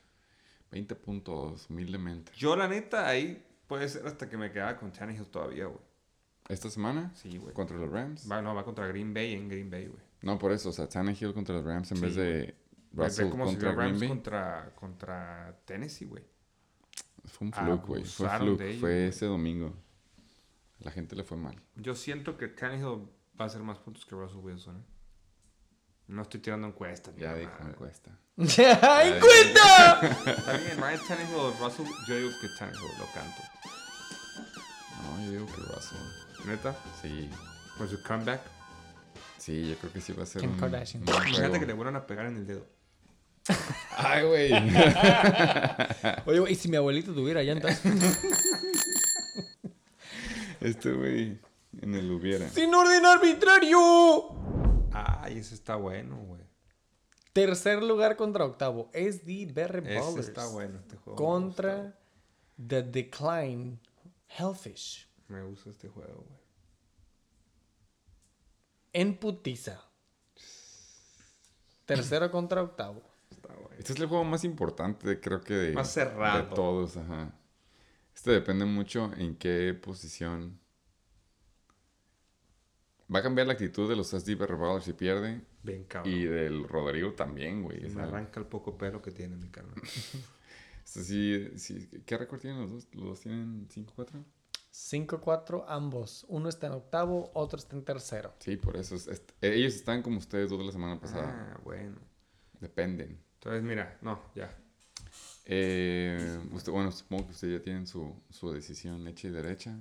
[0.71, 2.33] 20 puntos, humildemente.
[2.37, 5.90] Yo, la neta, ahí puede ser hasta que me quedaba con Tannehill todavía, güey.
[6.51, 7.13] ¿Esta semana?
[7.15, 7.55] Sí, güey.
[7.55, 8.31] ¿Contra los Rams?
[8.31, 10.03] Va, no, va contra Green Bay en Green Bay, güey.
[10.23, 10.71] No, por eso.
[10.71, 12.55] O sea, Tannehill contra los Rams en Sí, vez de
[12.93, 14.09] Russell cómo se contra vio Green Rams Bay.
[14.09, 16.25] contra, contra Tennessee, güey.
[17.25, 18.05] Fue un fluke, güey.
[18.05, 18.61] Fue fluke.
[18.63, 19.75] ellos, Fue ese domingo.
[20.81, 21.55] La gente le fue mal.
[21.77, 23.07] Yo siento que Tannehill
[23.39, 24.85] va a hacer más puntos que Russell Wilson, ¿eh?
[26.09, 27.15] No estoy tirando encuestas.
[27.19, 28.11] Ya dijo encuesta.
[28.37, 30.01] ¡Ay, cuenta!
[30.33, 33.43] Está bien, Ryan Tannehill o Russell, yo digo que Tannehill lo canto.
[35.03, 35.99] No, yo digo que Russell.
[36.47, 36.77] ¿Neta?
[37.01, 37.29] Sí.
[37.77, 38.41] Por su comeback.
[39.39, 41.03] Sí, yo creo que sí va a ser Kim un, Kardashian.
[41.03, 42.67] un Imagínate que le vuelvan a pegar en el dedo.
[43.97, 44.53] Ay, güey.
[46.27, 47.81] Oye, güey, ¿y si mi abuelito tuviera llantas?
[50.61, 51.39] este güey
[51.81, 52.49] en el hubiera.
[52.51, 54.35] ¡Sin orden arbitrario!
[54.93, 56.43] Ay, ese está bueno, güey.
[57.33, 58.91] Tercer lugar contra octavo.
[58.93, 60.29] Es the Berry Ese Ballers.
[60.29, 61.17] está bueno, este juego.
[61.17, 61.97] Contra
[62.57, 63.79] The Decline
[64.29, 65.09] Hellfish.
[65.31, 66.41] Me gusta este juego, güey.
[68.93, 69.81] En putiza.
[71.87, 73.01] Tercero contra octavo.
[73.31, 73.71] Está bueno.
[73.79, 76.49] Este es el juego más importante, creo que de, Más cerrado.
[76.49, 76.97] de todos.
[76.97, 77.33] Ajá.
[78.13, 80.59] Este depende mucho en qué posición.
[83.13, 85.45] Va a cambiar la actitud de los SD Ballers si pierde.
[85.63, 86.13] Bien cabrón.
[86.13, 87.89] Y del Rodrigo también, güey.
[87.91, 89.75] Me arranca el poco pelo que tiene mi carnal.
[90.85, 92.89] este sí, sí- ¿Qué récord tienen los dos?
[92.95, 94.25] ¿Los dos tienen 5-4?
[94.91, 96.25] 5-4 ambos.
[96.29, 98.33] Uno está en octavo, otro está en tercero.
[98.39, 98.95] Sí, por eso.
[98.95, 101.53] es- es- ellos están como ustedes dos de la semana pasada.
[101.55, 101.97] ah, bueno.
[102.61, 103.21] Dependen.
[103.35, 104.55] Entonces, mira, no, ya.
[105.47, 109.77] Eh, usted, bueno, supongo que ustedes ya tienen su, su decisión hecha y derecha.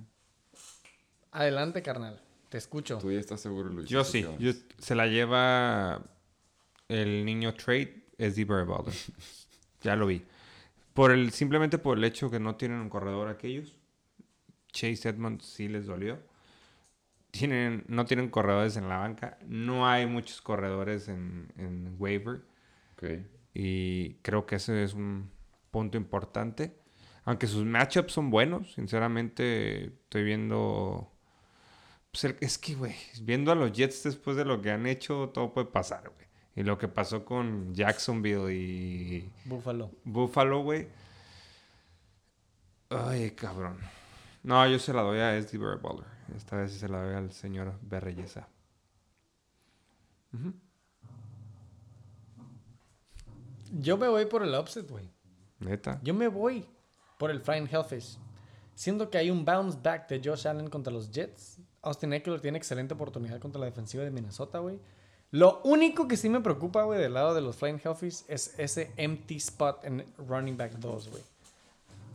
[1.32, 2.20] Adelante, carnal.
[2.48, 2.98] Te escucho.
[2.98, 3.88] ¿Tú ya estás seguro, Luis?
[3.88, 4.26] Yo ¿Tú sí.
[4.38, 6.02] yo- se la lleva
[6.88, 8.94] el niño Trade, es Baller.
[9.82, 10.24] ya lo vi.
[10.94, 13.76] Por el, simplemente por el hecho que no tienen un corredor aquellos.
[14.72, 16.18] Chase Edmonds sí les dolió.
[17.30, 19.38] Tienen, no tienen corredores en la banca.
[19.46, 22.42] No hay muchos corredores en, en waiver.
[23.54, 25.30] Y creo que ese es un
[25.70, 26.76] punto importante.
[27.24, 31.12] Aunque sus matchups son buenos, sinceramente estoy viendo...
[32.10, 35.30] pues, el- es que, güey, viendo a los Jets después de lo que han hecho,
[35.32, 36.26] todo puede pasar, güey.
[36.56, 39.92] Y lo que pasó con Jacksonville y Búfalo.
[40.04, 40.88] Buffalo, güey.
[42.90, 43.78] Ay, cabrón.
[44.42, 46.06] No, yo se la doy a SD Baller.
[46.34, 48.48] Esta vez se la doy al señor Berreyesa.
[53.72, 55.10] Yo me voy por el upset, güey.
[55.58, 56.00] Neta.
[56.02, 56.66] Yo me voy
[57.18, 58.18] por el Flying Hellfish.
[58.74, 61.58] Siendo que hay un bounce back de Josh Allen contra los Jets.
[61.82, 64.80] Austin Eckler tiene excelente oportunidad contra la defensiva de Minnesota, güey.
[65.30, 68.92] Lo único que sí me preocupa, güey, del lado de los Flying Hellfish es ese
[68.96, 71.22] empty spot en running back 2, güey.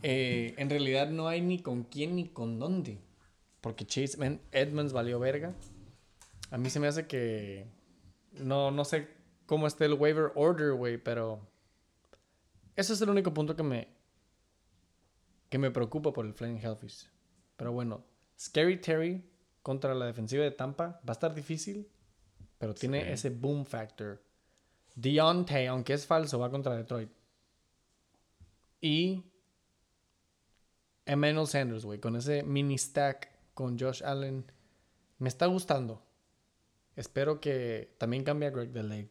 [0.08, 3.00] Eh, en realidad no hay ni con quién ni con dónde.
[3.60, 5.52] Porque Chase Man- Edmonds valió verga.
[6.52, 7.66] A mí se me hace que...
[8.34, 9.08] No, no sé
[9.46, 11.40] cómo esté el waiver order, güey, pero...
[12.76, 13.88] Ese es el único punto que me...
[15.48, 17.08] Que me preocupa por el Flying Hellfish.
[17.56, 18.04] Pero bueno,
[18.38, 19.24] Scary Terry
[19.62, 21.88] contra la defensiva de Tampa va a estar difícil.
[22.58, 23.10] Pero tiene Sí.
[23.10, 24.22] ese boom factor.
[24.94, 27.10] Deontay, aunque es falso, va contra Detroit.
[28.80, 29.24] Y
[31.06, 34.44] Emmanuel Sanders, güey, con ese mini stack con Josh Allen.
[35.18, 36.02] Me está gustando.
[36.96, 39.08] Espero que también cambie a Greg Delay.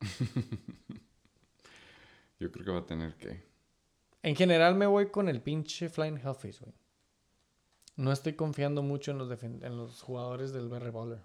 [2.40, 3.44] Yo creo que va a tener que.
[4.22, 6.74] En general me voy con el pinche Flying Hellfish, güey.
[7.96, 11.20] No estoy confiando mucho en los, en los jugadores del BR Baller.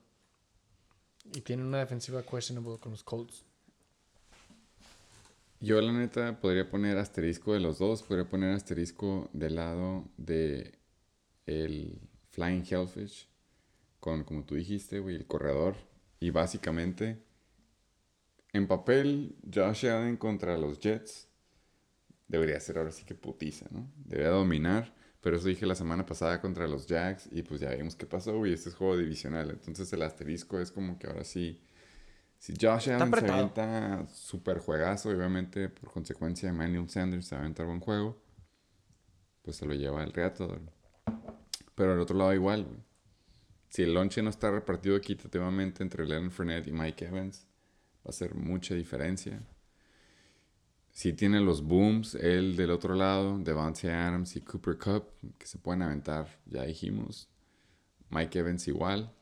[1.34, 3.46] Y tienen una defensiva questionable con los Colts.
[5.60, 8.04] Yo, la neta, podría poner asterisco de los dos.
[8.04, 10.78] Podría poner asterisco del lado de
[11.46, 13.28] el Flying Hellfish.
[14.00, 15.76] Con, como tú dijiste, güey, el corredor.
[16.20, 17.24] Y básicamente,
[18.54, 21.28] en papel, Josh Allen contra los Jets
[22.28, 23.92] debería ser ahora sí que putiza, ¿no?
[24.06, 24.94] Debería dominar.
[25.22, 27.30] Pero eso dije la semana pasada contra los Jags.
[27.32, 28.54] Y pues ya vimos qué pasó, güey.
[28.54, 29.50] Este es juego divisional.
[29.50, 31.62] Entonces el asterisco es como que ahora sí
[32.40, 37.42] Si Josh Allen se avienta super juegazo, y obviamente por consecuencia Emmanuel Sanders se va
[37.42, 38.22] a aventar buen juego,
[39.42, 40.62] pues se lo lleva el Reatador.
[41.76, 42.88] Pero al otro lado igual, güey.
[43.70, 47.48] Si el lonche no está repartido equitativamente entre Leonard Fournette y Mike Evans,
[48.06, 49.42] va a ser mucha diferencia.
[50.92, 55.04] Si tiene los booms, él del otro lado, Devontae Adams y Cooper Cup,
[55.38, 57.30] que se pueden aventar, ya dijimos.
[58.10, 59.14] Mike Evans igual.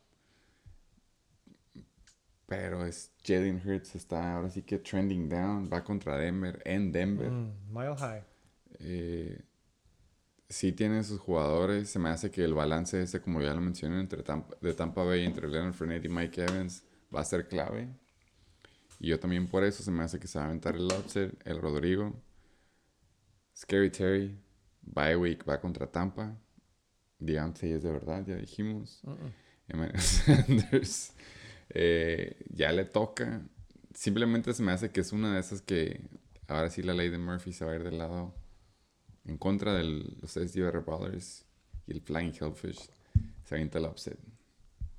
[2.48, 7.32] Pero es Jalen Hurts está ahora sí que trending down, va contra Denver, en Denver.
[7.32, 8.24] Mm, mile high.
[8.80, 9.42] Eh,
[10.48, 11.90] sí tiene sus jugadores.
[11.90, 15.04] Se me hace que el balance ese, como ya lo mencioné, entre Tampa, de Tampa
[15.04, 16.84] Bay, entre Leonard Fournette y Mike Evans,
[17.14, 17.90] va a ser clave.
[19.00, 21.36] Y yo también por eso se me hace que se va a aventar el upset,
[21.46, 22.14] el Rodrigo.
[23.56, 24.38] Scary Terry,
[24.82, 26.38] bye week va contra Tampa.
[27.18, 29.02] Deontay es de verdad, ya dijimos.
[29.68, 31.14] Emmanuel Sanders
[31.70, 33.42] eh, ya le toca.
[33.94, 36.02] Simplemente se me hace que es una de esas que
[36.48, 38.36] ahora sí la ley de Murphy se va a ir del lado
[39.26, 41.46] en contra de los SDR Ballers
[41.88, 42.90] y el Flying Hellfish.
[43.44, 44.18] Se avienta el upset.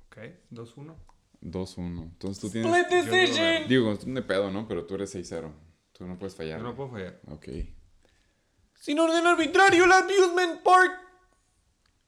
[0.07, 0.17] Ok,
[0.51, 0.95] 2-1.
[1.41, 2.03] 2-1.
[2.03, 2.71] Entonces tú tienes.
[2.75, 3.67] Split decision.
[3.67, 4.67] Digo, es un de pedo, ¿no?
[4.67, 5.51] Pero tú eres 6-0.
[5.91, 6.59] Tú no puedes fallar.
[6.59, 7.19] Yo no puedo fallar.
[7.27, 7.47] Ok.
[8.79, 10.91] Sin orden arbitrario, el Amusement Park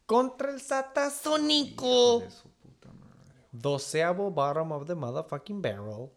[0.05, 2.19] contra el Satasónico.
[2.21, 3.38] De su puta madre.
[3.51, 6.11] Doceavo bottom of the motherfucking barrel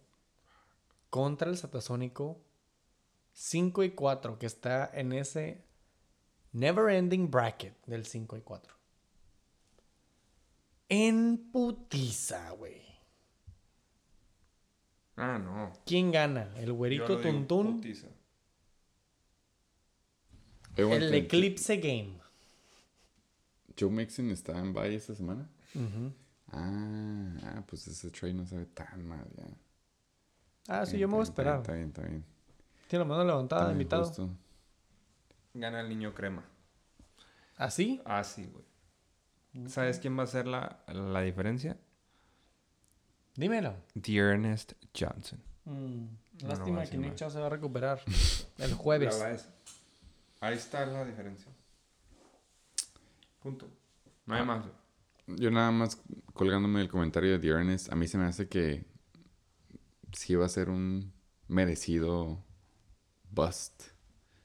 [1.11, 2.41] contra el Satasónico
[3.33, 5.65] 5 y 4 que está en ese
[6.53, 8.75] never ending bracket del 5 y 4.
[10.89, 12.83] En putiza, güey.
[15.17, 15.73] Ah, no.
[15.87, 16.53] ¿Quién gana?
[16.57, 17.77] ¿El güerito Tuntún?
[17.77, 18.09] putiza.
[20.77, 22.21] El Eclipse Game.
[23.79, 25.49] Joe Mixon está en bye esta semana.
[25.75, 26.11] Ah,
[26.53, 29.45] ah, pues ese trade no sabe tan mal ya.
[30.69, 31.59] Ah, sí, Bien, yo me voy a esperar.
[31.61, 32.25] Está bien, está bien.
[32.89, 34.05] Tiene la mano levantada, bien, invitado.
[34.05, 34.31] justo.
[35.55, 36.45] Gana el niño crema.
[37.57, 38.01] ¿Así?
[38.05, 39.69] Ah, sí, güey.
[39.69, 41.77] ¿Sabes quién va a hacer la, la diferencia?
[43.35, 43.75] Dímelo.
[43.95, 45.43] Dearnest Johnson.
[45.65, 46.07] Mm,
[46.47, 47.15] lástima no que Nick.
[47.17, 48.01] Chubb se va a recuperar
[48.59, 49.21] el jueves.
[50.41, 51.51] Ahí está la diferencia.
[53.41, 53.69] Punto.
[54.27, 54.45] No hay Ah.
[54.45, 54.61] más.
[54.63, 54.73] güey.
[55.37, 56.01] Yo nada más
[56.33, 58.85] colgándome del comentario de The Ernest, a mí se me hace que
[60.13, 61.13] sí va a ser un
[61.49, 62.45] merecido
[63.31, 63.85] bust.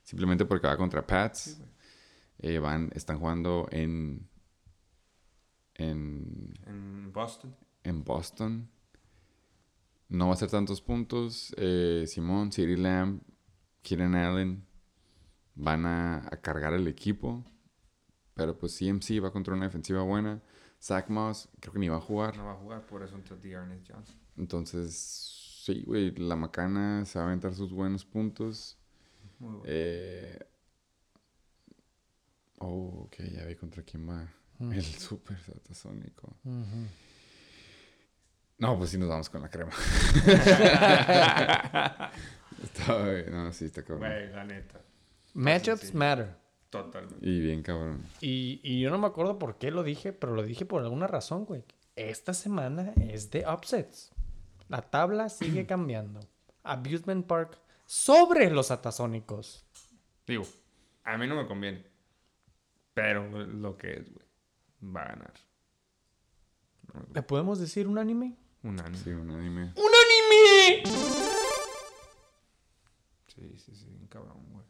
[0.04, 1.60] Simplemente porque va contra Pats.
[2.40, 4.30] Eh, van, están jugando en,
[5.76, 7.56] en, En Boston.
[7.84, 8.70] en Boston.
[10.10, 11.54] No va a ser tantos puntos.
[11.58, 13.22] Eh, Simón, CeeDee Lamb,
[13.82, 14.66] Keenan Allen
[15.56, 17.44] van a, a cargar el equipo.
[18.34, 20.42] Pero pues CMC va contra una defensiva buena.
[20.82, 22.38] Zach Moss creo que ni va a jugar.
[22.38, 24.16] No va a jugar, por eso entró Dearnest Johnson.
[24.38, 28.78] Entonces, sí, güey, la macana se va a aventar sus buenos puntos.
[29.40, 29.64] Muy bueno.
[29.68, 30.40] Eh...
[32.60, 34.28] Oh, ok, ya vi contra quién va.
[34.60, 36.36] El super satasónico.
[36.44, 36.88] Ujú.
[38.58, 39.72] No, pues sí nos vamos con la crema.
[42.64, 44.10] está, güey, no, sí, está cabrón.
[44.10, 44.82] Güey, la neta.
[45.36, 45.96] Matchups sí.
[45.96, 46.36] matter.
[46.70, 47.28] Totalmente.
[47.28, 48.04] Y bien cabrón.
[48.22, 51.08] Y, y yo no me acuerdo por qué lo dije, pero lo dije por alguna
[51.08, 51.64] razón, güey.
[51.96, 54.12] Esta semana es de upsets.
[54.68, 56.20] La tabla sigue cambiando.
[56.64, 59.66] Abusement Park sobre los atasónicos.
[60.26, 60.44] Digo,
[61.04, 61.86] a mí no me conviene.
[62.94, 64.26] Pero lo que es, güey.
[64.96, 65.34] Va a ganar.
[67.14, 68.36] ¿Le podemos decir un anime?
[68.64, 68.98] Un año.
[68.98, 69.74] Sí, un anime.
[69.76, 70.84] ¡Un anime!
[73.28, 74.66] Sí, sí, sí, bien cabrón, güey.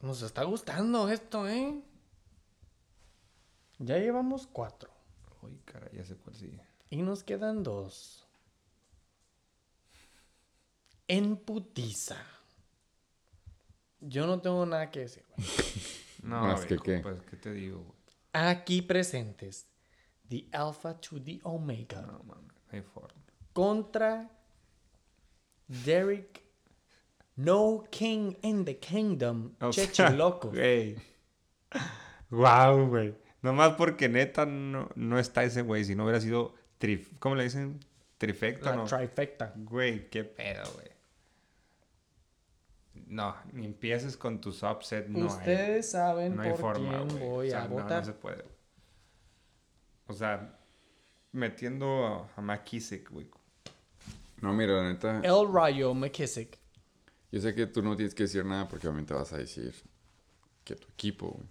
[0.00, 1.80] Nos está gustando esto, ¿eh?
[3.78, 4.90] Ya llevamos cuatro.
[5.42, 6.60] Uy, cara, ya sé cuál sigue.
[6.90, 8.26] Y nos quedan dos.
[11.08, 12.16] En putiza.
[14.00, 15.24] Yo no tengo nada que decir.
[15.36, 15.48] güey.
[16.22, 16.98] No, Más que qué.
[16.98, 17.96] Pues, ¿qué te digo, güey?
[18.32, 19.68] Aquí presentes.
[20.28, 22.02] The Alpha to the Omega.
[22.02, 23.22] No, mames, no hay forma.
[23.52, 24.28] Contra
[25.68, 26.42] Derek
[27.36, 29.54] No King in the Kingdom.
[29.60, 30.50] O sea, Cheche loco.
[30.50, 30.96] Güey.
[32.30, 33.14] Wow, güey.
[33.42, 35.84] Nomás porque neta no, no está ese güey.
[35.84, 37.12] Si no hubiera sido trif...
[37.18, 37.78] ¿Cómo le dicen?
[38.18, 38.84] Trifecta, La ¿no?
[38.84, 39.52] trifecta.
[39.56, 40.88] Güey, qué pedo, güey.
[43.06, 45.06] No, ni empieces con tus upset.
[45.08, 47.22] No hay, Ustedes saben no hay por forma, quién güey.
[47.22, 48.00] voy O sea, a no, votar.
[48.00, 48.44] No, se puede.
[50.08, 50.58] O sea,
[51.32, 53.28] metiendo a, a McKissick, güey.
[54.40, 56.58] No, mira, la neta, El Rayo McKissick.
[57.36, 59.74] Yo sé que tú no tienes que decir nada porque obviamente vas a decir
[60.64, 61.48] que tu equipo, güey.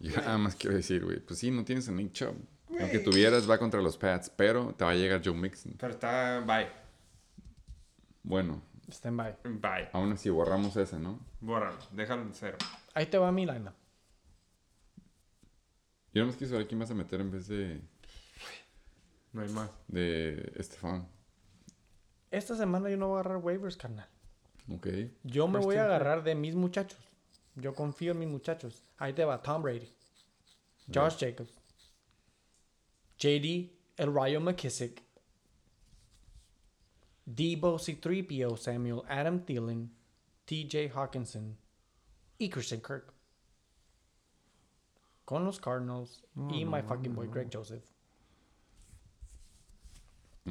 [0.00, 2.34] Yo nada más quiero decir, güey, pues sí, no tienes a Nick Chubb.
[2.80, 5.74] Aunque tuvieras, va contra los Pats, pero te va a llegar Joe Mixon.
[5.78, 6.40] Pero está.
[6.40, 6.66] Bye.
[8.24, 9.36] Bueno, Stand by.
[9.44, 9.88] Bye.
[9.92, 11.20] aún así borramos ese, ¿no?
[11.40, 11.78] Bórralo.
[11.92, 12.58] Déjalo en cero.
[12.92, 13.74] Ahí te va mi lineup.
[16.12, 17.80] Yo nomás quiero saber quién vas a meter en vez de,
[19.32, 19.70] No hay más.
[19.86, 21.08] de Estefan.
[22.32, 24.08] Esta semana yo no voy a agarrar waivers, carnal.
[24.72, 24.88] Ok.
[25.22, 26.98] Yo me First voy a agarrar de mis muchachos.
[27.56, 28.82] Yo confío en mis muchachos.
[28.98, 29.92] Ahí te va Tom Brady,
[30.92, 31.54] Josh Jacobs,
[33.18, 35.02] JD, el Ryan McKissick,
[37.26, 39.90] Debo C3PO Samuel, Adam Thielen,
[40.46, 41.56] TJ Hawkinson
[42.38, 43.12] y Christian Kirk.
[45.24, 47.84] Con los Cardinals y my fucking boy Greg Joseph.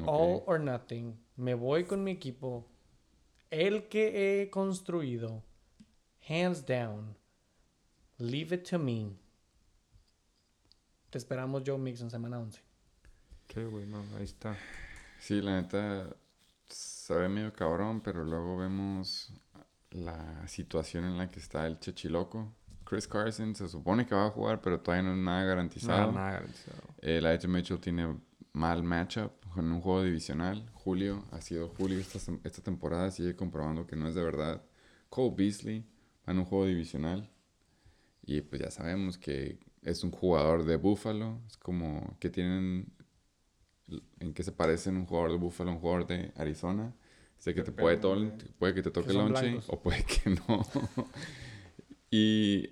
[0.04, 1.16] All or nothing.
[1.36, 2.66] Me voy con mi equipo.
[3.54, 5.44] El que he construido.
[6.28, 7.14] Hands down.
[8.18, 9.12] Leave it to me.
[11.08, 12.60] Te esperamos Joe Mixon semana 11.
[13.46, 14.56] Qué bueno, ahí está.
[15.20, 16.16] Sí, la neta
[16.66, 19.32] se ve medio cabrón, pero luego vemos
[19.92, 22.52] la situación en la que está el Chechiloco.
[22.82, 26.10] Chris Carson se supone que va a jugar, pero todavía no es nada garantizado.
[26.10, 26.82] Nada, nada garantizado.
[27.00, 28.18] Eh, Mitchell tiene
[28.52, 30.68] mal matchup en un juego divisional.
[30.72, 34.62] Julio ha sido Julio esta, esta temporada, sigue comprobando que no es de verdad.
[35.08, 35.84] Cole Beasley
[36.26, 37.30] va en un juego divisional.
[38.26, 41.40] Y pues ya sabemos que es un jugador de Buffalo.
[41.46, 42.92] Es como que tienen.
[44.18, 46.94] ¿En qué se parecen un jugador de Buffalo a un jugador de Arizona?
[47.36, 48.02] Sé que te puede, de-
[48.58, 50.66] puede que te toque el lonche o puede que no.
[52.10, 52.68] y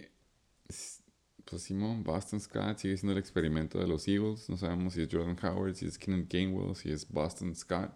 [1.52, 4.48] pues Simón, Boston Scott sigue siendo el experimento de los Eagles.
[4.48, 7.92] No sabemos si es Jordan Howard, si es Keenan Gainwell, si es Boston Scott.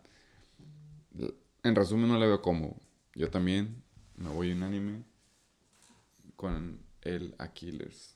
[1.63, 2.79] En resumen, no le veo como.
[3.15, 3.83] Yo también
[4.17, 5.05] me voy unánime
[6.37, 8.15] con el Aquiles.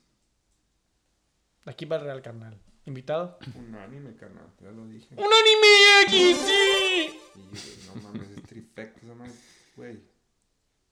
[1.65, 2.61] Aquí va el Real Carnal.
[2.85, 3.39] ¿Invitado?
[3.55, 4.53] Un anime, carnal.
[4.61, 5.15] Ya lo dije.
[5.15, 7.19] ¡Un anime aquí, sí!
[7.55, 9.33] Sí, no mames, es trifecta esa madre.
[9.75, 10.03] Güey.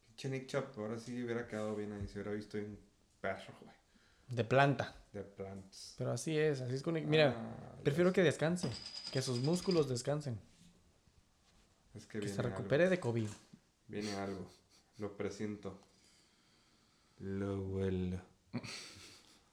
[0.06, 2.06] Pinche Nick Chubb, ahora sí hubiera quedado bien ahí.
[2.06, 2.78] Se hubiera visto un
[3.20, 3.77] perro, güey.
[4.28, 4.94] De planta.
[5.12, 5.94] De plants.
[5.98, 6.94] Pero así es, así es con...
[7.08, 8.68] Mira, Ah, prefiero que descanse.
[9.12, 10.38] Que sus músculos descansen.
[11.94, 12.90] Es que, Que viene se recupere algo.
[12.90, 13.28] de COVID.
[13.88, 14.46] Viene algo.
[14.98, 15.78] Lo presiento.
[17.18, 18.20] Lo huelo.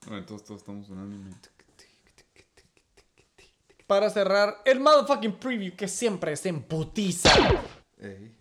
[0.08, 1.32] Bueno, entonces todos estamos unánime.
[3.88, 7.30] Para cerrar, el motherfucking preview que siempre se emputiza.
[8.00, 8.36] Ey.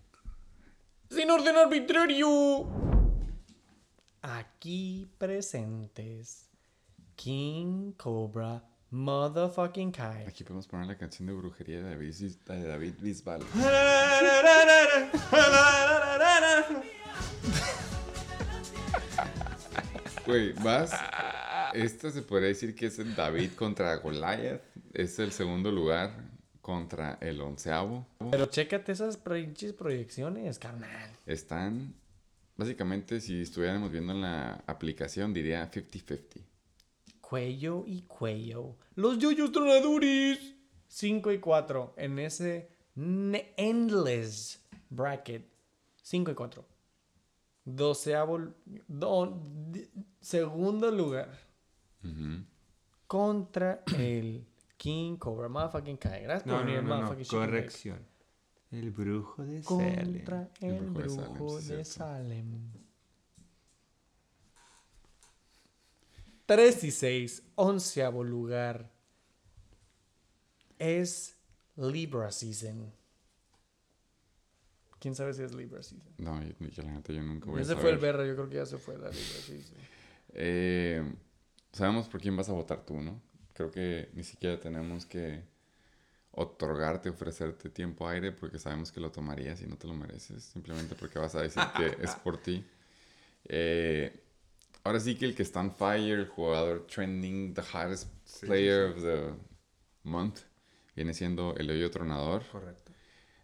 [1.11, 2.67] Sin orden arbitrario.
[4.27, 6.49] Aquí presentes.
[7.15, 10.25] King Cobra Motherfucking Kai.
[10.27, 12.15] Aquí podemos poner la canción de brujería de David,
[12.47, 13.43] de David Bisbal.
[20.25, 20.93] Güey, vas.
[21.75, 24.63] Esta se podría decir que es el David contra Goliath.
[24.95, 26.15] Es el segundo lugar
[26.63, 28.07] contra el onceavo.
[28.31, 31.11] Pero chécate esas pinches proyecciones, carnal.
[31.27, 31.95] Están.
[32.57, 36.41] Básicamente, si estuviéramos viendo en la aplicación, diría 50-50.
[37.21, 38.77] Cuello y cuello.
[38.95, 40.55] Los yoyos tronadores.
[40.87, 42.69] 5 y 4 en ese
[43.57, 45.45] endless bracket.
[46.03, 46.65] 5 y 4.
[47.65, 48.55] Doceavo.
[48.87, 49.43] do-
[50.21, 51.37] segundo lugar.
[52.05, 52.45] Ujú.
[53.07, 56.23] Contra el King Cobra Motherfucking Kai.
[56.23, 57.99] Gracias No, por no, no, Corrección.
[58.75, 59.63] El brujo de.
[59.63, 61.85] Contra El el brujo de Salem, de cierto.
[61.85, 62.73] Salem.
[66.47, 68.91] 3 y 6, onceavo lugar.
[70.79, 71.37] Es
[71.77, 72.93] Libra Season.
[74.99, 76.13] ¿Quién sabe si es Libra Season?
[76.19, 78.13] No, yo, yo la neta yo nunca voy a Ese fue el saber.
[78.13, 79.77] Berra, yo creo que ya se fue la Libra Season.
[80.31, 81.15] Eh,
[81.73, 83.23] sabemos por quién vas a votar tú, ¿no?
[83.53, 85.45] Creo que ni siquiera tenemos que
[86.37, 90.95] otorgarte, ofrecerte tiempo aire porque sabemos que lo tomarías y no te lo mereces, simplemente
[90.95, 92.65] porque vas a decir que es por ti.
[93.47, 94.25] Eh,
[94.85, 98.91] ahora sí que el que está on fire, el jugador trending, the hottest Sí, player
[98.91, 99.35] sí, of the
[100.05, 100.41] month,
[100.97, 102.45] viene siendo el hoyo tronador.
[102.51, 102.93] Correcto.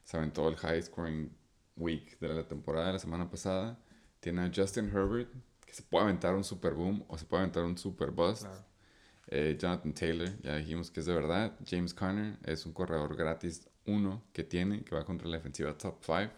[0.05, 1.31] Se aventó el high scoring
[1.77, 3.79] week de la temporada de la semana pasada.
[4.21, 5.31] Tiene a Justin Herbert,
[5.65, 8.43] que se puede aventar un super boom o se puede aventar un super bust.
[8.43, 8.65] Claro.
[9.33, 11.53] Eh, Jonathan Taylor, ya dijimos que es de verdad.
[11.65, 16.03] James Conner es un corredor gratis uno que tiene, que va contra la defensiva top
[16.05, 16.33] 5.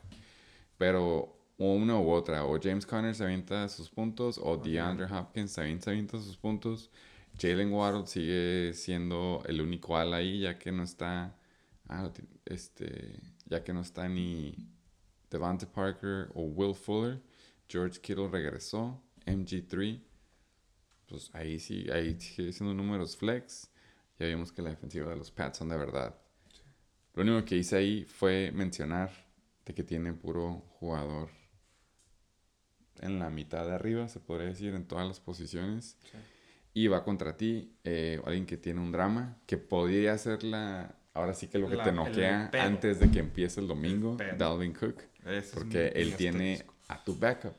[0.76, 5.54] Pero o una u otra, o James Conner se avienta sus puntos, o DeAndre Hopkins
[5.54, 6.90] también se avienta sus puntos.
[7.38, 11.34] Jalen Waddle sigue siendo el único ala ahí, ya que no está.
[11.88, 12.10] ah,
[12.44, 14.54] este, ya que no está ni
[15.30, 17.22] Devante Parker o Will Fuller.
[17.68, 19.00] George Kittle regresó.
[19.24, 20.00] MG3
[21.08, 23.70] pues ahí sí, ahí sigue siendo números flex.
[24.18, 26.14] Ya vimos que la defensiva de los Pats son de verdad.
[27.14, 29.10] Lo único que hice ahí fue mencionar
[29.66, 31.28] de que tiene puro jugador
[33.00, 35.96] en la mitad de arriba, se podría decir, en todas las posiciones.
[36.74, 40.94] Y va contra ti, eh, alguien que tiene un drama, que podría ser la...
[41.14, 44.16] Ahora sí que lo que La- te noquea antes de que empiece el domingo.
[44.38, 45.02] Dalvin Cook.
[45.26, 47.54] Ese Porque él tiene a tu backup.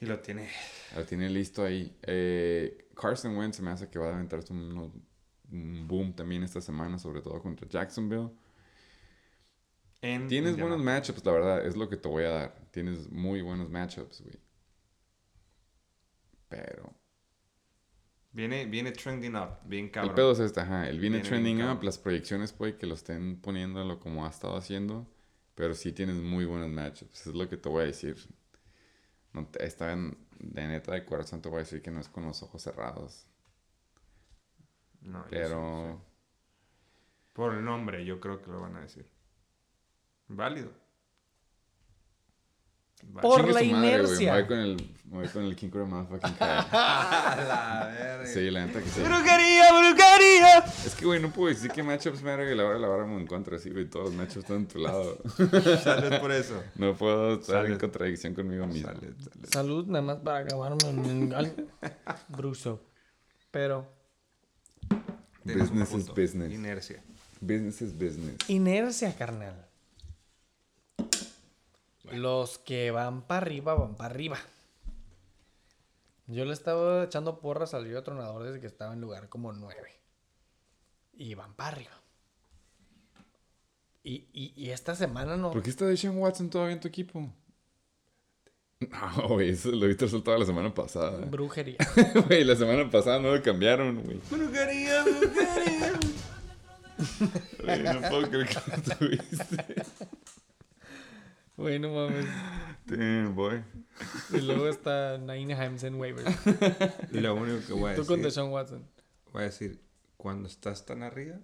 [0.00, 0.48] Y lo tiene.
[0.94, 1.96] Lo tiene listo ahí.
[2.02, 5.02] Eh, Carson Wentz se me hace que va a aventarse un,
[5.50, 8.30] un boom también esta semana, sobre todo contra Jacksonville.
[10.02, 10.76] En Tienes Indiana.
[10.76, 12.68] buenos matchups, la verdad, es lo que te voy a dar.
[12.70, 14.36] Tienes muy buenos matchups, güey.
[16.48, 16.94] Pero
[18.32, 20.10] Viene, viene trending up, bien cabrón.
[20.10, 20.88] el pedo es este, ajá.
[20.88, 24.56] Él viene Viene trending up, las proyecciones puede que lo estén poniéndolo como ha estado
[24.56, 25.06] haciendo,
[25.54, 28.16] pero sí tienes muy buenos matchups, es lo que te voy a decir.
[29.36, 32.08] No te, esta en- de neta de corazón te voy a decir que no es
[32.08, 33.26] con los ojos cerrados,
[35.02, 35.62] No, yo sé, pero...
[35.72, 36.02] sé.
[37.32, 39.08] Por el nombre, yo creo que lo van a decir.
[40.28, 40.72] Válido.
[43.22, 44.32] Por la madre, inercia.
[44.32, 44.76] Me voy con el,
[45.10, 46.66] me voy con el King Cobra Motherfucking Kai.
[46.70, 48.26] la verga.
[48.26, 49.00] Sí, la neta que sí.
[49.00, 50.58] ¡Brujería, brujería!
[50.84, 53.04] Es que, güey, no puedo decir que matchups me hagan y la hora la vara
[53.04, 53.88] en contra, sí, güey.
[53.88, 55.18] Todos los matchups están en tu lado.
[55.84, 56.62] Salud por eso.
[56.76, 58.88] No puedo estar en contradicción conmigo mismo.
[58.88, 59.48] Salud, salud.
[59.50, 61.68] Salud, nada más para acabarme en al-
[62.28, 62.82] bruso.
[63.50, 63.86] Pero
[65.44, 66.52] Business is business.
[66.52, 67.02] Inercia.
[67.40, 68.36] Business is business.
[68.48, 69.65] inercia, carnal.
[72.12, 74.38] Los que van para arriba, van para arriba.
[76.28, 79.76] Yo le estaba echando porras al Río Tronador desde que estaba en lugar como 9.
[81.14, 81.92] Y van para arriba.
[84.02, 85.50] Y, y, y esta semana no.
[85.50, 87.28] ¿Por qué está Deshaun Watson todavía en tu equipo?
[88.80, 91.24] No, güey, eso lo viste toda la semana pasada.
[91.24, 91.78] Brujería.
[92.26, 94.20] Güey, la semana pasada no lo cambiaron, güey.
[94.30, 95.92] Brujería, brujería.
[97.64, 99.84] Güey, No puedo creer que lo tuviste.
[101.56, 102.26] Güey, no mames.
[102.84, 103.64] Damn, boy.
[104.32, 106.34] Y luego está Nine Hams en waivers.
[107.12, 108.86] Lo único que voy a Tú con decir, Deshaun Watson.
[109.32, 109.82] voy a decir,
[110.16, 111.38] cuando estás tan arriba,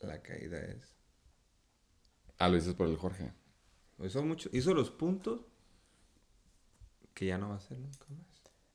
[0.00, 0.96] la caída es.
[2.38, 3.32] Ah, lo dices por el Jorge.
[4.02, 5.40] Hizo, mucho, hizo los puntos
[7.14, 8.26] que ya no va a hacer nunca más.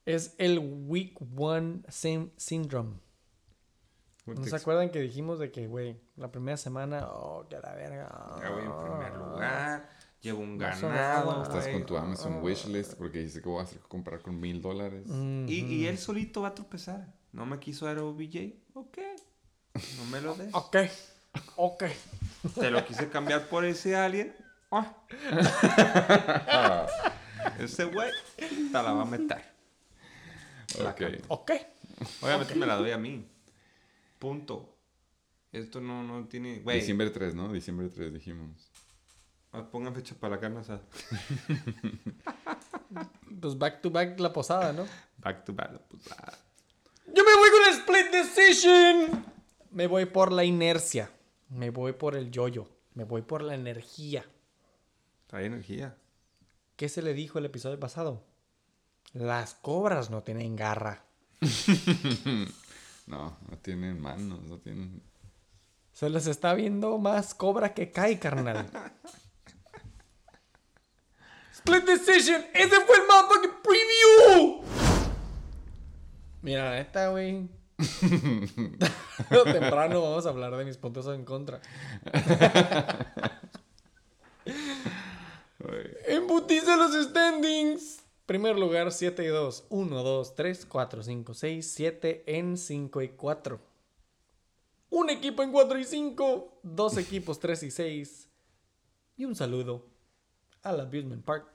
[0.06, 3.00] Es el Week One Syn- Syndrome.
[4.26, 8.10] ¿No se acuerdan que dijimos de que, güey, la primera semana, oh, que la verga.
[8.42, 9.90] Ya voy en primer lugar,
[10.24, 11.44] llevo un No ganado.
[11.44, 15.04] Estás con tu Amazon wishlist porque dice que voy a hacer comprar con mil dólares.
[15.06, 17.14] Mm, Y, y él solito va a tropezar.
[17.32, 18.54] No me quiso dar OBJ.
[18.74, 18.98] Ok.
[19.98, 20.50] No me lo des.
[20.54, 20.78] Ok,
[21.56, 21.84] ok.
[22.60, 24.36] Te lo quise cambiar por ese alien.
[24.72, 24.96] Ah.
[27.60, 29.44] ese güey te la va a meter.
[30.80, 31.02] ok.
[31.28, 31.52] Ok.
[32.22, 33.28] Obviamente me la doy a mí.
[34.20, 34.78] Punto.
[35.52, 36.60] Esto no, no tiene.
[36.60, 37.52] Güey, Diciembre 3, ¿no?
[37.52, 38.72] Diciembre 3 dijimos.
[39.54, 40.82] Ah, pongan fecha para la carne asada.
[43.42, 44.86] Pues back to back la posada, ¿no?
[45.18, 45.72] Back to back.
[45.90, 46.32] Pues, ah.
[47.08, 49.26] Yo me voy con el split decision.
[49.72, 51.12] Me voy por la inercia.
[51.50, 52.70] Me voy por el yoyo.
[52.94, 54.24] Me voy por la energía.
[55.28, 55.98] Trae energía.
[56.78, 58.24] ¿Qué se le dijo el episodio pasado?
[59.12, 61.04] Las cobras no tienen garra.
[63.06, 65.04] No, no tienen manos, no tienen...
[65.92, 68.70] Se les está viendo más cobra que cae, carnal.
[71.66, 72.46] Split Decision.
[72.54, 74.62] Ese fue el motherfucking preview.
[76.42, 77.48] Mira, neta, güey.
[79.46, 81.62] Temprano vamos a hablar de mis puntos en contra.
[86.06, 88.04] Embutiza los standings.
[88.26, 89.68] Primer lugar, 7 y 2.
[89.70, 93.62] 1, 2, 3, 4, 5, 6, 7 en 5 y 4.
[94.90, 96.60] Un equipo en 4 y 5.
[96.62, 98.30] Dos equipos 3 y 6.
[99.16, 99.93] Y un saludo
[100.64, 101.48] al Abusement Park.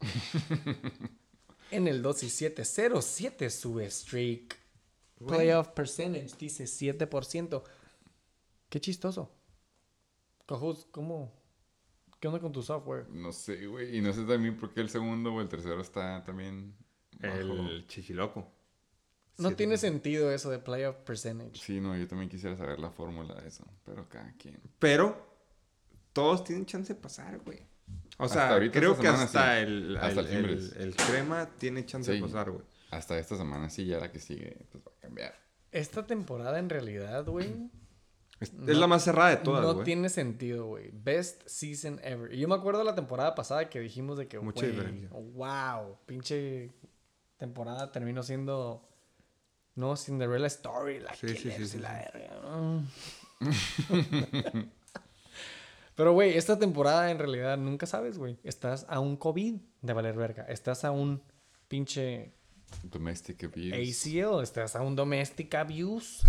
[1.70, 4.56] en el 2 y 7, 0, 7 su streak.
[5.26, 7.62] Playoff percentage dice 7%.
[8.68, 9.32] Qué chistoso.
[10.44, 11.32] Cojos, ¿cómo?
[12.20, 13.08] ¿Qué onda con tu software?
[13.08, 13.96] No sé, güey.
[13.96, 16.76] Y no sé también por qué el segundo o el tercero está también...
[17.18, 17.34] bajo.
[17.34, 18.52] El chichiloco.
[19.38, 21.58] No Sí, tiene sentido eso de playoff percentage.
[21.58, 23.64] Sí, no, yo también quisiera saber la fórmula de eso.
[23.84, 24.60] Pero cada quien.
[24.78, 25.16] Pero
[26.12, 27.60] todos tienen chance de pasar, güey.
[28.18, 29.62] O Hasta sea, ahorita creo que hasta, sí.
[29.62, 30.72] el, Hasta el, el Timbres.
[30.76, 32.18] el- el crema tiene chance Sí.
[32.18, 32.64] de pasar, güey.
[32.90, 35.34] Hasta esta semana sí, ya la que sigue, pues va a cambiar.
[35.72, 37.68] Esta temporada en realidad, güey,
[38.40, 39.84] Es, es la más cerrada de todas, no güey.
[39.84, 40.90] tiene sentido, güey.
[40.92, 42.32] Best season ever.
[42.32, 45.08] Y yo me acuerdo la temporada pasada que dijimos de que, Mucha diferencia.
[45.10, 46.72] wow, pinche
[47.38, 48.88] temporada terminó siendo
[49.74, 52.08] No, Cinderella Story, la Sí, sí, sí, y sí, la sí.
[52.14, 52.86] verga, ¿no?
[55.96, 58.38] Pero, güey, esta temporada en realidad nunca sabes, güey.
[58.44, 60.44] Estás a un COVID de valer verga.
[60.44, 61.22] Estás a un
[61.68, 62.32] pinche
[62.84, 63.72] Domestic abuse.
[64.22, 64.42] ACL.
[64.42, 66.20] Estás a un domestic abuse.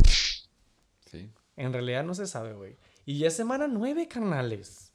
[1.12, 1.30] Sí.
[1.58, 2.78] En realidad no se sabe, güey.
[3.06, 4.92] Y ya es semana nueve, carnales.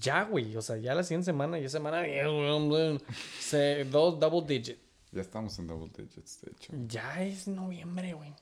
[0.00, 0.56] Ya, güey.
[0.56, 2.26] O sea, ya la siguiente semana, ya semana 10,
[2.68, 3.00] güey.
[3.40, 4.78] Se- Dos double digit.
[5.10, 6.72] Ya estamos en double digits, de hecho.
[6.86, 8.32] Ya es noviembre, güey.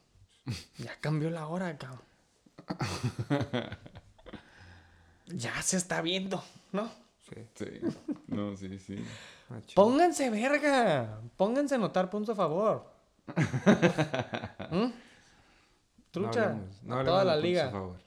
[0.79, 2.03] Ya cambió la hora, cabrón.
[5.35, 6.91] Ya se está viendo, ¿no?
[7.29, 7.41] Sí.
[7.55, 7.65] Sí.
[8.29, 8.97] No, sí, sí.
[9.51, 9.59] Ah.
[9.75, 11.21] Pónganse verga.
[11.37, 12.91] Pónganse a anotar puntos a favor.
[14.71, 14.75] ¿Mm?
[14.75, 14.93] No
[16.11, 16.51] Trucha.
[16.51, 17.69] hablemos- no a toda la puntos liga.
[17.69, 18.01] a favor.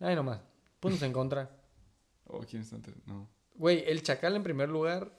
[0.00, 0.40] Ay, nomás.
[0.80, 1.50] Puntos en contra.
[2.26, 3.28] Oh, ¿quién está No.
[3.54, 5.12] Güey, el Chacal en primer lugar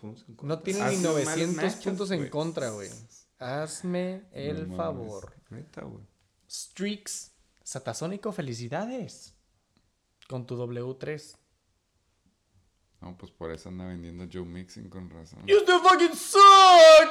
[0.00, 0.46] puntos en contra.
[0.56, 2.88] no tiene Hazme ni malos 900 matchups, puntos en contra, güey.
[3.38, 5.34] Hazme el favor.
[5.50, 6.02] Neta, güey.
[6.48, 7.32] Streaks.
[7.62, 9.34] Satasónico, felicidades.
[10.28, 11.36] Con tu W3.
[13.00, 15.46] No, pues por eso anda vendiendo Joe Mixon con razón.
[15.46, 17.10] You still fucking suck.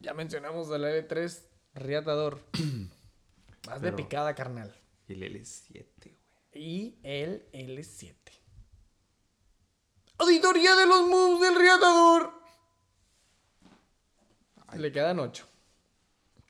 [0.00, 1.42] Ya mencionamos al L3
[1.74, 2.40] Riatador.
[3.66, 4.74] Más de picada, carnal.
[5.08, 6.16] Y el L7, güey.
[6.54, 8.14] Y el L7.
[10.18, 12.32] Auditoría de los moves del Riatador.
[14.74, 15.46] Le quedan 8.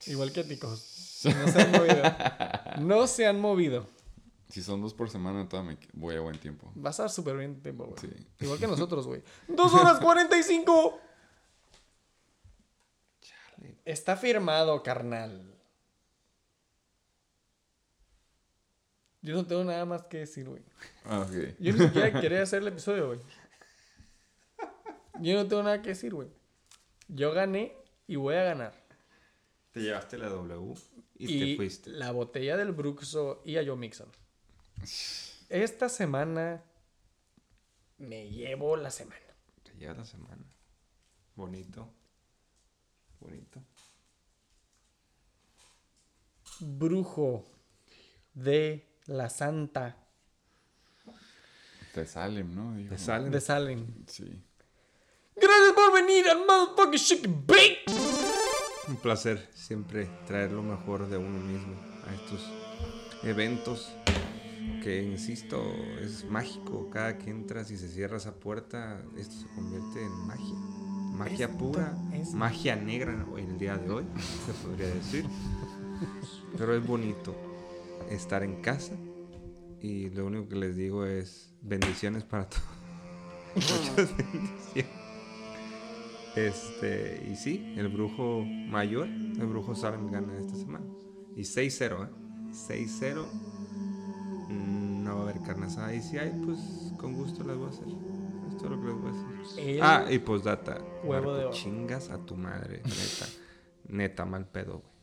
[0.07, 0.93] Igual que a Ticos.
[1.25, 2.03] No se han movido.
[2.79, 3.96] No se han movido.
[4.49, 6.71] Si son dos por semana, todavía me voy a buen tiempo.
[6.75, 7.99] Vas a estar súper bien tiempo, güey.
[8.01, 8.27] Sí.
[8.41, 9.23] Igual que nosotros, güey.
[9.49, 11.01] ¡Dos horas 45!
[13.85, 15.53] Está firmado, carnal.
[19.23, 20.63] Yo no tengo nada más que decir, güey.
[21.05, 21.57] Ah, ok.
[21.59, 23.21] Yo ni siquiera quería hacer el episodio, güey.
[25.21, 26.29] Yo no tengo nada que decir, güey.
[27.09, 27.77] Yo gané
[28.07, 28.85] y voy a ganar.
[29.73, 30.75] Te llevaste la W
[31.19, 31.91] y, Y, te fuiste.
[31.91, 34.09] la botella del Bruxo y a Joe Mixon.
[35.49, 36.63] Esta semana
[37.99, 39.21] me llevo la semana.
[39.63, 40.45] Te llevas la semana.
[41.35, 41.89] Bonito.
[43.21, 43.63] Bonito.
[46.61, 47.51] Brujo
[48.35, 49.97] de la Santa
[51.97, 52.99] Te Salem, ¿no?
[52.99, 53.31] Salen.
[53.31, 53.87] de Salem.
[54.07, 54.43] Sí.
[55.35, 57.85] Gracias por venir al Motherfucking Chicken Bake.
[58.89, 61.75] Un placer siempre traer lo mejor de uno mismo
[62.07, 62.41] a estos
[63.23, 63.93] eventos
[64.87, 65.61] que, insisto,
[66.01, 66.89] es mágico.
[66.91, 70.55] Cada que entras y se cierra esa puerta, esto se convierte en magia.
[71.13, 74.05] Magia pura, es- magia negra en el día de hoy,
[74.47, 75.25] se podría decir.
[76.57, 77.35] Pero es bonito
[78.11, 78.93] estar en casa
[79.81, 82.63] y lo único que les digo es bendiciones para todos.
[83.57, 84.87] Muchas bendiciones.
[86.37, 90.85] Este, y sí, el brujo mayor, el brujo Salem gana esta semana.
[91.35, 92.11] Y 6-0, ¿eh?
[92.53, 93.27] 6-0.
[95.07, 95.95] No va a haber carne asada.
[95.95, 96.59] Y si hay, pues
[96.99, 97.87] con gusto las voy a hacer.
[98.51, 99.13] Es todo lo que les voy a
[99.43, 99.59] decir.
[99.69, 100.79] El Ah, y postdata.
[101.05, 101.55] huevo Marco, de oro.
[101.55, 103.27] Chingas a tu madre, neta.
[103.89, 104.97] neta, mal pedo, güey.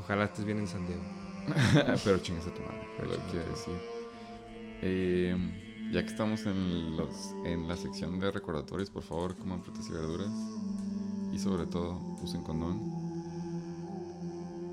[0.00, 1.02] Ojalá estés bien en San Diego.
[2.04, 2.86] Pero chingas a tu madre.
[2.98, 3.74] es lo que quiero decir.
[4.82, 9.88] Eh, ya que estamos en, los, en la sección de recordatorios, por favor, coman frutas
[9.88, 10.30] y verduras.
[11.32, 12.80] Y sobre todo, usen condón.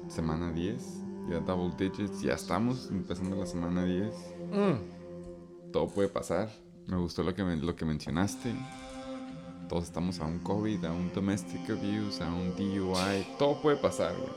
[0.09, 1.01] Semana 10.
[1.29, 2.21] Ya double digits.
[2.21, 4.13] Ya estamos empezando la semana 10.
[4.51, 6.49] Mm, Todo puede pasar.
[6.87, 8.53] Me gustó lo que, men- lo que mencionaste.
[9.69, 13.25] Todos estamos a un COVID, a un domestic abuse, a un DUI.
[13.39, 14.29] Todo puede pasar, güey.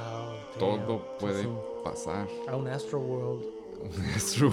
[0.00, 0.34] oh.
[0.58, 1.46] Todo puede
[1.84, 2.28] pasar.
[2.48, 3.44] A un Astro World.
[4.16, 4.50] Es true.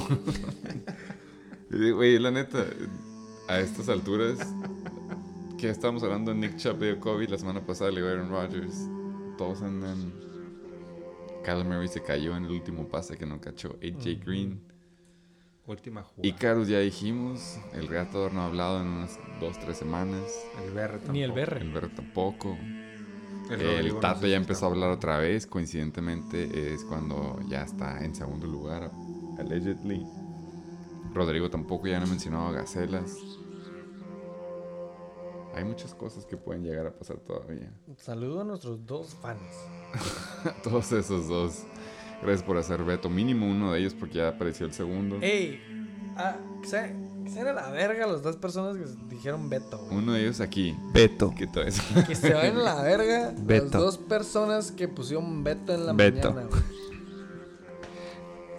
[1.71, 2.65] Y, Güey, la neta,
[3.47, 4.37] a estas alturas,
[5.57, 8.87] que estábamos hablando de Nick Chubb de COVID la semana pasada, le Aaron Rodgers,
[9.37, 10.13] todos andan.
[11.43, 14.61] Kyler Murray se cayó en el último pase que no cachó AJ Green.
[15.65, 16.27] Última jugada.
[16.27, 20.21] Y Carlos ya dijimos, el reatador no ha hablado en unas dos, tres semanas.
[20.61, 21.51] el BR Ni el tampoco.
[21.51, 21.61] BR.
[21.61, 22.57] El Verde tampoco.
[23.49, 25.47] El El Rodrigo no Tato ya empezó a hablar otra vez.
[25.47, 28.91] Coincidentemente es cuando ya está en segundo lugar,
[29.39, 30.05] allegedly.
[31.13, 33.15] Rodrigo tampoco ya no ha mencionado a Gacelas.
[35.55, 37.71] Hay muchas cosas que pueden llegar a pasar todavía.
[37.97, 39.39] Saludo a nuestros dos fans.
[40.63, 41.63] Todos esos dos.
[42.23, 43.09] Gracias por hacer veto.
[43.09, 45.17] Mínimo uno de ellos porque ya apareció el segundo.
[45.21, 45.61] Ey,
[46.17, 49.77] ah, que se, que se vayan a la verga las dos personas que dijeron Beto,
[49.79, 49.97] güey.
[49.97, 50.75] Uno de ellos aquí.
[50.93, 51.33] Beto.
[51.37, 51.83] ¿Qué tal eso?
[52.07, 53.79] Que se vayan a la verga las Beto.
[53.79, 56.31] dos personas que pusieron Beto en la Beto.
[56.31, 56.61] mañana, güey.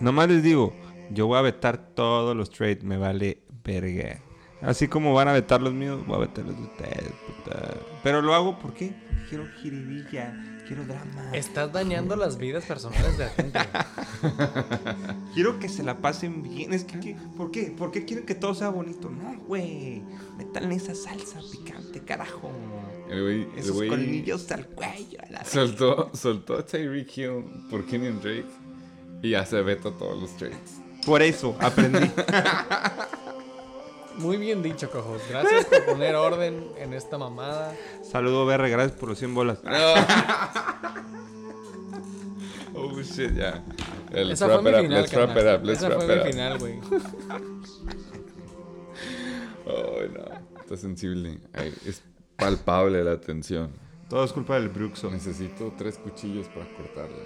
[0.01, 0.75] Nomás les digo,
[1.11, 4.21] yo voy a vetar todos los trades, me vale verga.
[4.61, 7.75] Así como van a vetar los míos, voy a vetar los de ustedes, puta.
[8.03, 8.95] Pero lo hago ¿por qué?
[9.09, 10.35] Porque quiero jiribilla,
[10.67, 11.31] quiero drama.
[11.33, 13.59] Estás dañando las vidas personales de la gente.
[15.35, 16.73] Quiero que se la pasen bien.
[16.73, 17.75] Es que, que- ¿por qué?
[17.77, 19.11] ¿Por qué quieren que todo sea bonito?
[19.11, 20.03] No, güey.
[20.39, 22.51] Métanle esa salsa picante, carajo.
[23.11, 25.19] El güey, el Esos güey colmillos al cuello.
[25.27, 28.47] a la- soltó, soltó a Tyreek Hill por Kenyon Drake
[29.23, 30.81] y ya se vetó todos los trades.
[31.05, 32.11] Por eso aprendí.
[34.19, 35.21] Muy bien dicho, cojos.
[35.29, 37.75] Gracias por poner orden en esta mamada.
[38.03, 39.59] Saludo, BR, gracias por los 100 bolas.
[42.75, 43.63] oh shit, ya.
[44.13, 44.33] Yeah.
[44.33, 45.65] Esa fue mi final, Let's wrap it up.
[45.65, 46.33] Let's Esa wrap fue it mi up.
[46.33, 46.79] final, güey.
[49.67, 50.25] Oh, no.
[50.61, 51.41] Está sensible.
[51.53, 52.03] Ay, es
[52.37, 53.71] palpable la tensión.
[54.09, 55.11] Todo es culpa del Bruxo.
[55.11, 57.19] Necesito tres cuchillos para cortarla.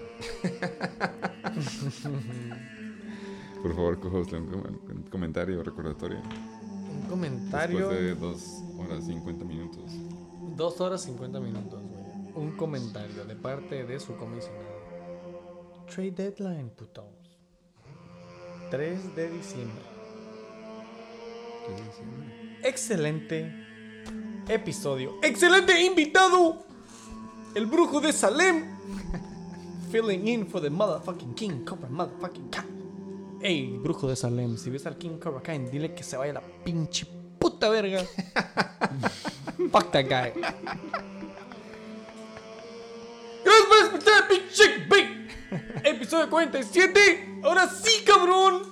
[3.62, 6.22] Por favor, cojos, un comentario recordatorio.
[6.88, 7.88] Un comentario.
[7.88, 9.92] Después de dos horas 50 minutos.
[10.56, 12.32] Dos horas 50 minutos, güey.
[12.34, 14.78] Un comentario de parte de su comisionado.
[15.86, 17.04] Trade deadline, putos.
[18.70, 19.82] 3 de diciembre.
[22.62, 23.52] Excelente
[24.48, 25.14] episodio.
[25.22, 26.64] ¡Excelente invitado!
[27.54, 28.64] El brujo de Salem.
[29.90, 32.77] Filling in for the motherfucking King Cobra motherfucking Kai.
[33.40, 36.40] Ey, brujo de Salem, si ves al King Cobra Kai, dile que se vaya la
[36.64, 37.06] pinche
[37.38, 38.04] puta verga.
[39.70, 40.32] Fuck that guy.
[43.44, 45.18] Gracias por escuchar, pinche Big.
[45.84, 47.40] Episodio 47.
[47.44, 48.62] Ahora sí, cabrón.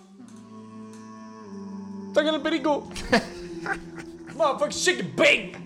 [2.13, 2.89] Sacan el perico.
[4.37, 5.57] Motherfuck shake big.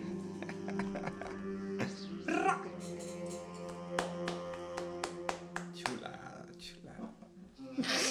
[5.75, 8.10] Chulada, chulada.